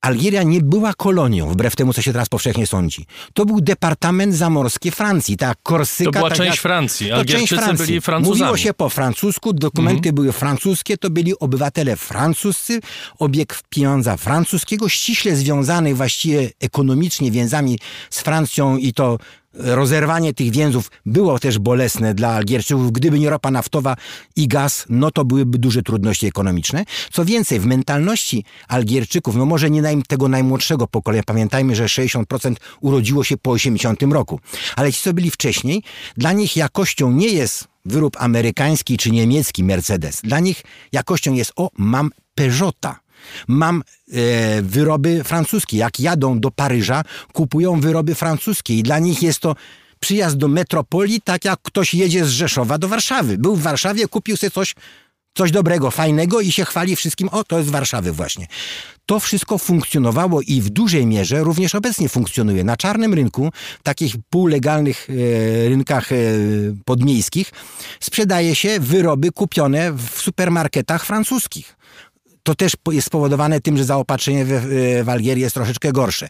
Algieria 0.00 0.42
nie 0.42 0.60
była 0.60 0.94
kolonią, 0.94 1.48
wbrew 1.48 1.76
temu, 1.76 1.92
co 1.92 2.02
się 2.02 2.12
teraz 2.12 2.28
powszechnie 2.28 2.66
sądzi. 2.66 3.06
To 3.34 3.46
był 3.46 3.60
departament 3.60 4.34
zamorski 4.34 4.90
Francji, 4.90 5.36
ta 5.36 5.54
Korsyka. 5.62 6.10
To 6.10 6.18
była 6.18 6.28
tak 6.28 6.38
część 6.38 6.50
jak, 6.50 6.60
Francji. 6.60 7.08
to 7.08 7.16
część 7.16 7.32
Algierczycy 7.34 7.56
Francji. 7.56 7.86
byli 7.86 8.00
Francuzami. 8.00 8.38
Mówiło 8.38 8.56
się 8.56 8.74
po 8.74 8.88
francusku, 8.88 9.52
dokumenty 9.52 10.08
Mhm. 10.08 10.14
były 10.14 10.32
francuskie, 10.32 10.96
to 10.96 11.10
byli 11.10 11.38
obywatele 11.38 11.96
francuscy, 11.96 12.80
obieg 13.18 13.60
pieniądza 13.68 14.16
francuskiego, 14.16 14.88
ściśle 14.88 15.36
związanych 15.36 15.96
właściwie 15.96 16.50
ekonomicznie 16.60 17.30
więzami 17.30 17.78
z 18.10 18.20
Francją 18.20 18.76
i 18.76 18.92
to 18.92 19.18
rozerwanie 19.54 20.34
tych 20.34 20.50
więzów 20.50 20.90
było 21.06 21.38
też 21.38 21.58
bolesne 21.58 22.14
dla 22.14 22.28
Algierczyków. 22.28 22.92
Gdyby 22.92 23.18
nie 23.18 23.30
ropa 23.30 23.50
naftowa 23.50 23.96
i 24.36 24.48
gaz, 24.48 24.84
no 24.88 25.10
to 25.10 25.24
byłyby 25.24 25.58
duże 25.58 25.82
trudności 25.82 26.26
ekonomiczne. 26.26 26.84
Co 27.12 27.24
więcej, 27.24 27.60
w 27.60 27.66
mentalności 27.66 28.44
Algierczyków, 28.68 29.36
no 29.36 29.46
może 29.46 29.70
nie 29.70 29.82
tego 30.08 30.28
najmłodszego 30.28 30.86
pokolenia, 30.86 31.22
pamiętajmy, 31.26 31.76
że 31.76 31.84
60% 31.84 32.54
urodziło 32.80 33.24
się 33.24 33.36
po 33.36 33.50
80 33.50 34.02
roku, 34.02 34.40
ale 34.76 34.92
ci, 34.92 35.02
co 35.02 35.12
byli 35.12 35.30
wcześniej, 35.30 35.82
dla 36.16 36.32
nich 36.32 36.56
jakością 36.56 37.12
nie 37.12 37.28
jest 37.28 37.68
wyrób 37.84 38.16
amerykański 38.20 38.96
czy 38.96 39.10
niemiecki 39.10 39.64
Mercedes. 39.64 40.20
Dla 40.24 40.40
nich 40.40 40.62
jakością 40.92 41.34
jest, 41.34 41.52
o, 41.56 41.70
mam 41.78 42.10
Peugeota. 42.34 43.00
Mam 43.48 43.82
e, 44.12 44.62
wyroby 44.62 45.24
francuskie. 45.24 45.76
Jak 45.76 46.00
jadą 46.00 46.40
do 46.40 46.50
Paryża, 46.50 47.02
kupują 47.32 47.80
wyroby 47.80 48.14
francuskie 48.14 48.78
i 48.78 48.82
dla 48.82 48.98
nich 48.98 49.22
jest 49.22 49.38
to 49.38 49.54
przyjazd 50.00 50.36
do 50.36 50.48
metropolii, 50.48 51.20
tak 51.20 51.44
jak 51.44 51.62
ktoś 51.62 51.94
jedzie 51.94 52.24
z 52.24 52.28
Rzeszowa 52.28 52.78
do 52.78 52.88
Warszawy. 52.88 53.38
Był 53.38 53.56
w 53.56 53.62
Warszawie, 53.62 54.08
kupił 54.08 54.36
sobie 54.36 54.50
coś, 54.50 54.74
coś 55.34 55.50
dobrego, 55.50 55.90
fajnego 55.90 56.40
i 56.40 56.52
się 56.52 56.64
chwali 56.64 56.96
wszystkim, 56.96 57.28
o, 57.28 57.44
to 57.44 57.58
jest 57.58 57.70
Warszawy 57.70 58.12
właśnie. 58.12 58.46
To 59.06 59.20
wszystko 59.20 59.58
funkcjonowało 59.58 60.40
i 60.40 60.60
w 60.60 60.70
dużej 60.70 61.06
mierze 61.06 61.44
również 61.44 61.74
obecnie 61.74 62.08
funkcjonuje. 62.08 62.64
Na 62.64 62.76
czarnym 62.76 63.14
rynku, 63.14 63.52
takich 63.82 64.14
półlegalnych 64.30 65.08
e, 65.10 65.68
rynkach 65.68 66.12
e, 66.12 66.16
podmiejskich, 66.84 67.52
sprzedaje 68.00 68.54
się 68.54 68.80
wyroby 68.80 69.32
kupione 69.32 69.92
w 69.92 70.10
supermarketach 70.10 71.04
francuskich 71.06 71.76
to 72.42 72.54
też 72.54 72.72
jest 72.92 73.06
spowodowane 73.06 73.60
tym, 73.60 73.76
że 73.76 73.84
zaopatrzenie 73.84 74.44
w, 74.44 74.50
w 75.04 75.08
Algierii 75.08 75.42
jest 75.42 75.54
troszeczkę 75.54 75.92
gorsze. 75.92 76.28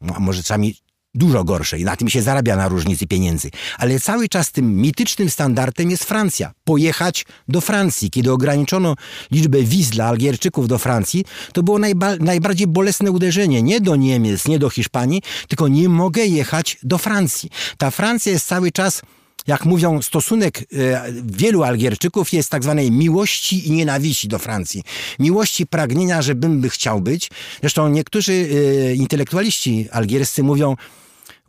No, 0.00 0.14
A 0.16 0.20
może 0.20 0.42
czasami 0.42 0.74
dużo 1.14 1.44
gorsze 1.44 1.78
i 1.78 1.84
na 1.84 1.96
tym 1.96 2.08
się 2.08 2.22
zarabia 2.22 2.56
na 2.56 2.68
różnicy 2.68 3.06
pieniędzy. 3.06 3.50
Ale 3.78 4.00
cały 4.00 4.28
czas 4.28 4.52
tym 4.52 4.76
mitycznym 4.76 5.30
standardem 5.30 5.90
jest 5.90 6.04
Francja. 6.04 6.52
Pojechać 6.64 7.24
do 7.48 7.60
Francji. 7.60 8.10
Kiedy 8.10 8.32
ograniczono 8.32 8.94
liczbę 9.30 9.62
wiz 9.62 9.90
dla 9.90 10.06
Algierczyków 10.06 10.68
do 10.68 10.78
Francji, 10.78 11.24
to 11.52 11.62
było 11.62 11.78
najba- 11.78 12.20
najbardziej 12.20 12.66
bolesne 12.66 13.10
uderzenie. 13.10 13.62
Nie 13.62 13.80
do 13.80 13.96
Niemiec, 13.96 14.48
nie 14.48 14.58
do 14.58 14.70
Hiszpanii, 14.70 15.22
tylko 15.48 15.68
nie 15.68 15.88
mogę 15.88 16.26
jechać 16.26 16.78
do 16.82 16.98
Francji. 16.98 17.50
Ta 17.78 17.90
Francja 17.90 18.32
jest 18.32 18.46
cały 18.46 18.72
czas 18.72 19.02
jak 19.46 19.64
mówią, 19.64 20.02
stosunek 20.02 20.58
e, 20.58 20.64
wielu 21.24 21.62
Algierczyków 21.62 22.32
jest 22.32 22.50
tak 22.50 22.62
zwanej 22.62 22.90
miłości 22.90 23.68
i 23.68 23.70
nienawiści 23.70 24.28
do 24.28 24.38
Francji. 24.38 24.82
Miłości, 25.18 25.66
pragnienia, 25.66 26.22
że 26.22 26.34
bym 26.34 26.60
by 26.60 26.70
chciał 26.70 27.00
być. 27.00 27.30
Zresztą 27.60 27.88
niektórzy 27.88 28.32
e, 28.32 28.94
intelektualiści 28.94 29.88
algierscy 29.92 30.42
mówią, 30.42 30.76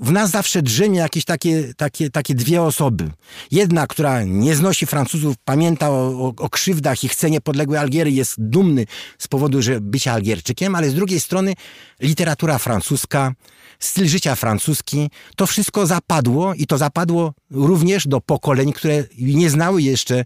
w 0.01 0.11
nas 0.11 0.29
zawsze 0.29 0.61
drzemie 0.61 0.99
jakieś 0.99 1.25
takie, 1.25 1.73
takie, 1.77 2.09
takie 2.09 2.35
dwie 2.35 2.61
osoby. 2.61 3.11
Jedna, 3.51 3.87
która 3.87 4.23
nie 4.23 4.55
znosi 4.55 4.85
Francuzów, 4.85 5.35
pamięta 5.45 5.89
o, 5.89 5.93
o, 5.93 6.33
o 6.37 6.49
krzywdach 6.49 7.03
i 7.03 7.09
chce 7.09 7.29
niepodległej 7.29 7.79
Algierii, 7.79 8.15
jest 8.15 8.35
dumny 8.37 8.85
z 9.17 9.27
powodu 9.27 9.61
że 9.61 9.81
bycia 9.81 10.13
Algierczykiem, 10.13 10.75
ale 10.75 10.89
z 10.89 10.93
drugiej 10.93 11.19
strony 11.19 11.53
literatura 11.99 12.57
francuska, 12.57 13.33
styl 13.81 14.07
życia 14.07 14.35
francuski, 14.35 15.09
to 15.35 15.47
wszystko 15.47 15.85
zapadło 15.85 16.53
i 16.53 16.67
to 16.67 16.77
zapadło 16.77 17.33
również 17.51 18.07
do 18.07 18.21
pokoleń, 18.21 18.73
które 18.73 19.03
nie 19.17 19.49
znały 19.49 19.81
jeszcze, 19.81 20.19
e, 20.19 20.23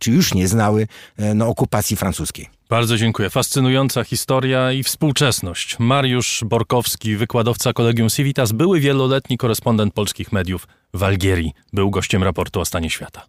czy 0.00 0.10
już 0.10 0.34
nie 0.34 0.48
znały 0.48 0.86
e, 1.16 1.34
no, 1.34 1.48
okupacji 1.48 1.96
francuskiej. 1.96 2.46
Bardzo 2.68 2.96
dziękuję. 2.96 3.30
Fascynująca 3.30 4.04
historia 4.04 4.72
i 4.72 4.82
współczesność. 4.82 5.76
Mariusz 5.78 6.44
Borkowski, 6.46 7.16
wykładowca 7.16 7.72
Kolegium 7.72 8.08
Civitas, 8.08 8.52
były 8.52 8.80
wieloletni 8.80 9.38
korespondent 9.38 9.94
polskich 9.94 10.32
mediów 10.32 10.68
w 10.94 11.02
Algierii. 11.02 11.52
Był 11.72 11.90
gościem 11.90 12.22
raportu 12.22 12.60
o 12.60 12.64
stanie 12.64 12.90
świata. 12.90 13.26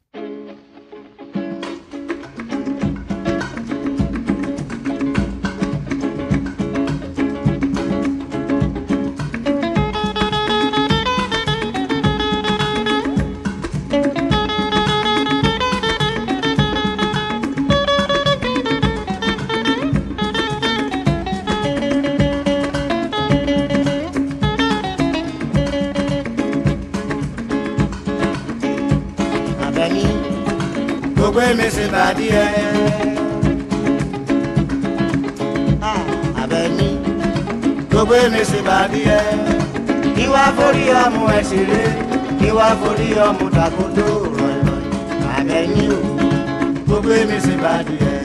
Gbogbo 31.27 31.41
èmi 31.49 31.67
sì 31.75 31.83
bàdí 31.93 32.27
ẹ̀. 32.43 32.51
Abẹ́ni 36.41 36.87
gbogbo 37.89 38.13
èmi 38.25 38.41
sì 38.49 38.59
bàdí 38.67 39.01
ẹ̀. 39.17 39.25
Ìwà 40.23 40.43
forí 40.57 40.83
ọmọ 41.03 41.21
ẹ̀ 41.37 41.43
ṣeré, 41.49 41.83
ìwà 42.47 42.67
forí 42.81 43.07
ọmọ 43.27 43.45
tàkótó 43.57 44.05
rọ̀ìrọ̀ì. 44.37 44.85
Abẹ́ni 45.37 45.83
o 45.97 45.99
gbogbo 46.85 47.09
èmi 47.21 47.37
sì 47.45 47.53
bàdí 47.63 47.95
ẹ̀. 48.13 48.16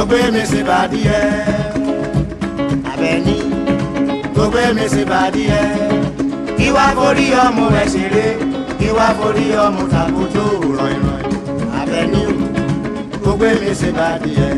tó 0.00 0.06
gbé 0.06 0.30
mi 0.32 0.40
sí 0.46 0.62
bàdíẹ. 0.62 1.20
Àbẹ̀ní 2.92 3.36
tó 4.34 4.42
gbé 4.50 4.62
mi 4.76 4.88
sí 4.92 5.02
bàdíẹ. 5.10 5.60
Kí 6.58 6.66
forí 6.96 7.26
ọmọ 7.44 7.64
rẹ̀ 7.74 7.88
ṣeré, 7.94 8.26
kí 8.78 8.88
wá 8.96 9.06
forí 9.18 9.44
ọmọ 9.66 9.82
tàbójú 9.92 10.44
rọ̀ìrọ̀ì. 10.78 11.24
Àbẹ̀ní 11.80 12.22
tó 13.24 13.30
gbé 13.38 13.48
mi 13.60 13.70
sí 13.80 13.88
bàdíẹ. 13.98 14.48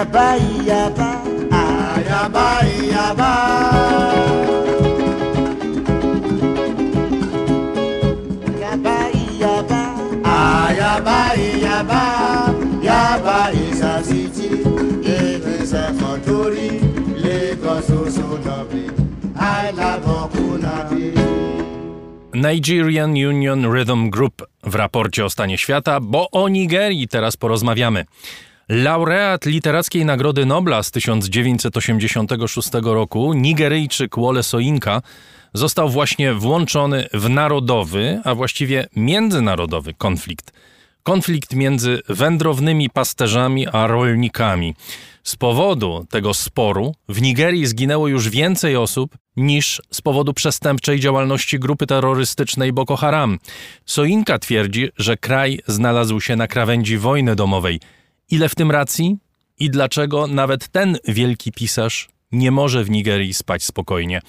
yaba 0.00 0.36
yaba 2.92 3.50
Nigerian 22.34 23.10
Union 23.10 23.72
Rhythm 23.72 24.10
Group 24.10 24.46
w 24.62 24.74
raporcie 24.74 25.24
o 25.24 25.30
stanie 25.30 25.58
świata, 25.58 26.00
bo 26.00 26.30
o 26.30 26.48
Nigerii 26.48 27.08
teraz 27.08 27.36
porozmawiamy. 27.36 28.04
Laureat 28.70 29.46
Literackiej 29.46 30.04
Nagrody 30.04 30.46
Nobla 30.46 30.82
z 30.82 30.90
1986 30.90 32.68
roku, 32.82 33.32
Nigeryjczyk 33.32 34.16
Wole 34.16 34.42
Soyinka, 34.42 35.02
został 35.54 35.88
właśnie 35.88 36.34
włączony 36.34 37.08
w 37.12 37.28
narodowy, 37.28 38.20
a 38.24 38.34
właściwie 38.34 38.86
międzynarodowy 38.96 39.94
konflikt. 39.94 40.52
Konflikt 41.02 41.54
między 41.54 42.02
wędrownymi 42.08 42.90
pasterzami 42.90 43.66
a 43.68 43.86
rolnikami. 43.86 44.74
Z 45.22 45.36
powodu 45.36 46.06
tego 46.10 46.34
sporu 46.34 46.94
w 47.08 47.22
Nigerii 47.22 47.66
zginęło 47.66 48.08
już 48.08 48.28
więcej 48.28 48.76
osób 48.76 49.16
niż 49.36 49.82
z 49.90 50.00
powodu 50.00 50.34
przestępczej 50.34 51.00
działalności 51.00 51.58
grupy 51.58 51.86
terrorystycznej 51.86 52.72
Boko 52.72 52.96
Haram. 52.96 53.38
Soinka 53.86 54.38
twierdzi, 54.38 54.88
że 54.96 55.16
kraj 55.16 55.60
znalazł 55.66 56.20
się 56.20 56.36
na 56.36 56.46
krawędzi 56.46 56.98
wojny 56.98 57.36
domowej. 57.36 57.80
Ile 58.30 58.48
w 58.48 58.54
tym 58.54 58.70
racji? 58.70 59.16
I 59.58 59.70
dlaczego 59.70 60.26
nawet 60.26 60.68
ten 60.68 60.96
wielki 61.08 61.52
pisarz 61.52 62.08
nie 62.32 62.50
może 62.50 62.84
w 62.84 62.90
Nigerii 62.90 63.34
spać 63.34 63.64
spokojnie? 63.64 64.20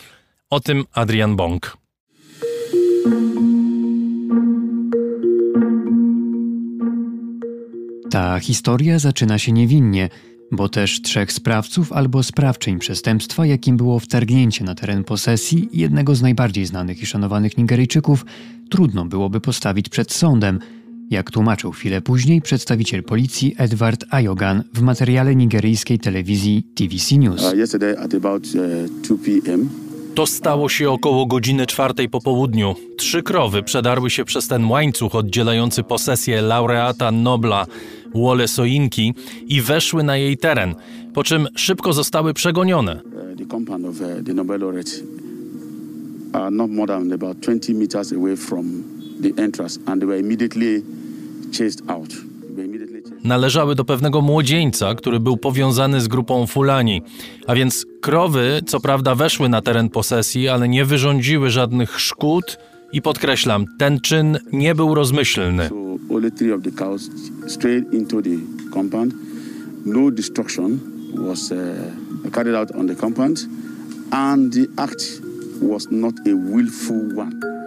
O 0.50 0.60
tym 0.60 0.84
Adrian 0.94 1.36
Bong. 1.36 1.78
Ta 8.12 8.40
historia 8.40 9.00
zaczyna 9.00 9.40
się 9.40 9.52
niewinnie, 9.52 10.10
bo 10.52 10.70
też 10.70 11.02
trzech 11.02 11.32
sprawców 11.32 11.94
albo 11.94 12.24
sprawczyń 12.24 12.80
przestępstwa, 12.80 13.46
jakim 13.46 13.78
było 13.78 14.00
wtargnięcie 14.00 14.64
na 14.64 14.76
teren 14.76 15.04
posesji 15.04 15.70
jednego 15.74 16.16
z 16.16 16.22
najbardziej 16.22 16.66
znanych 16.66 17.02
i 17.02 17.06
szanowanych 17.06 17.58
Nigeryjczyków, 17.58 18.26
trudno 18.70 19.06
byłoby 19.06 19.42
postawić 19.42 19.90
przed 19.90 20.12
sądem, 20.12 20.60
jak 21.12 21.32
tłumaczył 21.32 21.72
chwilę 21.72 22.02
później 22.02 22.42
przedstawiciel 22.42 23.04
policji 23.04 23.56
Edward 23.58 24.06
Ayogan 24.10 24.64
w 24.74 24.82
materiale 24.82 25.36
nigeryjskiej 25.36 26.00
telewizji 26.00 26.64
TVC 26.76 27.18
News. 27.18 27.42
Uh, 27.44 27.54
uh, 27.54 27.60
2 29.02 29.16
p.m. 29.26 29.70
To 30.16 30.26
stało 30.26 30.70
się 30.70 30.90
około 30.90 31.26
godziny 31.26 31.66
czwartej 31.66 32.10
po 32.10 32.22
południu. 32.22 32.76
Trzy 32.98 33.24
krowy 33.24 33.64
przedarły 33.64 34.10
się 34.10 34.26
przez 34.26 34.48
ten 34.48 34.66
łańcuch 34.66 35.16
oddzielający 35.16 35.84
posesję 35.84 36.42
laureata 36.42 37.12
Nobla 37.12 37.66
Wole 38.16 38.48
Soinki 38.48 39.14
i 39.48 39.62
weszły 39.62 40.04
na 40.04 40.18
jej 40.18 40.38
teren, 40.38 40.76
po 41.14 41.24
czym 41.24 41.48
szybko 41.56 41.94
zostały 41.94 42.34
przegonione. 42.34 43.02
Uh, 43.04 43.12
are 46.34 46.52
not 46.52 46.70
more 46.70 46.88
than 46.88 47.14
about 47.14 47.38
20 47.40 47.74
meters 47.74 48.14
away 48.14 48.38
from 48.38 48.84
the 49.22 49.44
entrance 49.44 49.80
and 49.86 50.02
they 50.02 50.08
were 50.08 50.20
immediately 50.20 50.84
chased 51.52 51.90
out. 51.90 52.32
Należały 53.24 53.76
do 53.76 53.86
pewnego 53.86 54.22
młodzieńca, 54.22 54.96
który 54.96 55.20
był 55.20 55.38
powiązany 55.38 56.02
z 56.02 56.08
grupą 56.08 56.48
Fulani. 56.48 57.02
A 57.48 57.56
więc 57.56 57.86
krowy, 58.02 58.62
co 58.68 58.80
prawda, 58.80 59.16
weszły 59.16 59.50
na 59.50 59.62
teren 59.62 59.90
posesji, 59.90 60.48
ale 60.48 60.70
nie 60.70 60.86
wyrządziły 60.86 61.50
żadnych 61.50 62.00
szkód. 62.00 62.58
I 62.94 63.02
podkreślam, 63.02 63.66
ten 63.80 64.00
czyn 64.00 64.40
nie 64.52 64.76
był 64.76 64.96
rozmyślny. 64.96 65.70
No 69.86 70.12
destruction 70.12 70.80
was 71.16 71.52
uh, 71.52 71.58
carried 72.32 72.56
out 72.56 72.72
on 72.72 72.88
the 72.88 72.96
compound, 72.96 73.48
and 74.12 74.54
the 74.54 74.68
act 74.78 75.22
was 75.62 75.88
not 75.92 76.14
a 76.20 76.36
willful 76.36 77.20
one. 77.20 77.61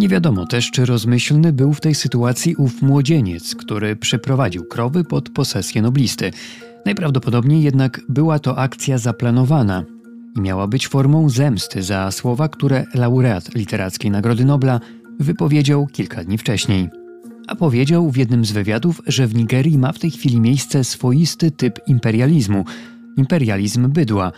Nie 0.00 0.08
wiadomo 0.08 0.46
też, 0.46 0.70
czy 0.70 0.86
rozmyślny 0.86 1.52
był 1.52 1.72
w 1.72 1.80
tej 1.80 1.94
sytuacji 1.94 2.56
ów 2.56 2.82
młodzieniec, 2.82 3.54
który 3.54 3.96
przyprowadził 3.96 4.64
krowy 4.64 5.04
pod 5.04 5.30
posesję 5.30 5.82
noblisty. 5.82 6.30
Najprawdopodobniej 6.86 7.62
jednak 7.62 8.00
była 8.08 8.38
to 8.38 8.58
akcja 8.58 8.98
zaplanowana 8.98 9.84
i 10.36 10.40
miała 10.40 10.66
być 10.66 10.88
formą 10.88 11.28
zemsty 11.28 11.82
za 11.82 12.10
słowa, 12.10 12.48
które 12.48 12.84
laureat 12.94 13.54
Literackiej 13.54 14.10
Nagrody 14.10 14.44
Nobla 14.44 14.80
wypowiedział 15.18 15.86
kilka 15.86 16.24
dni 16.24 16.38
wcześniej. 16.38 16.88
A 17.48 17.54
powiedział 17.54 18.10
w 18.10 18.16
jednym 18.16 18.44
z 18.44 18.52
wywiadów, 18.52 19.02
że 19.06 19.26
w 19.26 19.34
Nigerii 19.34 19.78
ma 19.78 19.92
w 19.92 19.98
tej 19.98 20.10
chwili 20.10 20.40
miejsce 20.40 20.84
swoisty 20.84 21.50
typ 21.50 21.78
imperializmu 21.86 22.64
imperializm 23.16 23.88
bydła. 23.88 24.32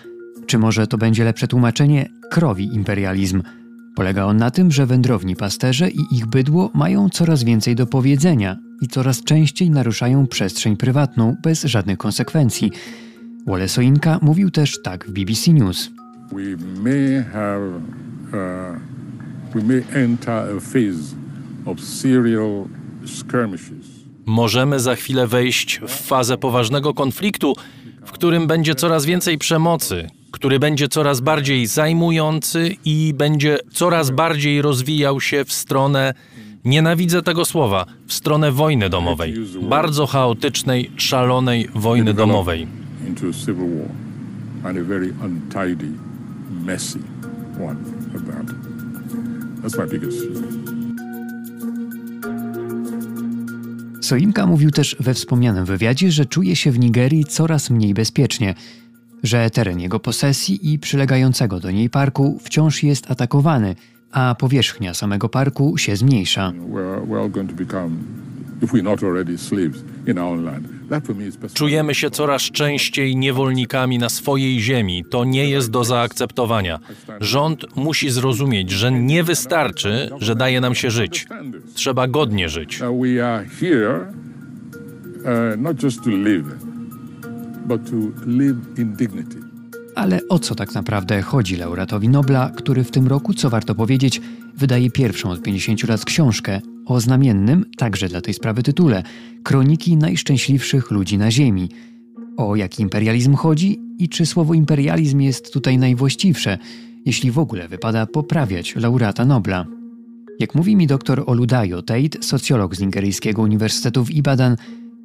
Czy 0.46 0.58
może 0.58 0.86
to 0.86 0.98
będzie 0.98 1.24
lepsze 1.24 1.48
tłumaczenie 1.48 2.08
krowi 2.30 2.74
imperializm? 2.74 3.42
Polega 3.96 4.24
on 4.24 4.36
na 4.36 4.50
tym, 4.50 4.70
że 4.70 4.86
wędrowni 4.86 5.36
pasterze 5.36 5.90
i 5.90 6.00
ich 6.10 6.26
bydło 6.26 6.70
mają 6.74 7.08
coraz 7.08 7.44
więcej 7.44 7.74
do 7.74 7.86
powiedzenia 7.86 8.56
i 8.80 8.88
coraz 8.88 9.24
częściej 9.24 9.70
naruszają 9.70 10.26
przestrzeń 10.26 10.76
prywatną 10.76 11.36
bez 11.42 11.64
żadnych 11.64 11.98
konsekwencji. 11.98 12.70
Wole 13.46 13.68
Soyinka 13.68 14.18
mówił 14.22 14.50
też 14.50 14.82
tak 14.82 15.06
w 15.06 15.12
BBC 15.12 15.52
News. 15.52 15.90
we 16.32 16.56
may 16.56 17.22
have, 17.32 17.80
uh, 18.32 18.78
we 19.54 19.62
may 19.62 19.82
enter 19.94 20.56
a 20.56 20.60
phase 20.60 21.14
of 21.66 21.80
serial 21.80 22.68
skirmishes. 23.06 24.02
Możemy 24.26 24.80
za 24.80 24.96
chwilę 24.96 25.26
wejść 25.26 25.80
w 25.88 25.90
fazę 25.90 26.38
poważnego 26.38 26.94
konfliktu, 26.94 27.54
w 28.04 28.12
którym 28.12 28.46
będzie 28.46 28.74
coraz 28.74 29.04
więcej 29.04 29.38
przemocy, 29.38 30.08
który 30.32 30.58
będzie 30.58 30.88
coraz 30.88 31.20
bardziej 31.20 31.66
zajmujący 31.66 32.76
i 32.84 33.14
będzie 33.16 33.58
coraz 33.72 34.10
bardziej 34.10 34.62
rozwijał 34.62 35.20
się 35.20 35.44
w 35.44 35.52
stronę, 35.52 36.14
nienawidzę 36.64 37.22
tego 37.22 37.44
słowa, 37.44 37.86
w 38.06 38.12
stronę 38.12 38.52
wojny 38.52 38.88
domowej. 38.88 39.34
Bardzo 39.62 40.06
chaotycznej, 40.06 40.90
szalonej 40.96 41.68
wojny 41.74 42.14
domowej. 42.14 42.66
into 43.06 43.28
a 43.28 43.32
civil 43.32 43.68
war 43.68 44.70
and 44.70 44.78
a 44.78 44.82
very 44.82 45.12
untidy, 45.24 45.92
messy 46.64 46.98
one 47.60 47.76
at 48.14 48.26
that. 48.26 48.46
That's 49.62 49.78
my 49.78 49.86
biggest 49.86 50.18
fear. 50.18 50.72
Soinka 54.00 54.46
mówił 54.46 54.70
też 54.70 54.96
we 55.00 55.14
wspomnianym 55.14 55.64
wywiadzie, 55.64 56.12
że 56.12 56.26
czuje 56.26 56.56
się 56.56 56.70
w 56.70 56.78
Nigerii 56.78 57.24
coraz 57.24 57.70
mniej 57.70 57.94
bezpiecznie, 57.94 58.54
że 59.22 59.50
teren 59.50 59.80
jego 59.80 60.00
posesji 60.00 60.72
i 60.72 60.78
przylegającego 60.78 61.60
do 61.60 61.70
niej 61.70 61.90
parku 61.90 62.38
wciąż 62.42 62.82
jest 62.82 63.10
atakowany, 63.10 63.76
a 64.12 64.34
powierzchnia 64.38 64.94
samego 64.94 65.28
parku 65.28 65.78
się 65.78 65.96
zmniejsza. 65.96 66.52
Czujemy 71.54 71.94
się 71.94 72.10
coraz 72.10 72.42
częściej 72.42 73.16
niewolnikami 73.16 73.98
na 73.98 74.08
swojej 74.08 74.60
ziemi. 74.60 75.04
To 75.10 75.24
nie 75.24 75.48
jest 75.50 75.70
do 75.70 75.84
zaakceptowania. 75.84 76.78
Rząd 77.20 77.76
musi 77.76 78.10
zrozumieć, 78.10 78.70
że 78.70 78.92
nie 78.92 79.24
wystarczy, 79.24 80.10
że 80.18 80.36
daje 80.36 80.60
nam 80.60 80.74
się 80.74 80.90
żyć. 80.90 81.26
Trzeba 81.74 82.08
godnie 82.08 82.48
żyć. 82.48 82.78
That 82.78 82.92
we 83.00 83.26
are 83.26 83.44
here 83.60 84.12
uh, 85.24 85.60
not 85.60 85.82
just 85.82 86.04
to 86.04 86.10
live, 86.10 86.71
but 87.66 87.90
to 87.90 87.96
live 88.26 88.78
in 88.78 88.92
dignity. 88.92 89.52
Ale 89.94 90.20
o 90.28 90.38
co 90.38 90.54
tak 90.54 90.74
naprawdę 90.74 91.22
chodzi 91.22 91.56
laureatowi 91.56 92.08
Nobla, 92.08 92.50
który 92.56 92.84
w 92.84 92.90
tym 92.90 93.06
roku, 93.06 93.34
co 93.34 93.50
warto 93.50 93.74
powiedzieć, 93.74 94.20
wydaje 94.56 94.90
pierwszą 94.90 95.30
od 95.30 95.42
50 95.42 95.88
lat 95.88 96.04
książkę 96.04 96.60
o 96.86 97.00
znamiennym, 97.00 97.64
także 97.76 98.08
dla 98.08 98.20
tej 98.20 98.34
sprawy 98.34 98.62
tytule, 98.62 99.02
Kroniki 99.42 99.96
najszczęśliwszych 99.96 100.90
ludzi 100.90 101.18
na 101.18 101.30
Ziemi. 101.30 101.68
O 102.36 102.56
jaki 102.56 102.82
imperializm 102.82 103.34
chodzi 103.34 103.80
i 103.98 104.08
czy 104.08 104.26
słowo 104.26 104.54
imperializm 104.54 105.20
jest 105.20 105.52
tutaj 105.52 105.78
najwłaściwsze, 105.78 106.58
jeśli 107.06 107.30
w 107.30 107.38
ogóle 107.38 107.68
wypada 107.68 108.06
poprawiać 108.06 108.76
laureata 108.76 109.24
Nobla. 109.24 109.66
Jak 110.38 110.54
mówi 110.54 110.76
mi 110.76 110.86
dr 110.86 111.22
Oludayo 111.26 111.82
Tate, 111.82 112.22
socjolog 112.22 112.76
z 112.76 112.80
Nigeryjskiego 112.80 113.42
Uniwersytetu 113.42 114.04
w 114.04 114.10
Ibadan, 114.10 114.56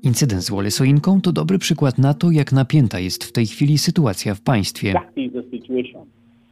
incydent 0.04 0.44
z 0.44 0.50
Wole 0.50 0.72
Soinką 0.72 1.22
to 1.22 1.32
dobry 1.32 1.60
przykład 1.60 1.98
na 1.98 2.14
to, 2.14 2.32
jak 2.32 2.52
napięta 2.52 3.00
jest 3.00 3.24
w 3.24 3.32
tej 3.32 3.48
chwili 3.48 3.78
sytuacja 3.78 4.36
w 4.36 4.42
państwie. 4.42 4.94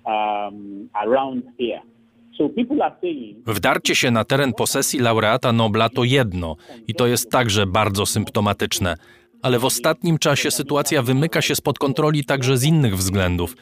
Um, 0.06 0.90
Wdarcie 3.48 3.96
się 3.96 4.12
na 4.12 4.26
teren 4.26 4.54
posesji 4.54 5.00
laureata 5.00 5.52
Nobla 5.52 5.90
to 5.90 6.04
jedno 6.04 6.56
i 6.88 6.94
to 6.94 7.08
jest 7.08 7.32
także 7.32 7.66
bardzo 7.66 8.06
symptomatyczne. 8.06 8.96
Ale 9.42 9.60
w 9.60 9.66
ostatnim 9.66 10.18
czasie 10.18 10.52
sytuacja 10.52 11.02
wymyka 11.02 11.42
się 11.42 11.56
spod 11.56 11.80
kontroli 11.80 12.26
także 12.26 12.58
z 12.58 12.64
innych 12.64 12.98
względów. 12.98 13.56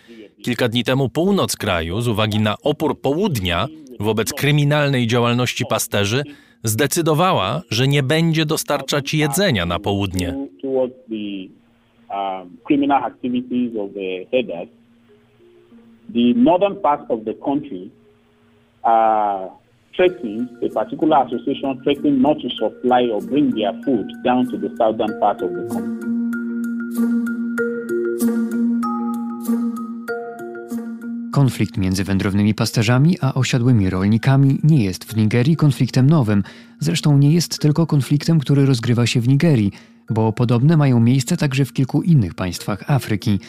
Kilka 0.43 0.69
dni 0.69 0.84
temu 0.84 1.10
północ 1.10 1.55
kraju, 1.55 2.01
z 2.01 2.07
uwagi 2.07 2.39
na 2.39 2.55
opór 2.64 3.01
południa 3.01 3.68
wobec 3.99 4.34
kryminalnej 4.34 5.07
działalności 5.07 5.65
pasterzy, 5.69 6.23
zdecydowała, 6.64 7.61
że 7.69 7.88
nie 7.88 8.03
będzie 8.03 8.45
dostarczać 8.45 9.14
jedzenia 9.14 9.65
na 9.65 9.80
południe. 9.80 10.48
Konflikt 31.34 31.77
między 31.77 32.03
wędrownymi 32.03 32.53
pasterzami 32.53 33.18
a 33.22 33.34
osiadłymi 33.34 33.89
rolnikami 33.89 34.60
nie 34.64 34.84
jest 34.84 35.03
w 35.03 35.15
Nigerii 35.15 35.55
konfliktem 35.55 36.10
nowym. 36.10 36.43
Zresztą 36.80 37.18
nie 37.18 37.31
jest 37.31 37.60
tylko 37.60 37.88
konfliktem, 37.88 38.39
który 38.39 38.65
rozgrywa 38.65 39.07
się 39.07 39.22
w 39.22 39.27
Nigerii, 39.27 39.72
bo 40.10 40.34
podobne 40.34 40.77
mają 40.77 40.99
miejsce 40.99 41.38
także 41.38 41.65
w 41.65 41.73
kilku 41.73 42.01
innych 42.01 42.34
państwach 42.34 42.91
Afryki. 42.91 43.39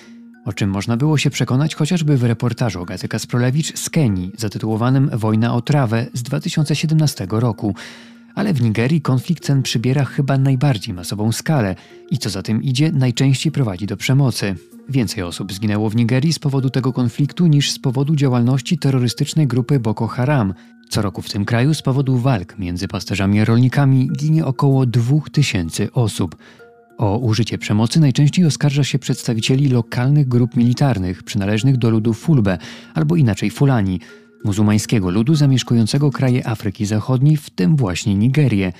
O 0.44 0.52
czym 0.52 0.70
można 0.70 0.97
było 0.97 1.19
się 1.19 1.31
przekonać 1.31 1.74
chociażby 1.74 2.16
w 2.16 2.24
reportażu 2.24 2.82
Agaty 2.82 3.09
Kasprolewicz 3.09 3.78
z 3.78 3.90
Kenii 3.90 4.32
zatytułowanym 4.39 5.11
Wojna 5.12 5.55
o 5.55 5.62
trawę 5.62 6.06
z 6.12 6.23
2017 6.23 7.27
roku. 7.31 7.74
Ale 8.35 8.52
w 8.52 8.62
Nigerii 8.62 9.01
konflikt 9.01 9.47
ten 9.47 9.62
przybiera 9.62 10.05
chyba 10.05 10.39
najbardziej 10.39 10.94
masową 10.94 11.32
skalę 11.32 11.77
i 12.11 12.19
co 12.19 12.31
za 12.31 12.43
tym 12.43 12.62
idzie, 12.62 12.93
najczęściej 12.93 13.52
prowadzi 13.52 13.86
do 13.86 13.97
przemocy. 13.97 14.56
Więcej 14.89 15.23
osób 15.23 15.52
zginęło 15.52 15.90
w 15.90 15.97
Nigerii 15.97 16.32
z 16.32 16.39
powodu 16.39 16.70
tego 16.70 16.93
konfliktu 16.93 17.47
niż 17.47 17.70
z 17.70 17.78
powodu 17.78 18.16
działalności 18.16 18.78
terrorystycznej 18.78 19.47
grupy 19.47 19.81
Boko 19.81 20.06
Haram. 20.06 20.55
Co 20.89 21.02
roku 21.02 21.23
w 21.23 21.31
tym 21.31 21.44
kraju 21.44 21.74
z 21.74 21.82
powodu 21.82 22.19
walk 22.19 22.59
między 22.59 22.89
pasterzami 22.89 23.40
a 23.40 23.44
rolnikami 23.44 24.11
ginie 24.19 24.47
około 24.47 24.86
2000 24.86 25.93
osób. 25.93 26.36
O 26.98 27.19
użycie 27.19 27.59
przemocy 27.59 28.01
najczęściej 28.01 28.44
oskarża 28.44 28.85
się 28.85 28.98
przedstawicieli 28.98 29.69
lokalnych 29.69 30.28
grup 30.28 30.56
militarnych 30.56 31.23
przynależnych 31.23 31.77
do 31.77 31.90
ludu 31.90 32.15
Fulbe 32.15 32.59
albo 32.94 33.16
inaczej 33.16 33.51
Fulani, 33.51 34.01
muzułmańskiego 34.44 35.11
ludu 35.11 35.35
zamieszkującego 35.35 36.11
kraje 36.11 36.47
Afryki 36.47 36.86
Zachodniej, 36.86 37.36
w 37.36 37.51
tym 37.51 37.77
właśnie 37.77 38.15
Nigerię. 38.15 38.73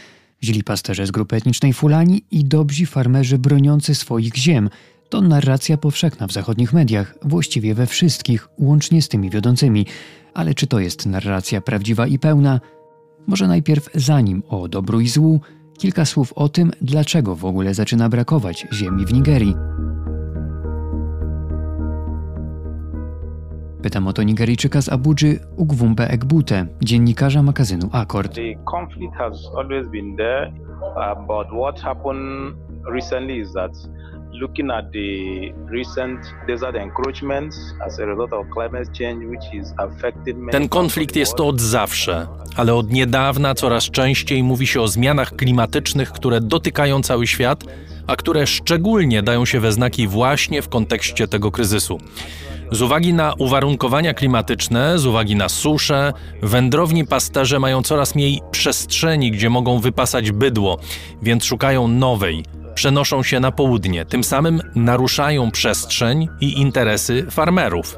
Źli 0.43 0.65
pasterze 0.65 1.07
z 1.07 1.11
grupy 1.11 1.37
etnicznej 1.37 1.73
Fulani 1.73 2.23
i 2.31 2.45
dobrzy 2.45 2.87
farmerzy 2.87 3.39
broniący 3.39 3.95
swoich 3.95 4.37
ziem– 4.37 4.71
to 5.09 5.21
narracja 5.21 5.77
powszechna 5.77 6.27
w 6.27 6.33
zachodnich 6.33 6.73
mediach, 6.73 7.15
właściwie 7.23 7.75
we 7.75 7.87
wszystkich, 7.87 8.49
łącznie 8.59 9.03
z 9.03 9.09
tymi 9.09 9.31
wiodącymi. 9.31 9.87
Ale 10.35 10.55
czy 10.55 10.67
to 10.67 10.79
jest 10.79 11.07
narracja 11.07 11.61
prawdziwa 11.61 12.07
i 12.07 12.19
pełna? 12.19 12.61
Może 13.27 13.49
najpierw, 13.49 13.91
zanim 13.95 14.43
o 14.49 14.69
dobru 14.69 15.01
i 15.01 15.09
złu, 15.09 15.41
kilka 15.79 16.05
słów 16.05 16.33
o 16.33 16.49
tym, 16.49 16.73
dlaczego 16.81 17.35
w 17.35 17.45
ogóle 17.45 17.75
zaczyna 17.75 18.09
brakować 18.09 18.67
ziemi 18.73 19.07
w 19.07 19.13
Nigerii. 19.13 19.55
Pytam 23.83 24.09
o 24.09 24.13
to 24.13 24.23
Nigeryjczyka 24.23 24.83
z 24.83 24.89
Abudży 24.89 25.39
Ugwumbe 25.57 26.11
Egbute, 26.11 26.67
dziennikarza 26.83 27.43
magazynu 27.43 27.89
Akord. 27.93 28.35
The 28.35 28.55
conflict 28.71 29.15
has 29.15 29.51
always 29.57 29.89
been 29.89 30.17
there, 30.17 30.53
uh, 30.81 31.27
but 31.27 31.47
what 31.49 31.81
happened 31.81 32.57
recently 32.93 33.41
is 33.41 33.53
that 33.53 33.73
looking 34.41 34.71
at 34.71 34.93
the 34.93 35.53
recent 35.71 36.21
desert 36.47 36.77
encroachments 36.77 37.57
as 37.87 37.99
a 37.99 38.07
result 38.07 38.33
of 38.33 38.47
climate 38.51 38.89
change, 38.99 39.27
which 39.27 39.55
is 39.55 39.73
affecting 39.77 40.51
Ten 40.51 40.69
konflikt 40.69 41.17
jest 41.17 41.41
od 41.41 41.61
zawsze, 41.61 42.27
ale 42.57 42.75
od 42.75 42.91
niedawna 42.91 43.55
coraz 43.55 43.91
częściej 43.91 44.43
mówi 44.43 44.67
się 44.67 44.81
o 44.81 44.89
zmianach 44.89 45.37
klimatycznych, 45.37 46.13
które 46.13 46.41
dotykają 46.41 47.03
cały 47.03 47.27
świat, 47.27 47.65
a 48.07 48.17
które 48.17 48.47
szczególnie 48.47 49.23
dają 49.23 49.45
się 49.45 49.61
we 49.61 49.73
znaki 49.73 50.09
właśnie 50.09 50.63
w 50.63 50.69
kontekście 50.69 51.29
tego 51.29 51.51
kryzysu. 51.51 51.99
Z 52.73 52.83
uwagi 52.83 53.15
na 53.15 53.35
uwarunkowania 53.39 54.15
klimatyczne, 54.15 54.99
z 54.99 55.07
uwagi 55.07 55.37
na 55.37 55.49
suszę, 55.49 56.13
wędrowni 56.43 57.07
pasterze 57.07 57.61
mają 57.61 57.83
coraz 57.83 58.15
mniej 58.15 58.41
przestrzeni, 58.51 59.31
gdzie 59.31 59.51
mogą 59.51 59.79
wypasać 59.79 60.33
bydło, 60.33 60.79
więc 61.23 61.45
szukają 61.45 61.89
nowej, 61.89 62.45
przenoszą 62.75 63.23
się 63.23 63.41
na 63.41 63.53
południe, 63.53 64.05
tym 64.05 64.25
samym 64.25 64.61
naruszają 64.75 65.51
przestrzeń 65.51 66.29
i 66.41 66.61
interesy 66.61 67.27
farmerów. 67.31 67.97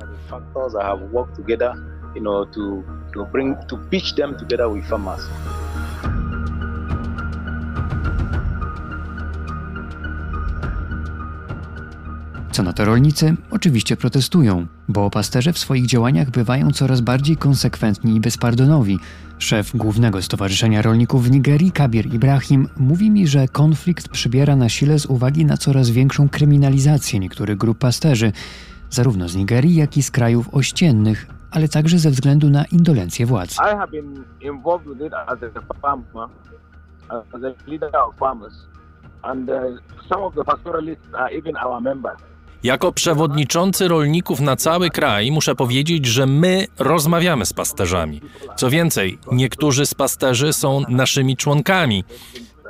Co 12.57 12.63
na 12.63 12.73
to 12.73 12.85
rolnicy? 12.85 13.35
Oczywiście 13.51 13.97
protestują, 13.97 14.67
bo 14.89 15.11
pasterze 15.11 15.53
w 15.53 15.59
swoich 15.59 15.87
działaniach 15.87 16.31
bywają 16.31 16.71
coraz 16.71 17.01
bardziej 17.01 17.37
konsekwentni 17.37 18.17
i 18.17 18.21
bezpardonowi. 18.21 18.99
Szef 19.39 19.77
Głównego 19.77 20.23
Stowarzyszenia 20.23 20.83
Rolników 20.83 21.25
w 21.25 21.31
Nigerii, 21.31 21.73
Kabir 21.73 22.15
Ibrahim, 22.15 22.69
mówi 22.77 23.11
mi, 23.11 23.27
że 23.27 23.49
konflikt 23.49 24.09
przybiera 24.09 24.57
na 24.57 24.69
sile 24.69 24.99
z 24.99 25.07
uwagi 25.07 25.45
na 25.45 25.57
coraz 25.57 25.91
większą 25.91 26.29
kryminalizację 26.29 27.19
niektórych 27.19 27.57
grup 27.57 27.79
pasterzy, 27.79 28.33
zarówno 28.91 29.29
z 29.29 29.37
Nigerii, 29.37 29.75
jak 29.75 29.97
i 29.97 30.03
z 30.03 30.11
krajów 30.11 30.55
ościennych, 30.55 31.27
ale 31.51 31.69
także 31.69 31.99
ze 31.99 32.11
względu 32.11 32.51
na 32.51 32.65
indolencję 32.65 33.27
władz. 33.27 33.55
I 33.55 33.59
Jako 42.67 42.93
przewodniczący 42.93 43.89
rolników 43.89 44.41
na 44.41 44.57
cały 44.57 44.91
kraj 44.91 45.33
muszę 45.33 45.55
powiedzieć, 45.55 46.07
że 46.07 46.27
my 46.27 46.67
rozmawiamy 46.79 47.47
z 47.47 47.53
pasterzami. 47.53 48.21
Co 48.57 48.71
więcej, 48.71 49.19
niektórzy 49.33 49.87
z 49.87 49.95
pasterzy 49.95 50.53
są 50.53 50.81
naszymi 50.89 51.37
członkami. 51.37 52.05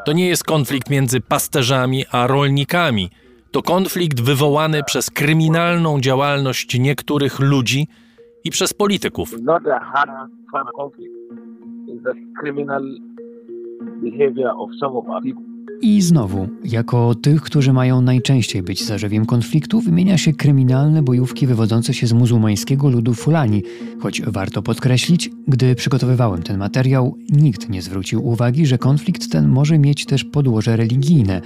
To 0.04 0.12
nie 0.12 0.28
jest 0.28 0.44
konflikt 0.44 0.90
między 0.90 1.20
pasterzami 1.20 2.04
a 2.12 2.26
rolnikami. 2.26 3.10
To 3.50 3.62
konflikt 3.62 4.20
wywołany 4.20 4.82
przez 4.82 5.10
kryminalną 5.10 6.00
działalność 6.00 6.78
niektórych 6.78 7.40
ludzi 7.40 7.88
i 8.44 8.50
przez 8.50 8.74
polityków. 8.74 9.34
behavior 14.02 14.50
of 14.58 14.70
some 14.80 14.98
of 14.98 15.08
our 15.08 15.22
people. 15.22 15.55
I 15.82 16.02
znowu, 16.02 16.48
jako 16.64 17.14
tych, 17.14 17.42
którzy 17.42 17.72
mają 17.72 18.00
najczęściej 18.00 18.62
być 18.62 18.84
zarzewiem 18.84 19.26
konfliktu, 19.26 19.80
wymienia 19.80 20.18
się 20.18 20.32
kryminalne 20.32 21.02
bojówki 21.02 21.46
wywodzące 21.46 21.94
się 21.94 22.06
z 22.06 22.12
muzułmańskiego 22.12 22.90
ludu 22.90 23.14
Fulani, 23.14 23.62
choć 23.98 24.22
warto 24.22 24.62
podkreślić, 24.62 25.30
gdy 25.48 25.74
przygotowywałem 25.74 26.42
ten 26.42 26.58
materiał, 26.58 27.16
nikt 27.30 27.68
nie 27.68 27.82
zwrócił 27.82 28.26
uwagi, 28.26 28.66
że 28.66 28.78
konflikt 28.78 29.30
ten 29.30 29.48
może 29.48 29.78
mieć 29.78 30.06
też 30.06 30.24
podłoże 30.24 30.76
religijne. 30.76 31.40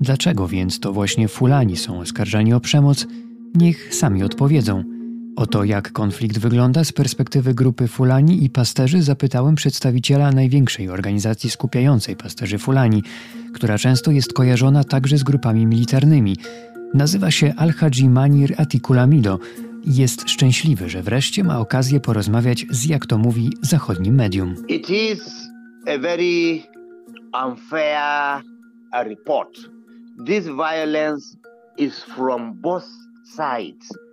Dlaczego 0.00 0.48
więc 0.48 0.80
to 0.80 0.92
właśnie 0.92 1.28
Fulani 1.28 1.76
są 1.76 2.00
oskarżani 2.00 2.54
o 2.54 2.60
przemoc? 2.60 3.06
Niech 3.54 3.94
sami 3.94 4.22
odpowiedzą. 4.22 4.97
O 5.38 5.46
to, 5.46 5.64
jak 5.64 5.92
konflikt 5.92 6.38
wygląda 6.38 6.84
z 6.84 6.92
perspektywy 6.92 7.54
grupy 7.54 7.88
Fulani 7.88 8.44
i 8.44 8.50
pasterzy, 8.50 9.02
zapytałem 9.02 9.54
przedstawiciela 9.54 10.32
największej 10.32 10.88
organizacji 10.88 11.50
skupiającej 11.50 12.16
pasterzy 12.16 12.58
Fulani, 12.58 13.02
która 13.54 13.78
często 13.78 14.10
jest 14.10 14.32
kojarzona 14.32 14.84
także 14.84 15.18
z 15.18 15.22
grupami 15.22 15.66
militarnymi. 15.66 16.36
Nazywa 16.94 17.30
się 17.30 17.54
Al-Haji 17.56 18.08
Manir 18.08 18.54
Atikulamido 18.56 19.38
i 19.84 19.96
jest 19.96 20.30
szczęśliwy, 20.30 20.88
że 20.88 21.02
wreszcie 21.02 21.44
ma 21.44 21.58
okazję 21.58 22.00
porozmawiać 22.00 22.66
z, 22.70 22.86
jak 22.86 23.06
to 23.06 23.18
mówi, 23.18 23.50
zachodnim 23.62 24.14
medium. 24.14 24.54
It 24.68 24.90
is 24.90 25.20
a 25.86 25.98
very 25.98 26.62
unfair 27.44 28.42
report. 28.92 29.58
This 30.26 30.44
violence 30.44 31.36
is 31.76 32.04
from 32.04 32.60
both 32.60 32.86
sides. 33.36 34.07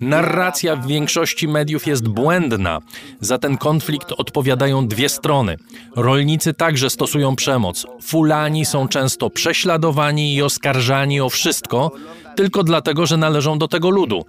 Narracja 0.00 0.76
w 0.76 0.86
większości 0.86 1.48
mediów 1.48 1.86
jest 1.86 2.08
błędna. 2.08 2.80
Za 3.20 3.38
ten 3.38 3.56
konflikt 3.58 4.12
odpowiadają 4.12 4.88
dwie 4.88 5.08
strony. 5.08 5.56
Rolnicy 5.96 6.54
także 6.54 6.90
stosują 6.90 7.36
przemoc. 7.36 7.86
Fulani 8.02 8.64
są 8.64 8.88
często 8.88 9.30
prześladowani 9.30 10.34
i 10.34 10.42
oskarżani 10.42 11.20
o 11.20 11.28
wszystko, 11.28 11.90
tylko 12.36 12.62
dlatego, 12.62 13.06
że 13.06 13.16
należą 13.16 13.58
do 13.58 13.68
tego 13.68 13.90
ludu. 13.90 14.24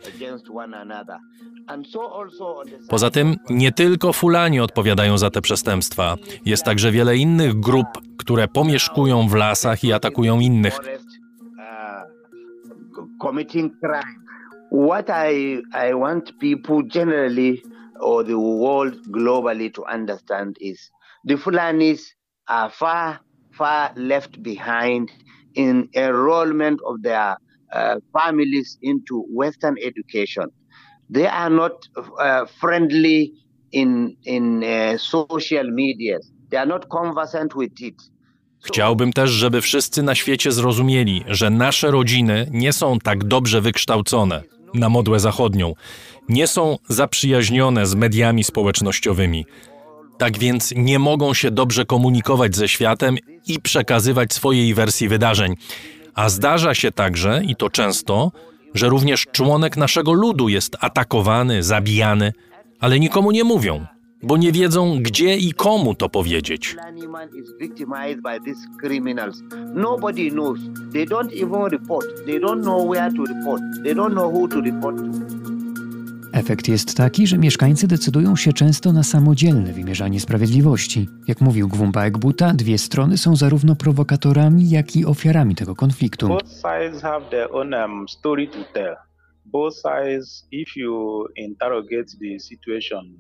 Poza 2.89 3.09
tym 3.11 3.35
nie 3.49 3.71
tylko 3.71 4.13
Fulani 4.13 4.59
odpowiadają 4.59 5.17
za 5.17 5.29
te 5.29 5.41
przestępstwa. 5.41 6.15
Jest 6.45 6.63
także 6.63 6.91
wiele 6.91 7.17
innych 7.17 7.59
grup, 7.59 7.87
które 8.17 8.47
pomieszkują 8.47 9.27
w 9.27 9.33
lasach 9.33 9.83
i 9.83 9.93
atakują 9.93 10.39
innych. 10.39 10.79
What 14.69 15.09
I, 15.09 15.61
I 15.73 15.93
want 15.93 16.31
people 16.39 16.83
generally 16.83 17.63
or 17.99 18.23
the 18.23 18.39
world 18.39 18.95
globally 19.11 19.73
to 19.75 19.85
understand 19.85 20.57
is 20.59 20.89
the 21.23 21.35
Fulanis 21.35 22.01
are 22.47 22.69
far, 22.69 23.19
far 23.57 23.93
left 23.95 24.41
behind 24.43 25.11
in 25.55 25.89
enrollment 25.95 26.79
of 26.85 27.01
their 27.01 27.37
uh, 27.71 27.99
families 28.13 28.77
into 28.81 29.25
Western 29.29 29.75
education. 29.81 30.47
They 31.09 31.27
are 31.27 31.49
not 31.49 31.73
uh, 32.19 32.45
friendly 32.59 33.33
in 33.71 34.15
in 34.25 34.63
uh, 34.63 34.97
social 34.97 35.69
media. 35.69 36.19
They 36.49 36.57
are 36.57 36.65
not 36.65 36.89
conversant 36.89 37.55
with 37.55 37.71
it. 37.79 37.95
Chciałbym 38.67 39.13
też, 39.13 39.31
żeby 39.31 39.61
wszyscy 39.61 40.03
na 40.03 40.15
świecie 40.15 40.51
zrozumieli, 40.51 41.23
że 41.27 41.49
nasze 41.49 41.91
rodziny 41.91 42.47
nie 42.51 42.73
są 42.73 42.99
tak 42.99 43.23
dobrze 43.23 43.61
wykształcone 43.61 44.43
na 44.73 44.89
modłę 44.89 45.19
zachodnią, 45.19 45.73
nie 46.29 46.47
są 46.47 46.77
zaprzyjaźnione 46.89 47.85
z 47.87 47.95
mediami 47.95 48.43
społecznościowymi. 48.43 49.45
Tak 50.17 50.39
więc 50.39 50.73
nie 50.75 50.99
mogą 50.99 51.33
się 51.33 51.51
dobrze 51.51 51.85
komunikować 51.85 52.55
ze 52.55 52.67
światem 52.67 53.17
i 53.47 53.59
przekazywać 53.59 54.33
swojej 54.33 54.73
wersji 54.73 55.07
wydarzeń. 55.07 55.55
A 56.15 56.29
zdarza 56.29 56.73
się 56.73 56.91
także, 56.91 57.41
i 57.47 57.55
to 57.55 57.69
często, 57.69 58.31
że 58.73 58.89
również 58.89 59.25
członek 59.31 59.77
naszego 59.77 60.13
ludu 60.13 60.49
jest 60.49 60.77
atakowany, 60.79 61.63
zabijany, 61.63 62.33
ale 62.79 62.99
nikomu 62.99 63.31
nie 63.31 63.43
mówią, 63.43 63.85
bo 64.25 64.37
nie 64.37 64.51
wiedzą, 64.51 64.99
gdzie 65.01 65.37
i 65.37 65.53
komu 65.53 65.95
to 65.95 66.09
powiedzieć. 66.09 66.75
Efekt 76.33 76.67
jest 76.67 76.97
taki, 76.97 77.27
że 77.27 77.37
mieszkańcy 77.37 77.87
decydują 77.87 78.35
się 78.35 78.53
często 78.53 78.93
na 78.93 79.03
samodzielne 79.03 79.73
wymierzanie 79.73 80.19
sprawiedliwości. 80.19 81.07
Jak 81.27 81.41
mówił 81.41 81.67
Gwumba 81.67 82.05
Ekbuta, 82.05 82.53
dwie 82.53 82.77
strony 82.77 83.17
są 83.17 83.35
zarówno 83.35 83.75
prowokatorami, 83.75 84.69
jak 84.69 84.95
i 84.95 85.05
ofiarami 85.05 85.55
tego 85.55 85.75
konfliktu. 85.75 86.27
Both 86.27 86.47
sides 86.47 87.01
have 87.01 87.25
their 87.29 87.47
own 87.51 87.73
um, 87.73 88.07
story 88.09 88.47
to 88.47 88.57
tell. 88.73 88.95
Both 89.45 89.75
sides, 89.75 90.47
if 90.51 90.79
you 90.79 91.25
interrogate 91.35 92.05
the 92.21 92.39
situation 92.39 93.17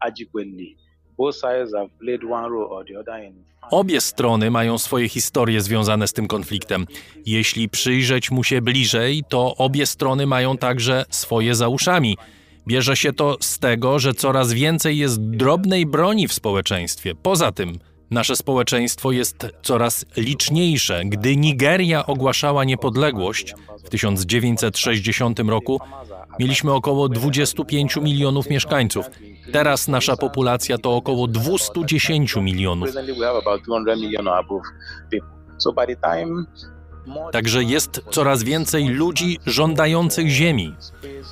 adequately, 0.00 0.76
both 1.18 1.36
sides 1.36 1.74
have 1.74 1.88
played 1.98 2.24
one 2.24 2.48
role 2.50 2.68
or 2.70 2.84
the 2.84 2.96
other 3.00 3.24
in 3.24 3.44
Obie 3.70 4.00
strony 4.00 4.50
mają 4.50 4.78
swoje 4.78 5.08
historie 5.08 5.60
związane 5.60 6.08
z 6.08 6.12
tym 6.12 6.26
konfliktem. 6.26 6.86
Jeśli 7.26 7.68
przyjrzeć 7.68 8.30
mu 8.30 8.44
się 8.44 8.62
bliżej, 8.62 9.22
to 9.28 9.56
obie 9.56 9.86
strony 9.86 10.26
mają 10.26 10.56
także 10.56 11.04
swoje 11.10 11.54
za 11.54 11.68
uszami. 11.68 12.16
Bierze 12.66 12.96
się 12.96 13.12
to 13.12 13.36
z 13.40 13.58
tego, 13.58 13.98
że 13.98 14.14
coraz 14.14 14.52
więcej 14.52 14.98
jest 14.98 15.20
drobnej 15.20 15.86
broni 15.86 16.28
w 16.28 16.32
społeczeństwie. 16.32 17.14
Poza 17.14 17.52
tym, 17.52 17.78
nasze 18.10 18.36
społeczeństwo 18.36 19.12
jest 19.12 19.46
coraz 19.62 20.06
liczniejsze. 20.16 21.02
Gdy 21.04 21.36
Nigeria 21.36 22.06
ogłaszała 22.06 22.64
niepodległość 22.64 23.54
w 23.84 23.88
1960 23.88 25.38
roku, 25.40 25.80
mieliśmy 26.38 26.72
około 26.72 27.08
25 27.08 27.96
milionów 27.96 28.50
mieszkańców. 28.50 29.06
Teraz 29.52 29.88
nasza 29.88 30.16
populacja 30.16 30.78
to 30.78 30.96
około 30.96 31.26
210 31.26 32.36
milionów. 32.36 32.92
Presently, 32.92 33.14
we 33.14 33.26
have 33.26 33.38
about 33.38 33.62
200 33.64 33.96
million 33.96 34.28
or 34.28 34.38
above 34.38 34.62
people. 35.10 35.28
So 35.58 35.72
by 35.72 35.86
the 35.86 35.96
time 35.96 36.46
Także 37.32 37.64
jest 37.64 38.00
coraz 38.10 38.42
więcej 38.42 38.88
ludzi 38.88 39.38
żądających 39.46 40.28
ziemi 40.28 40.74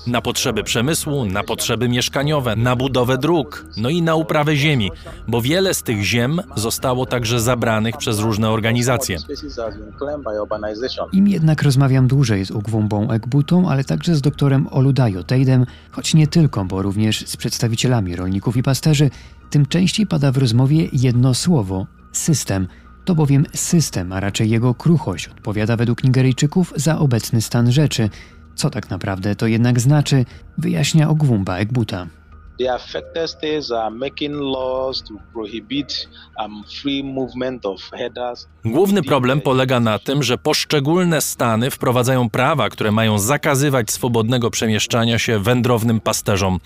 na 0.07 0.21
potrzeby 0.21 0.65
przemysłu, 0.65 1.25
na 1.25 1.43
potrzeby 1.43 1.89
mieszkaniowe, 1.89 2.57
na 2.57 2.77
budowę 2.77 3.19
dróg, 3.19 3.67
no 3.77 3.89
i 3.89 4.03
na 4.03 4.15
uprawę 4.15 4.57
ziemi, 4.57 4.91
bo 5.29 5.43
wiele 5.43 5.75
z 5.75 5.83
tych 5.83 6.03
ziem 6.03 6.41
zostało 6.57 7.07
także 7.07 7.41
zabranych 7.41 7.97
przez 7.97 8.19
różne 8.19 8.51
organizacje. 8.51 9.19
Im 11.13 11.29
jednak 11.29 11.63
rozmawiam 11.63 12.07
dłużej 12.07 12.45
z 12.45 12.51
Ugwumbą 12.51 13.11
Ekbutą, 13.11 13.71
ale 13.71 13.85
także 13.85 14.15
z 14.15 14.21
doktorem 14.23 14.67
Oludayo 14.71 15.25
Tejdem, 15.25 15.67
choć 15.91 16.15
nie 16.15 16.27
tylko, 16.27 16.65
bo 16.65 16.83
również 16.83 17.27
z 17.27 17.37
przedstawicielami 17.37 18.17
rolników 18.17 18.57
i 18.57 18.63
pasterzy, 18.63 19.11
tym 19.51 19.67
częściej 19.67 20.07
pada 20.07 20.33
w 20.33 20.37
rozmowie 20.37 20.89
jedno 20.93 21.35
słowo 21.35 21.87
system. 22.13 22.69
To 23.05 23.15
bowiem 23.15 23.47
system, 23.55 24.13
a 24.13 24.21
raczej 24.21 24.51
jego 24.51 24.75
kruchość 24.75 25.29
odpowiada 25.29 25.77
według 25.77 26.05
Nigeryjczyków 26.05 26.73
za 26.77 26.99
obecny 26.99 27.43
stan 27.43 27.73
rzeczy. 27.73 28.11
Co 28.55 28.71
tak 28.71 28.91
naprawdę 28.91 29.37
to 29.37 29.47
jednak 29.47 29.81
znaczy, 29.81 30.25
wyjaśnia 30.59 31.09
Ogwumba 31.09 31.57
Ekbuta. 31.57 32.07
The 32.59 32.75
affected 32.75 33.31
states 33.31 33.71
are 33.71 33.91
making 33.91 34.35
laws 34.35 35.03
to 35.03 35.15
prohibit 35.33 36.09
um, 36.39 36.65
free 36.83 37.05
movement 37.05 37.67
of. 37.67 37.91
Główny 38.65 39.03
problem 39.03 39.41
polega 39.41 39.81
na 39.81 39.99
tym, 39.99 40.23
że 40.23 40.39
poszczególne 40.39 41.21
stany 41.21 41.71
wprowadzają 41.71 42.31
prawa, 42.31 42.69
które 42.69 42.93
mają 42.93 43.19
zakazywać 43.19 43.91
swobodnego 43.91 44.51
przemieszczania 44.51 45.19
się 45.19 45.39
wędrownym 45.39 46.01
pasterzom, 46.01 46.59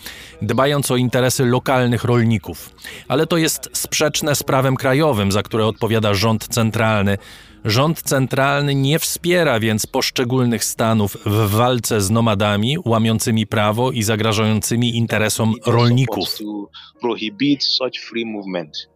dbając 0.42 0.90
o 0.90 0.96
interesy 0.96 1.44
lokalnych 1.44 2.04
rolników. 2.04 2.70
Ale 3.08 3.26
to 3.26 3.36
jest 3.36 3.70
sprzeczne 3.72 4.34
z 4.34 4.42
prawem 4.42 4.76
krajowym, 4.76 5.32
za 5.32 5.42
które 5.42 5.66
odpowiada 5.66 6.14
rząd 6.14 6.48
centralny. 6.48 7.18
Rząd 7.64 8.02
centralny 8.02 8.74
nie 8.74 8.98
wspiera 8.98 9.60
więc 9.60 9.86
poszczególnych 9.86 10.64
stanów 10.64 11.16
w 11.26 11.50
walce 11.50 12.00
z 12.00 12.10
nomadami 12.10 12.76
łamiącymi 12.84 13.46
prawo 13.46 13.92
i 13.92 14.02
zagrażającymi 14.02 14.96
interesom 14.96 15.54
rolników. 15.66 16.38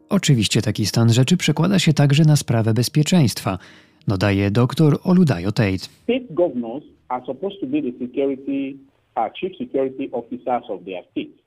Oczywiście 0.09 0.63
taki 0.63 0.87
stan 0.87 1.13
rzeczy 1.13 1.37
przekłada 1.37 1.79
się 1.79 1.93
także 1.93 2.25
na 2.25 2.37
sprawę 2.37 2.75
bezpieczeństwa, 2.75 3.59
dodaje 4.09 4.51
dr 4.51 4.99
Oludayo 5.05 5.53
Tate. 5.53 5.89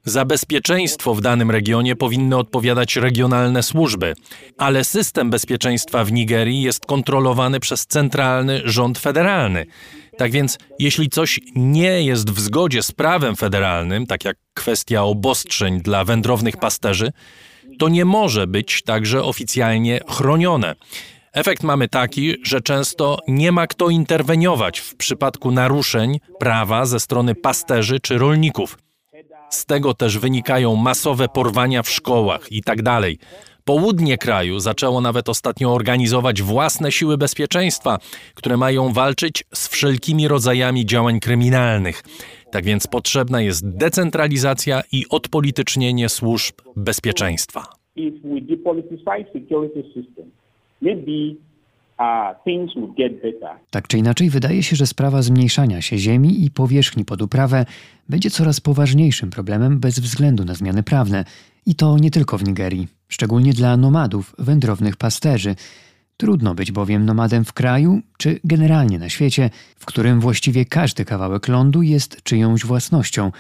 Za 0.03 0.25
bezpieczeństwo 0.25 1.15
w 1.15 1.21
danym 1.21 1.51
regionie 1.51 1.95
powinny 1.95 2.37
odpowiadać 2.37 2.95
regionalne 2.95 3.63
służby, 3.63 4.13
ale 4.57 4.83
system 4.83 5.29
bezpieczeństwa 5.29 6.03
w 6.03 6.11
Nigerii 6.11 6.61
jest 6.61 6.85
kontrolowany 6.85 7.59
przez 7.59 7.87
centralny 7.87 8.61
rząd 8.65 8.99
federalny. 8.99 9.65
Tak 10.17 10.31
więc, 10.31 10.57
jeśli 10.79 11.09
coś 11.09 11.39
nie 11.55 12.03
jest 12.03 12.31
w 12.31 12.39
zgodzie 12.39 12.83
z 12.83 12.91
prawem 12.91 13.35
federalnym, 13.35 14.07
tak 14.07 14.25
jak 14.25 14.37
kwestia 14.53 15.03
obostrzeń 15.03 15.81
dla 15.81 16.03
wędrownych 16.03 16.57
pasterzy, 16.57 17.11
to 17.79 17.89
nie 17.89 18.05
może 18.05 18.47
być 18.47 18.81
także 18.81 19.23
oficjalnie 19.23 19.99
chronione. 20.09 20.75
Efekt 21.35 21.63
mamy 21.63 21.87
taki, 21.87 22.35
że 22.43 22.61
często 22.61 23.17
nie 23.27 23.51
ma 23.51 23.67
kto 23.67 23.89
interweniować 23.89 24.79
w 24.79 24.95
przypadku 24.95 25.51
naruszeń 25.51 26.19
prawa 26.39 26.85
ze 26.85 26.99
strony 26.99 27.35
pasterzy 27.35 27.99
czy 27.99 28.17
rolników. 28.17 28.77
Z 29.49 29.65
tego 29.65 29.93
też 29.93 30.17
wynikają 30.17 30.75
masowe 30.75 31.27
porwania 31.27 31.83
w 31.83 31.89
szkołach 31.89 32.51
i 32.51 32.63
tak. 32.63 32.79
Południe 33.65 34.17
kraju 34.17 34.59
zaczęło 34.59 35.01
nawet 35.01 35.29
ostatnio 35.29 35.73
organizować 35.73 36.41
własne 36.41 36.91
siły 36.91 37.17
bezpieczeństwa, 37.17 37.97
które 38.35 38.57
mają 38.57 38.93
walczyć 38.93 39.43
z 39.53 39.67
wszelkimi 39.67 40.27
rodzajami 40.27 40.85
działań 40.85 41.19
kryminalnych. 41.19 42.03
Tak 42.51 42.65
więc 42.65 42.87
potrzebna 42.87 43.41
jest 43.41 43.69
decentralizacja 43.69 44.81
i 44.91 45.05
odpolitycznienie 45.09 46.09
służb 46.09 46.55
bezpieczeństwa. 46.75 47.65
If 47.95 48.17
we 48.23 48.41
depoliticize 48.41 49.25
security 49.33 49.83
system, 49.93 50.31
maybe 50.81 51.35
uh, 51.99 52.43
things 52.43 52.73
get 52.97 53.13
better. 53.21 53.49
Tak 53.69 53.87
czy 53.87 53.97
inaczej, 53.97 54.29
wydaje 54.29 54.63
się, 54.63 54.75
że 54.75 54.87
sprawa 54.87 55.21
zmniejszania 55.21 55.81
się 55.81 55.97
ziemi 55.97 56.45
i 56.45 56.51
powierzchni 56.51 57.05
pod 57.05 57.21
uprawę 57.21 57.65
będzie 58.09 58.29
coraz 58.29 58.59
poważniejszym 58.59 59.29
problemem 59.29 59.79
bez 59.79 59.99
względu 59.99 60.45
na 60.45 60.53
zmiany 60.53 60.83
prawne. 60.83 61.25
I 61.65 61.75
to 61.75 61.97
nie 61.97 62.11
tylko 62.11 62.37
w 62.37 62.43
Nigerii, 62.43 62.87
szczególnie 63.07 63.53
dla 63.53 63.77
nomadów, 63.77 64.35
wędrownych 64.39 64.97
pasterzy. 64.97 65.55
Trudno 66.17 66.55
być 66.55 66.71
bowiem 66.71 67.05
nomadem 67.05 67.45
w 67.45 67.53
kraju, 67.53 68.01
czy 68.17 68.39
generalnie 68.43 68.99
na 68.99 69.09
świecie, 69.09 69.49
w 69.75 69.85
którym 69.85 70.19
właściwie 70.19 70.65
każdy 70.65 71.05
kawałek 71.05 71.47
lądu 71.47 71.81
jest 71.81 72.23
czyjąś 72.23 72.65
własnością. 72.65 73.31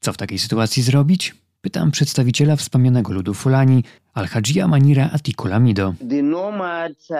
Co 0.00 0.12
w 0.12 0.16
takiej 0.16 0.38
sytuacji 0.38 0.82
zrobić? 0.82 1.34
Pytam 1.60 1.90
przedstawiciela 1.90 2.56
wspomnianego 2.56 3.12
ludu 3.12 3.34
Fulani, 3.34 3.84
Al-Hajia 4.14 4.68
Manira 4.68 5.10
Atikulamido. 5.12 5.94
The 6.10 6.22
nomads 6.22 7.10
uh, 7.10 7.16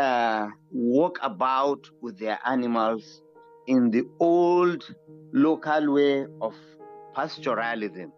walk 0.73 1.19
about 1.23 1.90
with 2.02 2.19
their 2.19 2.39
animals 2.44 3.23
in 3.66 3.90
the 3.90 4.02
old 4.19 4.94
local 5.32 5.89
way 5.89 6.27
of 6.40 6.55
pastoralism. 7.15 8.10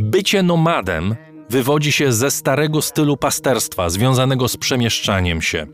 Bycie 0.00 0.42
nomadem 0.42 1.16
wywodzi 1.50 1.92
się 1.92 2.12
ze 2.12 2.30
starego 2.30 2.82
stylu 2.82 3.16
pasterstwa 3.16 3.90
związanego 3.90 4.48
z 4.48 4.56
przemieszczaniem 4.56 5.42
się. 5.42 5.66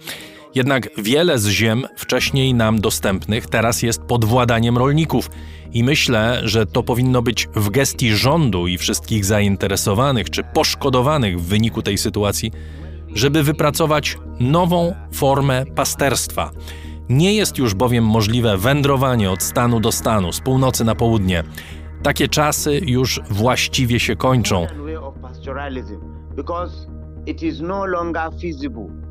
Jednak 0.55 0.89
wiele 0.99 1.39
z 1.39 1.49
ziem 1.49 1.85
wcześniej 1.97 2.55
nam 2.55 2.81
dostępnych 2.81 3.47
teraz 3.47 3.83
jest 3.83 4.03
pod 4.03 4.25
władaniem 4.25 4.79
rolników 4.79 5.31
i 5.73 5.85
myślę, 5.85 6.41
że 6.45 6.67
to 6.67 6.83
powinno 6.83 7.23
być 7.23 7.49
w 7.55 7.71
gestii 7.71 8.17
rządu 8.17 8.67
i 8.67 8.79
wszystkich 8.79 9.25
zainteresowanych 9.25 10.31
czy 10.31 10.43
poszkodowanych 10.45 11.41
w 11.41 11.45
wyniku 11.45 11.83
tej 11.83 11.99
sytuacji, 11.99 12.53
żeby 13.15 13.43
wypracować 13.43 14.19
nową 14.41 14.95
formę 15.13 15.65
pasterstwa. 15.75 16.51
Nie 17.09 17.35
jest 17.35 17.59
już 17.59 17.75
bowiem 17.75 18.05
możliwe 18.05 18.59
wędrowanie 18.59 19.31
od 19.31 19.43
stanu 19.43 19.81
do 19.81 19.93
stanu, 19.93 20.33
z 20.33 20.41
północy 20.41 20.85
na 20.85 20.95
południe. 20.95 21.45
Takie 22.03 22.29
czasy 22.29 22.81
już 22.87 23.21
właściwie 23.31 24.01
się 24.01 24.17
kończą. 24.17 24.67
Because 26.37 26.87
it 27.27 27.43
is 27.43 27.61
no 27.61 27.87
longer 27.87 28.31
feasible 28.41 29.04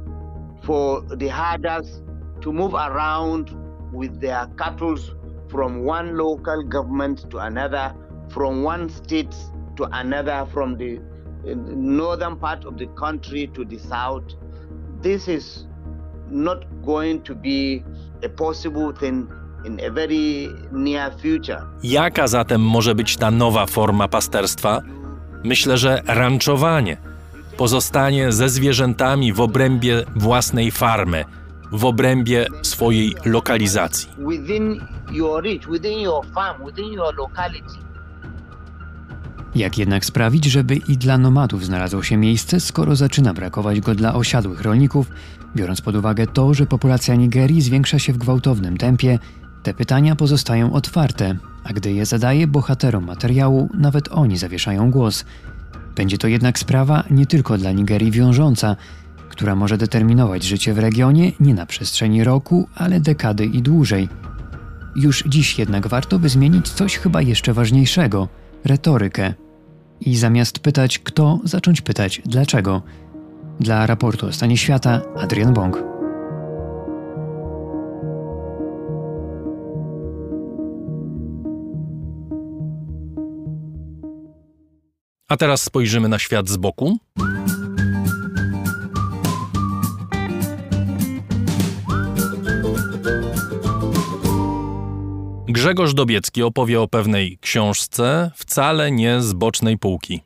for 0.64 1.02
the 1.18 1.28
herders 1.28 2.02
to 2.42 2.52
move 2.52 2.74
around 2.74 3.56
with 3.94 4.20
their 4.20 4.48
cattle 4.58 4.98
from 5.50 5.84
one 5.84 6.18
local 6.18 6.64
government 6.64 7.30
to 7.32 7.38
another, 7.38 7.94
from 8.30 8.64
one 8.64 8.90
state 8.90 9.36
to 9.78 9.84
another, 9.92 10.48
from 10.54 10.78
the 10.78 11.00
northern 11.76 12.38
part 12.38 12.66
of 12.66 12.78
the 12.78 12.88
country 12.88 13.48
to 13.54 13.66
the 13.66 13.78
south. 13.78 14.24
This 15.02 15.28
is 15.28 15.68
not 16.30 16.66
going 16.86 17.22
to 17.24 17.36
be 17.36 17.84
a 18.24 18.30
possible 18.30 18.92
thing 18.94 19.30
in 19.66 19.80
a 19.80 19.90
very 19.90 20.50
near 20.72 21.12
future. 21.12 21.62
Jaka 21.84 22.28
zatem 22.28 22.62
może 22.62 22.96
być 22.96 23.18
ta 23.18 23.32
nowa 23.32 23.66
forma 23.66 24.08
pasterstwa? 24.08 24.82
Myślę, 25.44 25.78
że 25.78 26.02
ranczowanie. 26.08 27.13
Pozostanie 27.58 28.32
ze 28.32 28.50
zwierzętami 28.50 29.34
w 29.34 29.42
obrębie 29.42 30.04
własnej 30.16 30.72
farmy, 30.72 31.26
w 31.72 31.86
obrębie 31.86 32.48
swojej 32.62 33.16
lokalizacji. 33.26 34.10
Within 34.30 34.82
your 35.12 35.44
reach, 35.44 35.70
within 35.72 36.00
your 36.00 36.26
farm, 36.34 36.66
within 36.66 36.94
your 36.94 37.16
locality. 37.16 37.84
Jak 39.56 39.78
jednak 39.78 40.06
sprawić, 40.06 40.46
żeby 40.46 40.76
i 40.76 40.98
dla 40.98 41.18
nomadów 41.18 41.66
znalazło 41.66 42.04
się 42.04 42.18
miejsce, 42.18 42.60
skoro 42.60 42.96
zaczyna 42.96 43.34
brakować 43.34 43.82
go 43.82 43.96
dla 43.96 44.14
osiadłych 44.14 44.62
rolników, 44.62 45.08
biorąc 45.56 45.82
pod 45.82 45.96
uwagę 45.96 46.28
to, 46.28 46.54
że 46.54 46.66
populacja 46.66 47.16
Nigerii 47.16 47.62
zwiększa 47.62 48.00
się 48.00 48.14
w 48.14 48.18
gwałtownym 48.18 48.78
tempie, 48.78 49.20
te 49.64 49.74
pytania 49.74 50.16
pozostają 50.16 50.74
otwarte, 50.74 51.38
a 51.64 51.74
gdy 51.74 51.94
je 51.94 52.06
zadaje 52.06 52.48
bohaterom 52.48 53.06
materiału, 53.06 53.70
nawet 53.74 54.10
oni 54.12 54.38
zawieszają 54.38 54.92
głos. 54.92 55.26
Będzie 55.96 56.18
to 56.18 56.28
jednak 56.28 56.60
sprawa 56.60 57.04
nie 57.12 57.26
tylko 57.26 57.58
dla 57.58 57.72
Nigerii 57.72 58.12
wiążąca, 58.12 58.76
która 59.30 59.56
może 59.56 59.78
determinować 59.78 60.44
życie 60.44 60.74
w 60.74 60.80
regionie 60.80 61.32
nie 61.40 61.54
na 61.54 61.66
przestrzeni 61.66 62.24
roku, 62.24 62.68
ale 62.76 63.00
dekady 63.00 63.46
i 63.46 63.62
dłużej. 63.62 64.10
Już 64.96 65.24
dziś 65.28 65.60
jednak 65.60 65.88
warto 65.88 66.20
by 66.20 66.30
zmienić 66.30 66.70
coś 66.70 66.98
chyba 66.98 67.22
jeszcze 67.22 67.54
ważniejszego 67.54 68.28
retorykę. 68.66 69.34
I 70.02 70.18
zamiast 70.18 70.60
pytać 70.60 71.00
kto, 71.00 71.40
zacząć 71.44 71.82
pytać 71.82 72.22
dlaczego. 72.26 72.82
Dla 73.60 73.86
raportu 73.86 74.28
o 74.28 74.34
stanie 74.34 74.58
świata 74.58 75.02
Adrian 75.18 75.54
Bong. 75.54 75.93
A 85.34 85.38
teraz 85.38 85.62
spojrzymy 85.62 86.10
na 86.10 86.20
świat 86.20 86.50
z 86.50 86.58
boku. 86.58 86.98
Grzegorz 95.48 95.94
Dobiecki 95.94 96.44
opowie 96.44 96.82
o 96.82 96.88
pewnej 96.88 97.38
książce, 97.42 98.32
wcale 98.36 98.92
nie 98.92 99.22
z 99.22 99.34
bocznej 99.34 99.78
półki. 99.78 100.22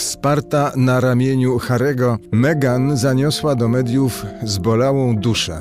Wsparta 0.00 0.72
na 0.76 1.00
ramieniu 1.00 1.58
Harego, 1.58 2.18
Megan 2.32 2.96
zaniosła 2.96 3.54
do 3.54 3.68
mediów 3.68 4.26
zbolałą 4.42 5.16
duszę. 5.16 5.60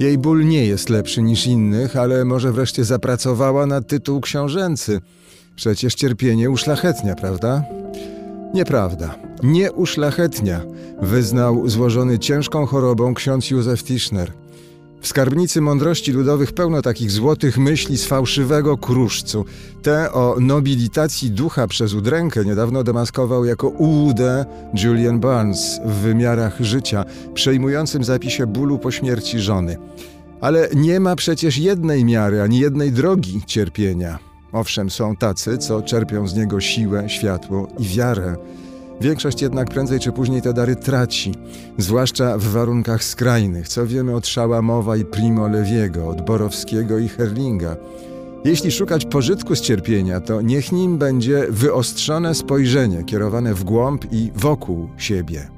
Jej 0.00 0.18
ból 0.18 0.46
nie 0.46 0.66
jest 0.66 0.88
lepszy 0.88 1.22
niż 1.22 1.46
innych, 1.46 1.96
ale 1.96 2.24
może 2.24 2.52
wreszcie 2.52 2.84
zapracowała 2.84 3.66
na 3.66 3.82
tytuł 3.82 4.20
książęcy. 4.20 5.00
Przecież 5.56 5.94
cierpienie 5.94 6.50
uszlachetnia, 6.50 7.14
prawda? 7.14 7.64
Nieprawda. 8.54 9.14
Nie 9.42 9.72
uszlachetnia, 9.72 10.60
wyznał 11.02 11.68
złożony 11.68 12.18
ciężką 12.18 12.66
chorobą 12.66 13.14
ksiądz 13.14 13.50
Józef 13.50 13.84
Tischner. 13.84 14.41
W 15.02 15.06
skarbnicy 15.06 15.60
mądrości 15.60 16.12
ludowych 16.12 16.52
pełno 16.52 16.82
takich 16.82 17.10
złotych 17.10 17.58
myśli 17.58 17.98
z 17.98 18.04
fałszywego 18.04 18.78
kruszcu. 18.78 19.44
Te 19.82 20.12
o 20.12 20.36
nobilitacji 20.40 21.30
ducha 21.30 21.66
przez 21.66 21.94
udrękę 21.94 22.44
niedawno 22.44 22.84
demaskował 22.84 23.44
jako 23.44 23.68
ułudę 23.68 24.44
Julian 24.84 25.20
Barnes 25.20 25.80
w 25.84 25.92
wymiarach 25.92 26.60
życia, 26.60 27.04
przejmującym 27.34 28.04
zapisie 28.04 28.46
bólu 28.46 28.78
po 28.78 28.90
śmierci 28.90 29.40
żony. 29.40 29.76
Ale 30.40 30.68
nie 30.74 31.00
ma 31.00 31.16
przecież 31.16 31.58
jednej 31.58 32.04
miary 32.04 32.42
ani 32.42 32.58
jednej 32.58 32.92
drogi 32.92 33.42
cierpienia. 33.46 34.18
Owszem, 34.52 34.90
są 34.90 35.16
tacy, 35.16 35.58
co 35.58 35.82
czerpią 35.82 36.28
z 36.28 36.34
niego 36.34 36.60
siłę, 36.60 37.08
światło 37.08 37.68
i 37.78 37.84
wiarę. 37.84 38.36
Większość 39.02 39.42
jednak 39.42 39.70
prędzej 39.70 40.00
czy 40.00 40.12
później 40.12 40.42
te 40.42 40.52
dary 40.52 40.76
traci, 40.76 41.34
zwłaszcza 41.78 42.38
w 42.38 42.44
warunkach 42.44 43.04
skrajnych, 43.04 43.68
co 43.68 43.86
wiemy 43.86 44.16
od 44.16 44.26
Szałamowa 44.26 44.96
i 44.96 45.04
Primo 45.04 45.48
Lewiego, 45.48 46.08
od 46.08 46.24
Borowskiego 46.24 46.98
i 46.98 47.08
Herlinga. 47.08 47.76
Jeśli 48.44 48.70
szukać 48.70 49.04
pożytku 49.04 49.56
z 49.56 49.60
cierpienia, 49.60 50.20
to 50.20 50.40
niech 50.40 50.72
nim 50.72 50.98
będzie 50.98 51.46
wyostrzone 51.50 52.34
spojrzenie 52.34 53.04
kierowane 53.04 53.54
w 53.54 53.64
głąb 53.64 54.04
i 54.12 54.30
wokół 54.34 54.88
siebie. 54.96 55.48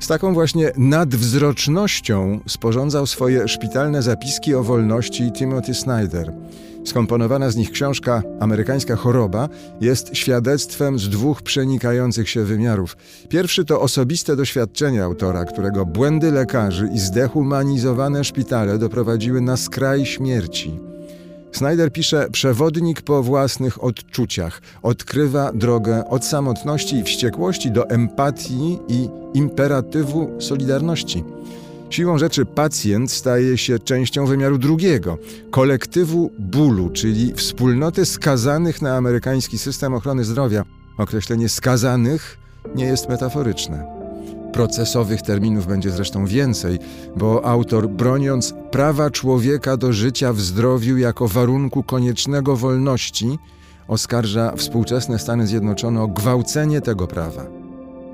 Z 0.00 0.06
taką 0.06 0.34
właśnie 0.34 0.72
nadwzrocznością 0.76 2.40
sporządzał 2.46 3.06
swoje 3.06 3.48
szpitalne 3.48 4.02
zapiski 4.02 4.54
o 4.54 4.62
wolności 4.62 5.32
Timothy 5.32 5.74
Snyder– 5.74 6.32
Skomponowana 6.84 7.50
z 7.50 7.56
nich 7.56 7.70
książka 7.70 8.22
Amerykańska 8.40 8.96
choroba 8.96 9.48
jest 9.80 10.16
świadectwem 10.16 10.98
z 10.98 11.08
dwóch 11.08 11.42
przenikających 11.42 12.28
się 12.28 12.44
wymiarów. 12.44 12.96
Pierwszy 13.28 13.64
to 13.64 13.80
osobiste 13.80 14.36
doświadczenie 14.36 15.04
autora, 15.04 15.44
którego 15.44 15.86
błędy 15.86 16.30
lekarzy 16.30 16.88
i 16.94 16.98
zdehumanizowane 16.98 18.24
szpitale 18.24 18.78
doprowadziły 18.78 19.40
na 19.40 19.56
skraj 19.56 20.06
śmierci. 20.06 20.80
Snyder 21.52 21.92
pisze 21.92 22.28
przewodnik 22.32 23.02
po 23.02 23.22
własnych 23.22 23.84
odczuciach, 23.84 24.62
odkrywa 24.82 25.52
drogę 25.52 26.08
od 26.08 26.24
samotności 26.24 26.96
i 26.96 27.04
wściekłości 27.04 27.70
do 27.70 27.88
empatii 27.88 28.78
i 28.88 29.08
imperatywu 29.34 30.30
solidarności. 30.38 31.24
Siłą 31.90 32.18
rzeczy 32.18 32.46
pacjent 32.46 33.12
staje 33.12 33.58
się 33.58 33.78
częścią 33.78 34.26
wymiaru 34.26 34.58
drugiego, 34.58 35.18
kolektywu 35.50 36.30
bólu, 36.38 36.90
czyli 36.90 37.34
wspólnoty 37.34 38.06
skazanych 38.06 38.82
na 38.82 38.96
amerykański 38.96 39.58
system 39.58 39.94
ochrony 39.94 40.24
zdrowia. 40.24 40.64
Określenie 40.98 41.48
skazanych 41.48 42.38
nie 42.74 42.84
jest 42.84 43.08
metaforyczne. 43.08 43.86
Procesowych 44.52 45.22
terminów 45.22 45.66
będzie 45.66 45.90
zresztą 45.90 46.26
więcej, 46.26 46.78
bo 47.16 47.44
autor, 47.44 47.88
broniąc 47.88 48.54
prawa 48.70 49.10
człowieka 49.10 49.76
do 49.76 49.92
życia 49.92 50.32
w 50.32 50.40
zdrowiu 50.40 50.96
jako 50.96 51.28
warunku 51.28 51.82
koniecznego 51.82 52.56
wolności, 52.56 53.38
oskarża 53.88 54.56
współczesne 54.56 55.18
Stany 55.18 55.46
Zjednoczone 55.46 56.02
o 56.02 56.08
gwałcenie 56.08 56.80
tego 56.80 57.06
prawa. 57.06 57.59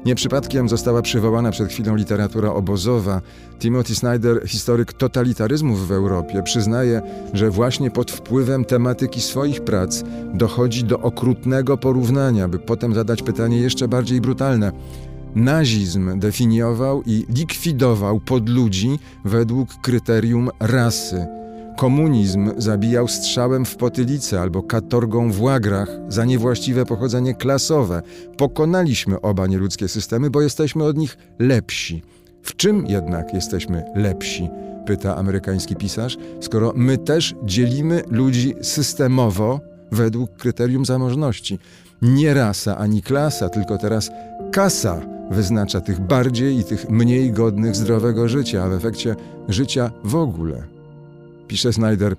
Nie 0.07 0.15
przypadkiem 0.15 0.69
została 0.69 1.03
przywołana 1.03 1.51
przed 1.51 1.69
chwilą 1.69 1.97
literatura 1.97 2.53
obozowa. 2.53 3.21
Timothy 3.59 3.95
Snyder, 3.95 4.49
historyk 4.49 4.93
totalitaryzmów 4.93 5.89
w 5.89 5.93
Europie, 5.93 6.43
przyznaje, 6.43 7.03
że 7.33 7.51
właśnie 7.51 7.91
pod 7.91 8.11
wpływem 8.11 8.65
tematyki 8.65 9.21
swoich 9.21 9.61
prac 9.61 10.05
dochodzi 10.35 10.85
do 10.85 11.01
okrutnego 11.01 11.77
porównania, 11.77 12.49
by 12.49 12.59
potem 12.59 12.95
zadać 12.95 13.23
pytanie 13.23 13.59
jeszcze 13.59 13.89
bardziej 13.89 14.21
brutalne. 14.21 14.73
Nazizm 15.35 16.19
definiował 16.19 17.03
i 17.07 17.27
likwidował 17.29 18.21
podludzi 18.21 18.99
według 19.25 19.69
kryterium 19.83 20.51
rasy 20.61 21.27
Komunizm 21.77 22.51
zabijał 22.57 23.09
strzałem 23.09 23.65
w 23.65 23.77
potylicę 23.77 24.41
albo 24.41 24.63
katorgą 24.63 25.33
w 25.33 25.43
łagrach 25.43 25.89
za 26.09 26.25
niewłaściwe 26.25 26.87
pochodzenie 26.87 27.35
klasowe. 27.35 28.03
Pokonaliśmy 28.37 29.21
oba 29.21 29.47
nieludzkie 29.47 29.89
systemy, 29.89 30.31
bo 30.31 30.43
jesteśmy 30.43 30.85
od 30.85 30.97
nich 30.97 31.19
lepsi. 31.39 32.03
W 32.43 32.57
czym 32.57 32.87
jednak 32.87 33.35
jesteśmy 33.35 33.85
lepsi? 33.95 34.49
Pyta 34.87 35.17
amerykański 35.17 35.77
pisarz, 35.77 36.19
skoro 36.41 36.73
my 36.77 36.99
też 36.99 37.35
dzielimy 37.45 38.03
ludzi 38.11 38.55
systemowo 38.63 39.61
według 39.93 40.37
kryterium 40.37 40.85
zamożności. 40.85 41.59
Nie 42.03 42.35
rasa 42.35 42.79
ani 42.79 43.03
klasa, 43.03 43.49
tylko 43.49 43.79
teraz 43.79 44.11
kasa 44.53 45.01
wyznacza 45.31 45.81
tych 45.81 46.01
bardziej 46.01 46.59
i 46.59 46.65
tych 46.65 46.91
mniej 46.91 47.33
godnych 47.33 47.77
zdrowego 47.77 48.29
życia, 48.29 48.65
a 48.65 48.69
w 48.69 48.73
efekcie 48.73 49.17
życia 49.49 49.91
w 50.05 50.15
ogóle. 50.15 50.76
Pisze 51.49 51.73
Snyder. 51.73 52.17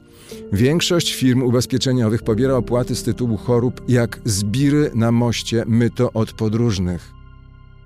Większość 0.54 1.16
firm 1.16 1.44
ubezpieczeniowych 1.44 2.24
pobiera 2.24 2.54
opłaty 2.54 2.95
z 2.95 3.04
tytułu 3.04 3.38
chorób 3.38 3.82
jak 3.88 4.20
zbiry 4.26 4.91
na 4.95 5.12
moście 5.12 5.64
myto 5.68 6.14
od 6.14 6.34
podróżnych. 6.34 7.18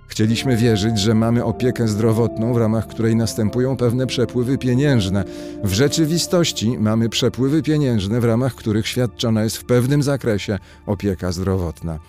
Chcieliśmy 0.08 0.58
wierzyć, 0.58 1.00
że 1.00 1.14
mamy 1.14 1.44
opiekę 1.44 1.88
zdrowotną, 1.88 2.54
w 2.54 2.58
ramach 2.58 2.88
której 2.88 3.16
następują 3.16 3.78
pewne 3.78 4.08
przepływy 4.08 4.58
pieniężne. 4.58 5.24
W 5.64 5.74
rzeczywistości 5.74 6.78
mamy 6.80 7.10
przepływy 7.10 7.64
pieniężne, 7.64 8.22
w 8.22 8.26
ramach 8.26 8.56
których 8.56 8.88
świadczona 8.88 9.44
jest 9.44 9.58
w 9.58 9.66
pewnym 9.66 10.04
zakresie 10.04 10.60
opieka 10.86 11.32
zdrowotna. 11.32 12.00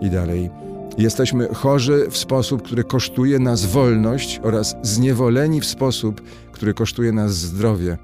I 0.00 0.10
dalej. 0.10 0.50
Jesteśmy 0.98 1.48
chorzy 1.54 2.06
w 2.10 2.16
sposób, 2.16 2.62
który 2.62 2.84
kosztuje 2.84 3.38
nas 3.38 3.64
wolność 3.64 4.40
oraz 4.42 4.76
zniewoleni 4.82 5.60
w 5.60 5.66
sposób, 5.66 6.22
który 6.52 6.74
kosztuje 6.74 7.12
nas 7.12 7.34
zdrowie. 7.34 7.98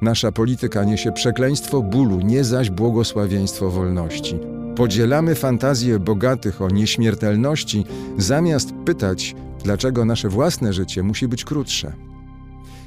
Nasza 0.00 0.32
polityka 0.32 0.84
niesie 0.84 1.12
przekleństwo 1.12 1.82
bólu, 1.82 2.20
nie 2.20 2.44
zaś 2.44 2.70
błogosławieństwo 2.70 3.70
wolności. 3.70 4.38
Podzielamy 4.76 5.34
fantazję 5.34 5.98
bogatych 5.98 6.62
o 6.62 6.68
nieśmiertelności, 6.68 7.84
zamiast 8.18 8.72
pytać, 8.84 9.34
dlaczego 9.64 10.04
nasze 10.04 10.28
własne 10.28 10.72
życie 10.72 11.02
musi 11.02 11.28
być 11.28 11.44
krótsze. 11.44 11.92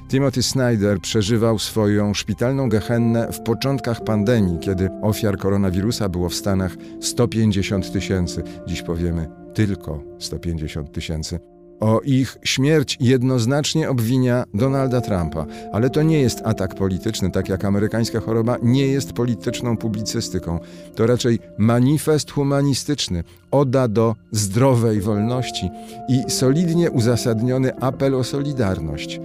Timothy 0.10 0.44
Snyder 0.44 1.00
przeżywał 1.00 1.60
swoją 1.60 2.14
szpitalną 2.14 2.70
gehennę 2.70 3.32
w 3.32 3.40
początkach 3.40 4.04
pandemii, 4.04 4.60
kiedy 4.60 4.90
ofiar 5.02 5.38
koronawirusa 5.38 6.10
było 6.10 6.30
w 6.30 6.36
Stanach 6.36 6.76
150 7.02 7.92
tysięcy. 7.92 8.44
Dziś 8.68 8.82
powiemy 8.82 9.30
tylko 9.54 10.04
150 10.20 10.92
tysięcy. 10.92 11.53
O 11.84 12.02
ich 12.04 12.38
śmierć 12.44 12.98
jednoznacznie 13.00 13.90
obwinia 13.90 14.44
Donalda 14.54 15.02
Trumpa, 15.02 15.46
ale 15.74 15.90
to 15.90 16.02
nie 16.02 16.22
jest 16.22 16.42
atak 16.44 16.76
polityczny, 16.76 17.32
tak 17.32 17.50
jak 17.50 17.66
amerykańska 17.66 18.20
choroba 18.20 18.58
nie 18.62 18.88
jest 18.88 19.14
polityczną 19.14 19.78
publicystyką. 19.78 20.60
To 20.96 21.08
raczej 21.08 21.40
manifest 21.58 22.32
humanistyczny, 22.32 23.24
oda 23.52 23.88
do 23.88 24.16
zdrowej 24.32 25.02
wolności 25.02 25.70
i 26.10 26.32
solidnie 26.32 26.92
uzasadniony 26.92 27.76
apel 27.76 28.16
o 28.16 28.24
solidarność. 28.24 29.20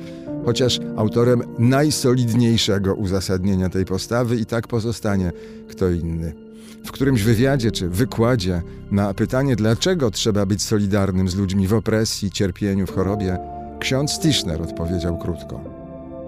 Chociaż 0.45 0.81
autorem 0.97 1.43
najsolidniejszego 1.59 2.95
uzasadnienia 2.95 3.69
tej 3.69 3.85
postawy 3.85 4.37
i 4.37 4.47
tak 4.47 4.69
pozostanie 4.69 5.33
kto 5.69 5.91
inny 5.91 6.48
w 6.85 6.93
którymś 6.93 7.23
wywiadzie 7.23 7.71
czy 7.71 7.89
wykładzie 7.89 8.63
na 8.91 9.15
pytanie, 9.15 9.57
dlaczego 9.57 10.11
trzeba 10.11 10.47
być 10.47 10.63
solidarnym 10.63 11.29
z 11.29 11.37
ludźmi 11.37 11.67
w 11.67 11.75
opresji, 11.75 12.31
cierpieniu, 12.31 12.87
w 12.87 12.95
chorobie, 12.95 13.39
ksiądz 13.81 14.19
Tischner 14.21 14.63
odpowiedział 14.63 15.19
krótko: 15.19 15.61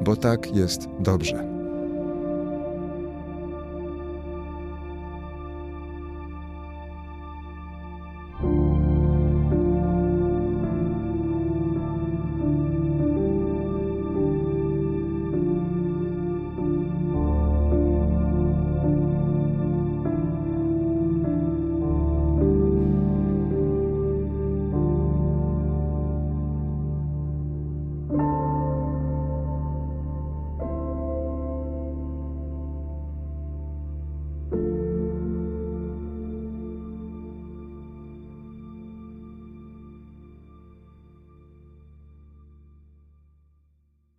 Bo 0.05 0.17
tak 0.17 0.57
jest 0.57 0.89
dobrze. 1.01 1.50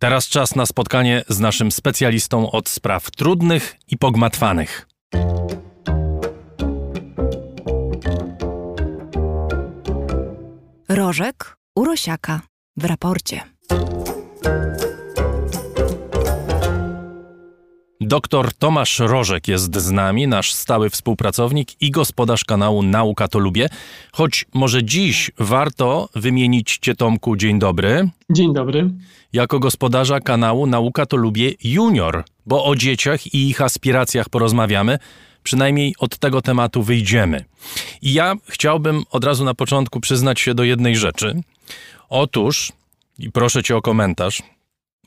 Teraz 0.02 0.28
czas 0.28 0.54
na 0.56 0.66
spotkanie 0.66 1.24
z 1.28 1.40
naszym 1.40 1.72
specjalistą 1.72 2.50
od 2.50 2.68
spraw 2.68 3.10
trudnych 3.10 3.76
i 3.88 3.98
pogmatwanych. 3.98 4.88
Rożek 10.88 11.56
Urosiaka 11.76 12.40
w 12.76 12.84
raporcie. 12.84 13.40
Doktor 18.12 18.52
Tomasz 18.54 18.98
Rożek 18.98 19.48
jest 19.48 19.76
z 19.76 19.90
nami, 19.90 20.28
nasz 20.28 20.52
stały 20.52 20.90
współpracownik 20.90 21.82
i 21.82 21.90
gospodarz 21.90 22.44
kanału 22.44 22.82
Nauka 22.82 23.28
to 23.28 23.38
Lubię. 23.38 23.68
Choć 24.12 24.46
może 24.54 24.84
dziś 24.84 25.30
warto 25.38 26.08
wymienić 26.14 26.78
Cię 26.82 26.94
Tomku, 26.94 27.36
dzień 27.36 27.58
dobry. 27.58 28.08
Dzień 28.30 28.54
dobry. 28.54 28.90
Jako 29.32 29.58
gospodarza 29.58 30.20
kanału 30.20 30.66
Nauka 30.66 31.06
to 31.06 31.16
Lubię 31.16 31.52
Junior, 31.64 32.24
bo 32.46 32.64
o 32.64 32.76
dzieciach 32.76 33.34
i 33.34 33.48
ich 33.48 33.60
aspiracjach 33.60 34.28
porozmawiamy. 34.28 34.98
Przynajmniej 35.42 35.94
od 35.98 36.18
tego 36.18 36.42
tematu 36.42 36.82
wyjdziemy. 36.82 37.44
I 38.02 38.12
ja 38.12 38.34
chciałbym 38.48 39.02
od 39.10 39.24
razu 39.24 39.44
na 39.44 39.54
początku 39.54 40.00
przyznać 40.00 40.40
się 40.40 40.54
do 40.54 40.64
jednej 40.64 40.96
rzeczy. 40.96 41.42
Otóż, 42.08 42.72
i 43.18 43.30
proszę 43.30 43.62
Cię 43.62 43.76
o 43.76 43.82
komentarz, 43.82 44.42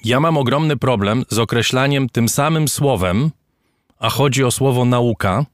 ja 0.06 0.20
mam 0.20 0.38
ogromny 0.38 0.78
problem 0.78 1.26
z 1.30 1.40
określaniem 1.40 2.10
tym 2.10 2.30
samym 2.30 2.68
słowem, 2.68 3.32
a 4.00 4.10
chodzi 4.10 4.44
o 4.44 4.52
słowo 4.52 4.86
nauka, 4.86 5.46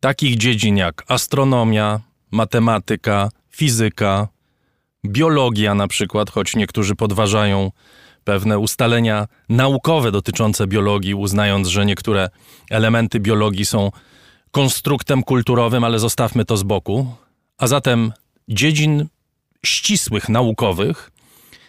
takich 0.00 0.36
dziedzin 0.36 0.76
jak 0.76 1.04
astronomia, 1.08 2.00
matematyka, 2.30 3.28
fizyka, 3.50 4.28
biologia 5.06 5.74
na 5.74 5.88
przykład, 5.88 6.30
choć 6.30 6.56
niektórzy 6.56 6.94
podważają 6.94 7.70
pewne 8.24 8.58
ustalenia 8.58 9.26
naukowe 9.48 10.12
dotyczące 10.12 10.66
biologii, 10.66 11.14
uznając, 11.14 11.68
że 11.68 11.86
niektóre 11.86 12.28
elementy 12.70 13.20
biologii 13.20 13.64
są 13.64 13.90
konstruktem 14.50 15.22
kulturowym, 15.22 15.84
ale 15.84 15.98
zostawmy 15.98 16.44
to 16.44 16.56
z 16.56 16.62
boku. 16.62 17.14
A 17.58 17.66
zatem 17.66 18.12
dziedzin 18.48 19.06
ścisłych 19.64 20.28
naukowych 20.28 21.10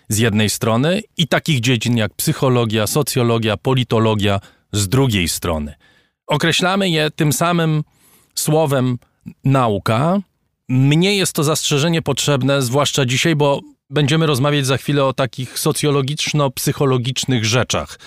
z 0.09 0.17
jednej 0.17 0.49
strony 0.49 1.01
i 1.17 1.27
takich 1.27 1.59
dziedzin 1.59 1.97
jak 1.97 2.13
psychologia, 2.13 2.87
socjologia, 2.87 3.57
politologia 3.57 4.39
z 4.71 4.87
drugiej 4.87 5.27
strony. 5.27 5.73
Określamy 6.27 6.89
je 6.89 7.11
tym 7.11 7.33
samym 7.33 7.83
słowem 8.35 8.97
nauka. 9.43 10.19
Mnie 10.69 11.15
jest 11.15 11.33
to 11.33 11.43
zastrzeżenie 11.43 12.01
potrzebne, 12.01 12.61
zwłaszcza 12.61 13.05
dzisiaj, 13.05 13.35
bo 13.35 13.61
będziemy 13.89 14.25
rozmawiać 14.25 14.65
za 14.65 14.77
chwilę 14.77 15.05
o 15.05 15.13
takich 15.13 15.59
socjologiczno-psychologicznych 15.59 17.43
rzeczach. 17.43 17.99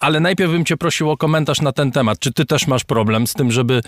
Ale 0.00 0.20
najpierw 0.20 0.52
bym 0.52 0.64
Cię 0.64 0.76
prosił 0.76 1.10
o 1.10 1.16
komentarz 1.16 1.60
na 1.60 1.72
ten 1.72 1.92
temat. 1.92 2.18
Czy 2.18 2.32
Ty 2.32 2.44
też 2.44 2.66
masz 2.66 2.84
problem 2.84 3.26
z 3.26 3.32
tym, 3.32 3.52
żeby 3.52 3.82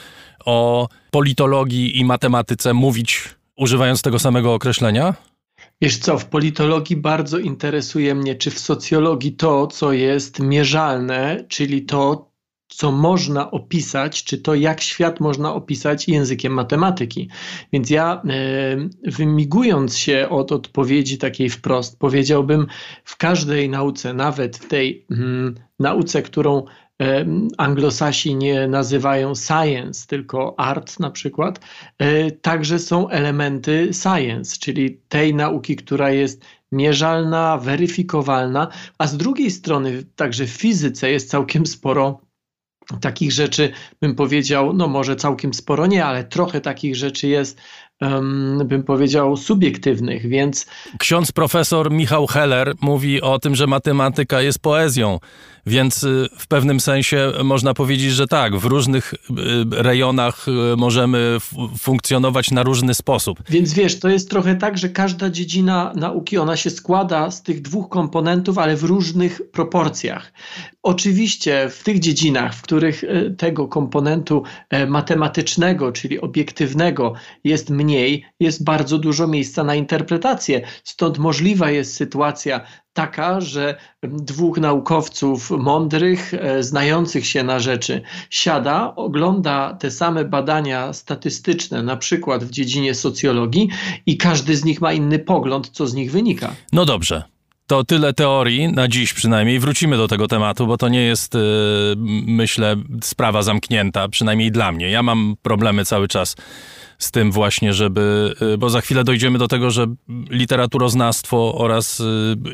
o 0.45 0.89
politologii 1.11 1.99
i 1.99 2.05
matematyce 2.05 2.75
mówić 2.75 3.23
używając 3.57 4.03
tego 4.03 4.19
samego 4.19 4.55
określenia? 4.55 5.15
Wiesz 5.81 5.99
co, 5.99 6.19
w 6.19 6.27
politologii 6.27 6.97
bardzo 6.97 7.39
interesuje 7.39 8.15
mnie, 8.15 8.35
czy 8.35 8.51
w 8.51 8.59
socjologii 8.59 9.33
to, 9.33 9.67
co 9.67 9.93
jest 9.93 10.41
mierzalne, 10.41 11.45
czyli 11.49 11.85
to, 11.85 12.31
co 12.69 12.93
można 12.93 13.51
opisać, 13.51 14.25
czy 14.25 14.39
to, 14.39 14.55
jak 14.55 14.81
świat 14.81 15.21
można 15.21 15.55
opisać 15.55 16.09
językiem 16.09 16.53
matematyki. 16.53 17.29
Więc 17.73 17.91
ja, 17.91 18.23
e, 18.29 19.11
wymigując 19.11 19.99
się 19.99 20.29
od 20.31 20.53
odpowiedzi 20.53 21.19
takiej 21.19 21.51
wprost, 21.51 21.99
powiedziałbym, 21.99 22.67
w 23.05 23.17
każdej 23.17 23.69
nauce, 23.69 24.15
nawet 24.15 24.57
w 24.57 24.69
tej 24.69 25.07
mm, 25.11 25.55
nauce, 25.79 26.23
którą 26.23 26.65
anglosasi 27.59 28.35
nie 28.35 28.69
nazywają 28.69 29.35
science, 29.35 30.07
tylko 30.07 30.55
art 30.61 31.01
na 31.01 31.11
przykład, 31.11 31.61
e, 31.99 32.31
także 32.31 32.79
są 32.79 33.09
elementy 33.09 33.91
science, 33.93 34.57
czyli 34.61 35.01
tej 35.09 35.35
nauki, 35.35 35.77
która 35.77 36.11
jest 36.11 36.45
mierzalna, 36.73 37.59
weryfikowalna, 37.59 38.69
a 38.99 39.07
z 39.07 39.17
drugiej 39.17 39.51
strony 39.51 40.05
także 40.17 40.47
w 40.47 40.51
fizyce 40.51 41.11
jest 41.11 41.31
całkiem 41.31 41.67
sporo 41.67 42.21
takich 43.01 43.33
rzeczy, 43.33 43.73
bym 44.01 44.15
powiedział, 44.15 44.73
no 44.73 44.89
może 44.89 45.17
całkiem 45.17 45.55
sporo 45.55 45.87
nie, 45.87 46.05
ale 46.05 46.25
trochę 46.25 46.61
takich 46.61 46.97
rzeczy 46.97 47.29
jest, 47.29 47.61
bym 48.65 48.83
powiedział, 48.83 49.37
subiektywnych, 49.37 50.29
więc. 50.29 50.67
Ksiądz 50.99 51.33
profesor 51.33 51.91
Michał 51.91 52.27
Heller 52.27 52.75
mówi 52.81 53.21
o 53.21 53.39
tym, 53.39 53.55
że 53.55 53.67
matematyka 53.67 54.43
jest 54.43 54.59
poezją. 54.59 55.19
Więc 55.69 56.03
y, 56.05 56.29
w 56.39 56.47
pewnym 56.47 56.81
sensie 56.81 57.33
można 57.45 57.75
powiedzieć, 57.75 58.13
że 58.13 58.27
tak, 58.27 58.57
w 58.57 58.65
różnych 58.65 59.15
y, 59.15 59.17
rejonach 59.71 60.47
y, 60.49 60.77
możemy 60.77 61.37
funkcjonować 61.79 62.51
na 62.51 62.63
różny 62.63 62.95
sposób. 62.95 63.39
Więc 63.51 63.73
wiesz, 63.73 64.01
to 64.01 64.09
jest 64.09 64.31
trochę 64.31 64.57
tak, 64.57 64.79
że 64.79 64.89
każda 64.89 65.31
dziedzina 65.31 65.93
nauki, 65.97 66.39
ona 66.39 66.57
się 66.57 66.71
składa 66.71 67.31
z 67.31 67.43
tych 67.43 67.63
dwóch 67.63 67.89
komponentów, 67.89 68.59
ale 68.59 68.77
w 68.77 68.85
różnych 68.85 69.41
proporcjach. 69.53 70.33
Oczywiście 70.83 71.71
w 71.71 71.83
tych 71.83 71.99
dziedzinach, 71.99 72.55
w 72.55 72.63
których 72.63 73.05
tego 73.39 73.69
komponentu 73.69 74.43
e, 74.71 74.87
matematycznego, 74.87 75.93
czyli 75.93 76.21
obiektywnego 76.21 77.13
jest 77.45 77.71
mniej, 77.71 78.25
jest 78.41 78.65
bardzo 78.65 78.99
dużo 78.99 79.27
miejsca 79.27 79.65
na 79.65 79.75
interpretację. 79.75 80.61
Stąd 80.85 81.19
możliwa 81.19 81.71
jest 81.71 81.95
sytuacja 81.95 82.61
taka, 82.99 83.41
że 83.41 83.75
dwóch 84.03 84.59
naukowców 84.59 85.51
mądrych, 85.51 86.35
e, 86.35 86.63
znających 86.63 87.27
się 87.27 87.43
na 87.43 87.61
rzeczy, 87.61 88.03
siada, 88.31 88.93
ogląda 88.97 89.77
te 89.81 89.91
same 89.91 90.25
badania 90.25 90.93
statystyczne, 90.93 91.83
na 91.83 91.97
przykład 91.97 92.45
w 92.45 92.51
dziedzinie 92.51 92.95
socjologii, 92.95 93.69
i 94.07 94.17
każdy 94.17 94.57
z 94.57 94.65
nich 94.65 94.81
ma 94.81 94.93
inny 94.93 95.19
pogląd, 95.19 95.69
co 95.69 95.87
z 95.87 95.95
nich 95.95 96.13
wynika. 96.13 96.55
No 96.73 96.85
dobrze. 96.85 97.23
To 97.67 97.85
tyle 97.85 98.13
teorii 98.13 98.73
na 98.73 98.89
dziś 98.89 99.13
przynajmniej. 99.13 99.61
Wrócimy 99.61 99.97
do 99.97 100.09
tego 100.09 100.29
tematu, 100.29 100.67
bo 100.67 100.77
to 100.77 100.89
nie 100.89 101.03
jest, 101.03 101.35
e, 101.35 101.39
myślę, 102.27 102.77
sprawa 103.03 103.43
zamknięta, 103.43 104.09
przynajmniej 104.09 104.53
dla 104.53 104.73
mnie. 104.73 104.91
Ja 104.91 105.03
mam 105.03 105.37
problemy 105.43 105.85
cały 105.85 106.09
czas 106.09 106.37
z 106.99 107.11
tym 107.11 107.33
właśnie, 107.33 107.73
żeby, 107.73 108.35
y, 108.55 108.59
bo 108.59 108.71
za 108.71 108.81
chwilę 108.81 109.05
dojdziemy 109.05 109.39
do 109.39 109.49
tego, 109.49 109.71
że 109.71 109.87
literaturoznawstwo 110.31 111.55
oraz 111.55 112.01
y, 112.01 112.05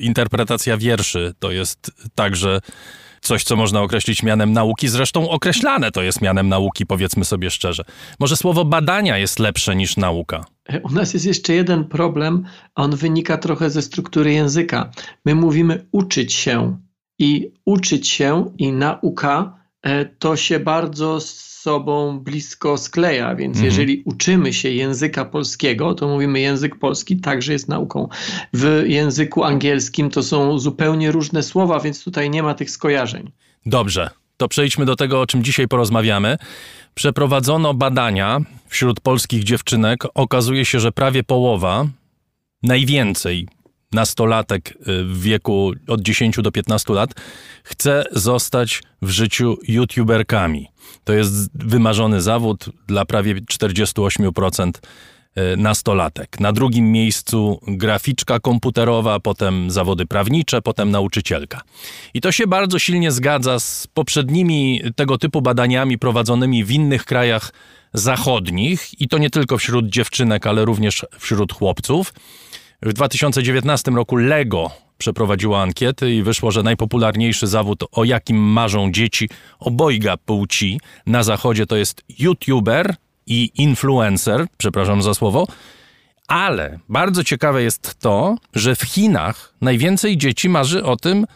interpretacja 0.01 0.77
wierszy 0.77 1.35
to 1.39 1.51
jest 1.51 1.91
także 2.15 2.61
coś, 3.25 3.45
co 3.45 3.57
można 3.57 3.83
określić 3.83 4.23
mianem 4.23 4.53
nauki. 4.53 4.89
Zresztą 4.89 5.31
określane 5.31 5.91
to 5.91 6.03
jest 6.03 6.21
mianem 6.21 6.49
nauki, 6.49 6.87
powiedzmy 6.87 7.25
sobie 7.25 7.51
szczerze. 7.51 7.85
Może 8.21 8.37
słowo 8.37 8.65
badania 8.65 9.19
jest 9.19 9.39
lepsze 9.39 9.77
niż 9.77 9.97
nauka. 9.97 10.45
U 10.83 10.91
nas 10.91 11.15
jest 11.15 11.27
jeszcze 11.27 11.55
jeden 11.55 11.85
problem, 11.85 12.45
a 12.75 12.83
on 12.83 12.97
wynika 12.97 13.39
trochę 13.39 13.71
ze 13.71 13.83
struktury 13.83 14.33
języka. 14.33 14.91
My 15.25 15.35
mówimy 15.35 15.87
uczyć 15.93 16.33
się 16.33 16.79
i 17.19 17.53
uczyć 17.65 18.09
się 18.09 18.51
i 18.59 18.73
nauka 18.73 19.59
e, 19.83 20.05
to 20.05 20.37
się 20.37 20.61
bardzo 20.61 21.21
sobą 21.65 22.19
blisko 22.19 22.79
skleja, 22.79 23.35
więc 23.35 23.57
mhm. 23.57 23.65
jeżeli 23.65 24.03
uczymy 24.05 24.53
się 24.53 24.71
języka 24.71 25.25
polskiego, 25.25 25.95
to 25.95 26.09
mówimy 26.09 26.41
język 26.41 26.79
polski 26.79 27.17
także 27.17 27.53
jest 27.53 27.69
nauką. 27.69 28.09
W 28.53 28.85
języku 28.87 29.45
angielskim 29.45 30.11
to 30.11 30.23
są 30.23 30.59
zupełnie 30.59 31.13
różne 31.13 31.43
słowa, 31.43 31.81
więc 31.81 32.05
tutaj 32.05 32.31
nie 32.31 32.43
ma 32.43 32.55
tych 32.55 32.71
skojarzeń. 32.71 33.31
Dobrze, 33.67 34.11
to 34.37 34.49
przejdźmy 34.49 34.85
do 34.85 34.97
tego, 34.97 35.21
o 35.21 35.27
czym 35.27 35.45
dzisiaj 35.45 35.69
porozmawiamy. 35.69 36.37
Przeprowadzono 36.95 37.75
badania 37.75 38.41
wśród 38.69 39.01
polskich 39.01 39.45
dziewczynek. 39.45 40.05
Okazuje 40.15 40.65
się, 40.65 40.81
że 40.81 40.93
prawie 40.93 41.23
połowa, 41.23 41.87
najwięcej 42.63 43.49
nastolatek 43.95 44.71
y, 44.71 44.75
w 45.05 45.23
wieku 45.23 45.73
od 45.89 46.01
10 46.01 46.37
do 46.43 46.53
15 46.53 46.93
lat 46.93 47.15
chce 47.65 48.05
zostać 48.13 48.83
w 49.03 49.11
życiu 49.11 49.57
youtuberkami. 49.69 50.69
To 51.05 51.13
jest 51.13 51.51
wymarzony 51.55 52.23
zawód 52.23 52.65
dla 52.87 53.05
prawie 53.05 53.35
48% 53.35 54.71
y, 54.71 55.57
nastolatek. 55.57 56.41
Na 56.41 56.53
drugim 56.53 56.93
miejscu 56.93 57.61
graficzka 57.69 58.41
komputerowa, 58.41 59.21
potem 59.21 59.71
zawody 59.71 60.07
prawnicze, 60.07 60.63
potem 60.63 60.91
nauczycielka. 60.91 61.63
I 62.15 62.21
to 62.21 62.33
się 62.33 62.47
bardzo 62.47 62.79
silnie 62.79 63.13
zgadza 63.13 63.61
z 63.61 63.87
poprzednimi 63.87 64.81
tego 64.97 65.19
typu 65.19 65.43
badaniami 65.43 65.99
prowadzonymi 65.99 66.65
w 66.65 66.71
innych 66.71 67.05
krajach 67.05 67.53
zachodnich 67.95 69.01
i 69.01 69.09
to 69.09 69.19
nie 69.19 69.31
tylko 69.31 69.59
wśród 69.59 69.89
dziewczynek, 69.89 70.47
ale 70.47 70.65
również 70.65 71.07
wśród 71.19 71.53
chłopców. 71.53 72.13
W 72.85 72.93
2019 72.93 73.91
roku 73.91 74.17
Lego 74.17 74.71
przeprowadziło 74.99 75.63
ankiety 75.63 76.15
i 76.15 76.23
wyszło, 76.23 76.51
że 76.51 76.63
najpopularniejszy 76.63 77.47
zawód, 77.47 77.85
o 77.93 78.05
jakim 78.05 78.37
marzą 78.37 78.93
dzieci 78.93 79.29
obojga 79.59 80.17
płci 80.17 80.81
na 81.07 81.23
zachodzie, 81.23 81.67
to 81.67 81.77
jest 81.77 82.03
YouTuber 82.19 82.95
i 83.27 83.51
influencer, 83.55 84.47
przepraszam 84.57 85.03
za 85.03 85.15
słowo. 85.15 85.47
Ale 86.29 86.79
bardzo 86.89 87.25
ciekawe 87.25 87.63
jest 87.63 88.01
to, 88.01 88.37
że 88.55 88.77
w 88.77 88.83
Chinach 88.83 89.55
najwięcej 89.61 90.19
dzieci 90.19 90.49
marzy 90.49 90.85
o 90.85 90.97
tym, 90.97 91.27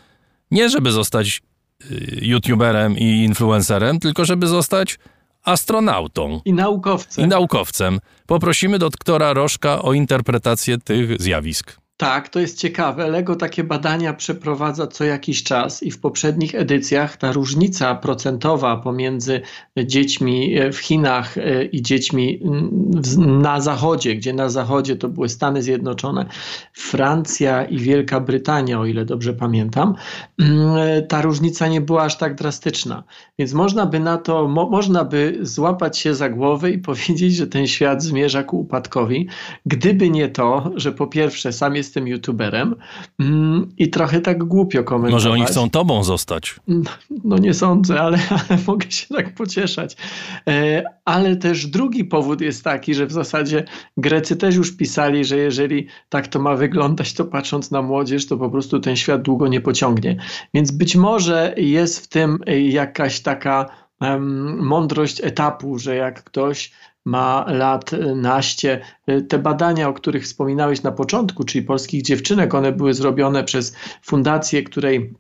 nie 0.51 0.69
żeby 0.69 0.93
zostać 0.93 1.43
y, 1.91 2.19
YouTuberem 2.23 2.99
i 2.99 3.25
influencerem, 3.25 4.01
tylko 4.01 4.25
żeby 4.25 4.47
zostać 4.47 4.99
astronautą. 5.49 6.41
I 6.45 6.53
naukowcem. 6.53 7.25
I 7.25 7.29
naukowcem. 7.29 8.01
Poprosimy 8.27 8.79
doktora 8.79 9.33
Rożka 9.33 9.83
o 9.83 9.93
interpretację 9.93 10.79
tych 10.79 11.23
zjawisk. 11.23 11.77
Tak, 11.99 12.29
to 12.29 12.41
jest 12.41 12.59
ciekawe. 12.59 13.09
Lego 13.09 13.37
takie 13.37 13.65
badania 13.65 14.15
przeprowadza 14.15 14.87
co 14.87 15.05
jakiś 15.05 15.43
czas 15.43 15.83
i 15.83 15.91
w 15.91 16.01
poprzednich 16.01 16.55
edycjach 16.55 17.17
ta 17.17 17.33
różnica 17.33 17.95
procentowa 17.95 18.77
pomiędzy 18.77 19.41
dziećmi 19.77 20.59
e, 20.59 20.73
w 20.73 20.79
Chinach 20.79 21.39
e, 21.39 21.65
i 21.65 21.83
dziećmi 21.83 22.41
na 23.19 23.61
Zachodzie, 23.61 24.17
gdzie 24.17 24.33
na 24.33 24.49
Zachodzie 24.49 24.97
to 24.97 25.09
były 25.09 25.29
Stany 25.29 25.63
Zjednoczone, 25.63 26.27
Francja 26.73 27.65
i 27.65 27.79
Wielka 27.79 28.21
Brytania, 28.21 28.81
o 28.81 28.87
ile 28.87 29.05
dobrze 29.05 29.35
pamiętam, 29.35 29.95
e, 30.41 31.03
ta 31.03 31.23
różnica 31.23 31.69
nie 31.69 31.81
była 31.81 32.03
aż 32.03 32.19
tak 32.19 32.35
drastyczna. 32.35 33.05
Więc 33.39 33.53
można 33.53 33.87
by 33.87 34.01
na 34.01 34.19
to, 34.19 34.49
mo, 34.49 34.71
można 34.71 35.05
by 35.05 35.39
złapać 35.43 35.99
się 35.99 36.15
za 36.15 36.29
głowę 36.29 36.71
i 36.71 36.79
powiedzieć, 36.89 37.37
że 37.37 37.47
ten 37.47 37.67
świat 37.67 38.03
zmierza 38.03 38.43
ku 38.43 38.61
upadkowi, 38.61 39.29
gdyby 39.67 40.11
nie 40.11 40.29
to, 40.29 40.73
że 40.77 40.93
po 40.93 41.07
pierwsze 41.07 41.53
sam 41.53 41.77
jest 41.77 41.88
jestem 41.89 42.09
youtuberem 42.09 42.75
mm, 43.19 43.73
i 43.79 43.91
trochę 43.91 44.21
tak 44.21 44.45
głupio 44.45 44.85
komentować. 44.85 45.25
Może 45.25 45.31
oni 45.31 45.45
chcą 45.45 45.71
tobą 45.71 46.05
zostać? 46.05 46.61
No 47.25 47.39
nie 47.39 47.55
sądzę, 47.55 48.01
ale, 48.01 48.19
ale 48.49 48.59
mogę 48.67 48.91
się 48.91 49.07
tak 49.15 49.35
pocieszać. 49.35 49.97
E, 50.49 50.85
ale 51.05 51.37
też 51.37 51.67
drugi 51.67 52.05
powód 52.05 52.41
jest 52.41 52.65
taki, 52.65 52.95
że 52.95 53.07
w 53.07 53.13
zasadzie 53.13 53.65
Grecy 53.97 54.37
też 54.37 54.57
już 54.57 54.77
pisali, 54.77 55.25
że 55.25 55.37
jeżeli 55.37 55.87
tak 56.09 56.29
to 56.29 56.39
ma 56.39 56.57
wyglądać, 56.57 57.15
to 57.15 57.25
patrząc 57.25 57.71
na 57.71 57.83
młodzież, 57.83 58.27
to 58.27 58.37
po 58.37 58.51
prostu 58.51 58.81
ten 58.81 58.97
świat 58.97 59.23
długo 59.23 59.49
nie 59.49 59.61
pociągnie. 59.61 60.17
Więc 60.55 60.71
być 60.71 60.97
może 60.97 61.55
jest 61.57 62.05
w 62.05 62.09
tym 62.09 62.39
jakaś 62.69 63.21
taka 63.21 63.67
mądrość 64.59 65.25
etapu, 65.25 65.79
że 65.79 65.97
jak 65.97 66.25
ktoś 66.25 66.73
ma 67.09 67.45
lat 67.49 67.91
naście. 68.15 68.81
Te 69.29 69.39
badania, 69.39 69.89
o 69.89 69.93
których 69.93 70.25
wspominałeś 70.25 70.83
na 70.83 70.93
początku, 70.93 71.45
czyli 71.45 71.65
polskich 71.65 72.03
dziewczynek, 72.03 72.55
one 72.55 72.73
były 72.73 72.95
zrobione 72.95 73.45
przez 73.45 73.77
fundację, 74.03 74.63
której 74.63 75.15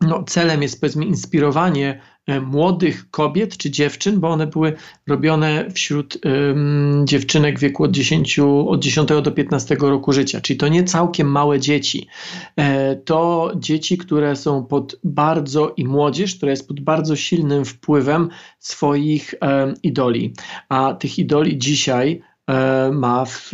no, 0.00 0.24
celem 0.24 0.62
jest 0.62 0.80
powiedzmy 0.80 1.04
inspirowanie 1.04 2.00
młodych 2.42 3.10
kobiet 3.10 3.56
czy 3.56 3.70
dziewczyn, 3.70 4.20
bo 4.20 4.28
one 4.28 4.46
były 4.46 4.72
robione 5.06 5.70
wśród 5.70 6.18
um, 6.24 7.02
dziewczynek 7.06 7.58
w 7.58 7.62
wieku 7.62 7.84
od 7.84 7.90
10, 7.90 8.38
od 8.66 8.80
10 8.80 9.08
do 9.08 9.32
15 9.32 9.76
roku 9.80 10.12
życia, 10.12 10.40
czyli 10.40 10.56
to 10.56 10.68
nie 10.68 10.84
całkiem 10.84 11.30
małe 11.30 11.60
dzieci. 11.60 12.08
E, 12.56 12.96
to 12.96 13.52
dzieci, 13.56 13.98
które 13.98 14.36
są 14.36 14.64
pod 14.64 14.96
bardzo 15.04 15.74
i 15.76 15.84
młodzież, 15.84 16.34
która 16.36 16.50
jest 16.50 16.68
pod 16.68 16.80
bardzo 16.80 17.16
silnym 17.16 17.64
wpływem 17.64 18.28
swoich 18.58 19.34
e, 19.42 19.74
idoli. 19.82 20.34
A 20.68 20.94
tych 20.94 21.18
idoli 21.18 21.58
dzisiaj 21.58 22.22
e, 22.46 22.90
ma 22.92 23.24
w, 23.24 23.52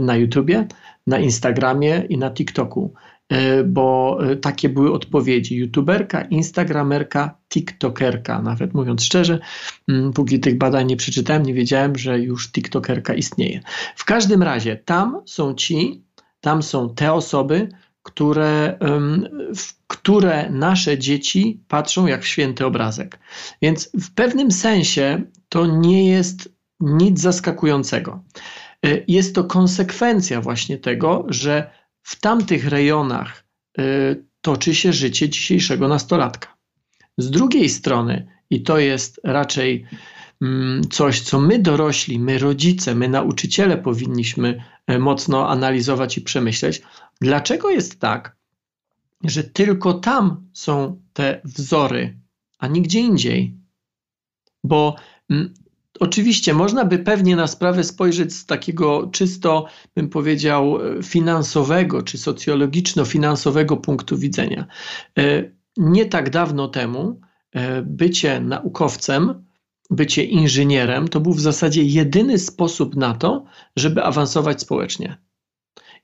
na 0.00 0.16
YouTubie, 0.16 0.66
na 1.06 1.18
Instagramie 1.18 2.06
i 2.08 2.18
na 2.18 2.30
TikToku. 2.30 2.94
E, 3.28 3.64
bo 3.64 4.18
e, 4.20 4.36
takie 4.36 4.68
były 4.68 4.92
odpowiedzi. 4.92 5.56
YouTuberka, 5.56 6.22
Instagramerka, 6.22 7.38
TikTokerka. 7.48 8.42
Nawet 8.42 8.74
mówiąc 8.74 9.04
szczerze, 9.04 9.38
mm, 9.88 10.12
póki 10.12 10.40
tych 10.40 10.58
badań 10.58 10.86
nie 10.86 10.96
przeczytałem, 10.96 11.42
nie 11.42 11.54
wiedziałem, 11.54 11.98
że 11.98 12.18
już 12.18 12.52
TikTokerka 12.52 13.14
istnieje. 13.14 13.60
W 13.96 14.04
każdym 14.04 14.42
razie 14.42 14.76
tam 14.76 15.22
są 15.24 15.54
ci, 15.54 16.04
tam 16.40 16.62
są 16.62 16.94
te 16.94 17.12
osoby, 17.12 17.68
które, 18.02 18.78
w 19.56 19.86
które 19.86 20.50
nasze 20.50 20.98
dzieci 20.98 21.60
patrzą 21.68 22.06
jak 22.06 22.22
w 22.22 22.26
święty 22.26 22.66
obrazek. 22.66 23.18
Więc 23.62 23.90
w 24.00 24.14
pewnym 24.14 24.50
sensie 24.50 25.22
to 25.48 25.66
nie 25.66 26.08
jest 26.08 26.48
nic 26.80 27.20
zaskakującego. 27.20 28.24
E, 28.86 28.88
jest 29.08 29.34
to 29.34 29.44
konsekwencja 29.44 30.40
właśnie 30.40 30.78
tego, 30.78 31.26
że 31.28 31.70
w 32.06 32.20
tamtych 32.20 32.68
rejonach 32.68 33.44
y, 33.78 34.24
toczy 34.40 34.74
się 34.74 34.92
życie 34.92 35.28
dzisiejszego 35.28 35.88
nastolatka. 35.88 36.56
Z 37.18 37.30
drugiej 37.30 37.68
strony, 37.68 38.26
i 38.50 38.62
to 38.62 38.78
jest 38.78 39.20
raczej 39.24 39.86
mm, 40.42 40.82
coś, 40.90 41.20
co 41.20 41.40
my 41.40 41.58
dorośli, 41.58 42.18
my 42.18 42.38
rodzice, 42.38 42.94
my 42.94 43.08
nauczyciele 43.08 43.78
powinniśmy 43.78 44.64
e, 44.86 44.98
mocno 44.98 45.50
analizować 45.50 46.18
i 46.18 46.20
przemyśleć. 46.20 46.82
Dlaczego 47.20 47.70
jest 47.70 48.00
tak, 48.00 48.36
że 49.24 49.44
tylko 49.44 49.94
tam 49.94 50.50
są 50.52 51.02
te 51.12 51.40
wzory, 51.44 52.18
a 52.58 52.66
nigdzie 52.66 53.00
indziej? 53.00 53.56
Bo 54.64 54.96
mm, 55.30 55.54
Oczywiście 56.00 56.54
można 56.54 56.84
by 56.84 56.98
pewnie 56.98 57.36
na 57.36 57.46
sprawę 57.46 57.84
spojrzeć 57.84 58.34
z 58.34 58.46
takiego 58.46 59.06
czysto, 59.12 59.66
bym 59.94 60.08
powiedział, 60.08 60.78
finansowego 61.02 62.02
czy 62.02 62.18
socjologiczno-finansowego 62.18 63.76
punktu 63.76 64.18
widzenia. 64.18 64.66
E, 65.18 65.50
nie 65.76 66.06
tak 66.06 66.30
dawno 66.30 66.68
temu 66.68 67.20
e, 67.52 67.82
bycie 67.82 68.40
naukowcem, 68.40 69.46
bycie 69.90 70.24
inżynierem 70.24 71.08
to 71.08 71.20
był 71.20 71.32
w 71.32 71.40
zasadzie 71.40 71.82
jedyny 71.82 72.38
sposób 72.38 72.96
na 72.96 73.14
to, 73.14 73.44
żeby 73.76 74.02
awansować 74.02 74.60
społecznie. 74.60 75.16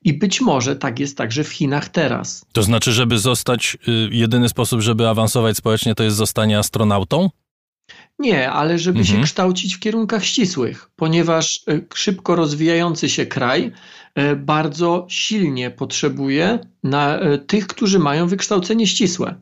I 0.05 0.13
być 0.13 0.41
może 0.41 0.75
tak 0.75 0.99
jest 0.99 1.17
także 1.17 1.43
w 1.43 1.49
Chinach 1.49 1.89
teraz. 1.89 2.45
To 2.53 2.63
znaczy, 2.63 2.91
żeby 2.91 3.19
zostać, 3.19 3.77
y, 3.87 4.09
jedyny 4.11 4.49
sposób, 4.49 4.81
żeby 4.81 5.07
awansować 5.07 5.57
społecznie, 5.57 5.95
to 5.95 6.03
jest 6.03 6.17
zostanie 6.17 6.59
astronautą? 6.59 7.29
Nie, 8.19 8.51
ale 8.51 8.79
żeby 8.79 8.99
mhm. 8.99 9.17
się 9.17 9.23
kształcić 9.23 9.75
w 9.75 9.79
kierunkach 9.79 10.25
ścisłych, 10.25 10.89
ponieważ 10.95 11.63
e, 11.67 11.79
szybko 11.93 12.35
rozwijający 12.35 13.09
się 13.09 13.25
kraj 13.25 13.71
e, 14.15 14.35
bardzo 14.35 15.05
silnie 15.09 15.71
potrzebuje 15.71 16.59
na 16.83 17.19
e, 17.19 17.37
tych, 17.37 17.67
którzy 17.67 17.99
mają 17.99 18.27
wykształcenie 18.27 18.87
ścisłe. 18.87 19.35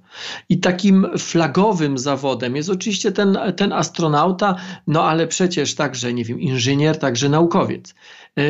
I 0.50 0.60
takim 0.60 1.08
flagowym 1.18 1.98
zawodem 1.98 2.56
jest 2.56 2.70
oczywiście 2.70 3.12
ten, 3.12 3.38
ten 3.58 3.74
astronauta, 3.74 4.56
no 4.88 5.04
ale 5.04 5.28
przecież 5.28 5.76
także, 5.76 6.14
nie 6.14 6.26
wiem, 6.26 6.40
inżynier, 6.40 7.00
także 7.00 7.30
naukowiec. 7.30 7.96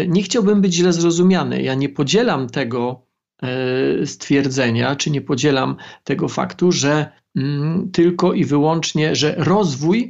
Nie 0.08 0.24
chciałbym 0.24 0.62
być 0.62 0.74
źle 0.74 0.94
zrozumiany. 0.94 1.62
Ja 1.62 1.76
nie 1.76 1.90
podzielam 1.90 2.50
tego 2.50 3.06
stwierdzenia, 4.06 4.96
czy 4.96 5.12
nie 5.12 5.22
podzielam 5.22 5.76
tego 6.04 6.28
faktu, 6.28 6.72
że 6.72 7.20
tylko 7.94 8.34
i 8.34 8.45
wyłącznie, 8.45 9.16
że 9.16 9.36
rozwój 9.38 10.10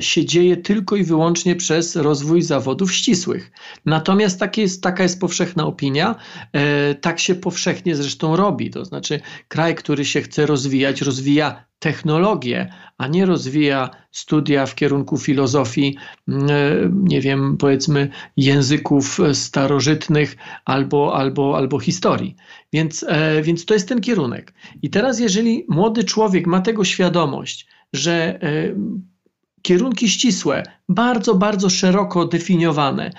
się 0.00 0.24
dzieje 0.24 0.56
tylko 0.56 0.96
i 0.96 1.04
wyłącznie 1.04 1.56
przez 1.56 1.96
rozwój 1.96 2.42
zawodów 2.42 2.92
ścisłych. 2.92 3.50
Natomiast 3.86 4.40
jest, 4.56 4.82
taka 4.82 5.02
jest 5.02 5.20
powszechna 5.20 5.66
opinia, 5.66 6.14
e, 6.52 6.94
tak 6.94 7.20
się 7.20 7.34
powszechnie 7.34 7.96
zresztą 7.96 8.36
robi. 8.36 8.70
To 8.70 8.84
znaczy, 8.84 9.20
kraj, 9.48 9.74
który 9.74 10.04
się 10.04 10.20
chce 10.20 10.46
rozwijać, 10.46 11.02
rozwija 11.02 11.64
technologię, 11.78 12.72
a 12.98 13.08
nie 13.08 13.26
rozwija 13.26 13.90
studia 14.10 14.66
w 14.66 14.74
kierunku 14.74 15.18
filozofii, 15.18 15.96
mm, 16.28 16.50
e, 16.50 16.52
nie 16.92 17.20
wiem, 17.20 17.56
powiedzmy 17.56 18.08
języków 18.36 19.18
starożytnych 19.32 20.36
albo, 20.64 21.16
albo, 21.16 21.56
albo 21.56 21.80
historii. 21.80 22.36
Więc, 22.72 23.04
e, 23.08 23.42
więc 23.42 23.64
to 23.64 23.74
jest 23.74 23.88
ten 23.88 24.00
kierunek. 24.00 24.54
I 24.82 24.90
teraz, 24.90 25.20
jeżeli 25.20 25.64
młody 25.68 26.04
człowiek 26.04 26.46
ma 26.46 26.60
tego 26.60 26.84
świadomość, 26.84 27.66
że 27.92 28.42
e, 28.42 28.74
kierunki 29.62 30.08
ścisłe, 30.08 30.62
bardzo, 30.88 31.34
bardzo 31.34 31.70
szeroko 31.70 32.24
definiowane, 32.24 33.12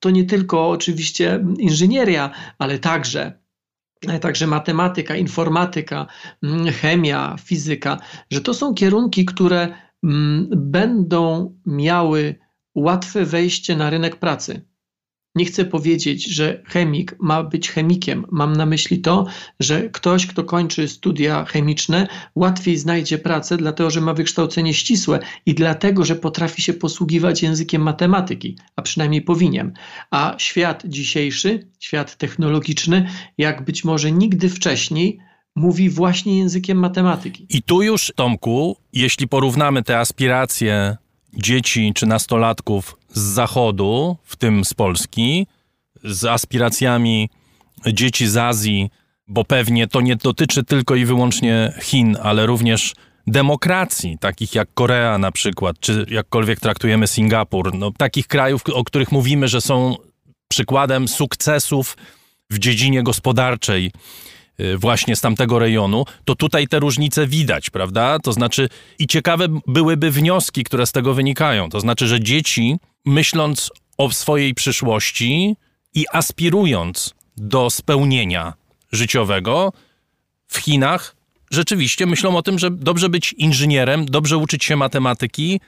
to 0.00 0.10
nie 0.10 0.24
tylko 0.24 0.68
oczywiście 0.68 1.44
inżynieria, 1.58 2.30
ale 2.58 2.78
także 2.78 3.46
także 4.20 4.46
matematyka, 4.46 5.16
informatyka, 5.16 6.06
mm, 6.42 6.72
chemia, 6.72 7.36
fizyka, 7.40 7.98
że 8.30 8.40
to 8.40 8.54
są 8.54 8.74
kierunki, 8.74 9.24
które 9.24 9.68
mm, 10.04 10.48
będą 10.56 11.54
miały 11.66 12.34
łatwe 12.74 13.24
wejście 13.24 13.76
na 13.76 13.90
rynek 13.90 14.16
pracy. 14.16 14.66
Nie 15.36 15.44
chcę 15.44 15.64
powiedzieć, 15.64 16.26
że 16.26 16.62
chemik 16.64 17.16
ma 17.20 17.42
być 17.42 17.70
chemikiem. 17.70 18.24
Mam 18.30 18.52
na 18.52 18.66
myśli 18.66 19.00
to, 19.00 19.26
że 19.60 19.88
ktoś, 19.88 20.26
kto 20.26 20.44
kończy 20.44 20.88
studia 20.88 21.44
chemiczne, 21.44 22.08
łatwiej 22.34 22.78
znajdzie 22.78 23.18
pracę, 23.18 23.56
dlatego 23.56 23.90
że 23.90 24.00
ma 24.00 24.14
wykształcenie 24.14 24.74
ścisłe 24.74 25.18
i 25.46 25.54
dlatego, 25.54 26.04
że 26.04 26.16
potrafi 26.16 26.62
się 26.62 26.72
posługiwać 26.72 27.42
językiem 27.42 27.82
matematyki, 27.82 28.56
a 28.76 28.82
przynajmniej 28.82 29.22
powinien. 29.22 29.72
A 30.10 30.34
świat 30.38 30.82
dzisiejszy, 30.86 31.70
świat 31.80 32.16
technologiczny, 32.16 33.08
jak 33.38 33.64
być 33.64 33.84
może 33.84 34.12
nigdy 34.12 34.48
wcześniej, 34.48 35.18
mówi 35.56 35.90
właśnie 35.90 36.38
językiem 36.38 36.78
matematyki. 36.78 37.46
I 37.48 37.62
tu 37.62 37.82
już, 37.82 38.12
Tomku, 38.16 38.76
jeśli 38.92 39.28
porównamy 39.28 39.82
te 39.82 39.98
aspiracje 39.98 40.96
dzieci 41.36 41.92
czy 41.94 42.06
nastolatków 42.06 42.96
z 43.08 43.20
Zachodu, 43.20 44.16
w 44.24 44.36
tym 44.36 44.64
z 44.64 44.74
Polski, 44.74 45.46
z 46.04 46.24
aspiracjami 46.24 47.30
dzieci 47.86 48.28
z 48.28 48.36
Azji, 48.36 48.90
bo 49.28 49.44
pewnie 49.44 49.86
to 49.86 50.00
nie 50.00 50.16
dotyczy 50.16 50.64
tylko 50.64 50.94
i 50.94 51.04
wyłącznie 51.04 51.72
Chin, 51.82 52.16
ale 52.22 52.46
również 52.46 52.94
demokracji, 53.26 54.18
takich 54.20 54.54
jak 54.54 54.68
Korea 54.74 55.18
na 55.18 55.32
przykład, 55.32 55.80
czy 55.80 56.06
jakkolwiek 56.10 56.60
traktujemy 56.60 57.06
Singapur, 57.06 57.74
no, 57.74 57.90
takich 57.98 58.26
krajów, 58.26 58.62
o 58.72 58.84
których 58.84 59.12
mówimy, 59.12 59.48
że 59.48 59.60
są 59.60 59.96
przykładem 60.48 61.08
sukcesów 61.08 61.96
w 62.50 62.58
dziedzinie 62.58 63.02
gospodarczej 63.02 63.92
właśnie 64.78 65.16
z 65.16 65.20
tamtego 65.20 65.58
rejonu, 65.58 66.04
to 66.24 66.34
tutaj 66.34 66.68
te 66.68 66.78
różnice 66.78 67.26
widać, 67.26 67.70
prawda? 67.70 68.18
To 68.18 68.32
znaczy, 68.32 68.68
i 68.98 69.06
ciekawe 69.06 69.46
byłyby 69.66 70.10
wnioski, 70.10 70.64
które 70.64 70.86
z 70.86 70.92
tego 70.92 71.14
wynikają. 71.14 71.70
To 71.70 71.80
znaczy, 71.80 72.06
że 72.06 72.20
dzieci, 72.20 72.76
myśląc 73.04 73.70
o 73.98 74.10
swojej 74.10 74.54
przyszłości 74.54 75.56
i 75.94 76.04
aspirując 76.12 77.14
do 77.36 77.70
spełnienia 77.70 78.52
życiowego 78.92 79.72
w 80.48 80.58
Chinach, 80.58 81.16
rzeczywiście 81.50 82.06
myślą 82.06 82.36
o 82.36 82.42
tym, 82.42 82.58
że 82.58 82.70
dobrze 82.70 83.08
być 83.08 83.32
inżynierem, 83.32 84.06
dobrze 84.06 84.36
uczyć 84.36 84.64
się 84.64 84.76
matematyki. 84.76 85.60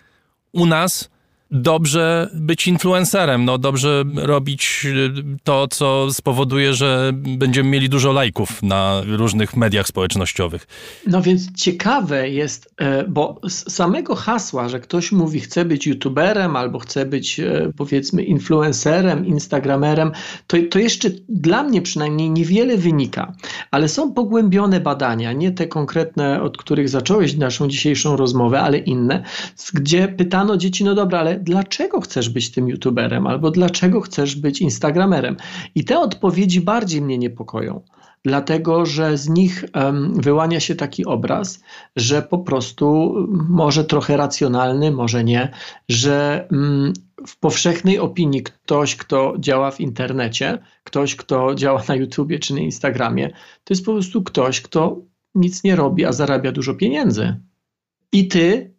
U 0.52 0.66
nas 0.66 1.10
dobrze 1.50 2.30
być 2.34 2.68
influencerem, 2.68 3.44
no 3.44 3.58
dobrze 3.58 4.04
robić 4.14 4.86
y, 4.86 5.12
to, 5.44 5.68
co 5.68 6.12
spowoduje, 6.12 6.74
że 6.74 7.12
będziemy 7.14 7.70
mieli 7.70 7.88
dużo 7.88 8.12
lajków 8.12 8.62
na 8.62 9.02
różnych 9.06 9.56
mediach 9.56 9.86
społecznościowych. 9.86 10.66
No 11.06 11.22
więc 11.22 11.52
ciekawe 11.52 12.30
jest, 12.30 12.74
e, 12.76 13.04
bo 13.08 13.40
z 13.48 13.72
samego 13.72 14.14
hasła, 14.14 14.68
że 14.68 14.80
ktoś 14.80 15.12
mówi 15.12 15.40
chce 15.40 15.64
być 15.64 15.86
youtuberem 15.86 16.56
albo 16.56 16.78
chce 16.78 17.06
być 17.06 17.40
e, 17.40 17.72
powiedzmy 17.76 18.22
influencerem, 18.22 19.26
instagramerem, 19.26 20.12
to, 20.46 20.56
to 20.70 20.78
jeszcze 20.78 21.10
dla 21.28 21.62
mnie 21.62 21.82
przynajmniej 21.82 22.30
niewiele 22.30 22.76
wynika, 22.76 23.32
ale 23.70 23.88
są 23.88 24.12
pogłębione 24.12 24.80
badania, 24.80 25.32
nie 25.32 25.52
te 25.52 25.66
konkretne, 25.66 26.42
od 26.42 26.56
których 26.56 26.88
zacząłeś 26.88 27.36
naszą 27.36 27.68
dzisiejszą 27.68 28.16
rozmowę, 28.16 28.60
ale 28.60 28.78
inne, 28.78 29.22
gdzie 29.74 30.08
pytano 30.08 30.56
dzieci, 30.56 30.84
no 30.84 30.94
dobra, 30.94 31.18
ale 31.18 31.37
dlaczego 31.38 32.00
chcesz 32.00 32.28
być 32.28 32.50
tym 32.50 32.68
youtuberem 32.68 33.26
albo 33.26 33.50
dlaczego 33.50 34.00
chcesz 34.00 34.36
być 34.36 34.60
instagramerem. 34.60 35.36
I 35.74 35.84
te 35.84 35.98
odpowiedzi 35.98 36.60
bardziej 36.60 37.02
mnie 37.02 37.18
niepokoją 37.18 37.82
dlatego 38.24 38.86
że 38.86 39.18
z 39.18 39.28
nich 39.28 39.64
um, 39.74 40.14
wyłania 40.14 40.60
się 40.60 40.74
taki 40.74 41.04
obraz, 41.04 41.60
że 41.96 42.22
po 42.22 42.38
prostu 42.38 43.14
może 43.48 43.84
trochę 43.84 44.16
racjonalny, 44.16 44.90
może 44.90 45.24
nie, 45.24 45.52
że 45.88 46.48
um, 46.52 46.92
w 47.26 47.38
powszechnej 47.38 47.98
opinii 47.98 48.42
ktoś, 48.42 48.96
kto 48.96 49.34
działa 49.38 49.70
w 49.70 49.80
internecie, 49.80 50.58
ktoś, 50.84 51.16
kto 51.16 51.54
działa 51.54 51.82
na 51.88 51.94
YouTubie 51.94 52.38
czy 52.38 52.54
na 52.54 52.60
Instagramie, 52.60 53.30
to 53.64 53.74
jest 53.74 53.84
po 53.84 53.92
prostu 53.92 54.22
ktoś, 54.22 54.60
kto 54.60 55.00
nic 55.34 55.64
nie 55.64 55.76
robi, 55.76 56.04
a 56.04 56.12
zarabia 56.12 56.52
dużo 56.52 56.74
pieniędzy. 56.74 57.36
I 58.12 58.28
ty 58.28 58.74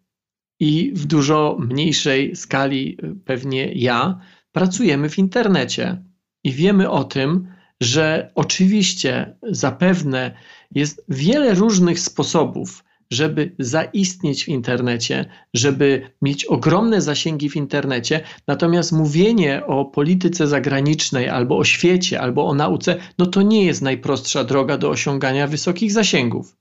i 0.60 0.92
w 0.94 1.06
dużo 1.06 1.56
mniejszej 1.60 2.36
skali 2.36 2.96
y, 3.04 3.14
pewnie 3.24 3.72
ja, 3.72 4.20
pracujemy 4.52 5.08
w 5.08 5.18
internecie 5.18 6.02
i 6.44 6.52
wiemy 6.52 6.90
o 6.90 7.04
tym, 7.04 7.48
że 7.80 8.32
oczywiście 8.34 9.36
zapewne 9.42 10.34
jest 10.74 11.04
wiele 11.08 11.54
różnych 11.54 12.00
sposobów, 12.00 12.84
żeby 13.10 13.54
zaistnieć 13.58 14.44
w 14.44 14.48
internecie, 14.48 15.24
żeby 15.54 16.10
mieć 16.22 16.44
ogromne 16.44 17.00
zasięgi 17.00 17.50
w 17.50 17.56
internecie, 17.56 18.20
natomiast 18.46 18.92
mówienie 18.92 19.66
o 19.66 19.84
polityce 19.84 20.46
zagranicznej 20.46 21.28
albo 21.28 21.58
o 21.58 21.64
świecie, 21.64 22.20
albo 22.20 22.46
o 22.46 22.54
nauce, 22.54 22.96
no 23.18 23.26
to 23.26 23.42
nie 23.42 23.64
jest 23.64 23.82
najprostsza 23.82 24.44
droga 24.44 24.78
do 24.78 24.90
osiągania 24.90 25.46
wysokich 25.46 25.92
zasięgów. 25.92 26.59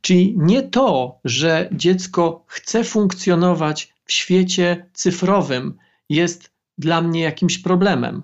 Czyli 0.00 0.34
nie 0.38 0.62
to, 0.62 1.20
że 1.24 1.68
dziecko 1.72 2.44
chce 2.46 2.84
funkcjonować 2.84 3.92
w 4.04 4.12
świecie 4.12 4.86
cyfrowym, 4.92 5.78
jest 6.08 6.50
dla 6.78 7.00
mnie 7.02 7.20
jakimś 7.20 7.58
problemem, 7.58 8.22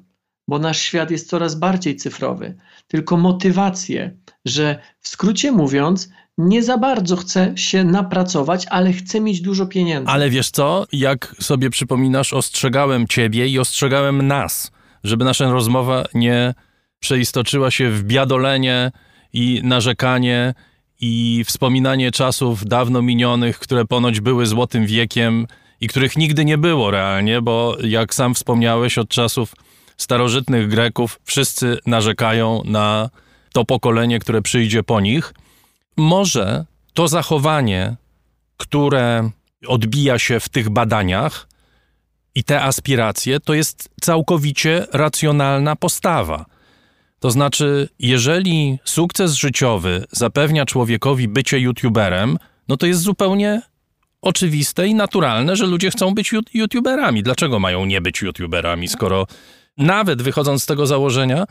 bo 0.48 0.59
nasz 0.59 0.78
świat 0.78 1.11
jest 1.11 1.28
coraz 1.28 1.55
bardziej 1.55 1.97
cyfrowy, 1.97 2.57
tylko 2.89 3.16
motywacje, 3.16 4.16
że 4.44 4.78
w 5.01 5.09
skrócie 5.09 5.53
mówiąc, 5.53 6.09
nie 6.39 6.62
za 6.62 6.78
bardzo 6.78 7.16
chce 7.16 7.53
się 7.57 7.85
napracować, 7.85 8.66
ale 8.66 8.93
chce 8.93 9.20
mieć 9.20 9.40
dużo 9.40 9.66
pieniędzy. 9.66 10.11
Ale 10.11 10.31
wiesz 10.31 10.51
co, 10.51 10.86
jak 10.93 11.35
sobie 11.40 11.70
przypominasz, 11.70 12.32
ostrzegałem 12.32 13.07
ciebie 13.07 13.48
i 13.48 13.59
ostrzegałem 13.59 14.27
nas, 14.27 14.70
żeby 15.05 15.24
nasza 15.24 15.51
rozmowa 15.51 16.05
nie 16.15 16.55
przeistoczyła 16.98 17.70
się 17.70 17.90
w 17.90 18.05
biadolenie 18.05 18.90
i 19.32 19.61
narzekanie 19.65 20.55
i 21.01 21.44
wspominanie 21.47 22.10
czasów 22.10 22.64
dawno 22.64 23.02
minionych, 23.02 23.59
które 23.59 23.85
ponoć 23.85 24.20
były 24.20 24.47
złotym 24.47 24.86
wiekiem 24.86 25.47
i 25.81 25.89
których 25.89 26.16
nigdy 26.16 26.44
nie 26.44 26.59
było 26.59 26.90
realnie, 26.90 27.43
bo 27.43 27.77
jak 27.85 28.14
sam 28.14 28.35
wspomniałeś, 28.35 28.98
od 28.98 29.09
czasów 29.09 29.55
starożytnych 29.97 30.68
Greków 30.68 31.20
wszyscy 31.24 31.78
narzekają 31.86 32.62
na 32.64 33.10
to 33.52 33.64
pokolenie, 33.64 34.18
które 34.18 34.43
przyjdzie 34.43 34.82
po 34.82 35.01
nich. 35.01 35.35
Może 35.97 36.64
to 36.94 37.09
zachowanie, 37.09 37.97
które 38.56 39.31
odbija 39.66 40.18
się 40.18 40.40
w 40.40 40.48
tych 40.48 40.70
badaniach 40.70 41.48
i 42.35 42.44
te 42.44 42.62
aspiracje, 42.62 43.40
to 43.40 43.55
jest 43.55 43.89
całkowicie 44.01 44.86
racjonalna 44.93 45.77
postawa. 45.77 46.56
To 47.20 47.30
znaczy, 47.30 47.88
jeżeli 47.98 48.78
sukces 48.84 49.34
życiowy 49.34 50.05
zapewnia 50.10 50.64
człowiekowi 50.64 51.28
bycie 51.28 51.59
youtuberem, 51.59 52.38
no 52.68 52.76
to 52.76 52.86
jest 52.86 53.01
zupełnie 53.01 53.62
oczywiste 54.22 54.86
i 54.86 54.94
naturalne, 54.94 55.56
że 55.56 55.66
ludzie 55.66 55.90
chcą 55.90 56.14
być 56.14 56.34
youtuberami. 56.55 57.22
Dlaczego 57.22 57.59
mają 57.59 57.84
nie 57.84 58.01
być 58.01 58.22
youtuberami, 58.22 58.88
skoro 58.88 59.26
nawet 59.78 60.22
wychodząc 60.22 60.62
z 60.62 60.66
tego 60.66 60.86
założenia, 60.86 61.44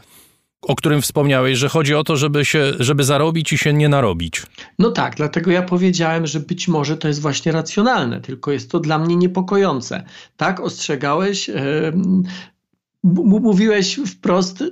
o 0.61 0.75
którym 0.75 1.01
wspomniałeś, 1.01 1.57
że 1.57 1.69
chodzi 1.69 1.95
o 1.95 2.03
to, 2.03 2.17
żeby, 2.17 2.45
się, 2.45 2.73
żeby 2.79 3.03
zarobić 3.03 3.53
i 3.53 3.57
się 3.57 3.73
nie 3.73 3.89
narobić. 3.89 4.41
No 4.79 4.91
tak, 4.91 5.15
dlatego 5.15 5.51
ja 5.51 5.61
powiedziałem, 5.61 6.27
że 6.27 6.39
być 6.39 6.67
może 6.67 6.97
to 6.97 7.07
jest 7.07 7.21
właśnie 7.21 7.51
racjonalne, 7.51 8.21
tylko 8.21 8.51
jest 8.51 8.71
to 8.71 8.79
dla 8.79 8.99
mnie 8.99 9.15
niepokojące. 9.15 10.03
Tak, 10.37 10.59
ostrzegałeś, 10.59 11.47
yy, 11.47 11.93
mówiłeś 13.23 13.99
wprost, 14.07 14.63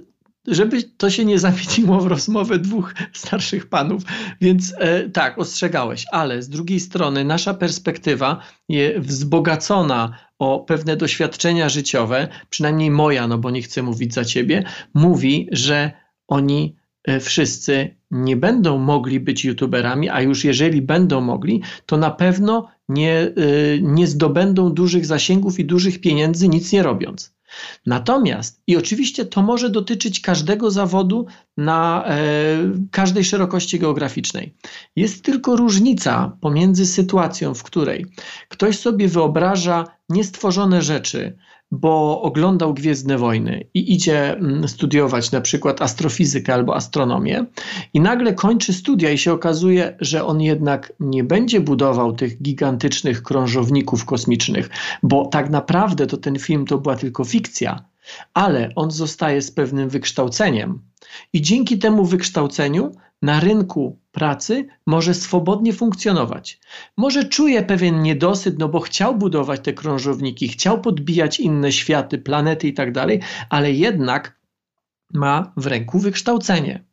żeby 0.47 0.83
to 0.83 1.09
się 1.09 1.25
nie 1.25 1.39
zamieniło 1.39 1.99
w 1.99 2.07
rozmowę 2.07 2.59
dwóch 2.59 2.93
starszych 3.13 3.69
panów. 3.69 4.03
Więc 4.41 4.73
e, 4.77 5.09
tak, 5.09 5.39
ostrzegałeś, 5.39 6.05
ale 6.11 6.41
z 6.41 6.49
drugiej 6.49 6.79
strony 6.79 7.23
nasza 7.25 7.53
perspektywa 7.53 8.39
wzbogacona 8.97 10.17
o 10.39 10.59
pewne 10.59 10.97
doświadczenia 10.97 11.69
życiowe, 11.69 12.27
przynajmniej 12.49 12.91
moja, 12.91 13.27
no 13.27 13.37
bo 13.37 13.51
nie 13.51 13.61
chcę 13.61 13.83
mówić 13.83 14.13
za 14.13 14.25
ciebie, 14.25 14.63
mówi, 14.93 15.47
że 15.51 15.91
oni 16.27 16.75
e, 17.03 17.19
wszyscy 17.19 17.95
nie 18.11 18.37
będą 18.37 18.77
mogli 18.77 19.19
być 19.19 19.45
youtuberami, 19.45 20.09
a 20.09 20.21
już 20.21 20.43
jeżeli 20.43 20.81
będą 20.81 21.21
mogli, 21.21 21.61
to 21.85 21.97
na 21.97 22.11
pewno 22.11 22.67
nie, 22.89 23.19
e, 23.19 23.31
nie 23.81 24.07
zdobędą 24.07 24.69
dużych 24.69 25.05
zasięgów 25.05 25.59
i 25.59 25.65
dużych 25.65 26.01
pieniędzy 26.01 26.49
nic 26.49 26.71
nie 26.71 26.83
robiąc. 26.83 27.33
Natomiast, 27.85 28.61
i 28.67 28.77
oczywiście 28.77 29.25
to 29.25 29.41
może 29.41 29.69
dotyczyć 29.69 30.19
każdego 30.19 30.71
zawodu 30.71 31.25
na 31.57 32.05
e, 32.05 32.17
każdej 32.91 33.23
szerokości 33.23 33.79
geograficznej, 33.79 34.55
jest 34.95 35.23
tylko 35.23 35.55
różnica 35.55 36.37
pomiędzy 36.41 36.85
sytuacją, 36.85 37.53
w 37.53 37.63
której 37.63 38.05
ktoś 38.49 38.79
sobie 38.79 39.07
wyobraża 39.07 39.85
niestworzone 40.09 40.81
rzeczy, 40.81 41.37
bo 41.73 42.21
oglądał 42.21 42.73
Gwiezdne 42.73 43.17
Wojny 43.17 43.65
i 43.73 43.93
idzie 43.93 44.33
mm, 44.33 44.67
studiować 44.67 45.31
na 45.31 45.41
przykład 45.41 45.81
astrofizykę 45.81 46.53
albo 46.53 46.75
astronomię 46.75 47.45
i 47.93 47.99
nagle 47.99 48.33
kończy 48.33 48.73
studia 48.73 49.09
i 49.09 49.17
się 49.17 49.33
okazuje, 49.33 49.95
że 49.99 50.25
on 50.25 50.41
jednak 50.41 50.93
nie 50.99 51.23
będzie 51.23 51.61
budował 51.61 52.13
tych 52.13 52.41
gigantycznych 52.41 53.23
krążowników 53.23 54.05
kosmicznych, 54.05 54.69
bo 55.03 55.25
tak 55.25 55.49
naprawdę 55.49 56.07
to 56.07 56.17
ten 56.17 56.39
film 56.39 56.65
to 56.65 56.77
była 56.77 56.95
tylko 56.95 57.23
fikcja, 57.23 57.85
ale 58.33 58.69
on 58.75 58.91
zostaje 58.91 59.41
z 59.41 59.51
pewnym 59.51 59.89
wykształceniem. 59.89 60.79
I 61.33 61.41
dzięki 61.41 61.79
temu 61.79 62.05
wykształceniu 62.05 62.91
na 63.23 63.39
rynku 63.39 63.99
pracy 64.11 64.67
może 64.85 65.13
swobodnie 65.13 65.73
funkcjonować. 65.73 66.59
Może 66.97 67.23
czuje 67.23 67.61
pewien 67.63 68.01
niedosyt, 68.01 68.59
no 68.59 68.69
bo 68.69 68.79
chciał 68.79 69.15
budować 69.15 69.61
te 69.63 69.73
krążowniki, 69.73 70.47
chciał 70.47 70.81
podbijać 70.81 71.39
inne 71.39 71.71
światy, 71.71 72.17
planety 72.17 72.67
i 72.67 72.73
tak 72.73 72.91
dalej, 72.91 73.19
ale 73.49 73.71
jednak 73.71 74.39
ma 75.13 75.53
w 75.57 75.67
ręku 75.67 75.99
wykształcenie. 75.99 76.83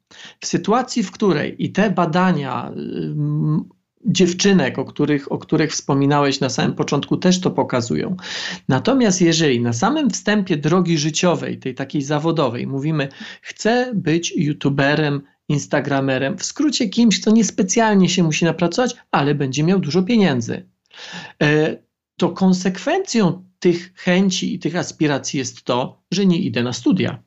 W 0.41 0.47
sytuacji, 0.47 1.03
w 1.03 1.11
której 1.11 1.65
i 1.65 1.73
te 1.73 1.91
badania 1.91 2.73
dziewczynek, 4.05 4.79
o 4.79 4.85
których, 4.85 5.33
o 5.33 5.39
których 5.39 5.73
wspominałeś 5.73 6.41
na 6.41 6.49
samym 6.49 6.75
początku, 6.75 7.17
też 7.17 7.41
to 7.41 7.51
pokazują. 7.51 8.17
Natomiast 8.69 9.21
jeżeli 9.21 9.61
na 9.61 9.73
samym 9.73 10.11
wstępie 10.11 10.57
drogi 10.57 10.99
życiowej, 10.99 11.59
tej 11.59 11.75
takiej 11.75 12.03
zawodowej, 12.03 12.67
mówimy, 12.67 13.09
chcę 13.43 13.93
być 13.95 14.33
youtuberem, 14.37 15.23
instagramerem, 15.51 16.39
w 16.39 16.45
skrócie 16.45 16.89
kimś, 16.89 17.21
kto 17.21 17.31
niespecjalnie 17.31 18.09
się 18.09 18.23
musi 18.23 18.45
napracować, 18.45 18.97
ale 19.11 19.35
będzie 19.35 19.63
miał 19.63 19.79
dużo 19.79 20.03
pieniędzy, 20.03 20.67
e, 21.43 21.77
to 22.17 22.29
konsekwencją 22.29 23.45
tych 23.59 23.95
chęci 23.95 24.55
i 24.55 24.59
tych 24.59 24.77
aspiracji 24.77 25.39
jest 25.39 25.63
to, 25.63 26.03
że 26.11 26.27
nie 26.27 26.39
idę 26.39 26.63
na 26.63 26.73
studia. 26.73 27.23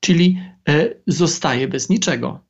Czyli 0.00 0.38
e, 0.68 0.94
zostaję 1.06 1.68
bez 1.68 1.88
niczego. 1.88 2.40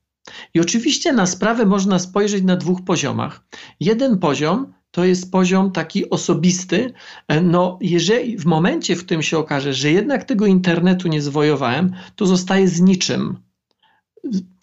I 0.55 0.61
oczywiście 0.61 1.13
na 1.13 1.27
sprawę 1.27 1.67
można 1.67 1.99
spojrzeć 1.99 2.45
na 2.45 2.57
dwóch 2.57 2.85
poziomach. 2.85 3.45
Jeden 3.81 4.19
poziom 4.19 4.73
to 4.91 5.05
jest 5.05 5.33
poziom 5.33 5.73
taki 5.73 6.11
osobisty. 6.11 6.93
E, 7.29 7.41
no, 7.41 7.79
jeżeli 7.81 8.39
w 8.39 8.45
momencie, 8.45 8.97
w 8.97 9.05
którym 9.05 9.23
się 9.23 9.39
okaże, 9.39 9.75
że 9.75 9.91
jednak 9.91 10.25
tego 10.25 10.47
internetu 10.47 11.09
nie 11.09 11.23
zwojowałem, 11.23 11.93
to 12.17 12.27
zostaje 12.27 12.69
z 12.69 12.81
niczym. 12.81 13.39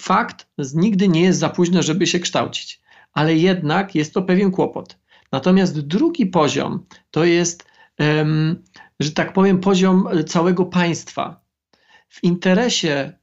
Fakt, 0.01 0.47
nigdy 0.73 1.07
nie 1.07 1.21
jest 1.21 1.39
za 1.39 1.49
późno, 1.49 1.83
żeby 1.83 2.07
się 2.07 2.19
kształcić, 2.19 2.81
ale 3.13 3.35
jednak 3.35 3.95
jest 3.95 4.13
to 4.13 4.21
pewien 4.21 4.51
kłopot. 4.51 4.97
Natomiast 5.31 5.79
drugi 5.79 6.25
poziom 6.25 6.85
to 7.11 7.25
jest, 7.25 7.65
um, 7.99 8.63
że 8.99 9.11
tak 9.11 9.33
powiem, 9.33 9.59
poziom 9.59 10.07
całego 10.27 10.65
państwa. 10.65 11.41
W 12.09 12.23
interesie 12.23 13.19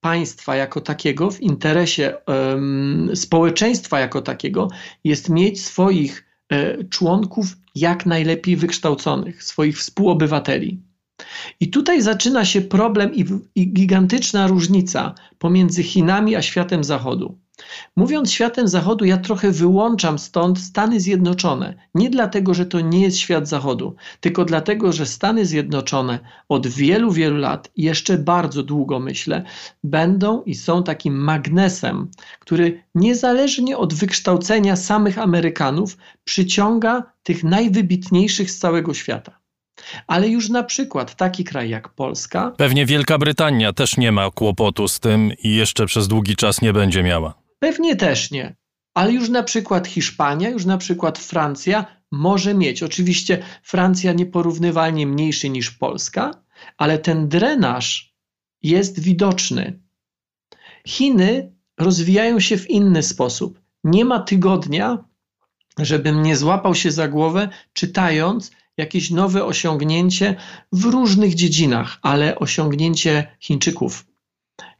państwa 0.00 0.56
jako 0.56 0.80
takiego, 0.80 1.30
w 1.30 1.40
interesie 1.40 2.16
um, 2.26 3.10
społeczeństwa 3.14 4.00
jako 4.00 4.22
takiego 4.22 4.68
jest 5.04 5.28
mieć 5.28 5.64
swoich 5.64 6.26
e, 6.48 6.84
członków 6.84 7.46
jak 7.74 8.06
najlepiej 8.06 8.56
wykształconych, 8.56 9.42
swoich 9.42 9.78
współobywateli. 9.78 10.82
I 11.60 11.70
tutaj 11.70 12.02
zaczyna 12.02 12.44
się 12.44 12.60
problem 12.60 13.14
i, 13.14 13.24
i 13.54 13.72
gigantyczna 13.72 14.46
różnica 14.46 15.14
pomiędzy 15.38 15.82
Chinami 15.82 16.36
a 16.36 16.42
światem 16.42 16.84
Zachodu. 16.84 17.38
Mówiąc 17.96 18.32
światem 18.32 18.68
Zachodu, 18.68 19.04
ja 19.04 19.16
trochę 19.16 19.50
wyłączam 19.50 20.18
stąd 20.18 20.58
Stany 20.58 21.00
Zjednoczone. 21.00 21.74
Nie 21.94 22.10
dlatego, 22.10 22.54
że 22.54 22.66
to 22.66 22.80
nie 22.80 23.00
jest 23.00 23.16
świat 23.16 23.48
Zachodu, 23.48 23.94
tylko 24.20 24.44
dlatego, 24.44 24.92
że 24.92 25.06
Stany 25.06 25.46
Zjednoczone 25.46 26.18
od 26.48 26.66
wielu, 26.66 27.12
wielu 27.12 27.36
lat, 27.36 27.70
jeszcze 27.76 28.18
bardzo 28.18 28.62
długo 28.62 29.00
myślę, 29.00 29.44
będą 29.84 30.42
i 30.42 30.54
są 30.54 30.82
takim 30.82 31.14
magnesem, 31.14 32.10
który 32.40 32.82
niezależnie 32.94 33.78
od 33.78 33.94
wykształcenia 33.94 34.76
samych 34.76 35.18
Amerykanów 35.18 35.96
przyciąga 36.24 37.02
tych 37.22 37.44
najwybitniejszych 37.44 38.50
z 38.50 38.58
całego 38.58 38.94
świata. 38.94 39.41
Ale 40.06 40.28
już 40.28 40.48
na 40.48 40.62
przykład 40.62 41.16
taki 41.16 41.44
kraj 41.44 41.70
jak 41.70 41.88
Polska. 41.88 42.52
Pewnie 42.56 42.86
Wielka 42.86 43.18
Brytania 43.18 43.72
też 43.72 43.96
nie 43.96 44.12
ma 44.12 44.30
kłopotu 44.30 44.88
z 44.88 45.00
tym 45.00 45.32
i 45.42 45.54
jeszcze 45.54 45.86
przez 45.86 46.08
długi 46.08 46.36
czas 46.36 46.62
nie 46.62 46.72
będzie 46.72 47.02
miała. 47.02 47.34
Pewnie 47.58 47.96
też 47.96 48.30
nie. 48.30 48.56
Ale 48.94 49.12
już 49.12 49.28
na 49.28 49.42
przykład 49.42 49.86
Hiszpania, 49.88 50.50
już 50.50 50.64
na 50.64 50.78
przykład 50.78 51.18
Francja 51.18 51.86
może 52.10 52.54
mieć. 52.54 52.82
Oczywiście 52.82 53.42
Francja 53.62 54.12
nieporównywalnie 54.12 55.06
mniejszy 55.06 55.48
niż 55.48 55.70
Polska, 55.70 56.30
ale 56.76 56.98
ten 56.98 57.28
drenaż 57.28 58.14
jest 58.62 59.00
widoczny. 59.00 59.80
Chiny 60.86 61.52
rozwijają 61.78 62.40
się 62.40 62.56
w 62.56 62.70
inny 62.70 63.02
sposób. 63.02 63.60
Nie 63.84 64.04
ma 64.04 64.20
tygodnia, 64.20 65.04
żebym 65.78 66.22
nie 66.22 66.36
złapał 66.36 66.74
się 66.74 66.90
za 66.90 67.08
głowę, 67.08 67.48
czytając 67.72 68.50
jakieś 68.76 69.10
nowe 69.10 69.44
osiągnięcie 69.44 70.36
w 70.72 70.84
różnych 70.84 71.34
dziedzinach, 71.34 71.98
ale 72.02 72.38
osiągnięcie 72.38 73.26
Chińczyków. 73.40 74.06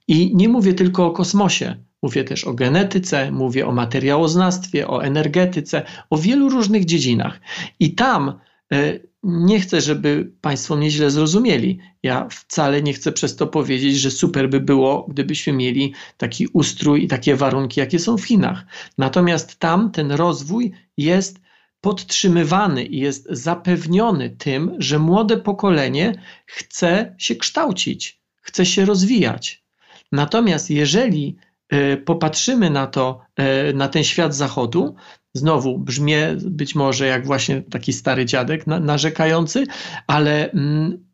I 0.08 0.36
nie 0.36 0.48
mówię 0.48 0.74
tylko 0.74 1.06
o 1.06 1.10
kosmosie, 1.10 1.76
mówię 2.02 2.24
też 2.24 2.44
o 2.44 2.54
genetyce, 2.54 3.32
mówię 3.32 3.66
o 3.66 3.72
materiałoznawstwie, 3.72 4.88
o 4.88 5.04
energetyce, 5.04 5.82
o 6.10 6.18
wielu 6.18 6.48
różnych 6.48 6.84
dziedzinach. 6.84 7.40
I 7.80 7.94
tam 7.94 8.38
e, 8.72 8.98
nie 9.22 9.60
chcę, 9.60 9.80
żeby 9.80 10.32
Państwo 10.40 10.76
mnie 10.76 10.90
źle 10.90 11.10
zrozumieli. 11.10 11.78
Ja 12.02 12.28
wcale 12.30 12.82
nie 12.82 12.92
chcę 12.92 13.12
przez 13.12 13.36
to 13.36 13.46
powiedzieć, 13.46 13.96
że 13.96 14.10
super 14.10 14.50
by 14.50 14.60
było, 14.60 15.06
gdybyśmy 15.08 15.52
mieli 15.52 15.94
taki 16.16 16.46
ustrój 16.46 17.04
i 17.04 17.08
takie 17.08 17.36
warunki, 17.36 17.80
jakie 17.80 17.98
są 17.98 18.18
w 18.18 18.24
Chinach. 18.24 18.64
Natomiast 18.98 19.58
tam 19.58 19.90
ten 19.90 20.12
rozwój 20.12 20.72
jest 20.96 21.40
podtrzymywany 21.82 22.84
i 22.84 22.98
jest 22.98 23.26
zapewniony 23.30 24.30
tym, 24.30 24.76
że 24.78 24.98
młode 24.98 25.36
pokolenie 25.36 26.22
chce 26.46 27.14
się 27.18 27.36
kształcić, 27.36 28.20
chce 28.40 28.66
się 28.66 28.84
rozwijać. 28.84 29.64
Natomiast 30.12 30.70
jeżeli 30.70 31.36
e, 31.68 31.96
popatrzymy 31.96 32.70
na 32.70 32.86
to, 32.86 33.20
e, 33.36 33.72
na 33.72 33.88
ten 33.88 34.04
świat 34.04 34.34
zachodu, 34.34 34.94
znowu 35.34 35.78
brzmię 35.78 36.36
być 36.40 36.74
może 36.74 37.06
jak 37.06 37.26
właśnie 37.26 37.62
taki 37.62 37.92
stary 37.92 38.26
dziadek 38.26 38.66
narzekający, 38.66 39.64
ale 40.06 40.50
mm, 40.50 41.11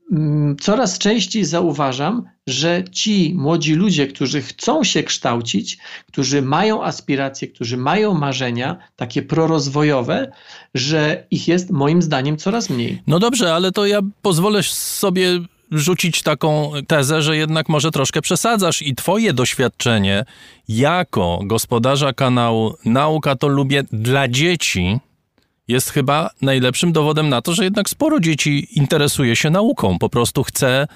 coraz 0.60 0.98
częściej 0.98 1.44
zauważam, 1.44 2.22
że 2.46 2.84
ci 2.92 3.34
młodzi 3.36 3.74
ludzie, 3.74 4.06
którzy 4.06 4.42
chcą 4.42 4.84
się 4.84 5.02
kształcić, 5.02 5.78
którzy 6.06 6.42
mają 6.42 6.84
aspiracje, 6.84 7.48
którzy 7.48 7.76
mają 7.76 8.14
marzenia, 8.14 8.76
takie 8.96 9.22
prorozwojowe, 9.22 10.32
że 10.74 11.26
ich 11.30 11.48
jest 11.48 11.70
moim 11.70 12.02
zdaniem 12.02 12.36
coraz 12.36 12.70
mniej. 12.70 13.02
No 13.06 13.18
dobrze, 13.18 13.54
ale 13.54 13.72
to 13.72 13.86
ja 13.86 14.00
pozwolę 14.22 14.62
sobie 14.62 15.40
rzucić 15.70 16.22
taką 16.22 16.72
tezę, 16.86 17.22
że 17.22 17.36
jednak 17.36 17.68
może 17.68 17.90
troszkę 17.90 18.22
przesadzasz 18.22 18.82
i 18.82 18.94
twoje 18.94 19.32
doświadczenie 19.32 20.24
jako 20.68 21.40
gospodarza 21.44 22.12
kanału 22.12 22.74
Nauka 22.84 23.36
to 23.36 23.48
lubię 23.48 23.84
dla 23.92 24.28
dzieci 24.28 24.98
jest 25.68 25.90
chyba 25.90 26.30
najlepszym 26.42 26.92
dowodem 26.92 27.28
na 27.28 27.42
to, 27.42 27.54
że 27.54 27.64
jednak 27.64 27.88
sporo 27.88 28.20
dzieci 28.20 28.68
interesuje 28.78 29.36
się 29.36 29.50
nauką. 29.50 29.98
Po 29.98 30.08
prostu 30.08 30.44
chce 30.44 30.86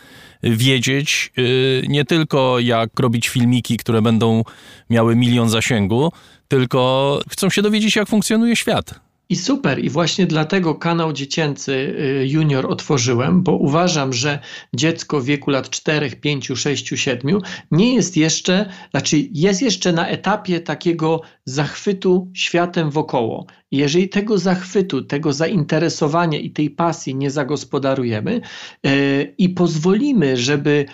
wiedzieć 0.43 1.33
yy, 1.37 1.83
nie 1.89 2.05
tylko 2.05 2.59
jak 2.59 3.01
robić 3.01 3.29
filmiki, 3.29 3.77
które 3.77 4.03
będą 4.03 4.43
miały 4.91 5.17
milion 5.17 5.51
zasięgu, 5.51 6.13
tylko 6.49 7.21
chcą 7.31 7.51
się 7.51 7.63
dowiedzieć, 7.63 7.97
jak 7.97 8.09
funkcjonuje 8.09 8.57
świat. 8.57 9.01
I 9.33 9.37
super, 9.37 9.85
i 9.85 9.91
właśnie 9.91 10.27
dlatego 10.27 10.75
kanał 10.75 11.13
dziecięcy 11.13 11.73
y, 11.73 12.29
junior 12.29 12.67
otworzyłem, 12.67 13.43
bo 13.43 13.57
uważam, 13.57 14.13
że 14.13 14.39
dziecko 14.75 15.21
w 15.21 15.25
wieku 15.25 15.51
lat 15.51 15.71
4, 15.71 16.11
5, 16.11 16.49
6, 16.55 16.89
7 16.89 17.41
nie 17.71 17.95
jest 17.95 18.17
jeszcze, 18.17 18.69
znaczy 18.91 19.29
jest 19.33 19.63
jeszcze 19.63 19.93
na 19.93 20.09
etapie 20.09 20.61
takiego 20.61 21.21
zachwytu 21.45 22.31
światem 22.35 22.91
wokoło. 22.91 23.47
Jeżeli 23.71 24.09
tego 24.09 24.39
zachwytu, 24.39 25.03
tego 25.03 25.33
zainteresowania 25.33 26.39
i 26.39 26.51
tej 26.51 26.71
pasji 26.71 27.15
nie 27.15 27.31
zagospodarujemy 27.31 28.41
yy, 28.85 29.35
i 29.39 29.49
pozwolimy, 29.49 30.37
żeby 30.37 30.87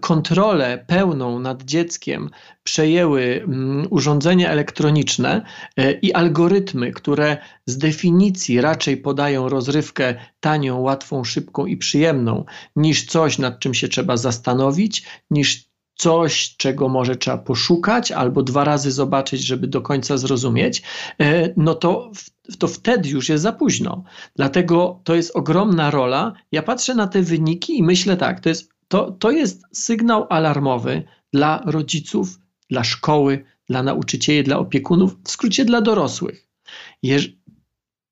kontrolę 0.00 0.84
pełną 0.86 1.38
nad 1.38 1.62
dzieckiem 1.62 2.30
przejęły 2.62 3.22
mm, 3.22 3.86
urządzenia 3.90 4.50
elektroniczne 4.50 5.42
e, 5.76 5.92
i 5.92 6.12
algorytmy, 6.12 6.92
które 6.92 7.36
z 7.66 7.78
definicji 7.78 8.60
raczej 8.60 8.96
podają 8.96 9.48
rozrywkę 9.48 10.14
tanią, 10.40 10.80
łatwą, 10.80 11.24
szybką 11.24 11.66
i 11.66 11.76
przyjemną, 11.76 12.44
niż 12.76 13.04
coś, 13.04 13.38
nad 13.38 13.58
czym 13.58 13.74
się 13.74 13.88
trzeba 13.88 14.16
zastanowić, 14.16 15.04
niż 15.30 15.66
coś, 15.96 16.56
czego 16.56 16.88
może 16.88 17.16
trzeba 17.16 17.38
poszukać 17.38 18.12
albo 18.12 18.42
dwa 18.42 18.64
razy 18.64 18.92
zobaczyć, 18.92 19.46
żeby 19.46 19.66
do 19.66 19.82
końca 19.82 20.18
zrozumieć, 20.18 20.82
e, 21.20 21.52
no 21.56 21.74
to, 21.74 22.10
to 22.58 22.68
wtedy 22.68 23.08
już 23.08 23.28
jest 23.28 23.42
za 23.42 23.52
późno. 23.52 24.04
Dlatego 24.36 25.00
to 25.04 25.14
jest 25.14 25.36
ogromna 25.36 25.90
rola. 25.90 26.32
Ja 26.52 26.62
patrzę 26.62 26.94
na 26.94 27.06
te 27.06 27.22
wyniki 27.22 27.78
i 27.78 27.82
myślę 27.82 28.16
tak, 28.16 28.40
to 28.40 28.48
jest 28.48 28.75
to, 28.88 29.10
to 29.10 29.30
jest 29.30 29.62
sygnał 29.72 30.26
alarmowy 30.30 31.02
dla 31.32 31.62
rodziców, 31.66 32.38
dla 32.70 32.84
szkoły, 32.84 33.44
dla 33.68 33.82
nauczycieli, 33.82 34.44
dla 34.44 34.58
opiekunów, 34.58 35.16
w 35.24 35.30
skrócie 35.30 35.64
dla 35.64 35.80
dorosłych. 35.80 36.46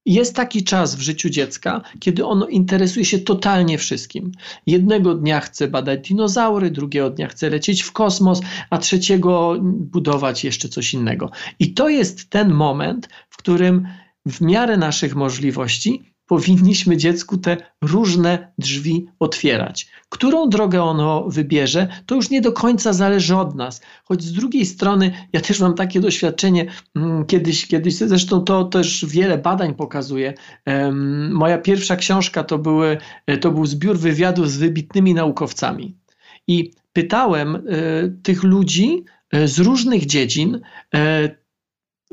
Jest 0.07 0.37
taki 0.37 0.65
czas 0.65 0.95
w 0.95 1.01
życiu 1.01 1.31
dziecka, 1.31 1.83
kiedy 2.01 2.27
ono 2.27 2.47
interesuje 2.47 3.05
się 3.05 3.19
totalnie 3.19 3.79
wszystkim. 3.79 4.33
Jednego 4.67 5.15
dnia 5.15 5.41
chce 5.41 5.69
badać 5.69 6.09
dinozaury, 6.09 6.71
drugiego 6.71 7.11
dnia 7.11 7.29
chce 7.29 7.51
lecieć 7.51 7.83
w 7.83 7.93
kosmos, 7.93 8.41
a 8.71 8.79
trzeciego 8.79 9.57
budować 9.63 10.45
jeszcze 10.45 10.69
coś 10.69 10.95
innego. 10.95 11.31
I 11.59 11.75
to 11.75 11.89
jest 11.89 12.31
ten 12.31 12.53
moment, 12.53 13.09
w 13.31 13.37
którym 13.37 13.89
w 14.27 14.41
miarę 14.41 14.77
naszych 14.77 15.15
możliwości 15.15 16.14
powinniśmy 16.27 16.97
dziecku 16.97 17.37
te 17.37 17.57
różne 17.83 18.53
drzwi 18.59 19.07
otwierać. 19.19 19.89
Którą 20.09 20.49
drogę 20.49 20.83
ono 20.83 21.25
wybierze, 21.29 21.89
to 22.07 22.15
już 22.15 22.31
nie 22.31 22.41
do 22.41 22.53
końca 22.53 22.93
zależy 22.93 23.37
od 23.37 23.55
nas. 23.55 23.81
Choć 24.05 24.23
z 24.23 24.33
drugiej 24.33 24.67
strony, 24.67 25.13
ja 25.33 25.41
też 25.41 25.61
mam 25.61 25.75
takie 25.75 26.01
doświadczenie, 26.01 26.67
mm, 26.97 27.27
kiedyś, 27.27 27.67
kiedyś 27.67 27.95
zresztą 27.95 28.41
to 28.41 28.65
też 28.65 29.07
wiele 29.09 29.39
badań 29.39 29.75
pokazuje. 29.75 30.35
Moja 31.31 31.59
pierwsza 31.59 31.97
książka 31.97 32.45
to, 32.45 32.59
były, 32.59 32.99
to 33.41 33.51
był 33.51 33.67
zbiór 33.67 33.99
wywiadów 33.99 34.51
z 34.51 34.57
wybitnymi 34.57 35.15
naukowcami. 35.15 35.97
I 36.49 36.71
pytałem 36.93 37.57
e, 37.57 37.61
tych 38.23 38.43
ludzi 38.43 39.05
e, 39.33 39.49
z 39.49 39.59
różnych 39.59 40.07
dziedzin, 40.07 40.61
e, 40.95 41.31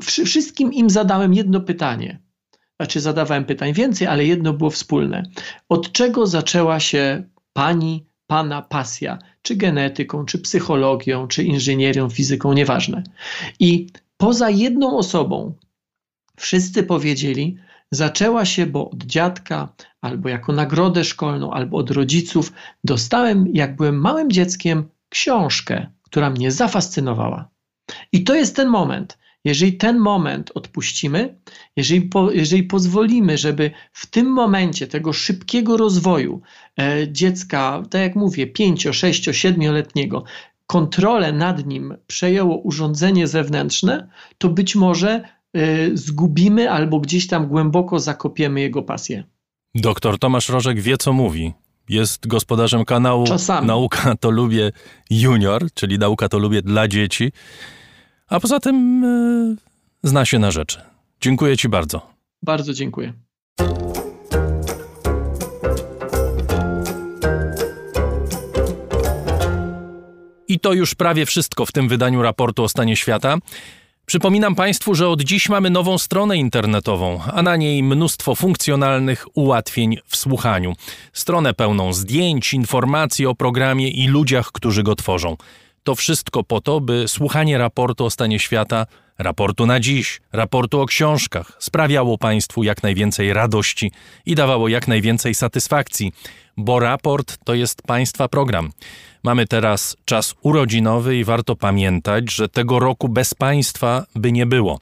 wszystkim 0.02 0.72
im 0.72 0.90
zadałem 0.90 1.34
jedno 1.34 1.60
pytanie– 1.60 2.18
znaczy 2.80 3.00
zadawałem 3.00 3.44
pytań 3.44 3.72
więcej, 3.72 4.06
ale 4.06 4.24
jedno 4.24 4.52
było 4.52 4.70
wspólne. 4.70 5.22
Od 5.68 5.92
czego 5.92 6.26
zaczęła 6.26 6.80
się 6.80 7.22
pani, 7.52 8.06
pana 8.26 8.62
pasja? 8.62 9.18
Czy 9.42 9.56
genetyką, 9.56 10.24
czy 10.24 10.38
psychologią, 10.38 11.28
czy 11.28 11.44
inżynierią, 11.44 12.10
fizyką, 12.10 12.52
nieważne. 12.52 13.02
I 13.60 13.86
poza 14.16 14.50
jedną 14.50 14.96
osobą 14.96 15.54
wszyscy 16.36 16.82
powiedzieli, 16.82 17.56
zaczęła 17.90 18.44
się, 18.44 18.66
bo 18.66 18.90
od 18.90 19.04
dziadka, 19.04 19.68
albo 20.00 20.28
jako 20.28 20.52
nagrodę 20.52 21.04
szkolną, 21.04 21.52
albo 21.52 21.76
od 21.76 21.90
rodziców 21.90 22.52
dostałem, 22.84 23.46
jak 23.52 23.76
byłem 23.76 24.00
małym 24.00 24.30
dzieckiem, 24.30 24.88
książkę, 25.08 25.86
która 26.02 26.30
mnie 26.30 26.52
zafascynowała. 26.52 27.48
I 28.12 28.24
to 28.24 28.34
jest 28.34 28.56
ten 28.56 28.68
moment. 28.68 29.18
Jeżeli 29.44 29.76
ten 29.76 29.98
moment 29.98 30.50
odpuścimy, 30.54 31.36
jeżeli, 31.76 32.00
po, 32.00 32.30
jeżeli 32.30 32.62
pozwolimy, 32.62 33.38
żeby 33.38 33.70
w 33.92 34.06
tym 34.06 34.26
momencie 34.26 34.86
tego 34.86 35.12
szybkiego 35.12 35.76
rozwoju 35.76 36.40
e, 36.80 37.12
dziecka, 37.12 37.82
tak 37.90 38.00
jak 38.00 38.16
mówię, 38.16 38.46
5, 38.46 38.88
6, 38.92 39.28
7-letniego, 39.28 40.24
kontrolę 40.66 41.32
nad 41.32 41.66
nim 41.66 41.94
przejęło 42.06 42.56
urządzenie 42.56 43.26
zewnętrzne, 43.26 44.08
to 44.38 44.48
być 44.48 44.76
może 44.76 45.24
e, 45.52 45.96
zgubimy 45.96 46.70
albo 46.70 47.00
gdzieś 47.00 47.26
tam 47.26 47.46
głęboko 47.46 47.98
zakopiemy 47.98 48.60
jego 48.60 48.82
pasję. 48.82 49.24
Doktor 49.74 50.18
Tomasz 50.18 50.48
Rożek 50.48 50.80
wie, 50.80 50.96
co 50.96 51.12
mówi. 51.12 51.52
Jest 51.88 52.26
gospodarzem 52.26 52.84
kanału 52.84 53.26
Czasami. 53.26 53.66
Nauka 53.66 54.16
to 54.20 54.30
lubię 54.30 54.72
junior, 55.10 55.66
czyli 55.74 55.98
Nauka 55.98 56.28
to 56.28 56.38
lubię 56.38 56.62
dla 56.62 56.88
dzieci. 56.88 57.32
A 58.32 58.40
poza 58.40 58.60
tym 58.60 59.02
yy, 60.02 60.08
zna 60.08 60.24
się 60.24 60.38
na 60.38 60.50
rzeczy. 60.50 60.80
Dziękuję 61.20 61.56
Ci 61.56 61.68
bardzo. 61.68 62.06
Bardzo 62.42 62.74
dziękuję. 62.74 63.12
I 70.48 70.60
to 70.60 70.72
już 70.72 70.94
prawie 70.94 71.26
wszystko 71.26 71.66
w 71.66 71.72
tym 71.72 71.88
wydaniu 71.88 72.22
raportu 72.22 72.62
o 72.62 72.68
stanie 72.68 72.96
świata. 72.96 73.38
Przypominam 74.06 74.54
Państwu, 74.54 74.94
że 74.94 75.08
od 75.08 75.22
dziś 75.22 75.48
mamy 75.48 75.70
nową 75.70 75.98
stronę 75.98 76.36
internetową, 76.36 77.20
a 77.34 77.42
na 77.42 77.56
niej 77.56 77.82
mnóstwo 77.82 78.34
funkcjonalnych 78.34 79.26
ułatwień 79.34 79.98
w 80.06 80.16
słuchaniu. 80.16 80.72
Stronę 81.12 81.54
pełną 81.54 81.92
zdjęć, 81.92 82.54
informacji 82.54 83.26
o 83.26 83.34
programie 83.34 83.90
i 83.90 84.08
ludziach, 84.08 84.52
którzy 84.52 84.82
go 84.82 84.94
tworzą. 84.94 85.36
To 85.84 85.94
wszystko 85.94 86.44
po 86.44 86.60
to, 86.60 86.80
by 86.80 87.08
słuchanie 87.08 87.58
raportu 87.58 88.04
o 88.04 88.10
stanie 88.10 88.38
świata, 88.38 88.86
raportu 89.18 89.66
na 89.66 89.80
dziś, 89.80 90.20
raportu 90.32 90.80
o 90.80 90.86
książkach 90.86 91.52
sprawiało 91.58 92.18
Państwu 92.18 92.62
jak 92.62 92.82
najwięcej 92.82 93.32
radości 93.32 93.92
i 94.26 94.34
dawało 94.34 94.68
jak 94.68 94.88
najwięcej 94.88 95.34
satysfakcji, 95.34 96.12
bo 96.56 96.80
raport 96.80 97.38
to 97.44 97.54
jest 97.54 97.82
Państwa 97.82 98.28
program. 98.28 98.70
Mamy 99.24 99.46
teraz 99.46 99.96
czas 100.04 100.34
urodzinowy 100.42 101.16
i 101.16 101.24
warto 101.24 101.56
pamiętać, 101.56 102.32
że 102.32 102.48
tego 102.48 102.78
roku 102.78 103.08
bez 103.08 103.34
Państwa 103.34 104.06
by 104.14 104.32
nie 104.32 104.46
było. 104.46 104.80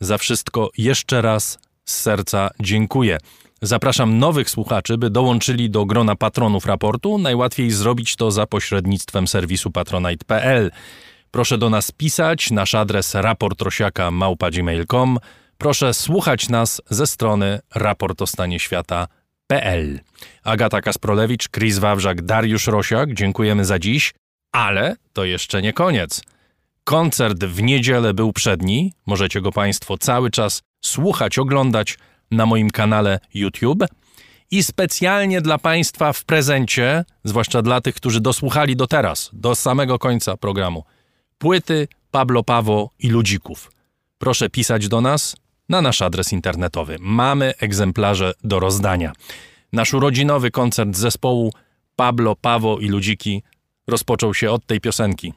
Za 0.00 0.18
wszystko 0.18 0.70
jeszcze 0.78 1.22
raz 1.22 1.58
z 1.84 1.98
serca 1.98 2.50
dziękuję. 2.60 3.18
Zapraszam 3.62 4.18
nowych 4.18 4.50
słuchaczy, 4.50 4.98
by 4.98 5.10
dołączyli 5.10 5.70
do 5.70 5.86
grona 5.86 6.16
patronów 6.16 6.66
raportu. 6.66 7.18
Najłatwiej 7.18 7.70
zrobić 7.70 8.16
to 8.16 8.30
za 8.30 8.46
pośrednictwem 8.46 9.28
serwisu 9.28 9.70
patronite.pl. 9.70 10.70
Proszę 11.30 11.58
do 11.58 11.70
nas 11.70 11.92
pisać, 11.92 12.50
nasz 12.50 12.74
adres 12.74 13.14
raportrosiaka.małpa.gmail.com. 13.14 15.18
Proszę 15.58 15.94
słuchać 15.94 16.48
nas 16.48 16.82
ze 16.90 17.06
strony 17.06 17.60
raportostanieświata.pl 17.74 19.20
PL. 19.50 20.00
Agata 20.44 20.80
Kasprolewicz, 20.80 21.48
Chris 21.48 21.78
Wawrzak, 21.78 22.22
Dariusz 22.22 22.66
Rosiak, 22.66 23.14
dziękujemy 23.14 23.64
za 23.64 23.78
dziś, 23.78 24.14
ale 24.52 24.96
to 25.12 25.24
jeszcze 25.24 25.62
nie 25.62 25.72
koniec. 25.72 26.22
Koncert 26.84 27.44
w 27.44 27.62
niedzielę 27.62 28.14
był 28.14 28.32
przedni, 28.32 28.92
możecie 29.06 29.40
go 29.40 29.52
Państwo 29.52 29.98
cały 29.98 30.30
czas 30.30 30.62
słuchać, 30.84 31.38
oglądać 31.38 31.98
na 32.30 32.46
moim 32.46 32.70
kanale 32.70 33.20
YouTube. 33.34 33.84
I 34.50 34.62
specjalnie 34.62 35.40
dla 35.40 35.58
Państwa 35.58 36.12
w 36.12 36.24
prezencie, 36.24 37.04
zwłaszcza 37.24 37.62
dla 37.62 37.80
tych, 37.80 37.94
którzy 37.94 38.20
dosłuchali 38.20 38.76
do 38.76 38.86
teraz, 38.86 39.30
do 39.32 39.54
samego 39.54 39.98
końca 39.98 40.36
programu, 40.36 40.84
płyty 41.38 41.88
Pablo 42.10 42.42
Pawo 42.42 42.90
i 42.98 43.08
Ludzików. 43.08 43.72
Proszę 44.18 44.50
pisać 44.50 44.88
do 44.88 45.00
nas 45.00 45.36
na 45.68 45.82
nasz 45.82 46.02
adres 46.02 46.32
internetowy. 46.32 46.96
Mamy 47.00 47.54
egzemplarze 47.60 48.32
do 48.44 48.60
rozdania. 48.60 49.12
Nasz 49.72 49.94
urodzinowy 49.94 50.50
koncert 50.50 50.96
zespołu 50.96 51.52
Pablo, 51.96 52.36
Pawo 52.36 52.78
i 52.78 52.88
Ludziki 52.88 53.42
rozpoczął 53.86 54.34
się 54.34 54.50
od 54.50 54.66
tej 54.66 54.80
piosenki. 54.80 55.32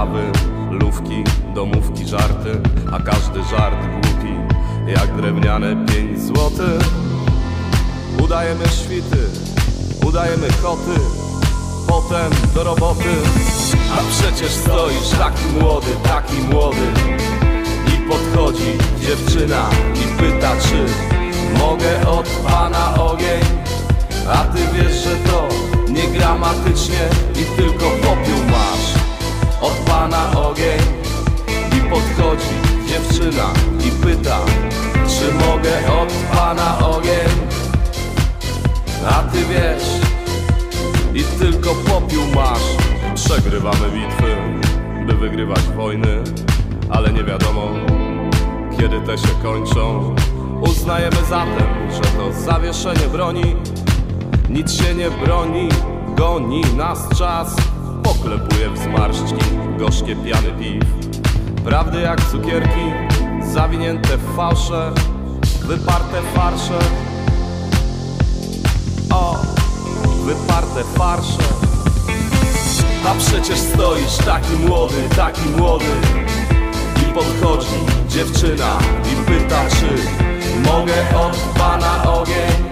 Kawy, 0.00 0.32
lówki, 0.70 1.24
domówki, 1.54 2.06
żarty 2.08 2.60
A 2.92 2.98
każdy 2.98 3.44
żart 3.50 3.76
głupi 3.92 4.34
Jak 4.86 5.16
drewniane 5.16 5.86
pięć 5.86 6.20
złotych. 6.20 6.82
Udajemy 8.24 8.68
świty, 8.68 9.18
udajemy 10.06 10.48
koty 10.62 11.00
Potem 11.88 12.30
do 12.54 12.64
roboty. 12.64 13.14
A 13.92 13.98
przecież 14.10 14.50
stoisz 14.50 15.10
taki 15.18 15.46
młody, 15.60 15.90
taki 16.02 16.36
młody. 16.36 16.86
I 17.86 18.08
podchodzi 18.08 18.78
dziewczyna 19.00 19.70
i 19.94 20.20
pyta 20.20 20.52
czy 20.68 20.84
Mogę 21.58 22.08
od 22.08 22.28
pana 22.28 22.94
ogień? 23.02 23.42
A 24.32 24.44
ty 24.44 24.58
wiesz, 24.74 25.04
że 25.04 25.16
to 25.30 25.48
niegramatycznie 25.92 27.08
I 27.34 27.56
tylko 27.56 27.84
popiół 27.84 28.44
masz 28.50 29.09
Od 29.60 29.72
pana 29.72 30.40
ogień. 30.48 30.80
I 31.48 31.90
podchodzi 31.90 32.54
dziewczyna 32.88 33.52
i 33.86 33.90
pyta 33.90 34.38
Czy 35.08 35.34
mogę 35.34 36.00
od 36.02 36.12
pana 36.36 36.78
ogień? 36.78 37.30
A 39.08 39.22
ty 39.22 39.38
wiesz 39.38 40.00
i 41.14 41.24
tylko 41.38 41.74
popiół 41.74 42.22
masz. 42.34 42.62
Przegrywamy 43.14 43.90
bitwy, 43.90 44.36
by 45.06 45.12
wygrywać 45.14 45.62
wojny 45.76 46.22
Ale 46.90 47.12
nie 47.12 47.24
wiadomo, 47.24 47.68
kiedy 48.78 49.00
te 49.00 49.18
się 49.18 49.34
kończą. 49.42 50.14
Uznajemy 50.60 51.16
zatem, 51.28 51.90
że 51.90 52.00
to 52.00 52.32
zawieszenie 52.32 53.08
broni. 53.12 53.56
Nic 54.48 54.72
się 54.72 54.94
nie 54.94 55.10
broni, 55.10 55.68
goni 56.16 56.60
nas 56.76 57.08
czas 57.18 57.56
Poklepuje 58.22 58.70
w 58.70 58.78
zmarszczki, 58.78 59.44
gorzkie 59.78 60.16
piany 60.16 60.52
piw. 60.60 60.84
Prawdy 61.64 62.00
jak 62.00 62.30
cukierki, 62.30 62.80
zawinięte 63.52 64.16
w 64.16 64.36
fałsze 64.36 64.92
Wyparte 65.64 66.22
farsze. 66.34 66.78
O, 69.12 69.36
wyparte 70.24 70.84
farsze. 70.84 71.42
A 73.06 73.14
przecież 73.14 73.58
stoisz 73.58 74.16
taki 74.16 74.52
młody, 74.52 75.08
taki 75.16 75.48
młody. 75.48 75.84
I 77.02 77.12
podchodzi 77.14 77.78
dziewczyna 78.08 78.78
i 79.12 79.30
pyta 79.30 79.60
czy 79.80 79.96
Mogę 80.70 80.94
od 81.16 81.36
pana 81.36 82.12
ogień? 82.12 82.70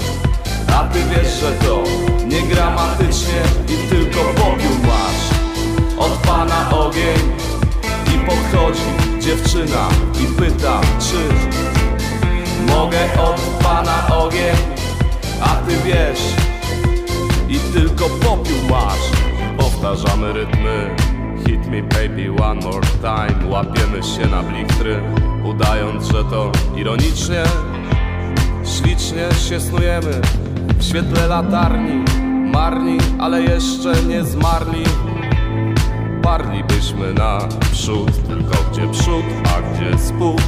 A 0.77 0.85
ty 0.85 0.99
wiesz, 1.11 1.41
że 1.41 1.53
to 1.53 1.83
niegramatycznie 2.27 3.43
I 3.69 3.89
tylko 3.89 4.21
masz 4.43 4.88
Od 5.99 6.13
pana 6.27 6.71
ogień 6.71 7.19
I 8.15 8.19
podchodzi 8.27 9.21
dziewczyna 9.21 9.89
i 10.23 10.41
pyta 10.41 10.81
czy 10.99 11.17
Mogę 12.73 12.99
od 13.23 13.41
pana 13.41 14.17
ogień? 14.17 14.57
A 15.41 15.49
ty 15.49 15.77
wiesz 15.85 16.21
i 17.49 17.59
tylko 17.73 18.05
popiół 18.05 18.71
masz. 18.71 19.11
Powtarzamy 19.59 20.33
rytmy. 20.33 20.97
Hit 21.47 21.67
me 21.67 21.83
baby 21.83 22.43
one 22.43 22.61
more 22.61 22.87
time. 23.01 23.51
Łapiemy 23.51 24.03
się 24.03 24.27
na 24.27 24.43
blichtry 24.43 25.03
Udając, 25.45 26.05
że 26.05 26.25
to 26.25 26.53
ironicznie 26.77 27.43
Ślicznie 28.65 29.29
się 29.49 29.61
snujemy. 29.61 30.21
W 30.79 30.85
świetle 30.85 31.27
latarni 31.27 32.05
Marni, 32.53 32.99
ale 33.19 33.43
jeszcze 33.43 34.03
nie 34.03 34.25
zmarli 34.25 34.85
Parlibyśmy 36.29 37.15
na 37.15 37.49
przód 37.73 38.11
Tylko 38.29 38.57
gdzie 38.73 38.89
przód, 38.89 39.25
a 39.57 39.63
gdzie 39.63 39.99
spód. 39.99 40.43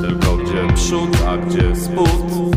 Tylko 0.00 0.36
gdzie 0.36 0.74
przód, 0.74 1.16
a 1.28 1.36
gdzie 1.36 1.76
spód 1.76 2.56